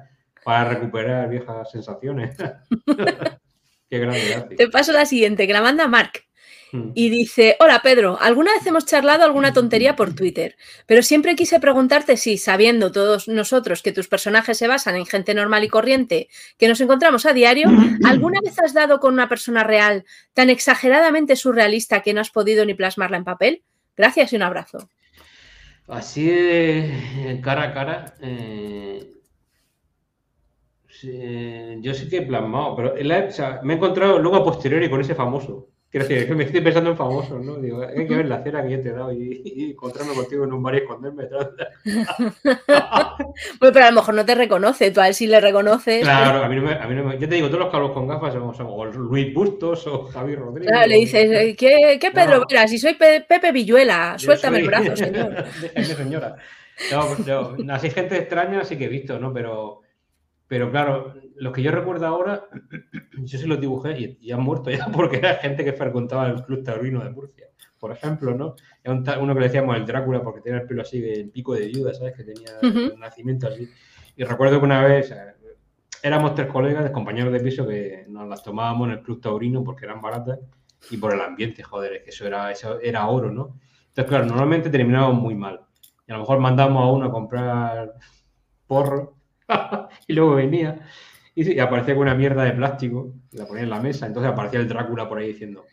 para 0.45 0.71
recuperar 0.71 1.29
viejas 1.29 1.71
sensaciones. 1.71 2.37
Qué 3.91 3.99
grande. 3.99 4.57
Te 4.57 4.69
paso 4.69 4.93
la 4.93 5.07
siguiente, 5.07 5.47
que 5.47 5.53
la 5.53 5.63
manda 5.63 5.89
Mark. 5.89 6.25
Hmm. 6.73 6.91
Y 6.95 7.09
dice, 7.09 7.57
hola 7.61 7.81
Pedro, 7.83 8.19
alguna 8.21 8.53
vez 8.53 8.67
hemos 8.67 8.85
charlado 8.85 9.25
alguna 9.25 9.53
tontería 9.53 9.95
por 9.95 10.15
Twitter, 10.15 10.57
pero 10.87 11.03
siempre 11.03 11.37
quise 11.37 11.61
preguntarte 11.61 12.17
si, 12.17 12.37
sabiendo 12.37 12.91
todos 12.91 13.29
nosotros 13.29 13.83
que 13.83 13.93
tus 13.93 14.09
personajes 14.09 14.59
se 14.59 14.67
basan 14.67 14.97
en 14.97 15.07
gente 15.07 15.35
normal 15.35 15.65
y 15.65 15.69
corriente 15.69 16.29
que 16.59 16.69
nos 16.69 16.81
encontramos 16.81 17.27
a 17.27 17.33
diario, 17.33 17.69
¿alguna 18.05 18.41
vez 18.43 18.59
has 18.59 18.75
dado 18.75 18.99
con 18.99 19.15
una 19.15 19.29
persona 19.29 19.63
real 19.63 20.05
tan 20.33 20.51
exageradamente 20.51 21.37
surrealista 21.37 22.03
que 22.03 22.13
no 22.13 22.21
has 22.21 22.31
podido 22.31 22.65
ni 22.65 22.75
plasmarla 22.75 23.19
en 23.19 23.25
papel? 23.25 23.63
Gracias 23.97 24.33
y 24.33 24.37
un 24.37 24.43
abrazo. 24.43 24.89
Así 25.87 26.27
de 26.27 27.41
cara 27.43 27.63
a 27.65 27.75
cara, 27.75 28.15
eh, 28.21 29.14
yo 31.81 31.95
sí 31.95 32.09
que 32.09 32.19
he 32.19 32.23
plasmado, 32.23 32.77
pero 32.77 32.95
me 33.63 33.73
he 33.73 33.77
encontrado 33.77 34.19
luego 34.19 34.37
a 34.37 34.45
posteriori 34.45 34.89
con 34.91 35.01
ese 35.01 35.15
famoso. 35.15 35.69
Quiero 35.95 36.09
decir, 36.09 36.23
es 36.23 36.29
que 36.29 36.35
me 36.35 36.43
estoy 36.43 36.61
pensando 36.61 36.91
en 36.91 36.97
famosos, 36.97 37.41
¿no? 37.41 37.55
Digo, 37.55 37.81
hay 37.81 38.05
que 38.09 38.17
ver 38.17 38.27
la 38.27 38.43
cera 38.43 38.65
que 38.65 38.73
yo 38.73 38.81
te 38.81 38.89
he 38.89 38.93
dado 38.93 39.13
y, 39.13 39.71
encontrarme 39.71 40.13
contigo 40.13 40.43
en 40.43 40.53
un 40.53 40.61
bar 40.61 40.75
y 40.75 40.79
esconderme 40.79 41.29
pues, 43.61 43.71
pero 43.73 43.85
a 43.85 43.91
lo 43.91 44.01
mejor 44.01 44.15
no 44.15 44.25
te 44.25 44.35
reconoce, 44.35 44.91
tú 44.91 45.01
a 45.01 45.07
él 45.07 45.15
sí 45.15 45.29
le 45.29 45.41
reconoces. 45.41 46.03
Claro, 46.03 46.43
a 46.43 46.49
mí 46.49 46.57
no 46.57 46.63
me, 46.63 46.73
a 46.73 46.89
mí 46.89 46.97
no 46.97 47.05
me... 47.05 47.17
Yo 47.17 47.29
te 47.29 47.37
digo, 47.37 47.47
todos 47.47 47.61
los 47.61 47.71
calvos 47.71 47.93
con 47.93 48.09
gafas 48.09 48.35
somos, 48.35 48.59
o 48.59 48.85
Luis 48.87 49.33
Bustos 49.33 49.87
o 49.87 50.07
Javi 50.07 50.35
Rodríguez. 50.35 50.73
Claro, 50.73 50.89
le 50.89 50.97
dices, 50.97 51.57
¿qué, 51.57 51.97
qué 52.01 52.11
Pedro 52.11 52.39
no. 52.39 52.47
Vera? 52.51 52.67
Si 52.67 52.79
soy 52.79 52.95
Pepe 52.95 53.53
Villuela, 53.53 54.17
suéltame 54.19 54.59
el 54.59 54.67
brazo, 54.67 54.97
señor. 54.97 55.45
Déjame, 55.61 55.85
señora. 55.85 56.37
No, 56.91 57.55
no, 57.57 57.73
así 57.73 57.91
gente 57.91 58.17
extraña 58.17 58.65
sí 58.65 58.77
que 58.77 58.87
he 58.87 58.89
visto, 58.89 59.21
¿no? 59.21 59.33
Pero 59.33 59.84
pero 60.47 60.71
claro, 60.71 61.15
los 61.37 61.53
que 61.53 61.63
yo 61.63 61.71
recuerdo 61.71 62.07
ahora, 62.07 62.45
yo 63.19 63.39
sí 63.39 63.47
los 63.47 63.61
dibujé 63.61 64.17
y, 64.21 64.33
han 64.33 64.43
muerto 64.43 64.71
ya 64.71 64.87
porque 64.93 65.17
era 65.17 65.37
gente 65.37 65.65
que 65.65 65.73
frecuentaba 65.73 66.29
el 66.29 66.43
Club 66.45 66.63
Taurino 66.63 67.03
de 67.03 67.11
Murcia, 67.11 67.49
por 67.79 67.93
ejemplo, 67.93 68.35
¿no? 68.35 68.55
Era 68.83 69.19
uno 69.19 69.35
que 69.35 69.41
le 69.41 69.47
decíamos 69.47 69.77
el 69.77 69.87
Drácula 69.87 70.23
porque 70.23 70.41
tenía 70.41 70.61
el 70.61 70.67
pelo 70.67 70.83
así, 70.83 71.03
el 71.03 71.31
pico 71.31 71.55
de 71.55 71.67
viuda, 71.67 71.95
¿sabes? 71.95 72.15
Que 72.15 72.25
tenía 72.25 72.59
el 72.63 72.99
nacimiento 72.99 73.49
así. 73.49 73.69
Y 74.17 74.25
recuerdo 74.25 74.59
que 74.59 74.65
una 74.65 74.83
vez 74.85 75.11
eh, 75.11 75.35
éramos 76.03 76.35
tres 76.35 76.49
colegas, 76.49 76.91
compañeros 76.91 77.33
de 77.33 77.41
piso, 77.41 77.67
que 77.67 78.05
nos 78.09 78.29
las 78.29 78.43
tomábamos 78.43 78.89
en 78.89 78.95
el 78.95 79.03
Club 79.03 79.21
Taurino 79.21 79.65
porque 79.65 79.87
eran 79.87 80.01
baratas 80.01 80.39
y 80.91 80.97
por 80.99 81.15
el 81.15 81.21
ambiente, 81.21 81.63
joder, 81.63 81.95
es 81.95 82.03
que 82.03 82.11
eso 82.11 82.27
era, 82.27 82.51
eso 82.51 82.79
era 82.81 83.07
oro, 83.09 83.31
¿no? 83.31 83.59
Entonces, 83.89 84.05
claro, 84.07 84.27
normalmente 84.27 84.71
terminábamos 84.71 85.23
muy 85.23 85.35
mal. 85.35 85.61
Y 86.07 86.13
a 86.13 86.15
lo 86.15 86.21
mejor 86.21 86.39
mandamos 86.39 86.83
a 86.83 86.91
uno 86.91 87.07
a 87.07 87.11
comprar 87.11 87.95
porro 88.67 89.14
y 90.09 90.13
luego 90.13 90.35
venía 90.37 90.87
y, 91.35 91.59
aparecía 91.59 91.95
con 91.95 92.03
una 92.03 92.15
mierda 92.15 92.45
de 92.45 92.53
plástico, 92.53 93.15
la 93.33 93.47
ponía 93.47 93.65
en 93.65 93.71
la 93.71 93.81
mesa, 93.81 94.07
entonces 94.07 94.33
aparecía 94.33 94.61
el 94.61 94.69
Drácula 94.69 95.09
por 95.09 95.19
ahí 95.19 95.29
diciendo, 95.29 95.65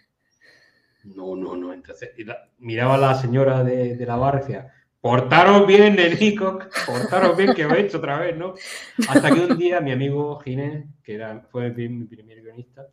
no, 1.04 1.36
no, 1.36 1.56
no, 1.56 1.74
entonces 1.74 2.12
miraba 2.60 2.96
a 2.96 2.98
la 2.98 3.16
señora 3.16 3.64
de, 3.64 3.96
la 4.06 4.16
barra 4.16 4.40
y 4.40 4.42
decía, 4.42 4.74
portaros 5.00 5.68
bien, 5.68 5.96
Nenico, 5.96 6.60
portaros 6.86 7.38
bien 7.38 7.54
que 7.54 7.64
lo 7.64 7.76
he 7.76 7.82
hecho 7.82 7.98
otra 7.98 8.20
vez, 8.20 8.38
¿no? 8.38 8.54
Hasta 9.08 9.34
que 9.34 9.40
un 9.42 9.58
día 9.58 9.82
mi 9.82 9.92
amigo 9.92 10.40
Ginés, 10.40 10.86
que 11.04 11.16
era, 11.16 11.42
fue 11.52 11.72
mi, 11.72 12.06
primer 12.06 12.42
guionista, 12.42 12.88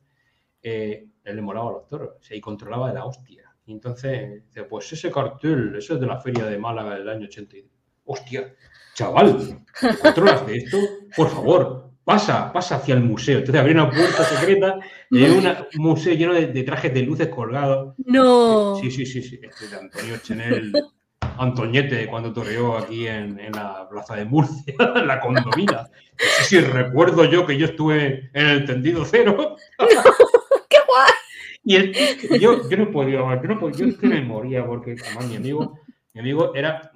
eh, 0.63 1.09
él 1.25 1.37
le 1.37 1.43
molaba 1.43 1.71
a 1.71 1.73
los 1.73 1.87
toros, 1.87 2.31
y 2.31 2.41
controlaba 2.41 2.89
de 2.89 2.95
la 2.95 3.05
hostia. 3.05 3.45
Y 3.67 3.73
entonces 3.73 4.45
pues 4.69 4.91
ese 4.93 5.11
cartel, 5.11 5.75
eso 5.77 5.95
es 5.95 6.01
de 6.01 6.07
la 6.07 6.19
feria 6.19 6.47
de 6.47 6.59
Málaga 6.59 6.95
del 6.95 7.09
año 7.09 7.27
82. 7.27 7.71
Hostia, 8.07 8.55
chaval, 8.99 9.65
¿controlas 10.03 10.45
de 10.45 10.57
esto? 10.57 10.77
Por 11.17 11.31
favor, 11.31 11.91
pasa, 12.03 12.53
pasa 12.53 12.77
hacia 12.77 12.95
el 12.95 13.03
museo. 13.03 13.39
Entonces 13.39 13.61
habría 13.61 13.83
una 13.83 13.91
puerta 13.91 14.25
secreta 14.25 14.81
y 15.09 15.25
hay 15.25 15.31
un 15.31 15.83
museo 15.85 16.15
lleno 16.15 16.35
de, 16.35 16.63
trajes 16.65 16.93
de 16.93 17.03
luces 17.03 17.29
colgados. 17.29 17.95
No. 17.99 18.75
Sí, 18.77 18.91
sí, 18.91 19.07
sí, 19.07 19.23
sí. 19.23 19.39
Este 19.41 19.69
de 19.69 19.77
Antonio 19.77 20.17
Chenel, 20.21 20.73
Antoñete, 21.21 22.09
cuando 22.09 22.33
torreó 22.33 22.77
aquí 22.77 23.07
en, 23.07 23.39
la 23.53 23.89
plaza 23.89 24.17
de 24.17 24.25
Murcia, 24.25 24.75
en 24.97 25.07
la 25.07 25.21
condomina. 25.21 25.83
No 25.83 26.27
sé 26.39 26.45
si 26.45 26.61
recuerdo 26.61 27.25
yo 27.25 27.47
que 27.47 27.57
yo 27.57 27.67
estuve 27.67 28.31
en 28.35 28.47
el 28.49 28.65
tendido 28.65 29.05
cero. 29.05 29.57
¡Qué 30.69 30.77
guay! 30.89 31.93
Y 32.33 32.39
yo, 32.41 32.69
yo 32.69 32.77
no 32.77 32.91
podía, 32.91 33.19
yo 33.19 33.49
no 33.49 33.61
podía, 33.61 33.79
yo 33.79 33.87
es 33.87 33.97
que 33.99 34.09
me 34.09 34.23
moría 34.23 34.67
porque 34.67 34.97
además 35.01 35.27
mi 35.27 35.37
amigo, 35.37 35.79
mi 36.15 36.21
amigo 36.21 36.53
era 36.57 36.91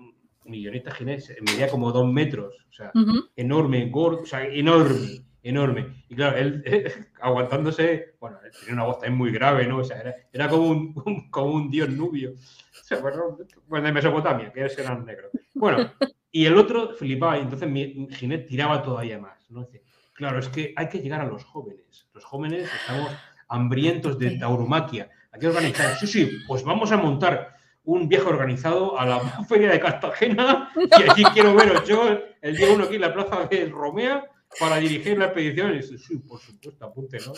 millonista 0.44 0.90
Ginés 0.90 1.32
medía 1.40 1.68
como 1.68 1.92
dos 1.92 2.10
metros, 2.10 2.54
o 2.68 2.72
sea, 2.72 2.92
enorme, 3.36 3.88
gordo, 3.90 4.22
o 4.22 4.26
sea, 4.26 4.44
enorme, 4.44 5.24
enorme. 5.42 6.04
Y 6.08 6.14
claro, 6.14 6.36
él 6.36 6.62
aguantándose, 7.20 8.14
bueno, 8.20 8.38
tenía 8.60 8.74
una 8.74 8.84
voz 8.84 8.98
también 8.98 9.18
muy 9.18 9.32
grave, 9.32 9.66
¿no? 9.66 9.78
O 9.78 9.84
sea, 9.84 10.00
era, 10.00 10.14
era 10.32 10.48
como, 10.48 10.68
un, 10.68 10.94
como 11.30 11.52
un 11.52 11.70
dios 11.70 11.88
nubio. 11.90 12.32
O 12.32 12.84
sea, 12.84 13.00
bueno, 13.00 13.38
bueno, 13.66 13.86
de 13.86 13.92
Mesopotamia, 13.92 14.52
que 14.52 14.60
eran 14.60 15.04
negros. 15.04 15.30
Bueno, 15.54 15.92
y 16.30 16.46
el 16.46 16.56
otro 16.56 16.94
flipaba, 16.94 17.38
y 17.38 17.42
entonces 17.42 17.68
Ginés 18.16 18.46
tiraba 18.46 18.82
todavía 18.82 19.18
más, 19.18 19.50
¿no? 19.50 19.68
claro, 20.14 20.38
es 20.38 20.48
que 20.48 20.72
hay 20.76 20.88
que 20.88 21.00
llegar 21.00 21.20
a 21.20 21.26
los 21.26 21.44
jóvenes. 21.44 22.08
Los 22.14 22.24
jóvenes 22.24 22.70
estamos 22.80 23.10
hambrientos 23.48 24.18
de 24.18 24.38
tauromaquia. 24.38 25.10
Hay 25.32 25.40
que 25.40 25.48
organizar. 25.48 25.96
Sí, 25.98 26.06
sí, 26.06 26.38
pues 26.46 26.62
vamos 26.64 26.92
a 26.92 26.96
montar 26.96 27.51
un 27.84 28.08
viaje 28.08 28.28
organizado 28.28 28.98
a 28.98 29.06
la 29.06 29.20
feria 29.48 29.70
de 29.70 29.80
Cartagena 29.80 30.70
y 30.76 31.10
allí 31.10 31.24
quiero 31.34 31.54
veros 31.54 31.84
yo 31.86 32.18
el 32.40 32.56
día 32.56 32.72
uno 32.72 32.84
aquí 32.84 32.96
en 32.96 33.00
la 33.00 33.12
plaza 33.12 33.46
de 33.46 33.68
Romea 33.68 34.28
para 34.58 34.76
dirigir 34.76 35.18
la 35.18 35.26
expedición. 35.26 35.72
Y 35.72 35.76
dice, 35.78 35.98
sí, 35.98 36.18
por 36.18 36.40
supuesto, 36.40 36.84
apunte, 36.84 37.18
¿no? 37.26 37.32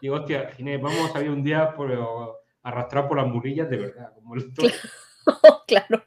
Digo, 0.00 0.16
hostia, 0.16 0.50
Ginés, 0.56 0.80
vamos 0.80 1.14
a 1.14 1.22
ir 1.22 1.30
un 1.30 1.44
día 1.44 1.72
por, 1.74 1.92
arrastrar 2.62 3.08
por 3.08 3.18
las 3.18 3.26
murillas 3.26 3.68
de 3.68 3.76
verdad, 3.76 4.12
como 4.14 4.34
el 4.34 4.52
Claro. 5.66 6.04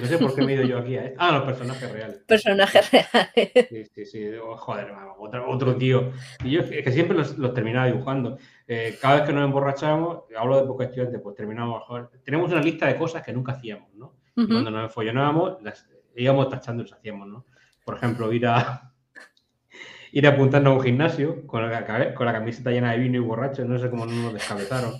No 0.00 0.06
sé 0.06 0.18
por 0.18 0.34
qué 0.34 0.42
me 0.42 0.52
he 0.52 0.56
ido 0.56 0.64
yo 0.64 0.78
aquí 0.78 0.96
a 0.96 1.04
esto. 1.06 1.16
Ah, 1.18 1.32
los 1.32 1.44
personajes 1.44 1.90
reales. 1.90 2.18
Personajes 2.26 2.90
reales. 2.90 3.68
Sí, 3.68 3.84
sí, 3.86 4.04
sí. 4.06 4.28
Oh, 4.42 4.56
joder, 4.56 4.92
otro, 5.18 5.50
otro 5.50 5.76
tío. 5.76 6.12
Y 6.44 6.50
yo 6.50 6.60
es 6.60 6.84
que 6.84 6.92
siempre 6.92 7.16
los, 7.16 7.38
los 7.38 7.54
terminaba 7.54 7.86
dibujando. 7.86 8.38
Eh, 8.66 8.98
cada 9.00 9.16
vez 9.16 9.24
que 9.24 9.32
nos 9.32 9.44
emborrachamos, 9.44 10.24
hablo 10.36 10.60
de 10.60 10.66
pocos 10.66 10.86
estudiantes, 10.86 11.20
pues 11.22 11.34
terminamos. 11.36 11.82
Joder, 11.84 12.08
tenemos 12.22 12.52
una 12.52 12.60
lista 12.60 12.86
de 12.86 12.96
cosas 12.96 13.22
que 13.22 13.32
nunca 13.32 13.52
hacíamos, 13.52 13.92
¿no? 13.94 14.14
cuando 14.34 14.70
nos 14.70 14.84
enfollonábamos, 14.84 15.62
las 15.62 15.86
íbamos 16.16 16.48
tachando 16.48 16.82
y 16.82 16.86
las 16.86 16.98
hacíamos, 16.98 17.28
¿no? 17.28 17.44
Por 17.84 17.96
ejemplo, 17.96 18.32
ir 18.32 18.46
a. 18.46 18.92
ir 20.12 20.26
apuntando 20.26 20.70
a 20.70 20.72
un 20.74 20.80
gimnasio 20.80 21.46
con 21.46 21.70
la, 21.70 22.14
con 22.14 22.26
la 22.26 22.32
camiseta 22.32 22.70
llena 22.70 22.92
de 22.92 22.98
vino 22.98 23.16
y 23.16 23.20
borrachos, 23.20 23.66
no 23.66 23.78
sé 23.78 23.90
cómo 23.90 24.06
no 24.06 24.12
nos 24.12 24.34
descabezaron. 24.34 24.92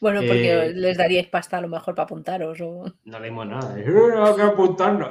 Bueno, 0.00 0.20
porque 0.20 0.52
eh, 0.52 0.72
les 0.72 0.96
daríais 0.96 1.28
pasta 1.28 1.58
a 1.58 1.60
lo 1.60 1.68
mejor 1.68 1.94
para 1.94 2.04
apuntaros. 2.04 2.60
O... 2.60 2.84
No 3.04 3.20
leímos 3.20 3.46
nada. 3.46 3.76
No, 3.86 4.34
que 4.34 4.42
apuntarnos. 4.42 5.08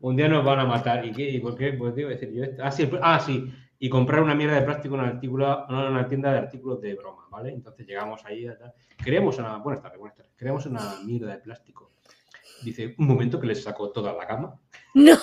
un 0.00 0.16
día 0.16 0.28
nos 0.28 0.44
van 0.44 0.60
a 0.60 0.64
matar. 0.66 1.04
¿Y 1.06 1.12
qué? 1.12 1.30
¿Y 1.30 1.40
por 1.40 1.56
qué? 1.56 1.72
Pues 1.72 1.94
digo, 1.94 2.10
decir, 2.10 2.30
yo... 2.32 2.44
ah, 2.62 2.70
sí, 2.70 2.90
ah, 3.00 3.18
sí. 3.18 3.50
Y 3.78 3.88
comprar 3.88 4.22
una 4.22 4.34
mierda 4.34 4.56
de 4.56 4.62
plástico 4.62 4.94
en 4.94 5.00
una, 5.00 5.66
en 5.68 5.74
una 5.74 6.06
tienda 6.06 6.32
de 6.32 6.38
artículos 6.38 6.80
de 6.80 6.94
broma, 6.94 7.26
¿vale? 7.30 7.50
Entonces 7.52 7.86
llegamos 7.86 8.24
ahí. 8.26 8.46
Queremos 9.02 9.38
una. 9.38 9.56
Buenas 9.56 9.82
tardes, 9.82 9.98
buenas 9.98 10.16
tardes. 10.16 10.32
Queremos 10.36 10.66
una 10.66 11.00
mierda 11.04 11.32
de 11.32 11.38
plástico. 11.38 11.92
Dice, 12.62 12.94
un 12.98 13.06
momento 13.06 13.40
que 13.40 13.46
les 13.48 13.62
saco 13.62 13.90
toda 13.90 14.12
la 14.12 14.26
cama. 14.26 14.54
No. 14.94 15.16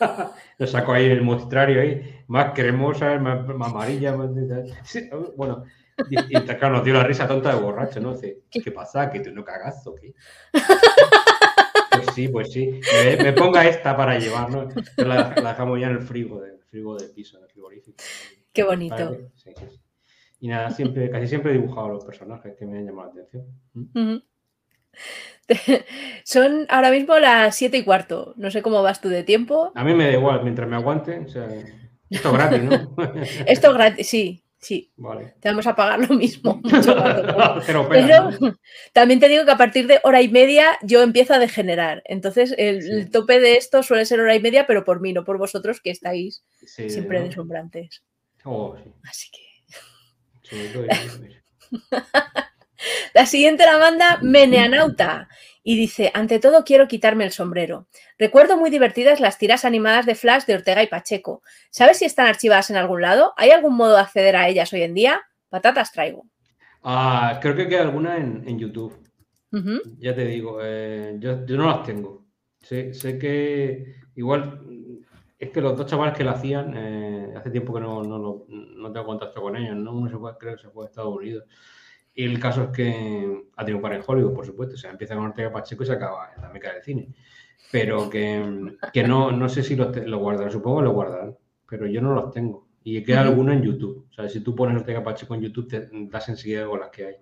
Lo 0.58 0.66
saco 0.66 0.92
ahí 0.92 1.06
en 1.06 1.12
el 1.12 1.22
mostrario 1.22 1.80
ahí. 1.80 2.22
más 2.28 2.52
cremosa, 2.54 3.18
más, 3.18 3.48
amarilla, 3.48 4.16
más... 4.16 4.30
Bueno, 5.36 5.64
y, 6.08 6.16
claro, 6.16 6.76
nos 6.76 6.84
dio 6.84 6.94
la 6.94 7.04
risa 7.04 7.28
tonta 7.28 7.54
de 7.54 7.60
borracho, 7.60 8.00
¿no? 8.00 8.14
Dice, 8.14 8.42
¿qué 8.50 8.72
pasa? 8.72 9.10
¿Que 9.10 9.20
tú 9.20 9.30
no 9.32 9.44
cagas 9.44 9.86
o 9.86 9.94
qué? 9.94 10.14
pues 11.90 12.06
sí, 12.14 12.28
pues 12.28 12.52
sí. 12.52 12.80
Me, 13.22 13.32
ponga 13.32 13.66
esta 13.66 13.96
para 13.96 14.18
llevar, 14.18 14.50
¿no? 14.50 14.68
La, 14.96 15.34
la, 15.42 15.50
dejamos 15.50 15.80
ya 15.80 15.88
en 15.88 15.96
el 15.96 16.02
frigo, 16.02 16.40
del 16.40 16.58
frigo 16.70 16.96
del 16.96 17.10
piso, 17.10 17.36
en 17.38 17.44
el 17.44 17.50
frigorífico. 17.50 18.02
Qué 18.52 18.64
bonito. 18.64 19.18
Y 20.40 20.48
nada, 20.48 20.70
siempre, 20.70 21.10
casi 21.10 21.28
siempre 21.28 21.50
he 21.50 21.58
dibujado 21.58 21.90
los 21.90 22.04
personajes 22.04 22.56
que 22.58 22.64
me 22.64 22.78
han 22.78 22.86
llamado 22.86 23.12
la 23.14 23.22
atención. 23.22 23.46
¿Mm? 23.74 24.16
Son 26.24 26.66
ahora 26.68 26.90
mismo 26.90 27.18
las 27.18 27.56
siete 27.56 27.78
y 27.78 27.84
cuarto. 27.84 28.34
No 28.36 28.50
sé 28.50 28.62
cómo 28.62 28.82
vas 28.82 29.00
tú 29.00 29.08
de 29.08 29.24
tiempo. 29.24 29.72
A 29.74 29.84
mí 29.84 29.94
me 29.94 30.06
da 30.06 30.12
igual, 30.12 30.42
mientras 30.42 30.68
me 30.68 30.76
aguanten. 30.76 31.24
esto 31.24 32.28
es 32.28 32.32
gratis, 32.32 32.62
¿no? 32.62 32.94
esto 33.46 33.70
es 33.70 33.74
gratis, 33.74 34.08
sí. 34.08 34.44
Sí, 34.62 34.92
te 35.40 35.48
vamos 35.48 35.66
a 35.66 35.74
pagar 35.74 36.06
lo 36.06 36.14
mismo. 36.14 36.60
Pero, 37.88 38.30
también 38.92 39.18
te 39.18 39.28
digo 39.28 39.46
que 39.46 39.52
a 39.52 39.56
partir 39.56 39.86
de 39.86 40.00
hora 40.02 40.20
y 40.20 40.28
media 40.28 40.76
yo 40.82 41.00
empiezo 41.02 41.32
a 41.32 41.38
degenerar. 41.38 42.02
Entonces 42.04 42.54
el, 42.58 43.10
tope 43.10 43.40
de 43.40 43.56
esto 43.56 43.82
suele 43.82 44.04
ser 44.04 44.20
hora 44.20 44.34
y 44.34 44.40
media, 44.40 44.66
pero 44.66 44.84
por 44.84 45.00
mí, 45.00 45.14
no 45.14 45.24
por 45.24 45.38
vosotros 45.38 45.80
que 45.80 45.90
estáis 45.90 46.44
siempre 46.66 47.22
deslumbrantes. 47.22 48.02
Oh, 48.44 48.76
Así 49.02 49.30
que. 49.30 49.40
La 53.14 53.26
siguiente 53.26 53.64
la 53.66 53.78
manda 53.78 54.18
Meneanauta 54.22 55.28
y 55.62 55.76
dice, 55.76 56.10
ante 56.14 56.38
todo 56.38 56.64
quiero 56.64 56.88
quitarme 56.88 57.24
el 57.24 57.32
sombrero. 57.32 57.86
Recuerdo 58.18 58.56
muy 58.56 58.70
divertidas 58.70 59.20
las 59.20 59.38
tiras 59.38 59.64
animadas 59.64 60.06
de 60.06 60.14
Flash 60.14 60.44
de 60.44 60.54
Ortega 60.54 60.82
y 60.82 60.86
Pacheco. 60.86 61.42
¿Sabes 61.70 61.98
si 61.98 62.06
están 62.06 62.26
archivadas 62.26 62.70
en 62.70 62.76
algún 62.76 63.02
lado? 63.02 63.34
¿Hay 63.36 63.50
algún 63.50 63.76
modo 63.76 63.94
de 63.94 64.00
acceder 64.00 64.36
a 64.36 64.48
ellas 64.48 64.72
hoy 64.72 64.82
en 64.82 64.94
día? 64.94 65.22
Patatas 65.48 65.92
traigo. 65.92 66.26
Ah, 66.82 67.38
creo 67.42 67.54
que 67.54 67.68
queda 67.68 67.82
alguna 67.82 68.16
en, 68.16 68.58
YouTube. 68.58 68.96
Ya 69.98 70.14
te 70.14 70.24
digo, 70.24 70.60
eh, 70.62 71.16
yo, 71.18 71.36
no 71.36 71.66
las 71.66 71.82
tengo. 71.82 72.24
Sé, 72.62 73.18
que 73.18 73.96
igual 74.14 74.60
es 75.38 75.50
que 75.50 75.60
los 75.60 75.76
dos 75.76 75.86
chavales 75.86 76.16
que 76.16 76.24
la 76.24 76.32
hacían, 76.32 76.74
eh, 76.76 77.34
hace 77.36 77.50
tiempo 77.50 77.74
que 77.74 77.80
no, 77.80 78.02
no, 78.02 78.92
tengo 78.92 79.06
contacto 79.06 79.42
con 79.42 79.56
ellos, 79.56 79.76
¿no? 79.76 79.92
Uno 79.92 80.08
se 80.08 80.16
puede, 80.16 80.36
creo 80.38 80.56
que 80.56 80.62
se 80.62 80.70
fue 80.70 80.86
a 80.86 80.88
Estados 80.88 81.16
Unidos. 81.16 81.44
Y 82.20 82.24
el 82.24 82.38
caso 82.38 82.64
es 82.64 82.68
que 82.68 83.44
ha 83.56 83.64
tenido 83.64 83.78
un 83.78 83.82
par 83.82 83.94
en 83.94 84.02
Hollywood, 84.06 84.34
por 84.34 84.44
supuesto. 84.44 84.74
O 84.74 84.76
sea, 84.76 84.90
empieza 84.90 85.14
con 85.14 85.24
Ortega 85.24 85.50
Pacheco 85.50 85.84
y 85.84 85.86
se 85.86 85.92
acaba 85.92 86.30
en 86.36 86.42
la 86.42 86.50
meca 86.50 86.70
del 86.70 86.82
cine. 86.82 87.08
Pero 87.72 88.10
que, 88.10 88.76
que 88.92 89.02
no, 89.04 89.32
no 89.32 89.48
sé 89.48 89.62
si 89.62 89.74
los 89.74 89.96
lo 89.96 90.18
guardarán, 90.18 90.52
supongo 90.52 90.80
que 90.80 90.84
lo 90.84 90.92
guardarán, 90.92 91.38
pero 91.66 91.86
yo 91.86 92.02
no 92.02 92.12
los 92.12 92.30
tengo. 92.30 92.68
Y 92.84 93.02
queda 93.02 93.22
alguno 93.22 93.54
en 93.54 93.62
YouTube. 93.62 94.06
O 94.10 94.12
sea, 94.12 94.28
si 94.28 94.40
tú 94.40 94.54
pones 94.54 94.76
Ortega 94.76 95.02
Pacheco 95.02 95.34
en 95.34 95.40
YouTube, 95.40 95.68
te 95.68 95.88
das 95.90 96.28
enseguida 96.28 96.66
con 96.66 96.80
las 96.80 96.90
que 96.90 97.06
hay. 97.06 97.14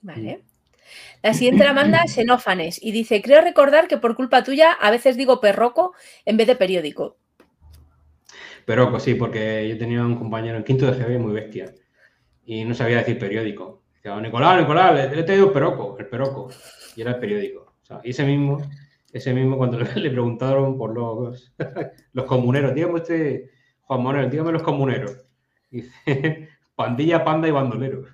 Vale. 0.00 0.42
La 1.22 1.32
siguiente 1.32 1.62
la 1.62 1.72
manda 1.72 2.04
Xenófanes 2.08 2.82
y 2.82 2.90
dice: 2.90 3.22
Creo 3.22 3.42
recordar 3.42 3.86
que 3.86 3.98
por 3.98 4.16
culpa 4.16 4.42
tuya 4.42 4.72
a 4.72 4.90
veces 4.90 5.16
digo 5.16 5.40
perroco 5.40 5.94
en 6.24 6.36
vez 6.36 6.48
de 6.48 6.56
periódico. 6.56 7.16
Perroco, 8.64 8.98
sí, 8.98 9.14
porque 9.14 9.68
yo 9.68 9.78
tenía 9.78 10.04
un 10.04 10.16
compañero 10.16 10.56
en 10.56 10.64
quinto 10.64 10.90
de 10.90 10.98
GB 10.98 11.20
muy 11.20 11.32
bestia 11.32 11.72
y 12.44 12.64
no 12.64 12.74
sabía 12.74 12.98
decir 12.98 13.20
periódico. 13.20 13.83
Decía, 14.04 14.20
Nicolás, 14.20 14.60
Nicolás, 14.60 14.94
le, 14.94 15.20
he 15.20 15.22
traído 15.22 15.46
el 15.46 15.52
peroco, 15.52 15.96
el 15.98 16.06
peroco. 16.06 16.50
Y 16.94 17.00
era 17.00 17.12
el 17.12 17.18
periódico. 17.18 17.74
y 18.02 18.10
ese 18.10 18.24
mismo, 18.24 18.60
ese 19.10 19.32
mismo 19.32 19.56
cuando 19.56 19.78
le, 19.96 20.10
preguntaron 20.10 20.76
por 20.76 20.94
los, 20.94 21.54
los 22.12 22.24
comuneros, 22.26 22.74
dígame 22.74 22.94
usted, 22.96 23.44
Juan 23.80 24.02
Manuel, 24.02 24.30
dígame 24.30 24.52
los 24.52 24.62
comuneros. 24.62 25.22
dice, 25.70 26.50
pandilla, 26.76 27.24
panda 27.24 27.48
y 27.48 27.52
bandolero. 27.52 28.04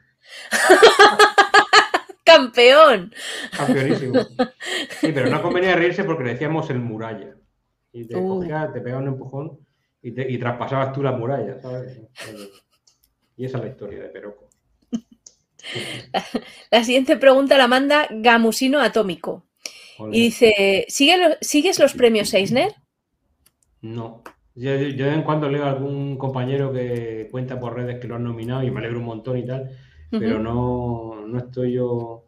¡Campeón! 2.24 3.12
Campeonísimo. 3.56 4.20
Sí, 5.00 5.10
pero 5.12 5.28
no 5.28 5.42
convenía 5.42 5.74
reírse 5.74 6.04
porque 6.04 6.22
le 6.22 6.30
decíamos 6.34 6.70
el 6.70 6.78
muralla. 6.78 7.34
Y 7.92 8.06
te 8.06 8.14
cogía, 8.14 8.70
te 8.72 8.80
pegaba 8.80 9.02
un 9.02 9.08
empujón 9.08 9.58
y, 10.00 10.12
te, 10.12 10.30
y 10.30 10.38
traspasabas 10.38 10.92
tú 10.92 11.02
la 11.02 11.10
muralla, 11.10 11.60
¿sabes? 11.60 12.00
Y 13.36 13.44
esa 13.44 13.58
es 13.58 13.64
la 13.64 13.70
historia 13.70 14.02
de 14.02 14.08
Peroco. 14.10 14.49
La, 16.70 16.84
siguiente 16.84 17.16
pregunta 17.16 17.58
la 17.58 17.68
manda 17.68 18.08
Gamusino 18.10 18.80
Atómico. 18.80 19.44
Y 20.12 20.22
dice, 20.22 20.86
¿sigues 20.88 21.78
los 21.78 21.92
premios 21.92 22.32
Eisner? 22.32 22.72
No. 23.82 24.22
Yo, 24.54 24.72
de 24.72 24.92
vez 24.92 25.14
en 25.14 25.22
cuando 25.22 25.48
leo 25.48 25.64
a 25.64 25.70
algún 25.70 26.16
compañero 26.16 26.72
que 26.72 27.28
cuenta 27.30 27.60
por 27.60 27.74
redes 27.74 28.00
que 28.00 28.08
lo 28.08 28.16
han 28.16 28.24
nominado 28.24 28.62
y 28.62 28.70
me 28.70 28.80
alegro 28.80 28.98
un 28.98 29.04
montón 29.04 29.38
y 29.38 29.46
tal, 29.46 29.70
pero 30.10 30.38
no, 30.38 31.26
no 31.26 31.38
estoy 31.38 31.74
yo, 31.74 32.24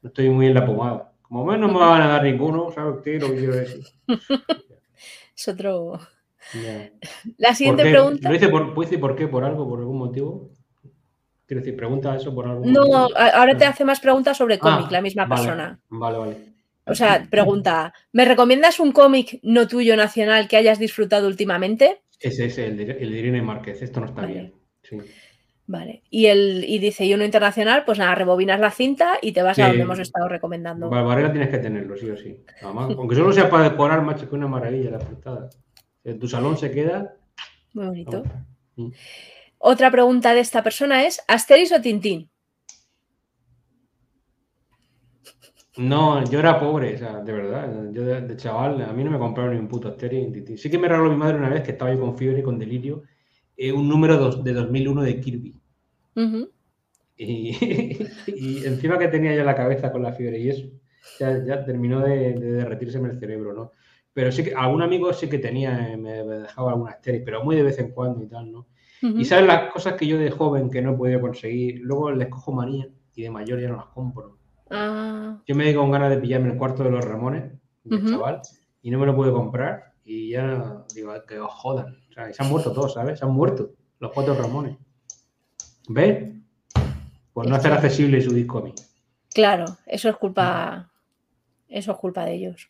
no 0.00 0.08
estoy 0.08 0.30
muy 0.30 0.46
en 0.46 0.54
la 0.54 0.66
pomada. 0.66 1.12
Como 1.22 1.44
menos 1.44 1.70
no 1.70 1.78
me 1.78 1.84
van 1.84 2.02
a 2.02 2.08
dar 2.08 2.24
ninguno, 2.24 2.70
¿sabes 2.72 2.96
usted 2.96 3.20
lo 3.20 3.28
que 3.28 3.36
quiero 3.36 3.54
decir? 3.54 3.84
es 5.36 5.48
otro, 5.48 5.98
la 7.38 7.54
siguiente 7.54 7.84
pregunta. 7.84 8.28
¿Lo 8.28 8.34
dice 8.34 8.48
por, 8.48 8.74
por 8.74 9.16
qué? 9.16 9.28
¿Por 9.28 9.44
algo? 9.44 9.68
¿Por 9.68 9.80
algún 9.80 9.98
motivo? 9.98 10.50
Quiero 11.52 11.66
decir, 11.66 11.76
pregunta 11.76 12.16
eso 12.16 12.34
por 12.34 12.48
algo. 12.48 12.64
No, 12.64 13.10
ahora 13.14 13.54
te 13.54 13.66
hace 13.66 13.84
más 13.84 14.00
preguntas 14.00 14.38
sobre 14.38 14.58
cómic, 14.58 14.86
ah, 14.86 14.92
la 14.92 15.02
misma 15.02 15.28
persona. 15.28 15.78
Vale, 15.90 16.16
vale. 16.16 16.36
O 16.86 16.94
sea, 16.94 17.26
pregunta, 17.28 17.92
¿me 18.12 18.24
recomiendas 18.24 18.80
un 18.80 18.90
cómic 18.90 19.38
no 19.42 19.68
tuyo 19.68 19.94
nacional 19.94 20.48
que 20.48 20.56
hayas 20.56 20.78
disfrutado 20.78 21.26
últimamente? 21.26 22.00
Ese 22.18 22.46
es 22.46 22.56
el 22.56 22.78
de, 22.78 22.84
el 22.92 23.14
Irene 23.14 23.42
Márquez, 23.42 23.82
esto 23.82 24.00
no 24.00 24.06
está 24.06 24.24
bien. 24.24 24.54
Vale. 25.66 26.02
Y 26.08 26.24
el 26.24 26.64
y 26.66 26.78
dice, 26.78 27.04
y 27.04 27.12
uno 27.12 27.26
internacional, 27.26 27.84
pues 27.84 27.98
nada, 27.98 28.14
rebobinas 28.14 28.58
la 28.58 28.70
cinta 28.70 29.18
y 29.20 29.32
te 29.32 29.42
vas 29.42 29.58
a 29.58 29.68
donde 29.68 29.82
hemos 29.82 29.98
estado 29.98 30.30
recomendando. 30.30 30.88
Barbarella 30.88 31.32
tienes 31.32 31.50
que 31.50 31.58
tenerlo, 31.58 31.98
sí 31.98 32.08
o 32.08 32.16
sí. 32.16 32.42
aunque 32.62 33.14
solo 33.14 33.30
sea 33.30 33.50
para 33.50 33.68
decorar, 33.68 34.00
macho, 34.00 34.26
que 34.26 34.36
una 34.36 34.48
maravilla 34.48 34.92
la 34.92 35.00
portada. 35.00 35.50
En 36.02 36.18
tu 36.18 36.26
salón 36.28 36.56
se 36.56 36.70
queda. 36.70 37.14
Muy 37.74 37.84
bonito. 37.88 38.22
Mm. 38.76 38.88
Otra 39.64 39.92
pregunta 39.92 40.34
de 40.34 40.40
esta 40.40 40.64
persona 40.64 41.04
es: 41.04 41.22
¿Asteris 41.28 41.70
o 41.72 41.80
Tintín? 41.80 42.28
No, 45.76 46.24
yo 46.24 46.40
era 46.40 46.58
pobre, 46.58 46.96
o 46.96 46.98
sea, 46.98 47.20
de 47.20 47.32
verdad. 47.32 47.92
Yo 47.92 48.02
de, 48.04 48.36
chaval, 48.36 48.82
a 48.82 48.92
mí 48.92 49.04
no 49.04 49.12
me 49.12 49.20
compraron 49.20 49.54
ni 49.54 49.60
un 49.60 49.68
puto 49.68 49.86
Asterix 49.86 50.26
ni 50.26 50.32
Tintín. 50.32 50.58
Sí 50.58 50.68
que 50.68 50.78
me 50.78 50.88
regaló 50.88 51.08
mi 51.10 51.16
madre 51.16 51.38
una 51.38 51.48
vez 51.48 51.62
que 51.62 51.70
estaba 51.70 51.94
yo 51.94 52.00
con 52.00 52.18
fiebre 52.18 52.40
y 52.40 52.42
con 52.42 52.58
delirio, 52.58 53.04
eh, 53.56 53.70
un 53.70 53.88
número 53.88 54.42
de 54.42 54.52
2001 54.52 55.02
de 55.02 55.20
Kirby. 55.20 55.54
y, 57.16 58.66
encima 58.66 58.98
que 58.98 59.08
tenía 59.08 59.32
yo 59.36 59.44
la 59.44 59.54
cabeza 59.54 59.92
con 59.92 60.02
la 60.02 60.12
fiebre 60.12 60.40
y 60.40 60.48
eso, 60.48 60.66
ya, 61.20 61.64
terminó 61.64 62.00
de, 62.00 62.34
de 62.34 62.52
derretirse 62.52 62.98
el 62.98 63.18
cerebro, 63.20 63.52
¿no? 63.54 63.70
Pero 64.12 64.32
sí 64.32 64.42
que 64.42 64.54
algún 64.54 64.82
amigo 64.82 65.12
sí 65.12 65.28
que 65.28 65.38
tenía, 65.38 65.92
eh, 65.92 65.96
me, 65.96 66.24
dejaba 66.24 66.72
alguna 66.72 66.98
series, 67.00 67.22
pero 67.24 67.44
muy 67.44 67.54
de 67.54 67.62
vez 67.62 67.78
en 67.78 67.92
cuando 67.92 68.24
y 68.24 68.26
tal, 68.26 68.50
¿no? 68.50 68.66
Y 69.02 69.24
sabes 69.24 69.46
las 69.46 69.72
cosas 69.72 69.94
que 69.94 70.06
yo 70.06 70.16
de 70.16 70.30
joven 70.30 70.70
que 70.70 70.80
no 70.80 70.92
he 70.92 70.96
podido 70.96 71.20
conseguir, 71.20 71.80
luego 71.80 72.12
les 72.12 72.28
cojo 72.28 72.52
manía 72.52 72.88
y 73.14 73.22
de 73.22 73.30
mayor 73.30 73.60
ya 73.60 73.68
no 73.68 73.76
las 73.76 73.86
compro. 73.86 74.38
Ah. 74.70 75.38
Yo 75.46 75.56
me 75.56 75.64
digo 75.64 75.82
con 75.82 75.90
ganas 75.90 76.10
de 76.10 76.18
pillarme 76.18 76.52
el 76.52 76.56
cuarto 76.56 76.84
de 76.84 76.90
los 76.90 77.04
Ramones, 77.04 77.52
de 77.82 78.10
chaval, 78.10 78.40
y 78.80 78.90
no 78.90 79.00
me 79.00 79.06
lo 79.06 79.16
puedo 79.16 79.32
comprar 79.32 79.92
y 80.04 80.30
ya 80.30 80.84
digo, 80.94 81.12
que 81.26 81.40
os 81.40 81.52
jodan. 81.52 81.96
O 82.10 82.12
sea, 82.12 82.32
se 82.32 82.42
han 82.42 82.48
muerto 82.48 82.72
todos, 82.72 82.94
¿sabes? 82.94 83.18
Se 83.18 83.24
han 83.24 83.32
muerto 83.32 83.72
los 83.98 84.12
cuatro 84.12 84.34
Ramones. 84.34 84.76
¿Ves? 85.88 86.34
Por 87.32 87.48
no 87.48 87.56
hacer 87.56 87.72
accesible 87.72 88.20
su 88.20 88.32
disco 88.32 88.58
a 88.58 88.62
mí. 88.62 88.74
Claro, 89.34 89.64
eso 89.86 90.08
es 90.08 90.16
culpa, 90.16 90.90
eso 91.68 91.92
es 91.92 91.98
culpa 91.98 92.24
de 92.24 92.34
ellos. 92.34 92.68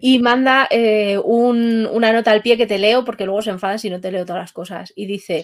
Y 0.00 0.18
manda 0.18 0.68
eh, 0.70 1.18
una 1.18 2.12
nota 2.12 2.30
al 2.30 2.42
pie 2.42 2.56
que 2.56 2.66
te 2.66 2.78
leo 2.78 3.04
porque 3.04 3.24
luego 3.24 3.42
se 3.42 3.50
enfadan 3.50 3.78
si 3.78 3.90
no 3.90 4.00
te 4.00 4.12
leo 4.12 4.26
todas 4.26 4.42
las 4.42 4.52
cosas. 4.52 4.92
Y 4.94 5.06
dice 5.06 5.42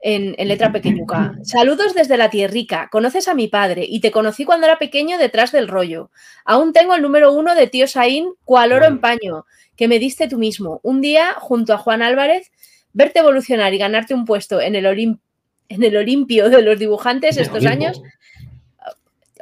en, 0.00 0.48
letra 0.48 0.72
pequeñuca: 0.72 1.34
Saludos 1.42 1.94
desde 1.94 2.16
la 2.16 2.30
tierrica. 2.30 2.88
Conoces 2.90 3.28
a 3.28 3.34
mi 3.34 3.48
padre 3.48 3.84
y 3.88 4.00
te 4.00 4.10
conocí 4.10 4.44
cuando 4.44 4.66
era 4.66 4.78
pequeño 4.78 5.18
detrás 5.18 5.52
del 5.52 5.68
rollo. 5.68 6.10
Aún 6.44 6.72
tengo 6.72 6.94
el 6.94 7.02
número 7.02 7.32
uno 7.32 7.54
de 7.54 7.66
tío 7.66 7.86
Saín, 7.88 8.32
cual 8.44 8.72
oro 8.72 8.86
en 8.86 9.00
paño, 9.00 9.46
que 9.76 9.88
me 9.88 9.98
diste 9.98 10.28
tú 10.28 10.38
mismo. 10.38 10.80
Un 10.82 11.00
día, 11.00 11.34
junto 11.38 11.74
a 11.74 11.78
Juan 11.78 12.02
Álvarez, 12.02 12.52
verte 12.92 13.18
evolucionar 13.18 13.74
y 13.74 13.78
ganarte 13.78 14.14
un 14.14 14.24
puesto 14.24 14.60
en 14.60 14.74
el, 14.74 14.86
en 14.86 15.82
el 15.82 15.96
Olimpio 15.96 16.50
de 16.50 16.62
los 16.62 16.78
dibujantes 16.78 17.36
estos 17.36 17.66
años 17.66 18.00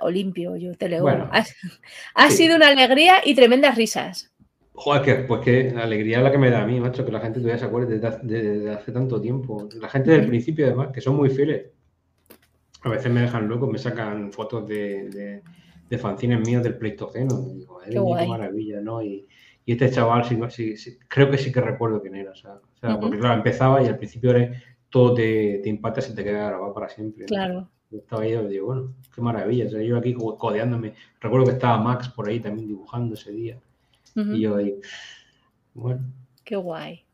Olimpio, 0.04 0.56
yo 0.56 0.74
te 0.74 0.88
leo. 0.88 1.06
ha, 2.14 2.30
sido 2.30 2.56
una 2.56 2.68
alegría 2.68 3.16
y 3.24 3.34
tremendas 3.34 3.76
risas. 3.76 4.32
Joder, 4.74 5.02
que, 5.02 5.14
pues 5.24 5.40
que 5.40 5.70
la 5.70 5.84
alegría 5.84 6.18
es 6.18 6.24
la 6.24 6.32
que 6.32 6.38
me 6.38 6.50
da 6.50 6.62
a 6.62 6.66
mí, 6.66 6.80
macho, 6.80 7.04
que 7.04 7.12
la 7.12 7.20
gente 7.20 7.38
todavía 7.38 7.58
se 7.58 7.66
acuerde 7.66 8.00
desde, 8.22 8.70
hace 8.70 8.92
tanto 8.92 9.20
tiempo. 9.20 9.68
La 9.80 9.88
gente 9.88 10.10
del 10.10 10.26
principio, 10.26 10.66
además, 10.66 10.88
que 10.92 11.00
son 11.00 11.16
muy 11.16 11.30
fieles. 11.30 11.66
A 12.82 12.88
veces 12.88 13.10
me 13.10 13.20
dejan 13.20 13.48
loco, 13.48 13.66
me 13.66 13.78
sacan 13.78 14.32
fotos 14.32 14.66
de, 14.66 15.42
de, 15.88 15.98
fanzines 15.98 16.40
míos 16.46 16.62
del 16.62 16.76
Pleistoceno. 16.76 17.46
Y 17.86 17.90
digo, 17.90 18.16
qué, 18.16 18.26
maravilla, 18.26 18.80
¿no? 18.80 19.00
Y, 19.00 19.26
Y 19.64 19.72
este 19.72 19.90
chaval, 19.90 20.24
sí, 20.50 20.76
sí, 20.76 20.98
creo 21.08 21.30
que 21.30 21.38
sí 21.38 21.52
que 21.52 21.60
recuerdo 21.60 22.02
quién 22.02 22.16
era. 22.16 22.32
O 22.32 22.34
sea, 22.34 22.58
porque 23.00 23.18
claro, 23.18 23.36
empezaba 23.36 23.80
y 23.80 23.86
al 23.86 23.96
principio 23.96 24.34
todo 24.90 25.14
te, 25.14 25.60
te 25.62 25.68
impacta 25.68 26.00
y 26.00 26.02
se 26.02 26.14
te 26.14 26.24
queda 26.24 26.48
grabado 26.48 26.74
para 26.74 26.88
siempre. 26.88 27.26
Claro. 27.26 27.70
Estaba 27.98 28.22
ahí 28.22 28.32
y 28.32 28.48
digo, 28.48 28.66
bueno, 28.66 28.94
qué 29.14 29.20
maravilla. 29.20 29.66
O 29.66 29.70
sea, 29.70 29.82
yo 29.82 29.96
aquí 29.96 30.14
codeándome. 30.14 30.94
Recuerdo 31.20 31.46
que 31.46 31.52
estaba 31.52 31.78
Max 31.78 32.08
por 32.08 32.28
ahí 32.28 32.40
también 32.40 32.68
dibujando 32.68 33.14
ese 33.14 33.32
día. 33.32 33.58
Y 34.14 34.40
yo 34.40 34.56
ahí, 34.56 34.74
bueno. 35.74 36.00
Qué 36.44 36.56
guay. 36.56 37.04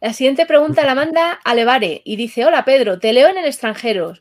La 0.00 0.12
siguiente 0.12 0.46
pregunta 0.46 0.86
la 0.86 0.94
manda 0.94 1.40
Alevare 1.44 2.00
y 2.04 2.16
dice: 2.16 2.46
Hola 2.46 2.64
Pedro, 2.64 2.98
te 2.98 3.12
leo 3.12 3.28
en 3.28 3.38
el 3.38 3.44
extranjero. 3.44 4.14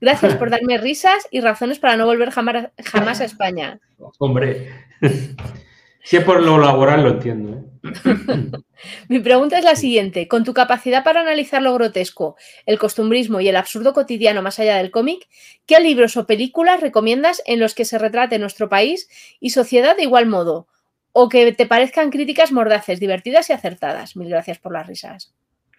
Gracias 0.00 0.36
por 0.36 0.50
darme 0.50 0.78
risas 0.78 1.28
y 1.30 1.40
razones 1.40 1.78
para 1.78 1.96
no 1.96 2.06
volver 2.06 2.30
jamás, 2.30 2.68
jamás 2.84 3.20
a 3.20 3.24
España. 3.24 3.80
Hombre, 4.18 4.68
si 6.02 6.16
es 6.16 6.24
por 6.24 6.42
lo 6.42 6.58
laboral 6.58 7.02
lo 7.02 7.10
entiendo. 7.10 7.58
¿eh? 7.58 7.73
Mi 9.08 9.20
pregunta 9.20 9.58
es 9.58 9.64
la 9.64 9.76
siguiente. 9.76 10.28
Con 10.28 10.44
tu 10.44 10.54
capacidad 10.54 11.04
para 11.04 11.20
analizar 11.20 11.62
lo 11.62 11.74
grotesco, 11.74 12.36
el 12.66 12.78
costumbrismo 12.78 13.40
y 13.40 13.48
el 13.48 13.56
absurdo 13.56 13.92
cotidiano 13.92 14.42
más 14.42 14.58
allá 14.58 14.76
del 14.76 14.90
cómic, 14.90 15.28
¿qué 15.66 15.80
libros 15.80 16.16
o 16.16 16.26
películas 16.26 16.80
recomiendas 16.80 17.42
en 17.46 17.60
los 17.60 17.74
que 17.74 17.84
se 17.84 17.98
retrate 17.98 18.38
nuestro 18.38 18.68
país 18.68 19.08
y 19.40 19.50
sociedad 19.50 19.96
de 19.96 20.04
igual 20.04 20.26
modo? 20.26 20.66
O 21.12 21.28
que 21.28 21.52
te 21.52 21.66
parezcan 21.66 22.10
críticas 22.10 22.52
mordaces, 22.52 22.98
divertidas 22.98 23.50
y 23.50 23.52
acertadas. 23.52 24.16
Mil 24.16 24.28
gracias 24.28 24.58
por 24.58 24.72
las 24.72 24.86
risas. 24.86 25.34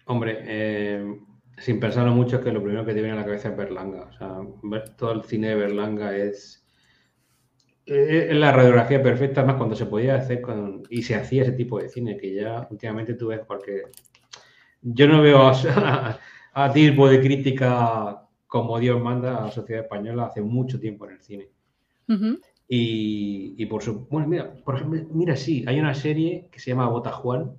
Hombre, 0.06 0.38
eh, 0.42 1.04
sin 1.58 1.80
pensarlo 1.80 2.12
mucho, 2.12 2.40
que 2.40 2.52
lo 2.52 2.62
primero 2.62 2.86
que 2.86 2.94
te 2.94 3.00
viene 3.00 3.16
a 3.16 3.20
la 3.20 3.24
cabeza 3.24 3.48
es 3.48 3.56
Berlanga. 3.56 4.08
O 4.10 4.12
sea, 4.12 4.86
todo 4.96 5.12
el 5.12 5.24
cine 5.24 5.48
de 5.48 5.54
Berlanga 5.56 6.16
es, 6.16 6.65
es 7.86 8.36
la 8.36 8.50
radiografía 8.50 9.00
perfecta, 9.00 9.44
más 9.44 9.56
cuando 9.56 9.76
se 9.76 9.86
podía 9.86 10.16
hacer 10.16 10.40
con, 10.40 10.82
y 10.90 11.02
se 11.02 11.14
hacía 11.14 11.42
ese 11.42 11.52
tipo 11.52 11.80
de 11.80 11.88
cine, 11.88 12.16
que 12.16 12.34
ya 12.34 12.66
últimamente 12.68 13.14
tú 13.14 13.28
ves, 13.28 13.40
porque 13.46 13.82
yo 14.82 15.06
no 15.06 15.22
veo 15.22 15.42
a, 15.42 16.18
a, 16.54 16.72
tipo 16.72 17.08
de 17.08 17.20
crítica 17.20 18.22
como 18.46 18.78
Dios 18.80 19.00
manda 19.00 19.36
a 19.36 19.46
la 19.46 19.52
sociedad 19.52 19.84
española 19.84 20.26
hace 20.26 20.42
mucho 20.42 20.80
tiempo 20.80 21.06
en 21.06 21.12
el 21.12 21.22
cine. 21.22 21.48
y, 22.68 23.64
por 23.66 23.82
su. 23.82 24.06
Bueno, 24.06 24.26
mira, 24.26 24.52
por 24.64 24.76
ejemplo, 24.76 25.00
mira, 25.12 25.36
sí, 25.36 25.64
hay 25.68 25.78
una 25.78 25.94
serie 25.94 26.48
que 26.50 26.58
se 26.58 26.70
llama 26.70 26.88
Bota 26.88 27.12
Juan. 27.12 27.52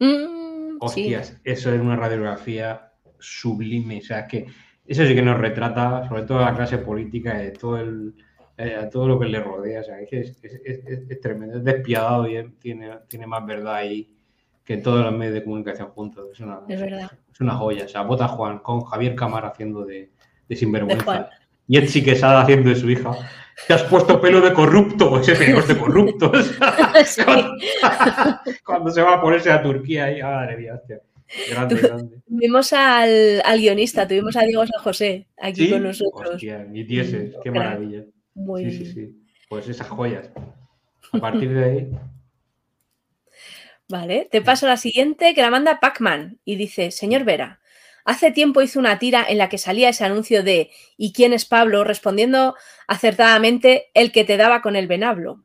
Mm, 0.00 0.78
Hostias, 0.80 1.40
eso 1.44 1.72
es 1.72 1.80
una 1.80 1.96
radiografía 1.96 2.92
sublime. 3.20 3.98
O 3.98 4.02
sea, 4.02 4.26
que 4.26 4.46
eso 4.86 5.04
sí 5.04 5.14
que 5.14 5.22
nos 5.22 5.38
retrata, 5.38 6.08
sobre 6.08 6.22
todo 6.22 6.40
la 6.40 6.54
clase 6.54 6.78
política, 6.78 7.38
de 7.38 7.50
todo 7.52 7.78
el, 7.78 8.14
eh, 8.58 8.88
todo 8.92 9.06
lo 9.06 9.18
que 9.18 9.26
le 9.26 9.40
rodea. 9.40 9.80
O 9.80 9.84
sea, 9.84 10.00
es, 10.00 10.36
es, 10.42 10.60
es, 10.64 11.20
tremendo, 11.20 11.58
es 11.58 11.64
despiadado 11.64 12.28
y 12.28 12.42
tiene, 12.58 12.90
tiene 13.08 13.26
más 13.26 13.46
verdad 13.46 13.76
ahí 13.76 14.12
que 14.64 14.76
todos 14.76 15.04
los 15.04 15.14
medios 15.14 15.34
de 15.34 15.44
comunicación 15.44 15.88
juntos. 15.90 16.28
Es 16.32 16.40
una, 16.40 16.60
es 16.68 17.40
una 17.40 17.54
joya. 17.54 17.84
O 17.84 17.88
sea, 17.88 18.02
Bota 18.02 18.28
Juan 18.28 18.58
con 18.58 18.82
Javier 18.82 19.14
Cámara 19.14 19.48
haciendo 19.48 19.84
de, 19.84 20.10
de 20.48 20.56
sinvergüenza. 20.56 21.30
Y 21.68 21.78
Etsy 21.78 22.02
Quesada 22.02 22.42
haciendo 22.42 22.70
de 22.70 22.76
su 22.76 22.90
hija. 22.90 23.12
Te 23.66 23.74
has 23.74 23.82
puesto 23.84 24.20
pelo 24.20 24.40
de 24.40 24.52
corrupto, 24.52 25.20
ese 25.20 25.36
pelo 25.36 25.62
de 25.62 25.78
corrupto. 25.78 26.32
cuando, 28.64 28.90
se 28.90 29.02
va 29.02 29.14
a 29.14 29.20
ponerse 29.20 29.50
a 29.50 29.62
Turquía 29.62 30.06
ahí, 30.06 30.20
madre 30.20 30.56
mía, 30.56 30.74
hostia. 30.74 31.00
Tuvimos 32.26 32.72
al, 32.72 33.58
guionista, 33.58 34.08
tuvimos 34.08 34.34
a 34.36 34.42
Diego 34.42 34.66
San 34.66 34.82
José 34.82 35.26
aquí 35.36 35.70
con 35.70 35.82
nosotros. 35.82 36.34
Hostia, 36.34 36.66
qué 37.42 37.50
maravilla. 37.50 38.04
Sí, 38.58 38.70
sí, 38.70 38.92
sí. 38.92 39.22
Pues 39.48 39.68
esas 39.68 39.88
joyas. 39.88 40.30
A 41.12 41.18
partir 41.18 41.52
de 41.52 41.64
ahí. 41.64 41.90
Vale, 43.88 44.28
te 44.30 44.42
paso 44.42 44.66
a 44.66 44.70
la 44.70 44.76
siguiente 44.76 45.34
que 45.34 45.40
la 45.40 45.50
manda 45.50 45.80
Pacman 45.80 46.38
y 46.44 46.56
dice: 46.56 46.90
Señor 46.90 47.24
Vera, 47.24 47.60
hace 48.04 48.30
tiempo 48.30 48.60
hizo 48.60 48.78
una 48.78 48.98
tira 48.98 49.24
en 49.26 49.38
la 49.38 49.48
que 49.48 49.58
salía 49.58 49.88
ese 49.88 50.04
anuncio 50.04 50.42
de 50.42 50.70
¿Y 50.96 51.12
quién 51.12 51.32
es 51.32 51.46
Pablo? 51.46 51.84
respondiendo 51.84 52.54
acertadamente 52.86 53.86
el 53.94 54.12
que 54.12 54.24
te 54.24 54.36
daba 54.36 54.60
con 54.60 54.76
el 54.76 54.86
venablo. 54.86 55.42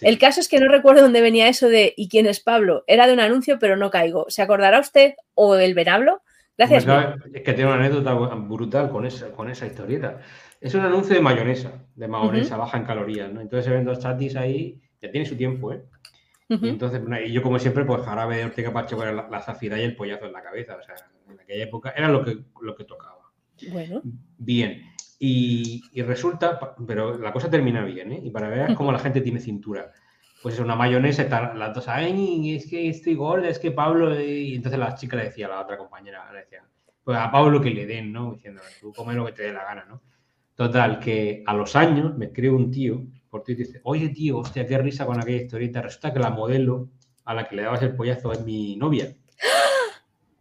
El 0.00 0.18
caso 0.18 0.40
es 0.40 0.48
que 0.48 0.58
no 0.58 0.68
recuerdo 0.68 1.02
dónde 1.02 1.20
venía 1.20 1.48
eso 1.48 1.68
de 1.68 1.94
¿y 1.96 2.08
quién 2.08 2.26
es 2.26 2.40
Pablo? 2.40 2.82
Era 2.86 3.06
de 3.06 3.12
un 3.12 3.20
anuncio, 3.20 3.58
pero 3.60 3.76
no 3.76 3.90
caigo. 3.90 4.26
¿Se 4.28 4.42
acordará 4.42 4.80
usted 4.80 5.14
o 5.34 5.54
el 5.56 5.74
venablo? 5.74 6.22
Gracias. 6.58 6.84
es 7.32 7.42
que 7.42 7.52
tiene 7.52 7.70
una 7.70 7.74
anécdota 7.74 8.14
brutal 8.14 8.90
con 8.90 9.06
esa, 9.06 9.30
con 9.30 9.50
esa 9.50 9.66
historieta. 9.66 10.20
Es 10.62 10.74
un 10.76 10.82
anuncio 10.82 11.16
de 11.16 11.20
mayonesa, 11.20 11.72
de 11.96 12.06
mayonesa 12.06 12.56
baja 12.56 12.78
en 12.78 12.84
calorías, 12.84 13.32
¿no? 13.32 13.40
Entonces 13.40 13.64
se 13.64 13.72
ven 13.72 13.84
dos 13.84 13.98
chatis 13.98 14.36
ahí, 14.36 14.80
ya 15.00 15.10
tiene 15.10 15.26
su 15.26 15.36
tiempo, 15.36 15.72
¿eh? 15.72 15.82
Y 16.48 16.68
entonces, 16.68 17.00
y 17.24 17.32
yo 17.32 17.42
como 17.42 17.58
siempre, 17.58 17.84
pues 17.84 18.02
jarabe 18.02 18.36
de 18.36 18.44
Ortega 18.44 18.72
Pache 18.72 18.94
con 18.94 19.06
la, 19.06 19.28
la, 19.28 19.58
y 19.60 19.66
el 19.66 19.96
pollazo 19.96 20.26
en 20.26 20.32
la 20.32 20.42
cabeza. 20.42 20.76
O 20.76 20.82
sea, 20.82 20.94
en 21.28 21.40
aquella 21.40 21.64
época 21.64 21.94
era 21.96 22.08
lo 22.08 22.22
que, 22.24 22.44
lo 22.60 22.76
que 22.76 22.84
tocaba. 22.84 23.32
Bueno. 23.70 24.02
Bien. 24.38 24.82
Y, 25.18 25.82
resulta, 26.02 26.76
pero 26.86 27.18
la 27.18 27.32
cosa 27.32 27.50
termina 27.50 27.82
bien, 27.84 28.12
¿eh? 28.12 28.20
Y 28.22 28.30
para 28.30 28.48
ver 28.48 28.74
cómo 28.74 28.92
la 28.92 28.98
gente 28.98 29.20
tiene 29.20 29.40
cintura. 29.40 29.90
Pues 30.42 30.54
es 30.54 30.60
una 30.60 30.76
mayonesa 30.76 31.22
y 31.22 31.28
tal, 31.28 31.58
las 31.58 31.74
dos, 31.74 31.88
ay, 31.88 32.54
es 32.54 32.68
que 32.68 32.88
estoy 32.88 33.14
gorda, 33.14 33.48
es 33.48 33.58
que 33.58 33.70
Pablo... 33.70 34.20
Y 34.20 34.54
entonces 34.54 34.78
la 34.78 34.94
chica 34.94 35.16
le 35.16 35.24
decía 35.24 35.46
a 35.46 35.50
la 35.50 35.60
otra 35.60 35.78
compañera, 35.78 36.30
le 36.32 36.40
decía, 36.40 36.64
pues 37.02 37.16
a 37.16 37.30
Pablo 37.30 37.60
que 37.60 37.70
le 37.70 37.86
den, 37.86 38.12
¿no? 38.12 38.32
Diciendo, 38.32 38.60
tú 38.80 38.92
come 38.92 39.14
lo 39.14 39.24
que 39.26 39.32
te 39.32 39.42
dé 39.44 39.52
la 39.52 39.64
gana, 39.64 39.84
¿no? 39.86 40.02
Total, 40.62 41.00
que 41.00 41.42
a 41.44 41.54
los 41.54 41.74
años 41.74 42.16
me 42.16 42.26
escribe 42.26 42.54
un 42.54 42.70
tío 42.70 43.02
por 43.28 43.42
ti 43.42 43.50
y 43.50 43.56
dice, 43.56 43.80
oye 43.82 44.10
tío, 44.10 44.38
hostia, 44.38 44.64
qué 44.64 44.78
risa 44.78 45.04
con 45.04 45.18
aquella 45.18 45.42
historieta. 45.42 45.82
Resulta 45.82 46.12
que 46.12 46.20
la 46.20 46.30
modelo 46.30 46.90
a 47.24 47.34
la 47.34 47.48
que 47.48 47.56
le 47.56 47.62
dabas 47.62 47.82
el 47.82 47.96
pollazo 47.96 48.30
es 48.30 48.44
mi 48.44 48.76
novia. 48.76 49.12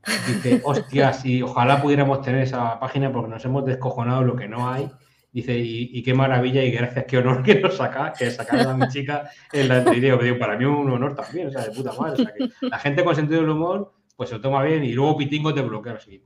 Dice, 0.27 0.61
hostia, 0.64 1.11
si 1.11 1.41
ojalá 1.41 1.81
pudiéramos 1.81 2.22
tener 2.22 2.43
esa 2.43 2.80
página 2.80 3.11
porque 3.11 3.31
nos 3.31 3.43
hemos 3.45 3.65
descojonado 3.65 4.22
lo 4.22 4.35
que 4.35 4.48
no 4.48 4.69
hay. 4.69 4.91
Dice, 5.31 5.57
y, 5.57 6.03
qué 6.03 6.14
maravilla 6.14 6.64
y 6.64 6.69
gracias, 6.69 7.06
qué 7.07 7.18
honor 7.18 7.41
que 7.41 7.60
nos 7.60 7.77
saca, 7.77 8.14
que 8.14 8.30
sacaron 8.30 8.68
a 8.68 8.85
mi 8.85 8.91
chica 8.91 9.27
en 9.52 9.69
la 9.69 9.77
entrevista. 9.80 10.38
para 10.38 10.56
mí 10.56 10.65
un 10.65 10.88
honor 10.91 11.15
también, 11.15 11.48
o 11.48 11.52
sea, 11.52 11.64
de 11.64 11.72
puta 11.72 11.93
madre. 11.93 12.14
O 12.14 12.26
sea, 12.26 12.34
que 12.34 12.68
la 12.68 12.77
gente 12.77 13.03
con 13.03 13.15
sentido 13.15 13.41
del 13.41 13.49
humor, 13.49 13.91
pues 14.15 14.30
se 14.30 14.35
lo 14.35 14.41
toma 14.41 14.61
bien 14.61 14.84
y 14.84 14.93
luego 14.93 15.18
Pitingo 15.18 15.52
te 15.52 15.61
bloquea 15.61 15.93
así. 15.93 16.22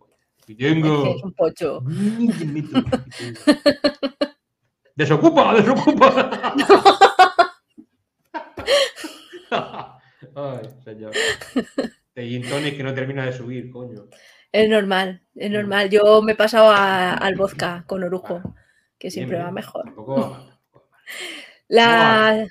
Pitingo. 0.45 1.15
Es, 1.15 1.23
un 1.23 1.33
pocho. 1.33 1.81
Desocupa, 4.95 5.55
desocupa. 5.55 6.53
Ay, 10.35 10.69
señor 10.83 11.13
de 12.15 12.73
que 12.75 12.83
no 12.83 12.93
termina 12.93 13.25
de 13.25 13.33
subir, 13.33 13.69
coño. 13.69 14.07
Es 14.51 14.69
normal, 14.69 15.21
es 15.35 15.51
normal. 15.51 15.89
Yo 15.89 16.21
me 16.21 16.31
he 16.31 16.35
pasado 16.35 16.71
al 16.71 17.35
vodka 17.35 17.83
con 17.85 18.03
orujo, 18.03 18.41
que 18.97 19.11
siempre 19.11 19.37
va 19.37 19.51
mejor. 19.51 20.55
La... 21.67 22.47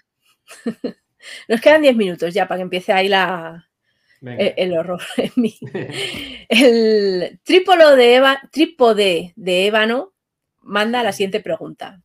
Nos 1.49 1.61
quedan 1.63 1.81
10 1.81 1.97
minutos 1.97 2.35
ya 2.35 2.47
para 2.47 2.59
que 2.59 2.63
empiece 2.63 2.93
ahí 2.93 3.09
la... 3.09 3.71
El, 4.27 4.77
horror 4.77 5.01
en 5.17 5.33
mí. 5.37 5.59
El 6.49 7.41
trípolo 7.43 7.97
de 7.97 8.15
Eva... 8.17 8.41
trípode 8.51 9.33
de 9.37 9.67
ébano 9.67 10.13
manda 10.63 11.03
la 11.03 11.13
siguiente 11.13 11.41
pregunta, 11.41 12.03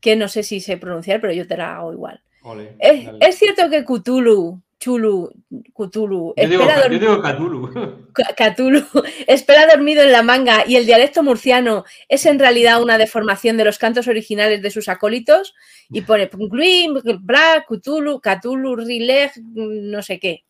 que 0.00 0.14
no 0.14 0.28
sé 0.28 0.42
si 0.44 0.60
sé 0.60 0.76
pronunciar, 0.76 1.20
pero 1.20 1.32
yo 1.32 1.46
te 1.46 1.56
la 1.56 1.76
hago 1.76 1.92
igual. 1.92 2.22
¿Es, 2.78 3.08
¿Es, 3.20 3.38
cierto 3.38 3.68
que 3.70 3.84
Cthulhu 3.84 4.62
Chulu, 4.84 5.32
Cthulhu. 5.72 6.34
Yo 6.36 6.46
digo, 6.46 6.64
yo 6.66 6.98
digo 6.98 7.22
Cthulhu. 7.22 8.12
Cthulhu. 8.12 8.84
Espera 9.26 9.66
dormido 9.66 10.02
en 10.02 10.12
la 10.12 10.22
manga 10.22 10.64
y 10.66 10.76
el 10.76 10.84
dialecto 10.84 11.22
murciano 11.22 11.84
es 12.06 12.26
en 12.26 12.38
realidad 12.38 12.82
una 12.82 12.98
deformación 12.98 13.56
de 13.56 13.64
los 13.64 13.78
cantos 13.78 14.08
originales 14.08 14.60
de 14.60 14.70
sus 14.70 14.90
acólitos 14.90 15.54
y 15.88 16.02
pone 16.02 16.28
Bra, 17.22 17.64
Cthulhu, 17.66 18.20
Cthulhu, 18.20 18.76
Rileg, 18.76 19.32
no 19.54 20.02
sé 20.02 20.18
qué. 20.18 20.44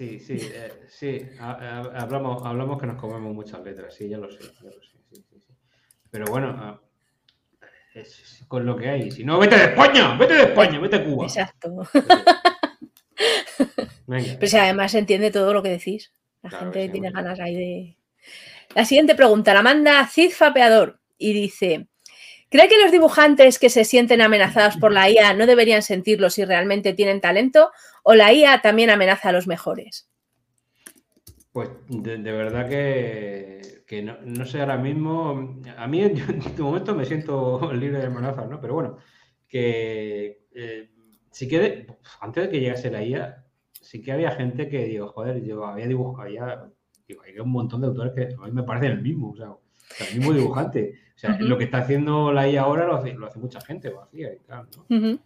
Sí, 0.00 0.18
sí, 0.18 0.38
eh, 0.40 0.72
sí. 0.88 1.28
Hablamos, 1.38 2.42
hablamos 2.46 2.80
que 2.80 2.86
nos 2.86 2.98
comemos 2.98 3.34
muchas 3.34 3.62
letras, 3.62 3.94
sí, 3.94 4.08
ya 4.08 4.16
lo 4.16 4.30
sé. 4.30 4.38
Ya 4.62 4.70
lo 4.70 4.82
sé 4.82 4.96
sí, 5.12 5.22
sí, 5.28 5.42
Pero 6.10 6.24
bueno, 6.24 6.56
ah, 6.58 6.80
es 7.92 8.42
con 8.48 8.64
lo 8.64 8.78
que 8.78 8.88
hay. 8.88 9.10
Si 9.10 9.24
no, 9.24 9.38
vete 9.38 9.58
de 9.58 9.64
España, 9.64 10.16
vete 10.16 10.32
de 10.32 10.42
España, 10.44 10.80
vete 10.80 10.96
a 10.96 11.04
Cuba. 11.04 11.26
Exacto. 11.26 11.86
Pero 14.06 14.46
si 14.46 14.56
además 14.56 14.92
se 14.92 15.00
entiende 15.00 15.30
todo 15.30 15.52
lo 15.52 15.62
que 15.62 15.68
decís. 15.68 16.14
La 16.40 16.48
gente 16.48 16.88
tiene 16.88 17.10
ganas 17.10 17.38
ahí 17.38 17.54
de. 17.54 17.98
La 18.74 18.86
siguiente 18.86 19.14
pregunta 19.14 19.52
la 19.52 19.60
manda 19.60 20.06
Cid 20.06 20.30
Fapeador 20.30 20.98
y 21.18 21.34
dice: 21.34 21.88
¿Cree 22.50 22.68
que 22.68 22.82
los 22.82 22.90
dibujantes 22.90 23.60
que 23.60 23.70
se 23.70 23.84
sienten 23.84 24.20
amenazados 24.20 24.76
por 24.76 24.92
la 24.92 25.08
IA 25.08 25.34
no 25.34 25.46
deberían 25.46 25.82
sentirlo 25.82 26.30
si 26.30 26.44
realmente 26.44 26.94
tienen 26.94 27.20
talento? 27.20 27.70
¿O 28.02 28.14
la 28.14 28.32
IA 28.32 28.60
también 28.60 28.90
amenaza 28.90 29.28
a 29.28 29.32
los 29.32 29.46
mejores? 29.46 30.10
Pues 31.52 31.70
de, 31.88 32.16
verdad 32.18 32.68
que, 32.68 34.02
no, 34.24 34.44
sé 34.46 34.60
ahora 34.60 34.76
mismo. 34.78 35.62
A 35.76 35.86
mí 35.86 36.02
en 36.02 36.16
este 36.16 36.62
momento 36.62 36.94
me 36.94 37.04
siento 37.04 37.72
libre 37.72 38.00
de 38.00 38.06
amenazas, 38.06 38.48
¿no? 38.48 38.60
Pero 38.60 38.74
bueno, 38.74 38.96
que. 39.48 40.46
Eh, 40.52 40.90
sí 41.30 41.46
que 41.46 41.86
antes 42.20 42.44
de 42.44 42.50
que 42.50 42.60
llegase 42.60 42.90
la 42.90 43.04
IA, 43.04 43.44
sí 43.80 44.02
que 44.02 44.10
había 44.10 44.32
gente 44.32 44.68
que 44.68 44.86
digo, 44.86 45.08
joder, 45.08 45.42
yo 45.44 45.64
había 45.64 45.86
dibujado, 45.86 46.22
había, 46.22 46.68
digo, 47.06 47.22
hay 47.22 47.38
un 47.38 47.52
montón 47.52 47.80
de 47.80 47.86
autores 47.86 48.12
que 48.12 48.34
a 48.34 48.46
mí 48.46 48.52
me 48.52 48.64
parecen 48.64 48.92
el 48.92 49.02
mismo, 49.02 49.30
o 49.30 49.36
sea, 49.36 49.54
el 49.98 50.18
mismo 50.18 50.32
dibujante. 50.32 50.94
O 51.14 51.18
sea, 51.18 51.36
lo 51.38 51.58
que 51.58 51.64
está 51.64 51.78
haciendo 51.78 52.32
la 52.32 52.48
IA 52.48 52.62
ahora 52.62 52.86
lo 52.86 52.96
hace, 52.96 53.12
lo 53.12 53.26
hace 53.26 53.38
mucha 53.38 53.60
gente, 53.60 53.90
lo 53.90 54.02
hacía 54.02 54.32
y 54.32 54.38
tal, 54.38 54.68
¿no? 54.76 55.18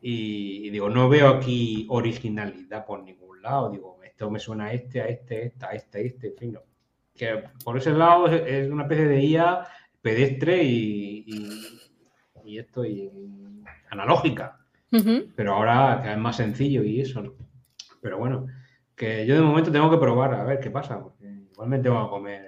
y, 0.00 0.70
digo, 0.70 0.90
no 0.90 1.08
veo 1.08 1.28
aquí 1.28 1.86
originalidad 1.88 2.84
por 2.84 3.02
ningún 3.02 3.40
lado. 3.40 3.70
Digo, 3.70 3.98
esto 4.04 4.30
me 4.30 4.38
suena 4.38 4.66
a 4.66 4.72
este, 4.72 5.00
a 5.00 5.06
este, 5.06 5.54
a 5.60 5.72
este, 5.72 5.98
a 5.98 6.00
este, 6.00 6.26
en 6.28 6.36
fin, 6.36 6.52
no. 6.52 6.60
Que 7.14 7.42
por 7.64 7.76
ese 7.76 7.92
lado 7.92 8.28
es, 8.28 8.70
una 8.70 8.82
especie 8.82 9.06
de 9.06 9.24
IA 9.24 9.66
pedestre 10.00 10.62
y, 10.62 11.24
y, 12.44 12.58
esto 12.58 12.84
y, 12.84 13.10
analógica. 13.90 14.58
Pero 15.36 15.54
ahora 15.54 16.12
es 16.12 16.18
más 16.18 16.36
sencillo 16.36 16.82
y 16.82 17.00
eso, 17.00 17.22
¿no? 17.22 17.34
Pero 18.00 18.18
bueno, 18.18 18.46
que 18.94 19.26
yo 19.26 19.34
de 19.34 19.42
momento 19.42 19.72
tengo 19.72 19.90
que 19.90 19.98
probar 19.98 20.34
a 20.34 20.44
ver 20.44 20.60
qué 20.60 20.70
pasa, 20.70 21.00
porque 21.02 21.26
igualmente 21.52 21.88
voy 21.88 22.04
a 22.04 22.08
comer 22.08 22.47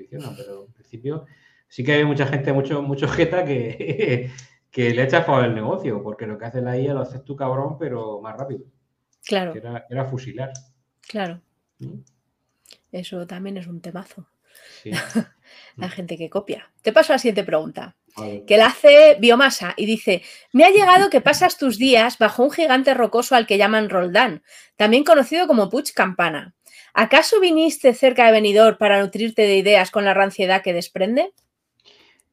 estoy 0.00 0.18
diciendo, 0.18 0.34
pero 0.36 0.66
en 0.66 0.72
principio 0.72 1.26
sí 1.68 1.84
que 1.84 1.92
hay 1.94 2.04
mucha 2.04 2.26
gente, 2.26 2.52
mucho, 2.52 2.82
mucho 2.82 3.08
jeta 3.08 3.44
que, 3.44 4.30
que 4.70 4.90
le 4.90 5.02
echa 5.02 5.24
por 5.24 5.44
el 5.44 5.54
negocio, 5.54 6.02
porque 6.02 6.26
lo 6.26 6.38
que 6.38 6.46
hace 6.46 6.60
la 6.60 6.78
IA 6.78 6.94
lo 6.94 7.00
haces 7.00 7.24
tú 7.24 7.36
cabrón, 7.36 7.78
pero 7.78 8.20
más 8.20 8.36
rápido. 8.36 8.64
Claro. 9.24 9.54
Era, 9.90 10.04
fusilar. 10.04 10.52
Claro. 11.00 11.40
¿Mm? 11.78 11.98
Eso 12.92 13.26
también 13.26 13.56
es 13.56 13.66
un 13.66 13.80
temazo. 13.80 14.28
Sí. 14.82 14.90
la 15.76 15.88
gente 15.88 16.16
que 16.16 16.30
copia. 16.30 16.70
Te 16.82 16.92
paso 16.92 17.12
a 17.12 17.16
la 17.16 17.18
siguiente 17.18 17.44
pregunta. 17.44 17.96
Que 18.46 18.56
la 18.56 18.68
hace 18.68 19.18
Biomasa 19.20 19.74
y 19.76 19.84
dice: 19.84 20.22
Me 20.54 20.64
ha 20.64 20.70
llegado 20.70 21.10
que 21.10 21.20
pasas 21.20 21.58
tus 21.58 21.76
días 21.76 22.16
bajo 22.16 22.44
un 22.44 22.50
gigante 22.50 22.94
rocoso 22.94 23.34
al 23.34 23.46
que 23.46 23.58
llaman 23.58 23.90
Roldán, 23.90 24.42
también 24.76 25.04
conocido 25.04 25.46
como 25.46 25.68
Puch 25.68 25.92
Campana. 25.92 26.55
¿Acaso 26.98 27.40
viniste 27.40 27.92
cerca 27.92 28.26
de 28.26 28.32
Benidorm 28.32 28.78
para 28.78 29.00
nutrirte 29.00 29.42
de 29.42 29.58
ideas 29.58 29.90
con 29.90 30.04
la 30.04 30.14
ranciedad 30.14 30.62
que 30.62 30.72
desprende? 30.72 31.32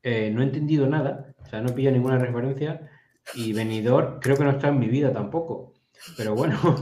Eh, 0.01 0.31
no 0.33 0.41
he 0.41 0.45
entendido 0.45 0.87
nada, 0.87 1.33
sea, 1.53 1.61
no 1.61 1.75
pilla 1.75 1.91
ninguna 1.91 2.17
referencia 2.17 2.89
y 3.35 3.53
venidor 3.53 4.19
creo 4.21 4.35
que 4.35 4.43
no 4.43 4.51
está 4.51 4.69
en 4.69 4.79
mi 4.79 4.87
vida 4.87 5.13
tampoco. 5.13 5.73
Pero 6.17 6.35
bueno. 6.35 6.59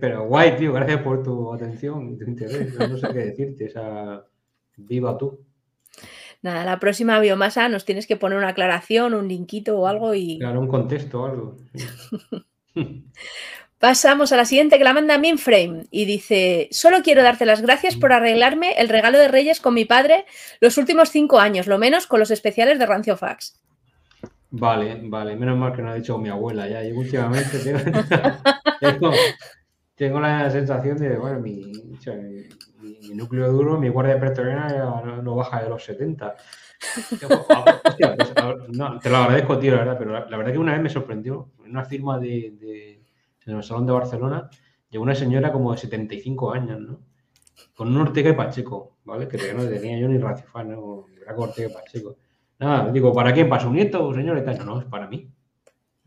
Pero 0.00 0.26
guay, 0.26 0.56
tío, 0.56 0.72
gracias 0.72 1.02
por 1.02 1.22
tu 1.22 1.52
atención 1.52 2.18
tu 2.18 2.24
interés. 2.24 2.78
No 2.78 2.98
sé 2.98 3.08
qué 3.12 3.18
decirte, 3.18 3.64
esa 3.64 4.24
viva 4.76 5.16
tú. 5.16 5.40
Nada, 6.42 6.64
la 6.64 6.78
próxima 6.78 7.18
biomasa 7.20 7.68
nos 7.68 7.84
tienes 7.84 8.06
que 8.06 8.16
poner 8.16 8.38
una 8.38 8.48
aclaración, 8.48 9.14
un 9.14 9.28
linkito 9.28 9.78
o 9.78 9.86
algo 9.86 10.14
y. 10.14 10.38
Claro, 10.38 10.60
un 10.60 10.68
contexto 10.68 11.22
o 11.22 11.26
algo. 11.26 11.56
Pasamos 13.80 14.30
a 14.30 14.36
la 14.36 14.44
siguiente 14.44 14.76
que 14.76 14.84
la 14.84 14.92
manda 14.92 15.16
Minframe 15.16 15.86
y 15.90 16.04
dice: 16.04 16.68
Solo 16.70 16.98
quiero 17.02 17.22
darte 17.22 17.46
las 17.46 17.62
gracias 17.62 17.96
por 17.96 18.12
arreglarme 18.12 18.72
el 18.72 18.90
regalo 18.90 19.18
de 19.18 19.28
Reyes 19.28 19.58
con 19.58 19.72
mi 19.72 19.86
padre 19.86 20.26
los 20.60 20.76
últimos 20.76 21.08
cinco 21.08 21.40
años, 21.40 21.66
lo 21.66 21.78
menos 21.78 22.06
con 22.06 22.20
los 22.20 22.30
especiales 22.30 22.78
de 22.78 22.84
Rancio 22.84 23.16
Fax. 23.16 23.58
Vale, 24.50 25.00
vale, 25.04 25.34
menos 25.34 25.56
mal 25.56 25.72
que 25.72 25.80
no 25.80 25.90
ha 25.90 25.94
dicho 25.94 26.18
mi 26.18 26.28
abuela 26.28 26.68
ya. 26.68 26.84
Yo 26.84 26.94
últimamente 26.94 27.58
tengo, 29.94 30.20
la 30.20 30.50
sensación 30.50 30.98
de, 30.98 31.16
bueno, 31.16 31.40
mi, 31.40 31.72
núcleo 33.14 33.50
duro, 33.50 33.78
mi 33.78 33.88
guardia 33.88 34.20
pretoriana 34.20 35.00
no, 35.22 35.34
baja 35.34 35.62
de 35.62 35.70
los 35.70 35.82
70. 35.82 36.36
Pues, 36.94 37.22
no, 38.76 38.98
te 38.98 39.08
lo 39.08 39.16
agradezco, 39.16 39.58
tío, 39.58 39.70
la 39.70 39.78
verdad, 39.78 39.96
pero 39.98 40.12
la, 40.12 40.36
verdad 40.36 40.52
que 40.52 40.58
una 40.58 40.72
vez 40.72 40.82
me 40.82 40.90
sorprendió 40.90 41.48
una 41.64 41.86
firma 41.86 42.18
de 42.18 42.99
en 43.50 43.58
el 43.58 43.64
Salón 43.64 43.86
de 43.86 43.92
Barcelona, 43.92 44.50
llegó 44.88 45.04
una 45.04 45.14
señora 45.14 45.52
como 45.52 45.72
de 45.72 45.78
75 45.78 46.52
años, 46.52 46.80
¿no? 46.80 47.00
Con 47.74 47.88
un 47.88 48.00
Ortega 48.00 48.30
y 48.30 48.34
Pacheco, 48.34 48.98
¿vale? 49.04 49.28
Que 49.28 49.54
no 49.54 49.64
tenía 49.64 49.98
yo 49.98 50.08
ni 50.08 50.18
Racifán, 50.18 50.70
¿no? 50.70 51.06
Era 51.20 51.34
con 51.34 51.48
Ortega 51.48 51.68
y 51.70 51.72
Pacheco. 51.72 52.16
Nada, 52.58 52.90
digo, 52.92 53.12
¿para 53.12 53.32
quién? 53.32 53.48
¿Para 53.48 53.62
su 53.62 53.70
nieto, 53.70 54.12
señor? 54.14 54.38
Y 54.38 54.44
tal. 54.44 54.58
No, 54.58 54.64
no, 54.64 54.80
es 54.80 54.86
para 54.86 55.06
mí. 55.06 55.30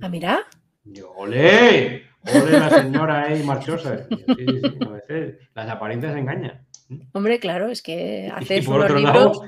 ¿Ah, 0.02 0.10
mira? 0.10 0.41
Yo, 0.84 1.11
¡ole! 1.11 2.03
¡Ole 2.26 2.52
la 2.52 2.70
señora 2.70 3.24
ahí 3.24 3.44
marchosa! 3.44 4.06
Sí, 4.07 4.26
sí, 4.28 4.61
sí, 4.61 4.78
a 4.86 4.90
veces 4.90 5.38
las 5.53 5.70
apariencias 5.70 6.15
engañan. 6.15 6.65
Hombre, 7.14 7.40
claro, 7.40 7.70
es 7.70 7.82
que 7.82 8.32
haces 8.34 8.64
y 8.64 8.68
por 8.68 8.82
otro 8.82 8.98
libros... 8.98 9.15
lado, 9.15 9.41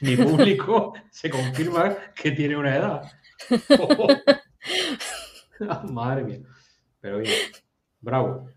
mi 0.00 0.16
público 0.16 0.94
se 1.10 1.30
confirma 1.30 1.96
que 2.14 2.32
tiene 2.32 2.56
una 2.56 2.76
edad. 2.76 3.02
Madre 5.90 6.24
mía. 6.24 6.40
Pero 7.00 7.18
bien, 7.18 7.34
bravo. 8.00 8.48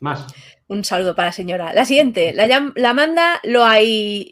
Más. 0.00 0.26
Un 0.66 0.84
saludo 0.84 1.14
para 1.14 1.28
la 1.28 1.32
señora. 1.32 1.74
La 1.74 1.84
siguiente, 1.84 2.32
la, 2.32 2.72
la 2.74 2.94
manda 2.94 3.40
Loailiana. 3.44 4.28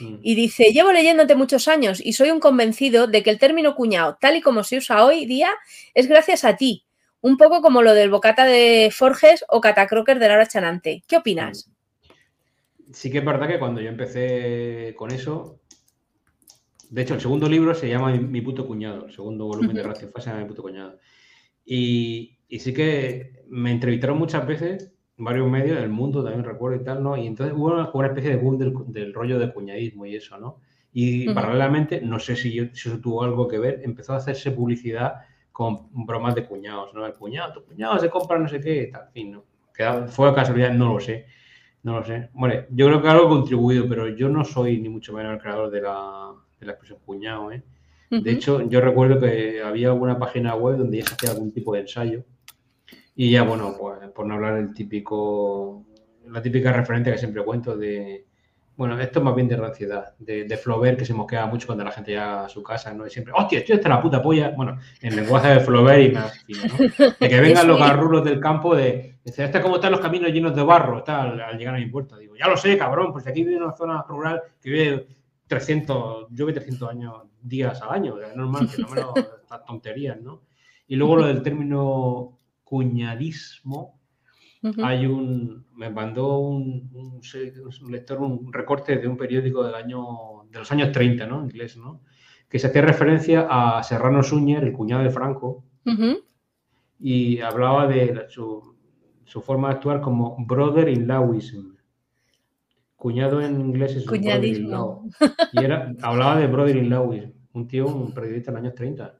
Mm. 0.00 0.16
Y 0.22 0.34
dice, 0.34 0.72
llevo 0.72 0.92
leyéndote 0.92 1.34
muchos 1.34 1.68
años 1.68 2.00
y 2.04 2.12
soy 2.12 2.30
un 2.30 2.40
convencido 2.40 3.06
de 3.06 3.22
que 3.22 3.30
el 3.30 3.38
término 3.38 3.74
cuñado, 3.74 4.18
tal 4.20 4.36
y 4.36 4.40
como 4.40 4.64
se 4.64 4.78
usa 4.78 5.04
hoy 5.04 5.26
día, 5.26 5.50
es 5.94 6.08
gracias 6.08 6.44
a 6.44 6.56
ti. 6.56 6.84
Un 7.20 7.36
poco 7.36 7.60
como 7.60 7.82
lo 7.82 7.92
del 7.94 8.10
bocata 8.10 8.44
de 8.46 8.90
Forges 8.92 9.44
o 9.48 9.60
catacroker 9.60 10.18
de 10.18 10.28
Laura 10.28 10.46
Chanante. 10.46 11.04
¿Qué 11.06 11.18
opinas? 11.18 11.68
Mm. 11.68 11.72
Sí 12.92 13.10
que 13.10 13.18
es 13.18 13.24
verdad 13.24 13.46
que 13.46 13.58
cuando 13.60 13.80
yo 13.80 13.88
empecé 13.88 14.94
con 14.96 15.12
eso, 15.12 15.60
de 16.88 17.02
hecho 17.02 17.14
el 17.14 17.20
segundo 17.20 17.48
libro 17.48 17.72
se 17.74 17.88
llama 17.88 18.10
Mi, 18.10 18.40
puto 18.40 18.66
cuñado, 18.66 19.06
el 19.06 19.12
segundo 19.12 19.46
volumen 19.46 19.76
de 19.76 19.82
Gracias 19.84 20.10
se 20.12 20.30
llama 20.30 20.42
Mi 20.42 20.48
puto 20.48 20.62
cuñado. 20.62 20.98
Y, 21.72 22.36
sí 22.58 22.74
que 22.74 23.44
me 23.48 23.70
entrevistaron 23.70 24.18
muchas 24.18 24.44
veces, 24.44 24.92
varios 25.16 25.48
medios, 25.48 25.78
del 25.78 25.88
mundo 25.88 26.24
también 26.24 26.44
recuerdo 26.44 26.80
y 26.80 26.84
tal, 26.84 27.00
¿no? 27.00 27.16
Y 27.16 27.28
entonces 27.28 27.54
hubo 27.56 27.66
una, 27.66 28.06
especie 28.08 28.30
de 28.30 28.36
boom 28.36 28.58
del, 28.58 29.14
rollo 29.14 29.38
de 29.38 29.52
cuñadismo 29.52 30.04
y 30.04 30.16
eso, 30.16 30.36
¿no? 30.36 30.58
Y 30.92 31.32
paralelamente, 31.32 32.00
no 32.00 32.18
sé 32.18 32.34
si, 32.34 32.58
eso 32.58 32.98
tuvo 32.98 33.22
algo 33.22 33.46
que 33.46 33.60
ver, 33.60 33.82
empezó 33.84 34.14
a 34.14 34.16
hacerse 34.16 34.50
publicidad 34.50 35.20
con 35.52 35.86
bromas 35.92 36.34
de 36.34 36.44
cuñados, 36.44 36.92
¿no? 36.92 37.06
El 37.06 37.14
cuñado, 37.14 37.52
tu 37.52 37.64
cuñado 37.64 38.00
se 38.00 38.10
compra 38.10 38.36
no 38.36 38.48
sé 38.48 38.60
qué, 38.60 38.88
tal, 38.92 39.02
en 39.06 39.12
fin, 39.12 39.32
¿no? 39.32 39.44
fue 40.08 40.34
casualidad, 40.34 40.72
no 40.72 40.92
lo 40.92 41.00
sé. 41.00 41.26
No 41.82 42.00
lo 42.00 42.04
sé. 42.04 42.28
Bueno, 42.34 42.66
yo 42.70 42.88
creo 42.88 43.00
que 43.00 43.08
algo 43.08 43.26
ha 43.26 43.28
contribuido, 43.30 43.88
pero 43.88 44.08
yo 44.08 44.28
no 44.28 44.44
soy 44.44 44.78
ni 44.80 44.90
mucho 44.90 45.14
menos 45.14 45.32
el 45.32 45.38
creador 45.38 45.70
de 45.70 45.80
la, 45.80 46.32
de 46.58 46.66
la 46.66 46.72
expresión 46.72 46.98
cuñado, 47.06 47.52
¿eh? 47.52 47.62
De 48.10 48.32
hecho, 48.32 48.68
yo 48.68 48.80
recuerdo 48.80 49.20
que 49.20 49.62
había 49.62 49.88
alguna 49.88 50.18
página 50.18 50.56
web 50.56 50.76
donde 50.78 50.98
ya 50.98 51.06
se 51.06 51.14
hacía 51.14 51.30
algún 51.30 51.52
tipo 51.52 51.72
de 51.72 51.80
ensayo. 51.80 52.24
Y 53.14 53.30
ya, 53.30 53.44
bueno, 53.44 53.76
pues 53.78 54.08
por 54.10 54.26
no 54.26 54.34
hablar 54.34 54.56
del 54.56 54.74
típico, 54.74 55.84
la 56.26 56.42
típica 56.42 56.72
referencia 56.72 57.12
que 57.12 57.18
siempre 57.18 57.44
cuento 57.44 57.76
de, 57.76 58.26
bueno, 58.80 58.98
esto 58.98 59.18
es 59.18 59.24
más 59.26 59.34
bien 59.34 59.46
de 59.46 59.56
ranciedad, 59.56 60.14
de, 60.18 60.44
de 60.44 60.56
Flaubert 60.56 60.98
que 60.98 61.04
se 61.04 61.12
mosquea 61.12 61.44
mucho 61.44 61.66
cuando 61.66 61.84
la 61.84 61.92
gente 61.92 62.12
llega 62.12 62.46
a 62.46 62.48
su 62.48 62.62
casa, 62.62 62.94
¿no? 62.94 63.06
Y 63.06 63.10
siempre, 63.10 63.34
hostia, 63.36 63.58
estoy 63.58 63.76
hasta 63.76 63.90
la 63.90 64.00
puta 64.00 64.22
polla. 64.22 64.54
Bueno, 64.56 64.78
en 65.02 65.16
lenguaje 65.16 65.48
de 65.48 65.60
Flaubert 65.60 66.00
y 66.00 66.12
más 66.12 66.44
¿no? 66.48 67.04
De 67.20 67.28
que 67.28 67.40
vengan 67.42 67.68
los 67.68 67.78
garrulos 67.78 68.24
del 68.24 68.40
campo 68.40 68.74
de, 68.74 69.18
dice, 69.22 69.44
este 69.44 69.60
cómo 69.60 69.74
están 69.74 69.92
los 69.92 70.00
caminos 70.00 70.32
llenos 70.32 70.56
de 70.56 70.62
barro, 70.62 71.00
está 71.00 71.24
al, 71.24 71.58
llegar 71.58 71.74
a 71.74 71.78
mi 71.78 71.86
puerta. 71.86 72.16
Digo, 72.16 72.36
ya 72.36 72.48
lo 72.48 72.56
sé, 72.56 72.78
cabrón, 72.78 73.12
pues 73.12 73.26
aquí 73.26 73.44
vive 73.44 73.62
una 73.62 73.72
zona 73.72 74.02
rural 74.08 74.40
que 74.62 74.70
vive 74.70 75.06
300, 75.50 76.28
llueve 76.30 76.52
300 76.52 76.88
años, 76.88 77.14
días 77.42 77.82
al 77.82 77.90
año, 77.90 78.20
es 78.20 78.36
normal 78.36 78.70
que 78.70 78.82
no 78.82 78.88
me 78.88 79.00
lo, 79.00 79.14
tonterías, 79.66 80.20
¿no? 80.20 80.42
Y 80.86 80.94
luego 80.94 81.16
lo 81.16 81.26
del 81.26 81.42
término 81.42 82.38
cuñadismo, 82.62 83.98
hay 84.80 85.06
un, 85.06 85.66
me 85.74 85.90
mandó 85.90 86.38
un, 86.38 86.90
un, 86.92 87.90
lector 87.90 88.20
un 88.20 88.52
recorte 88.52 88.98
de 88.98 89.08
un 89.08 89.16
periódico 89.16 89.64
del 89.64 89.74
año, 89.74 90.44
de 90.50 90.58
los 90.60 90.70
años 90.70 90.92
30, 90.92 91.26
¿no? 91.26 91.42
Inglés, 91.42 91.76
¿no? 91.76 92.02
Que 92.48 92.60
se 92.60 92.68
hacía 92.68 92.82
referencia 92.82 93.48
a 93.50 93.82
Serrano 93.82 94.22
Suñer, 94.22 94.62
el 94.62 94.72
cuñado 94.72 95.02
de 95.02 95.10
Franco, 95.10 95.64
y 97.00 97.40
hablaba 97.40 97.88
de 97.88 98.26
su, 98.28 98.76
su, 99.24 99.40
forma 99.40 99.68
de 99.68 99.74
actuar 99.74 100.00
como 100.00 100.36
brother-in-lawism. 100.46 101.69
Cuñado 103.00 103.40
en 103.40 103.58
inglés 103.58 103.96
es 103.96 104.04
Cuñadismo. 104.04 105.08
Y 105.54 105.64
era, 105.64 105.94
hablaba 106.02 106.38
de 106.38 106.46
brother-in-law, 106.46 107.10
un 107.54 107.66
tío, 107.66 107.86
un 107.86 108.12
periodista 108.12 108.50
en 108.50 108.56
los 108.56 108.62
años 108.62 108.74
30. 108.74 109.18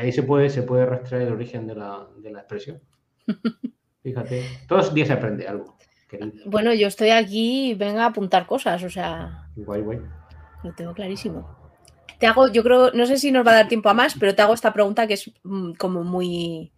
ahí 0.00 0.10
se 0.10 0.24
puede, 0.24 0.50
se 0.50 0.64
puede 0.64 0.84
rastrear 0.84 1.22
el 1.22 1.32
origen 1.32 1.68
de 1.68 1.76
la, 1.76 2.08
expresión. 2.24 2.80
Fíjate, 4.02 4.44
todos 4.66 4.86
los 4.86 4.94
días 4.94 5.06
se 5.06 5.14
aprende 5.14 5.46
algo. 5.46 5.76
Bueno, 6.46 6.74
yo 6.74 6.88
estoy 6.88 7.10
aquí, 7.10 7.74
venga 7.74 8.02
a 8.02 8.08
apuntar 8.08 8.46
cosas, 8.46 8.82
o 8.82 8.90
sea. 8.90 9.46
Guay, 9.54 9.82
guay. 9.82 10.00
Lo 10.64 10.74
tengo 10.74 10.92
clarísimo. 10.92 11.56
Te 12.18 12.26
hago, 12.26 12.48
yo 12.48 12.64
creo, 12.64 12.90
no 12.90 13.06
sé 13.06 13.16
si 13.16 13.30
nos 13.30 13.46
va 13.46 13.52
a 13.52 13.54
dar 13.54 13.68
tiempo 13.68 13.90
a 13.90 13.94
más, 13.94 14.16
pero 14.18 14.34
te 14.34 14.42
hago 14.42 14.54
esta 14.54 14.72
pregunta 14.72 15.06
que 15.06 15.14
es 15.14 15.30
mm, 15.44 15.74
como 15.74 16.02
muy. 16.02 16.72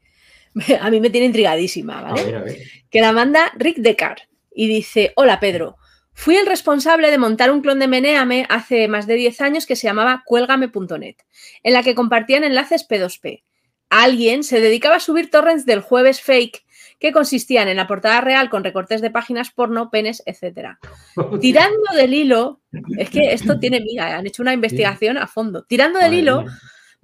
A 0.83 0.91
mí 0.91 1.01
me 1.01 1.09
tiene 1.09 1.29
intrigadísima, 1.29 2.03
¿vale? 2.03 2.21
A 2.21 2.25
ver, 2.25 2.37
a 2.37 2.43
ver. 2.43 2.59
Que 2.91 3.01
la 3.01 3.13
manda 3.13 3.51
Rick 3.57 3.79
Decar 3.79 4.19
y 4.55 4.69
dice: 4.69 5.13
Hola 5.17 5.41
Pedro, 5.41 5.79
Fui 6.15 6.37
el 6.37 6.47
responsable 6.47 7.11
de 7.11 7.19
montar 7.19 7.51
un 7.51 7.61
clon 7.61 7.79
de 7.79 7.89
Meneame 7.89 8.47
hace 8.49 8.89
más 8.89 9.07
de 9.07 9.15
10 9.15 9.41
años 9.41 9.67
que 9.67 9.77
se 9.77 9.87
llamaba 9.87 10.23
cuélgame.net, 10.25 11.17
en 11.63 11.73
la 11.73 11.83
que 11.83 11.95
compartían 11.95 12.45
enlaces 12.45 12.89
P2P. 12.89 13.43
Alguien 13.91 14.43
se 14.43 14.61
dedicaba 14.61 14.97
a 14.97 15.01
subir 15.01 15.31
torrents 15.31 15.67
del 15.67 15.81
jueves 15.81 16.21
fake 16.23 16.65
que 16.99 17.13
consistían 17.13 17.69
en 17.69 17.77
la 17.77 17.87
portada 17.87 18.21
real 18.21 18.49
con 18.49 18.65
recortes 18.65 19.01
de 19.01 19.11
páginas 19.11 19.51
porno, 19.51 19.91
penes, 19.91 20.23
etc. 20.25 20.79
Tirando 21.41 21.93
del 21.95 22.15
hilo, 22.15 22.61
es 22.97 23.11
que 23.11 23.33
esto 23.33 23.59
tiene 23.61 23.81
miga, 23.81 24.11
¿eh? 24.11 24.15
han 24.15 24.27
hecho 24.27 24.43
una 24.43 24.55
investigación 24.55 25.19
a 25.19 25.27
fondo. 25.27 25.65
Tirando 25.65 25.99
del 25.99 26.15
hilo, 26.15 26.45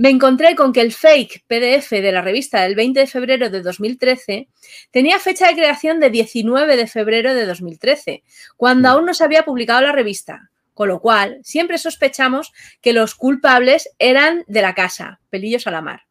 me 0.00 0.08
encontré 0.08 0.56
con 0.56 0.72
que 0.72 0.80
el 0.80 0.94
fake 0.94 1.44
PDF 1.46 1.90
de 1.90 2.10
la 2.10 2.22
revista 2.22 2.62
del 2.62 2.74
20 2.74 3.00
de 3.00 3.06
febrero 3.06 3.50
de 3.50 3.60
2013 3.60 4.48
tenía 4.90 5.18
fecha 5.18 5.46
de 5.46 5.52
creación 5.52 6.00
de 6.00 6.08
19 6.08 6.78
de 6.78 6.86
febrero 6.86 7.34
de 7.34 7.44
2013, 7.44 8.22
cuando 8.56 8.88
aún 8.88 9.04
no 9.04 9.12
se 9.12 9.24
había 9.24 9.44
publicado 9.44 9.82
la 9.82 9.92
revista. 9.92 10.48
Con 10.72 10.88
lo 10.88 11.00
cual, 11.00 11.40
siempre 11.42 11.76
sospechamos 11.76 12.50
que 12.80 12.94
los 12.94 13.14
culpables 13.14 13.90
eran 13.98 14.42
de 14.46 14.62
la 14.62 14.74
casa, 14.74 15.20
pelillos 15.28 15.66
a 15.66 15.70
la 15.70 15.82
mar. 15.82 16.04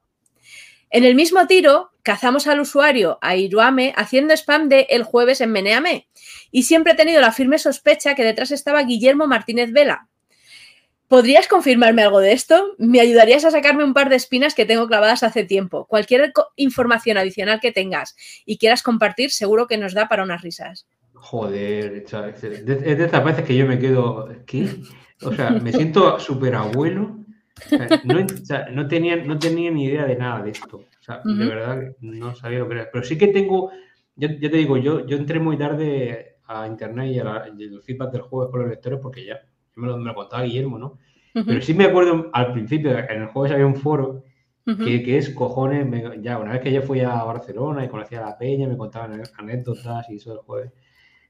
En 0.92 1.04
el 1.04 1.16
mismo 1.16 1.48
tiro, 1.48 1.90
cazamos 2.04 2.46
al 2.46 2.60
usuario 2.60 3.18
a 3.22 3.38
Iruame 3.38 3.96
haciendo 3.98 4.36
spam 4.36 4.70
de 4.70 4.86
El 4.92 5.02
jueves 5.02 5.42
en 5.42 5.52
Meneame. 5.52 6.08
Y 6.52 6.62
siempre 6.62 6.94
he 6.94 6.96
tenido 6.96 7.22
la 7.22 7.32
firme 7.32 7.58
sospecha 7.58 8.14
que 8.14 8.24
detrás 8.24 8.52
estaba 8.52 8.84
Guillermo 8.84 9.26
Martínez 9.26 9.72
Vela, 9.72 10.09
¿Podrías 11.10 11.48
confirmarme 11.48 12.04
algo 12.04 12.20
de 12.20 12.34
esto? 12.34 12.76
Me 12.78 13.02
ayudarías 13.02 13.44
a 13.44 13.50
sacarme 13.50 13.84
un 13.84 13.96
par 13.96 14.10
de 14.10 14.16
espinas 14.16 14.54
que 14.54 14.68
tengo 14.68 14.88
clavadas 14.88 15.24
hace 15.24 15.44
tiempo. 15.44 15.88
Cualquier 15.88 16.32
información 16.56 17.18
adicional 17.18 17.60
que 17.60 17.72
tengas 17.72 18.16
y 18.46 18.60
quieras 18.60 18.84
compartir, 18.84 19.32
seguro 19.32 19.66
que 19.66 19.80
nos 19.80 19.96
da 19.96 20.08
para 20.08 20.22
unas 20.22 20.44
risas. 20.44 20.88
Joder, 21.16 22.06
es 22.06 22.42
de 22.42 23.04
estas 23.04 23.26
veces 23.26 23.44
que 23.44 23.58
yo 23.58 23.66
me 23.66 23.80
quedo. 23.80 24.30
¿Qué? 24.46 24.70
O 25.24 25.34
sea, 25.34 25.50
me 25.50 25.72
siento 25.72 26.20
súper 26.20 26.54
abuelo. 26.54 27.18
no, 28.04 28.88
tenía, 28.88 29.16
no 29.16 29.40
tenía 29.40 29.72
ni 29.72 29.86
idea 29.86 30.06
de 30.06 30.16
nada 30.16 30.44
de 30.44 30.52
esto. 30.52 30.78
O 30.78 31.04
sea, 31.04 31.22
de 31.26 31.46
verdad 31.46 31.82
no 32.02 32.36
sabía 32.36 32.60
lo 32.60 32.68
que 32.68 32.76
era. 32.76 32.90
Pero 32.92 33.04
sí 33.04 33.18
que 33.18 33.30
tengo. 33.30 33.72
Ya, 34.16 34.28
te 34.28 34.50
digo, 34.50 34.78
yo, 34.78 35.08
yo 35.08 35.18
entré 35.18 35.40
muy 35.40 35.58
tarde 35.58 36.36
a 36.46 36.68
internet 36.68 37.12
y 37.12 37.20
a, 37.20 37.24
la, 37.24 37.48
los 37.48 37.84
feedback 37.84 38.12
del 38.12 38.22
juego 38.22 38.52
con 38.52 38.62
los 38.62 38.70
lectores 38.70 39.00
porque 39.02 39.26
ya 39.26 39.42
me 39.76 39.88
lo, 39.88 40.16
contaba 40.16 40.44
Guillermo, 40.44 40.78
¿no? 40.78 40.98
Pero 41.34 41.62
sí 41.62 41.74
me 41.74 41.86
acuerdo 41.86 42.30
al 42.34 42.52
principio, 42.54 42.98
en 42.98 43.22
el 43.22 43.28
jueves 43.28 43.52
había 43.52 43.66
un 43.66 43.76
foro 43.76 44.24
que, 44.66 45.18
es 45.18 45.30
cojones, 45.32 45.88
ya 46.22 46.38
una 46.38 46.52
vez 46.52 46.62
que 46.62 46.72
yo 46.72 46.82
fui 46.82 47.00
a 47.02 47.24
Barcelona 47.24 47.84
y 47.84 47.88
conocía 47.88 48.20
a 48.20 48.30
la 48.30 48.38
peña, 48.38 48.68
me 48.68 48.78
contaban 48.78 49.22
anécdotas 49.38 50.10
y 50.10 50.16
eso 50.16 50.32
del 50.32 50.40
jueves, 50.40 50.72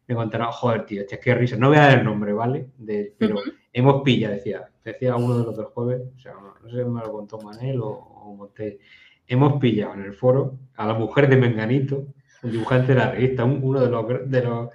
me 0.08 0.16
contaron, 0.16 0.52
joder, 0.52 0.86
tío, 0.86 1.04
es 1.08 1.20
que 1.20 1.36
risa, 1.36 1.56
no 1.56 1.70
voy 1.70 1.78
a 1.78 1.82
dar 1.82 2.00
el 2.00 2.06
nombre, 2.06 2.34
¿vale? 2.34 2.70
De, 2.78 3.14
pero 3.18 3.38
hemos 3.72 4.02
pillado, 4.02 4.34
decía, 4.34 4.70
decía 4.84 5.16
uno 5.16 5.38
de 5.38 5.46
los 5.46 5.56
dos 5.56 5.68
jueves, 5.74 6.02
o 6.16 6.20
sea, 6.20 6.34
no, 6.34 6.70
sé 6.70 6.84
si 6.84 6.90
me 6.90 7.02
lo 7.02 7.12
contó 7.12 7.40
Manel 7.40 7.80
o, 7.82 7.90
o 7.90 8.36
Monté, 8.36 8.80
hemos 9.28 9.60
pillado 9.60 9.94
en 9.94 10.02
el 10.02 10.14
foro 10.14 10.58
a 10.76 10.88
la 10.88 10.94
mujer 10.96 11.30
de 11.30 11.38
Menganito, 11.38 12.08
el 12.44 12.52
dibujante 12.52 12.94
de 12.94 13.00
la 13.00 13.12
revista, 13.12 13.44
uno 13.44 13.80
de 13.80 13.90
los, 13.90 14.30
de 14.30 14.42
los 14.42 14.70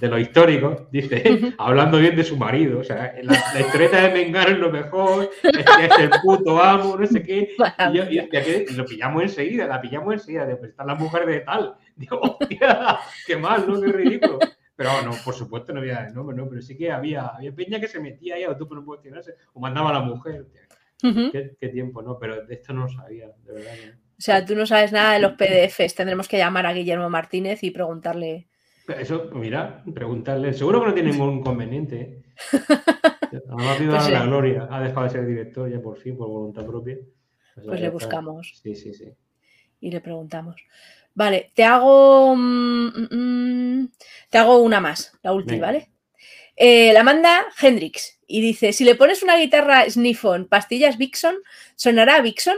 de 0.00 0.08
los 0.08 0.20
históricos, 0.20 0.90
dice, 0.90 1.54
hablando 1.58 1.98
bien 1.98 2.16
de 2.16 2.24
su 2.24 2.36
marido, 2.36 2.80
o 2.80 2.84
sea, 2.84 3.14
la, 3.22 3.42
la 3.54 3.60
historieta 3.60 4.00
de 4.02 4.12
Mengano 4.12 4.50
es 4.50 4.58
lo 4.58 4.70
mejor, 4.70 5.30
es, 5.42 5.98
el 5.98 6.10
puto 6.22 6.62
amo, 6.62 6.96
no 6.96 7.06
sé 7.06 7.22
qué, 7.22 7.54
y, 7.92 8.74
lo 8.74 8.84
pillamos 8.84 9.22
enseguida, 9.22 9.66
la 9.66 9.80
pillamos 9.80 10.14
enseguida, 10.14 10.46
de 10.46 10.56
pues 10.56 10.70
está 10.70 10.84
la 10.84 10.94
mujer 10.94 11.26
de 11.26 11.40
tal, 11.40 11.76
digo, 11.96 12.20
hostia, 12.20 12.98
qué 13.26 13.36
mal, 13.36 13.64
¿no? 13.66 13.80
Qué 13.80 13.92
ridículo. 13.92 14.38
Pero 14.76 14.90
no, 15.02 15.12
por 15.24 15.32
supuesto 15.32 15.72
no 15.72 15.80
había 15.80 16.06
nombre, 16.10 16.36
no, 16.36 16.46
pero 16.50 16.60
sí 16.60 16.76
que 16.76 16.92
había, 16.92 17.28
había 17.28 17.54
peña 17.54 17.80
que 17.80 17.88
se 17.88 17.98
metía 17.98 18.34
ahí 18.34 18.44
a 18.44 18.54
tú 18.54 18.68
no 18.74 18.84
puedes 18.84 19.02
tirarse, 19.02 19.34
o 19.54 19.60
mandaba 19.60 19.88
a 19.90 19.94
la 19.94 20.00
mujer, 20.00 20.46
¿Qué, 21.00 21.68
tiempo, 21.68 22.02
¿no? 22.02 22.18
Pero 22.18 22.44
de 22.44 22.54
esto 22.54 22.74
no 22.74 22.82
lo 22.82 22.88
sabía, 22.88 23.28
de 23.44 23.52
verdad. 23.52 23.72
O 24.18 24.22
sea, 24.22 24.44
tú 24.44 24.54
no 24.54 24.66
sabes 24.66 24.92
nada 24.92 25.12
de 25.12 25.20
los 25.20 25.32
PDFs, 25.32 25.94
tendremos 25.94 26.28
que 26.28 26.38
llamar 26.38 26.66
a 26.66 26.72
Guillermo 26.72 27.10
Martínez 27.10 27.62
y 27.62 27.70
preguntarle 27.70 28.48
eso, 28.94 29.30
mira, 29.32 29.82
preguntarle. 29.94 30.52
Seguro 30.52 30.80
que 30.80 30.86
no 30.86 30.94
tiene 30.94 31.10
ningún 31.10 31.38
inconveniente. 31.38 32.22
Además, 33.48 33.80
viva 33.80 33.98
pues 33.98 34.10
la 34.10 34.24
gloria. 34.24 34.68
Ha 34.70 34.80
dejado 34.80 35.04
de 35.04 35.10
ser 35.10 35.26
director 35.26 35.70
ya 35.70 35.80
por 35.80 35.98
fin, 35.98 36.16
por 36.16 36.28
voluntad 36.28 36.64
propia. 36.64 36.96
Pues, 37.54 37.66
pues 37.66 37.80
le 37.80 37.90
buscamos. 37.90 38.60
Sí, 38.62 38.74
sí, 38.74 38.94
sí. 38.94 39.12
Y 39.80 39.90
le 39.90 40.00
preguntamos. 40.00 40.56
Vale, 41.14 41.50
te 41.54 41.64
hago. 41.64 42.36
Mm, 42.36 42.86
mm, 42.86 43.08
mm, 43.10 43.88
te 44.30 44.38
hago 44.38 44.58
una 44.58 44.80
más, 44.80 45.12
la 45.22 45.32
última, 45.32 45.66
¿vale? 45.66 45.90
Eh, 46.54 46.92
la 46.92 47.02
manda 47.02 47.46
Hendrix 47.60 48.20
y 48.26 48.40
dice: 48.40 48.72
si 48.72 48.84
le 48.84 48.94
pones 48.94 49.22
una 49.22 49.36
guitarra 49.36 49.88
Sniffon, 49.88 50.46
pastillas 50.46 50.96
Vixon, 50.96 51.36
¿sonará 51.74 52.20
Vixon? 52.20 52.56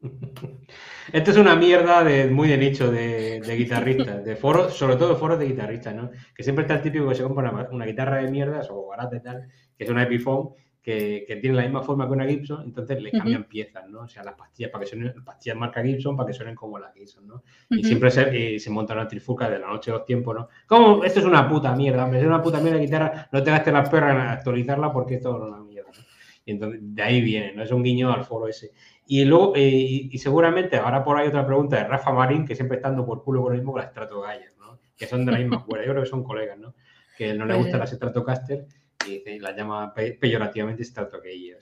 Esto 1.12 1.30
es 1.30 1.36
una 1.36 1.56
mierda 1.56 2.04
de, 2.04 2.28
muy 2.28 2.48
de 2.48 2.58
nicho 2.58 2.90
de, 2.90 3.40
guitarristas, 3.56 4.24
de 4.24 4.36
foros, 4.36 4.74
sobre 4.74 4.96
todo 4.96 5.16
foros 5.16 5.38
de 5.38 5.46
guitarristas, 5.46 5.94
¿no? 5.94 6.10
Que 6.34 6.42
siempre 6.42 6.62
está 6.62 6.74
el 6.74 6.82
típico 6.82 7.08
que 7.08 7.14
se 7.14 7.22
compra 7.22 7.68
una, 7.70 7.84
guitarra 7.86 8.18
de 8.18 8.30
mierdas 8.30 8.68
o 8.70 8.86
barata 8.86 9.16
y 9.16 9.22
tal, 9.22 9.48
que 9.76 9.84
es 9.84 9.90
una 9.90 10.04
Epiphone, 10.04 10.50
que, 10.82 11.38
tiene 11.42 11.56
la 11.56 11.62
misma 11.62 11.82
forma 11.82 12.06
que 12.06 12.12
una 12.12 12.26
Gibson, 12.26 12.62
entonces 12.64 13.02
le 13.02 13.10
cambian 13.10 13.44
piezas, 13.44 13.86
¿no? 13.88 14.00
O 14.00 14.08
sea, 14.08 14.22
las 14.22 14.34
pastillas 14.34 14.70
para 14.70 14.84
que 14.84 14.90
suenen, 14.90 15.12
pastillas 15.22 15.56
marca 15.56 15.82
Gibson 15.82 16.16
para 16.16 16.28
que 16.28 16.32
suenen 16.32 16.54
como 16.54 16.78
la 16.78 16.90
Gibson, 16.92 17.26
¿no? 17.26 17.42
Y 17.68 17.84
siempre 17.84 18.10
se, 18.10 18.58
se, 18.58 18.70
monta 18.70 18.94
una 18.94 19.06
trifuca 19.06 19.50
de 19.50 19.58
la 19.58 19.66
noche 19.66 19.90
a 19.90 19.94
los 19.94 20.06
tiempos, 20.06 20.34
¿no? 20.34 20.48
Como, 20.66 21.04
esto 21.04 21.20
es 21.20 21.26
una 21.26 21.46
puta 21.46 21.74
mierda, 21.74 22.04
hombre, 22.04 22.20
es 22.20 22.26
una 22.26 22.40
puta 22.40 22.60
mierda 22.60 22.78
de 22.78 22.86
guitarra, 22.86 23.28
no 23.30 23.42
te 23.42 23.50
gastes 23.50 23.72
las 23.72 23.88
perras 23.90 24.14
en 24.14 24.20
actualizarla 24.20 24.90
porque 24.90 25.16
esto 25.16 25.36
es 25.36 25.42
una 25.42 25.62
mierda, 25.62 25.90
¿no? 25.90 26.04
Y 26.48 26.52
entonces, 26.52 26.80
de 26.82 27.02
ahí 27.02 27.20
viene, 27.20 27.52
¿no? 27.52 27.62
Es 27.62 27.70
un 27.70 27.82
guiño 27.82 28.10
al 28.10 28.24
foro 28.24 28.48
ese. 28.48 28.72
Y 29.10 29.24
luego, 29.24 29.54
eh, 29.56 29.70
y, 30.12 30.18
seguramente 30.18 30.76
ahora 30.76 31.02
por 31.02 31.16
ahí 31.16 31.28
otra 31.28 31.46
pregunta 31.46 31.76
de 31.76 31.84
Rafa 31.84 32.12
Marín, 32.12 32.44
que 32.44 32.54
siempre 32.54 32.76
estando 32.76 33.06
por 33.06 33.24
culo 33.24 33.40
con 33.40 33.52
lo 33.52 33.56
mismo 33.56 33.72
con 33.72 33.80
la 33.80 33.88
Stratogayer, 33.88 34.52
¿no? 34.58 34.80
Que 34.94 35.06
son 35.06 35.24
de 35.24 35.32
la 35.32 35.38
misma 35.38 35.56
escuela. 35.56 35.82
Yo 35.86 35.92
creo 35.92 36.02
que 36.02 36.10
son 36.10 36.22
colegas, 36.22 36.58
¿no? 36.58 36.74
Que 37.16 37.32
no 37.32 37.46
le 37.46 37.54
pues 37.54 37.64
gusta 37.64 37.78
la 37.78 37.86
Stratocaster 37.86 38.66
y 39.06 39.38
la 39.38 39.56
llama 39.56 39.94
peyorativamente 39.94 40.84
Stratogayer. 40.84 41.58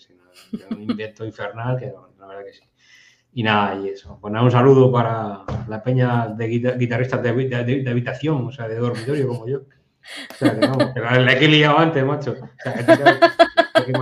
un 0.72 0.82
invento 0.82 1.24
infernal 1.24 1.78
que 1.78 1.92
la 2.18 2.26
verdad 2.26 2.44
que 2.44 2.52
sí. 2.52 2.64
Y 3.34 3.44
nada, 3.44 3.76
y 3.76 3.90
eso. 3.90 4.18
Pues 4.20 4.34
un 4.34 4.50
saludo 4.50 4.90
para 4.90 5.44
la 5.68 5.82
peña 5.84 6.26
de 6.26 6.48
guitarristas 6.48 7.22
de, 7.22 7.32
de, 7.32 7.90
habitación, 7.90 8.44
o 8.44 8.50
sea, 8.50 8.66
de 8.66 8.74
dormitorio 8.74 9.28
como 9.28 9.46
yo. 9.46 9.58
O 9.58 10.34
sea, 10.34 10.58
que 10.58 10.66
vamos, 10.66 10.94
que 10.94 11.00
la, 11.00 11.32
he 11.32 11.48
liado 11.48 11.78
antes, 11.78 12.04
macho. 12.04 12.32
O 12.32 12.62
sea, 12.62 12.74
que, 13.84 13.92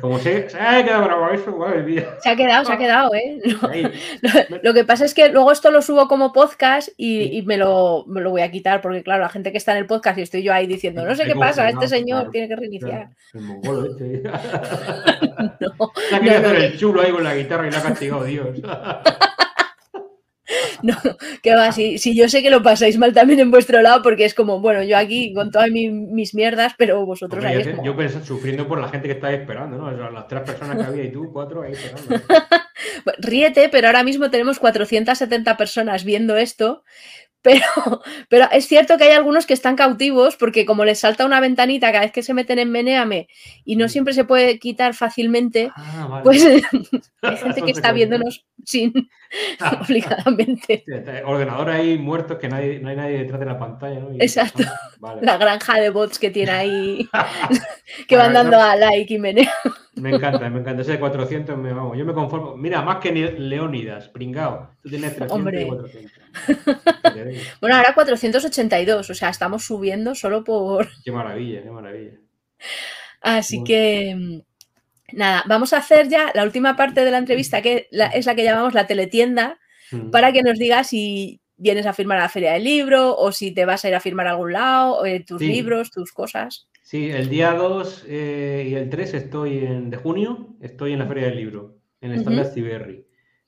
como 0.00 0.20
se, 0.20 0.48
se, 0.48 0.58
ha 0.58 0.84
quedado 0.84 1.30
eso, 1.30 1.58
Se 2.22 2.30
ha 2.30 2.36
quedado, 2.36 2.64
se 2.64 2.72
ha 2.72 2.78
quedado, 2.78 3.12
¿eh? 3.14 3.40
Lo, 4.62 4.72
que 4.72 4.84
pasa 4.84 5.04
es 5.04 5.14
que 5.14 5.30
luego 5.30 5.50
esto 5.50 5.72
lo 5.72 5.82
subo 5.82 6.06
como 6.06 6.32
podcast 6.32 6.90
y, 6.96 7.42
me, 7.42 7.56
lo, 7.56 8.04
me, 8.06 8.20
lo, 8.20 8.30
voy 8.30 8.42
a 8.42 8.50
quitar 8.52 8.80
porque, 8.80 9.02
claro, 9.02 9.22
la 9.22 9.28
gente 9.28 9.50
que 9.50 9.58
está 9.58 9.72
en 9.72 9.78
el 9.78 9.86
podcast 9.86 10.18
y 10.18 10.22
estoy 10.22 10.44
yo 10.44 10.52
ahí 10.52 10.68
diciendo, 10.68 11.04
no 11.04 11.16
sé 11.16 11.24
qué 11.24 11.34
pasa, 11.34 11.68
este 11.68 11.88
señor 11.88 12.30
tiene 12.30 12.46
que 12.46 12.56
reiniciar. 12.56 13.08
este. 13.32 14.22
no, 15.60 15.92
se 16.08 16.14
ha 16.14 16.20
querido 16.20 16.38
hacer 16.38 16.56
el 16.56 16.78
chulo 16.78 17.02
ahí 17.02 17.10
con 17.10 17.24
la 17.24 17.34
guitarra 17.34 17.66
y 17.66 17.70
la 17.72 17.78
ha 17.78 17.82
castigado 17.82 18.24
Dios. 18.24 18.60
No, 20.82 20.96
que 21.42 21.54
va, 21.54 21.72
si, 21.72 21.98
si, 21.98 22.14
yo 22.14 22.28
sé 22.28 22.42
que 22.42 22.50
lo 22.50 22.62
pasáis 22.62 22.98
mal 22.98 23.12
también 23.12 23.40
en 23.40 23.50
vuestro 23.50 23.80
lado, 23.80 24.02
porque 24.02 24.24
es 24.24 24.34
como, 24.34 24.60
bueno, 24.60 24.82
yo 24.82 24.96
aquí 24.96 25.32
con 25.32 25.50
todas 25.50 25.70
mis, 25.70 26.34
mierdas, 26.34 26.74
pero 26.76 27.04
vosotros 27.06 27.44
ahí. 27.44 27.62
Yo, 27.64 27.82
yo 27.82 27.96
pensé, 27.96 28.22
sufriendo 28.24 28.66
por 28.66 28.80
la 28.80 28.88
gente 28.88 29.08
que 29.08 29.14
estáis 29.14 29.40
esperando, 29.40 29.78
¿no? 29.78 30.10
las 30.10 30.28
tres 30.28 30.42
personas 30.42 30.76
que 30.76 30.84
había 30.84 31.04
y 31.04 31.12
tú, 31.12 31.30
cuatro 31.32 31.62
ahí 31.62 31.72
esperando. 31.72 32.24
Ríete, 33.18 33.68
pero 33.68 33.86
ahora 33.86 34.02
mismo 34.02 34.30
tenemos 34.30 34.58
470 34.58 35.56
personas 35.56 36.04
viendo 36.04 36.36
esto, 36.36 36.84
pero, 37.44 37.60
pero 38.28 38.48
es 38.50 38.66
cierto 38.66 38.96
que 38.96 39.04
hay 39.04 39.12
algunos 39.12 39.46
que 39.46 39.52
están 39.52 39.76
cautivos 39.76 40.34
porque 40.36 40.64
como 40.64 40.84
les 40.84 41.00
salta 41.00 41.26
una 41.26 41.40
ventanita 41.40 41.92
cada 41.92 42.04
vez 42.04 42.12
que 42.12 42.22
se 42.22 42.34
meten 42.34 42.58
en 42.58 42.70
Meneame 42.72 43.28
y 43.64 43.76
no 43.76 43.84
mm. 43.84 43.88
siempre 43.90 44.14
se 44.14 44.24
puede 44.24 44.58
quitar 44.58 44.94
fácilmente, 44.94 45.70
ah, 45.76 46.20
pues 46.24 46.42
hay 47.22 47.36
gente 47.36 47.62
que 47.62 47.70
está 47.70 47.92
viéndonos 47.92 48.46
sin 48.64 48.92
obligadamente. 49.82 50.84
Ordenador 51.26 51.68
ahí 51.68 51.98
muertos 51.98 52.38
que 52.38 52.48
no 52.48 52.56
hay 52.56 52.80
nadie 52.80 53.18
detrás 53.18 53.40
de 53.40 53.46
la 53.46 53.58
pantalla. 53.58 54.00
¿no? 54.00 54.08
Exacto. 54.18 54.62
La 55.20 55.36
granja 55.36 55.78
de 55.78 55.90
bots 55.90 56.18
que 56.18 56.30
tiene 56.30 56.52
ahí 56.52 57.08
que 58.08 58.16
van 58.16 58.32
dando 58.32 58.58
a 58.58 58.74
like 58.74 59.12
y 59.12 59.18
menea. 59.18 59.52
Me 59.96 60.10
encanta, 60.10 60.48
me 60.48 60.60
encanta. 60.60 60.82
Ese 60.82 60.92
de 60.92 61.00
400, 61.00 61.58
me, 61.58 61.72
vamos, 61.72 61.96
yo 61.98 62.04
me 62.04 62.14
conformo. 62.14 62.56
Mira, 62.56 62.80
más 62.82 62.96
que 62.96 63.12
Leónidas, 63.12 64.08
pringao. 64.08 64.70
Tú 64.82 64.88
tienes 64.88 65.14
300 65.14 65.38
Hombre. 65.38 65.62
y 65.62 65.66
400. 65.66 66.23
bueno, 67.60 67.76
ahora 67.76 67.94
482, 67.94 69.10
o 69.10 69.14
sea, 69.14 69.30
estamos 69.30 69.64
subiendo 69.64 70.14
solo 70.14 70.44
por... 70.44 70.88
Qué 71.04 71.12
maravilla, 71.12 71.62
qué 71.62 71.70
maravilla. 71.70 72.12
Así 73.20 73.62
que... 73.64 74.42
Nada, 75.12 75.44
vamos 75.46 75.72
a 75.72 75.78
hacer 75.78 76.08
ya 76.08 76.32
la 76.34 76.44
última 76.44 76.76
parte 76.76 77.04
de 77.04 77.10
la 77.10 77.18
entrevista, 77.18 77.62
que 77.62 77.88
es 77.90 78.26
la 78.26 78.34
que 78.34 78.42
llamamos 78.42 78.74
la 78.74 78.86
teletienda, 78.86 79.58
mm. 79.92 80.10
para 80.10 80.32
que 80.32 80.42
nos 80.42 80.58
digas 80.58 80.88
si 80.88 81.40
vienes 81.56 81.86
a 81.86 81.92
firmar 81.92 82.18
a 82.18 82.22
la 82.22 82.28
feria 82.28 82.52
del 82.52 82.64
libro 82.64 83.16
o 83.16 83.30
si 83.32 83.52
te 83.52 83.64
vas 83.64 83.84
a 83.84 83.88
ir 83.88 83.94
a 83.94 84.00
firmar 84.00 84.26
a 84.26 84.30
algún 84.30 84.52
lado, 84.52 85.04
eh, 85.04 85.20
tus 85.20 85.40
libros, 85.40 85.90
tus 85.90 86.12
cosas. 86.12 86.68
Sí, 86.82 87.10
el 87.10 87.28
día 87.28 87.52
2 87.52 88.04
eh, 88.08 88.66
y 88.70 88.74
el 88.74 88.90
3 88.90 89.14
estoy 89.14 89.58
en, 89.58 89.90
de 89.90 89.96
junio, 89.96 90.56
estoy 90.60 90.92
en 90.92 90.98
la 90.98 91.06
feria 91.06 91.26
del 91.26 91.36
libro, 91.36 91.78
en 92.00 92.12
el 92.12 92.20
stand 92.20 92.54
de 92.54 93.03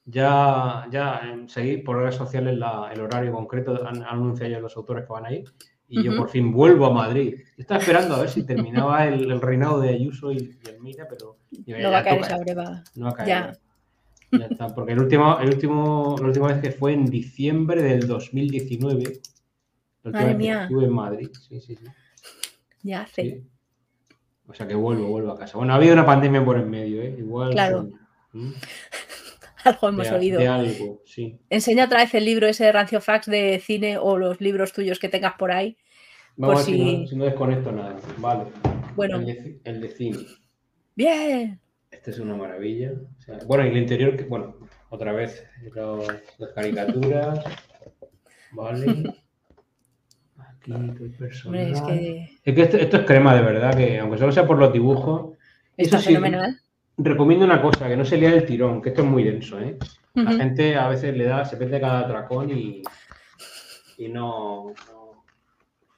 Ya, 0.06 0.86
ya 0.90 1.20
seguí 1.48 1.78
por 1.78 1.98
redes 1.98 2.14
sociales 2.14 2.54
el 2.54 3.00
horario 3.00 3.32
concreto, 3.32 3.86
han, 3.86 4.04
anunciado 4.04 4.52
ya 4.52 4.60
los 4.60 4.76
autores 4.76 5.04
que 5.04 5.12
van 5.12 5.26
a 5.26 5.32
ir 5.32 5.44
y 5.88 6.02
yo 6.02 6.16
por 6.16 6.28
fin 6.28 6.52
vuelvo 6.52 6.86
a 6.86 6.92
Madrid. 6.92 7.40
Estaba 7.56 7.80
esperando 7.80 8.14
a 8.14 8.20
ver 8.20 8.28
si 8.28 8.44
terminaba 8.44 9.06
el, 9.06 9.40
reinado 9.40 9.80
de 9.80 9.90
Ayuso 9.90 10.32
y, 10.32 10.36
el 10.38 10.80
Mira, 10.80 11.06
pero... 11.08 11.38
No 11.66 11.90
va 11.90 11.98
a 11.98 12.04
caer 12.04 12.20
esa 12.20 12.38
breva. 12.38 12.84
No 12.94 13.06
va 13.06 13.10
a 13.10 13.14
caer. 13.14 13.28
Ya. 13.28 13.58
Ya 14.32 14.46
está, 14.46 14.74
porque 14.74 14.92
el 14.92 14.98
último, 14.98 15.38
el 15.38 15.48
último, 15.48 16.16
la 16.20 16.26
última 16.26 16.48
vez 16.48 16.60
que 16.60 16.72
fue 16.72 16.92
en 16.92 17.06
diciembre 17.06 17.82
del 17.82 18.08
2019, 18.08 19.20
la 20.02 20.10
última 20.10 20.24
vez 20.24 20.36
que 20.36 20.62
estuve 20.62 20.84
en 20.84 20.92
Madrid. 20.92 21.30
Sí, 21.48 21.60
sí, 21.60 21.76
sí. 21.76 21.84
Ya 22.82 23.02
hace. 23.02 23.44
O 24.48 24.54
sea 24.54 24.66
que 24.66 24.74
vuelvo, 24.74 25.08
vuelvo 25.08 25.32
a 25.32 25.38
casa. 25.38 25.56
Bueno, 25.56 25.72
ha 25.72 25.76
habido 25.76 25.92
una 25.92 26.06
pandemia 26.06 26.44
por 26.44 26.58
en 26.58 26.68
medio, 26.68 27.02
¿eh? 27.02 27.14
Igual. 27.18 27.52
Claro. 27.52 27.88
Algo 29.66 29.88
hemos 29.88 30.10
oído. 30.10 30.38
De 30.38 30.48
algo, 30.48 31.02
sí. 31.04 31.38
Enseña 31.50 31.84
otra 31.84 32.00
vez 32.00 32.14
el 32.14 32.24
libro 32.24 32.46
ese 32.46 32.64
de 32.64 32.72
Rancio 32.72 33.00
Fax 33.00 33.26
de 33.26 33.60
cine 33.64 33.98
o 33.98 34.16
los 34.16 34.40
libros 34.40 34.72
tuyos 34.72 34.98
que 34.98 35.08
tengas 35.08 35.34
por 35.34 35.52
ahí. 35.52 35.76
Vamos 36.36 36.62
a 36.62 36.70
ver 36.70 36.78
si... 36.78 37.06
si... 37.08 37.16
no, 37.16 37.24
desconecto 37.24 37.72
nada. 37.72 37.96
Vale. 38.18 38.44
Bueno. 38.94 39.20
el 39.64 39.80
de 39.80 39.88
cine. 39.88 40.18
Bien. 40.94 41.60
Este 41.90 42.10
es 42.10 42.18
una 42.18 42.34
maravilla. 42.34 42.92
bueno, 43.46 43.66
y 43.66 43.68
el 43.70 43.76
interior, 43.78 44.26
bueno, 44.28 44.56
otra 44.90 45.12
vez 45.12 45.44
las 46.38 46.50
caricaturas. 46.54 47.44
Vale. 48.52 49.14
Aquí 50.36 50.72
el 50.72 51.12
personaje. 51.12 52.38
Es 52.44 52.54
que, 52.54 52.62
esto, 52.62 52.76
es 52.76 53.06
crema 53.06 53.34
de 53.34 53.42
verdad, 53.42 53.76
que 53.76 53.98
aunque 53.98 54.18
solo 54.18 54.32
sea 54.32 54.46
por 54.46 54.58
los 54.58 54.72
dibujos. 54.72 55.36
Está 55.76 55.98
fenomenal. 55.98 56.60
Recomiendo 56.98 57.44
una 57.44 57.60
cosa, 57.60 57.88
que 57.88 57.96
no 57.96 58.04
se 58.04 58.16
lea 58.16 58.32
el 58.32 58.46
tirón, 58.46 58.80
que 58.80 58.88
esto 58.88 59.02
es 59.02 59.08
muy 59.08 59.22
denso, 59.22 59.60
¿eh? 59.60 59.76
La 60.14 60.32
gente 60.32 60.76
a 60.76 60.88
veces 60.88 61.14
le 61.14 61.24
da, 61.24 61.44
se 61.44 61.58
pende 61.58 61.78
cada 61.78 62.08
tracón 62.08 62.50
y, 62.50 62.82
y 63.98 64.08
no, 64.08 64.72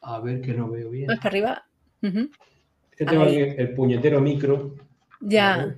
A 0.00 0.18
ver 0.20 0.40
que 0.40 0.54
no 0.54 0.68
veo 0.68 0.90
bien. 0.90 1.06
¿Más 1.06 1.18
para 1.18 1.28
arriba? 1.28 1.66
Este 2.02 3.04
tengo 3.06 3.22
aquí 3.22 3.36
el 3.36 3.74
puñetero 3.74 4.20
micro. 4.20 4.74
Ya. 5.20 5.76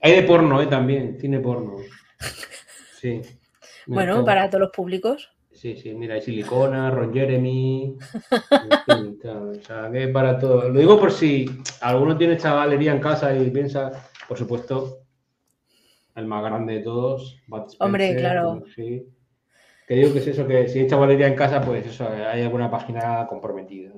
Hay 0.00 0.12
de 0.12 0.22
porno, 0.22 0.62
¿eh? 0.62 0.66
También, 0.66 1.18
cine 1.20 1.38
porno. 1.40 1.76
Sí. 2.98 3.20
bueno, 3.86 4.24
para 4.24 4.48
todos 4.48 4.62
los 4.62 4.70
públicos. 4.70 5.30
Sí, 5.58 5.76
sí, 5.76 5.92
mira, 5.94 6.14
hay 6.14 6.22
silicona, 6.22 6.90
Ron 6.90 7.12
Jeremy. 7.12 7.96
o 9.26 9.54
sea, 9.54 9.90
que 9.92 10.08
para 10.08 10.38
todo. 10.38 10.68
Lo 10.68 10.78
digo 10.78 11.00
por 11.00 11.10
si 11.10 11.46
alguno 11.80 12.16
tiene 12.16 12.34
esta 12.34 12.54
galería 12.54 12.92
en 12.92 13.00
casa 13.00 13.36
y 13.36 13.50
piensa, 13.50 13.90
por 14.28 14.38
supuesto, 14.38 15.00
el 16.14 16.26
más 16.26 16.44
grande 16.44 16.74
de 16.74 16.80
todos, 16.80 17.40
Hombre, 17.80 18.16
claro. 18.16 18.62
Sí. 18.74 19.04
Que 19.86 19.94
digo 19.94 20.12
que 20.12 20.18
es 20.18 20.26
eso, 20.28 20.46
que 20.46 20.68
si 20.68 20.80
hay 20.80 20.86
chavalería 20.86 21.26
en 21.26 21.34
casa, 21.34 21.60
pues 21.60 21.86
eso, 21.86 22.06
hay 22.08 22.42
alguna 22.42 22.70
página 22.70 23.26
comprometida 23.26 23.90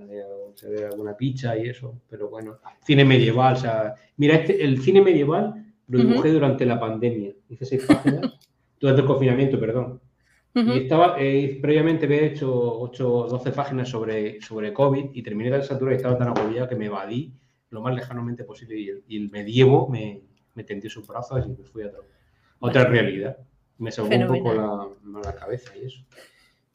se 0.54 0.68
ve 0.68 0.84
alguna 0.84 1.16
picha 1.16 1.56
y 1.56 1.68
eso, 1.68 2.02
pero 2.08 2.28
bueno, 2.28 2.58
cine 2.84 3.04
medieval, 3.04 3.54
o 3.54 3.56
sea, 3.56 3.94
mira, 4.16 4.36
este, 4.36 4.62
el 4.62 4.82
cine 4.82 5.00
medieval 5.00 5.72
lo 5.88 5.98
dibujé 5.98 6.30
durante 6.30 6.66
la 6.66 6.78
pandemia, 6.78 7.32
hice 7.48 7.64
seis 7.64 7.84
páginas, 7.86 8.38
durante 8.80 9.00
el 9.00 9.06
confinamiento, 9.06 9.58
perdón. 9.58 10.00
Y 10.52 10.78
estaba, 10.78 11.14
eh, 11.18 11.58
previamente 11.62 12.06
había 12.06 12.22
hecho 12.22 12.80
8 12.80 13.12
o 13.12 13.28
12 13.28 13.52
páginas 13.52 13.88
sobre, 13.88 14.40
sobre 14.40 14.72
COVID 14.72 15.10
y 15.12 15.22
terminé 15.22 15.50
la 15.50 15.62
satura 15.62 15.92
y 15.92 15.96
estaba 15.96 16.18
tan 16.18 16.28
agobiado 16.28 16.68
que 16.68 16.74
me 16.74 16.86
evadí 16.86 17.32
lo 17.70 17.80
más 17.80 17.94
lejanamente 17.94 18.42
posible 18.42 19.02
y 19.06 19.16
el, 19.16 19.30
medievo 19.30 19.88
me, 19.88 20.22
me 20.54 20.64
tendió 20.64 20.90
sus 20.90 21.06
brazos 21.06 21.46
y 21.46 21.50
me 21.50 21.64
fui 21.64 21.84
a 21.84 21.92
otra 22.58 22.84
realidad. 22.84 23.36
Me 23.78 23.92
salvó 23.92 24.14
un 24.14 24.26
poco 24.26 24.54
la, 24.54 24.88
la 25.24 25.34
cabeza 25.34 25.72
y 25.76 25.86
eso. 25.86 26.04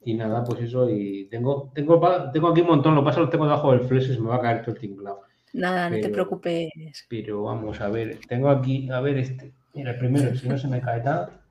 Y 0.05 0.13
nada, 0.13 0.43
pues 0.43 0.61
eso, 0.61 0.89
y 0.89 1.25
tengo, 1.25 1.71
tengo, 1.73 1.99
tengo 2.31 2.47
aquí 2.49 2.61
un 2.61 2.67
montón, 2.67 2.95
lo 2.95 3.03
pasa 3.03 3.19
lo 3.19 3.29
tengo 3.29 3.45
debajo 3.45 3.71
del 3.71 3.81
flex 3.81 4.09
y 4.09 4.13
se 4.13 4.19
me 4.21 4.29
va 4.29 4.35
a 4.35 4.41
caer 4.41 4.61
todo 4.61 4.75
el 4.75 4.79
tinglado. 4.79 5.21
Nada, 5.53 5.89
no 5.89 5.99
te 5.99 6.09
preocupes. 6.09 6.69
Pero 7.09 7.43
vamos 7.43 7.81
a 7.81 7.89
ver, 7.89 8.19
tengo 8.27 8.49
aquí, 8.49 8.89
a 8.89 8.99
ver 9.01 9.17
este. 9.17 9.51
Mira, 9.73 9.91
el 9.91 9.97
primero, 9.97 10.35
si 10.35 10.47
no 10.47 10.57
se 10.57 10.67
me 10.67 10.79
cae 10.79 11.01
nada. 11.03 11.41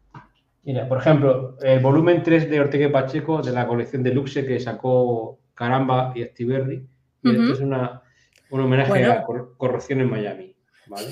Mira, 0.65 0.89
por 0.89 0.99
ejemplo, 0.99 1.57
el 1.62 1.81
volumen 1.81 2.23
3 2.23 2.49
de 2.49 2.61
Ortega 2.61 2.86
y 2.86 2.91
Pacheco 2.93 3.43
de 3.43 3.53
la 3.53 3.66
colección 3.66 4.03
de 4.03 4.15
Luxe 4.15 4.47
que 4.47 4.59
sacó 4.59 5.39
Caramba 5.55 6.12
y 6.15 6.23
Estiberri. 6.23 6.86
Y 7.23 7.31
esto 7.31 7.53
es 7.53 7.61
una, 7.61 8.03
un 8.51 8.61
homenaje 8.61 9.05
a 9.05 9.24
corrupción 9.24 10.01
en 10.01 10.11
Miami. 10.11 10.55
¿vale? 10.86 11.09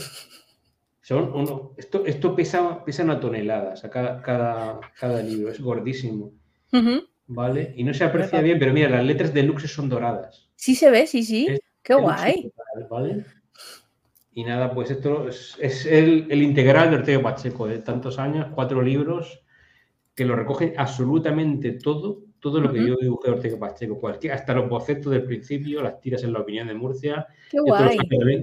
Son 1.01 1.33
uno, 1.35 1.73
esto, 1.77 2.05
esto 2.07 2.35
pesa, 2.35 2.85
pesa 2.85 3.03
una 3.03 3.19
tonelada, 3.19 3.73
o 3.73 3.77
sea, 3.77 3.91
cada, 3.91 4.23
cada, 4.23 4.81
cada 4.99 5.23
libro, 5.23 5.51
es 5.51 5.61
gordísimo. 5.61 6.33
¿vale? 7.27 7.75
Y 7.77 7.85
no 7.85 7.93
se 7.93 8.05
aprecia 8.05 8.41
bien, 8.41 8.59
pero 8.59 8.73
mira, 8.73 8.89
las 8.89 9.05
letras 9.05 9.35
de 9.35 9.43
Luxe 9.43 9.69
son 9.69 9.89
doradas. 9.89 10.49
Sí 10.55 10.75
se 10.75 10.91
ve, 10.91 11.07
sí, 11.07 11.23
sí. 11.23 11.49
Qué 11.83 11.95
guay. 11.95 12.53
¿vale? 12.89 13.25
Y 14.35 14.45
nada, 14.45 14.73
pues 14.73 14.91
esto 14.91 15.29
es, 15.29 15.87
el, 15.87 16.43
integral 16.43 16.91
de 16.91 16.97
Ortega 16.97 17.23
Pacheco, 17.23 17.67
de 17.67 17.79
tantos 17.79 18.19
años, 18.19 18.47
cuatro 18.55 18.81
libros 18.81 19.42
que 20.15 20.25
lo 20.25 20.37
recogen 20.37 20.75
absolutamente 20.77 21.73
todo, 21.73 22.21
todo 22.39 22.61
lo 22.61 22.73
que 22.73 22.87
yo 22.87 22.97
dibujé 23.01 23.29
de 23.29 23.37
Ortega 23.37 23.59
Pacheco, 23.59 23.99
cualquier, 23.99 24.35
hasta 24.35 24.53
los 24.55 24.69
bocetos 24.69 25.13
del 25.13 25.25
principio, 25.25 25.83
las 25.83 26.01
tiras 26.01 26.23
en 26.25 26.33
la 26.33 26.41
opinión 26.41 26.69
de 26.69 26.75
Murcia, 26.75 27.27
Qué 27.51 27.61
guay. 27.61 27.97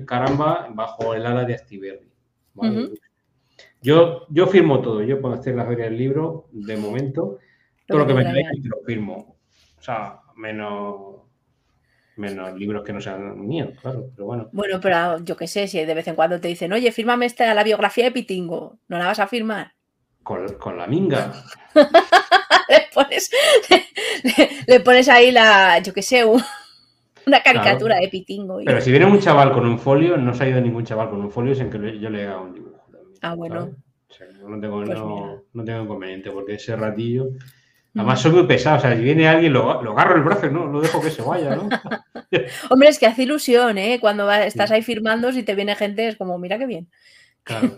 caramba, 0.05 0.69
bajo 0.73 1.13
el 1.13 1.25
ala 1.25 1.45
de 1.45 1.55
Astiberri. 1.55 2.09
yo, 3.81 4.25
yo 4.29 4.47
firmo 4.47 4.81
todo, 4.81 5.03
yo 5.03 5.21
puedo 5.21 5.35
hacer 5.35 5.55
la 5.55 5.65
feria 5.65 5.85
del 5.85 5.97
libro, 5.97 6.47
de 6.51 6.77
momento, 6.77 7.39
todo 7.85 7.99
lo 7.99 8.07
que 8.07 8.13
me 8.13 8.23
te 8.23 8.69
lo 8.69 8.77
firmo. 8.85 9.37
O 9.77 9.81
sea, 9.81 10.21
menos, 10.35 11.21
menos 12.15 12.53
libros 12.57 12.83
que 12.83 12.93
no 12.93 13.01
sean 13.01 13.45
míos, 13.45 13.77
claro, 13.81 14.09
pero 14.15 14.25
bueno. 14.25 14.49
Bueno, 14.51 14.79
pero 14.81 15.19
yo 15.23 15.35
qué 15.35 15.47
sé, 15.47 15.67
si 15.67 15.83
de 15.83 15.93
vez 15.93 16.07
en 16.07 16.15
cuando 16.15 16.39
te 16.39 16.47
dicen, 16.47 16.73
oye, 16.73 16.91
fírmame 16.91 17.25
esta 17.25 17.53
la 17.53 17.63
biografía 17.63 18.05
de 18.05 18.11
Pitingo, 18.11 18.79
¿no 18.87 18.97
la 18.97 19.05
vas 19.05 19.19
a 19.19 19.27
firmar? 19.27 19.73
Con, 20.23 20.77
la 20.77 20.85
minga. 20.85 21.33
le, 21.75 22.87
pones, 22.93 23.31
le, 24.67 24.79
pones 24.81 25.09
ahí 25.09 25.31
la, 25.31 25.79
yo 25.79 25.93
qué 25.93 26.01
sé, 26.01 26.23
una 26.23 27.43
caricatura 27.43 27.97
de 27.97 28.09
Pitingo. 28.09 28.59
Pero 28.63 28.81
si 28.81 28.91
viene 28.91 29.05
un 29.05 29.19
chaval 29.19 29.51
con 29.51 29.65
un 29.65 29.79
folio, 29.79 30.17
no 30.17 30.33
se 30.33 30.43
ha 30.43 30.49
ido 30.49 30.61
ningún 30.61 30.85
chaval 30.85 31.09
con 31.09 31.21
un 31.21 31.31
folio 31.31 31.55
sin 31.55 31.69
que 31.69 31.99
yo 31.99 32.09
le 32.09 32.27
haga 32.27 32.41
un 32.41 32.53
dibujo. 32.53 32.85
ah, 33.21 33.33
bueno. 33.33 33.71
no, 34.43 34.59
tengo, 34.59 34.83
pues 34.83 34.99
no, 34.99 35.43
no, 35.53 35.63
tengo 35.63 35.83
inconveniente, 35.83 36.29
porque 36.31 36.55
ese 36.55 36.75
ratillo 36.75 37.29
Además, 37.95 38.21
soy 38.21 38.31
muy 38.31 38.43
pesado. 38.45 38.77
O 38.77 38.79
sea, 38.79 38.95
si 38.95 39.01
viene 39.01 39.27
alguien, 39.27 39.53
lo, 39.53 39.81
lo 39.81 39.91
agarro 39.91 40.15
el 40.15 40.23
brazo, 40.23 40.49
¿no? 40.49 40.65
Lo 40.67 40.79
dejo 40.79 41.01
que 41.01 41.09
se 41.09 41.21
vaya, 41.21 41.55
¿no? 41.55 41.69
Hombre, 42.69 42.89
es 42.89 42.99
que 42.99 43.07
hace 43.07 43.23
ilusión, 43.23 43.77
¿eh? 43.77 43.97
Cuando 43.99 44.31
estás 44.31 44.71
ahí 44.71 44.81
firmando, 44.83 45.31
si 45.31 45.43
te 45.43 45.55
viene 45.55 45.75
gente, 45.75 46.07
es 46.07 46.15
como, 46.15 46.37
mira 46.37 46.57
qué 46.57 46.65
bien. 46.65 46.87
Claro. 47.43 47.77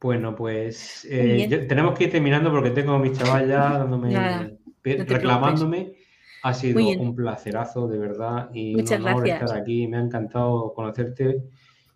Bueno, 0.00 0.34
pues 0.36 1.06
eh, 1.10 1.66
tenemos 1.68 1.96
que 1.96 2.04
ir 2.04 2.10
terminando 2.10 2.50
porque 2.50 2.70
tengo 2.70 2.92
a 2.92 2.98
mi 2.98 3.12
chaval 3.12 3.48
ya 3.48 3.78
dándome, 3.78 4.58
reclamándome. 4.82 5.94
Ha 6.42 6.54
sido 6.54 6.80
un 7.00 7.14
placerazo, 7.14 7.88
de 7.88 7.98
verdad. 7.98 8.50
Y 8.52 8.76
Muchas 8.76 9.00
un 9.00 9.06
honor 9.06 9.24
gracias. 9.24 9.42
estar 9.42 9.62
aquí. 9.62 9.88
Me 9.88 9.96
ha 9.96 10.00
encantado 10.00 10.72
conocerte. 10.74 11.42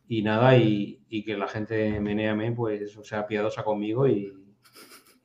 Y 0.08 0.22
nada, 0.22 0.56
y, 0.56 0.98
y 1.08 1.22
que 1.22 1.36
la 1.36 1.46
gente 1.46 2.00
Meneame, 2.00 2.50
pues, 2.50 2.96
o 2.96 3.04
sea, 3.04 3.26
piadosa 3.26 3.62
conmigo 3.62 4.08
y, 4.08 4.32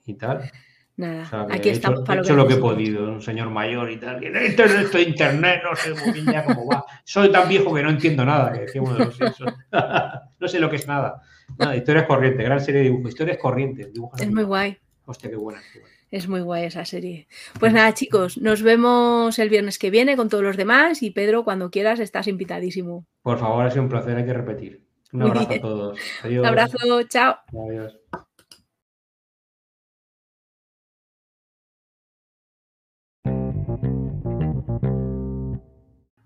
y 0.05 0.13
tal. 0.13 0.51
Nada, 0.97 1.47
aquí 1.51 1.69
estamos 1.69 2.01
para 2.01 2.21
lo 2.21 2.27
que, 2.27 2.33
lo 2.33 2.47
que 2.47 2.53
he 2.53 2.57
podido, 2.57 3.11
un 3.11 3.21
señor 3.21 3.49
mayor 3.49 3.91
y 3.91 3.97
tal, 3.97 4.23
esto, 4.23 4.63
esto 4.63 4.97
de 4.97 5.03
internet, 5.03 5.61
no 5.61 5.75
sé 5.75 5.93
muy 5.93 6.13
bien 6.13 6.25
ya 6.27 6.45
cómo 6.45 6.67
va. 6.67 6.85
Soy 7.03 7.29
tan 7.33 7.49
viejo 7.49 7.73
que 7.73 7.83
no 7.83 7.89
entiendo 7.89 8.23
nada, 8.23 8.53
que 8.53 8.61
decía 8.61 8.81
uno 8.81 8.93
de 8.93 9.05
los 9.05 9.19
No 10.39 10.47
sé 10.47 10.59
lo 10.59 10.69
que 10.69 10.77
es 10.77 10.87
nada. 10.87 11.21
Nada, 11.57 11.75
historias 11.75 12.05
corrientes, 12.05 12.45
gran 12.45 12.59
serie 12.59 12.81
de 12.81 12.87
dibujos, 12.87 13.09
historias 13.09 13.37
corrientes. 13.37 13.89
es 14.17 14.31
muy 14.31 14.43
guay. 14.43 14.77
Hostia, 15.05 15.29
qué 15.29 15.35
buena, 15.35 15.61
Es 16.11 16.27
muy 16.27 16.41
guay 16.41 16.65
esa 16.65 16.83
serie. 16.85 17.27
Pues 17.59 17.73
nada, 17.73 17.93
chicos, 17.93 18.37
nos 18.37 18.61
vemos 18.63 19.37
el 19.37 19.49
viernes 19.49 19.77
que 19.77 19.91
viene 19.91 20.15
con 20.15 20.29
todos 20.29 20.43
los 20.43 20.57
demás 20.57 21.03
y 21.03 21.11
Pedro, 21.11 21.43
cuando 21.43 21.69
quieras, 21.69 21.99
estás 21.99 22.27
invitadísimo. 22.27 23.05
Por 23.21 23.37
favor, 23.37 23.65
ha 23.65 23.71
sido 23.71 23.83
un 23.83 23.89
placer, 23.89 24.17
hay 24.17 24.25
que 24.25 24.33
repetir. 24.33 24.81
Un 25.13 25.23
abrazo 25.23 25.53
a 25.53 25.59
todos. 25.59 25.99
Adiós. 26.23 26.39
Un 26.41 26.45
abrazo, 26.47 27.03
chao. 27.07 27.35
Adiós. 27.69 27.97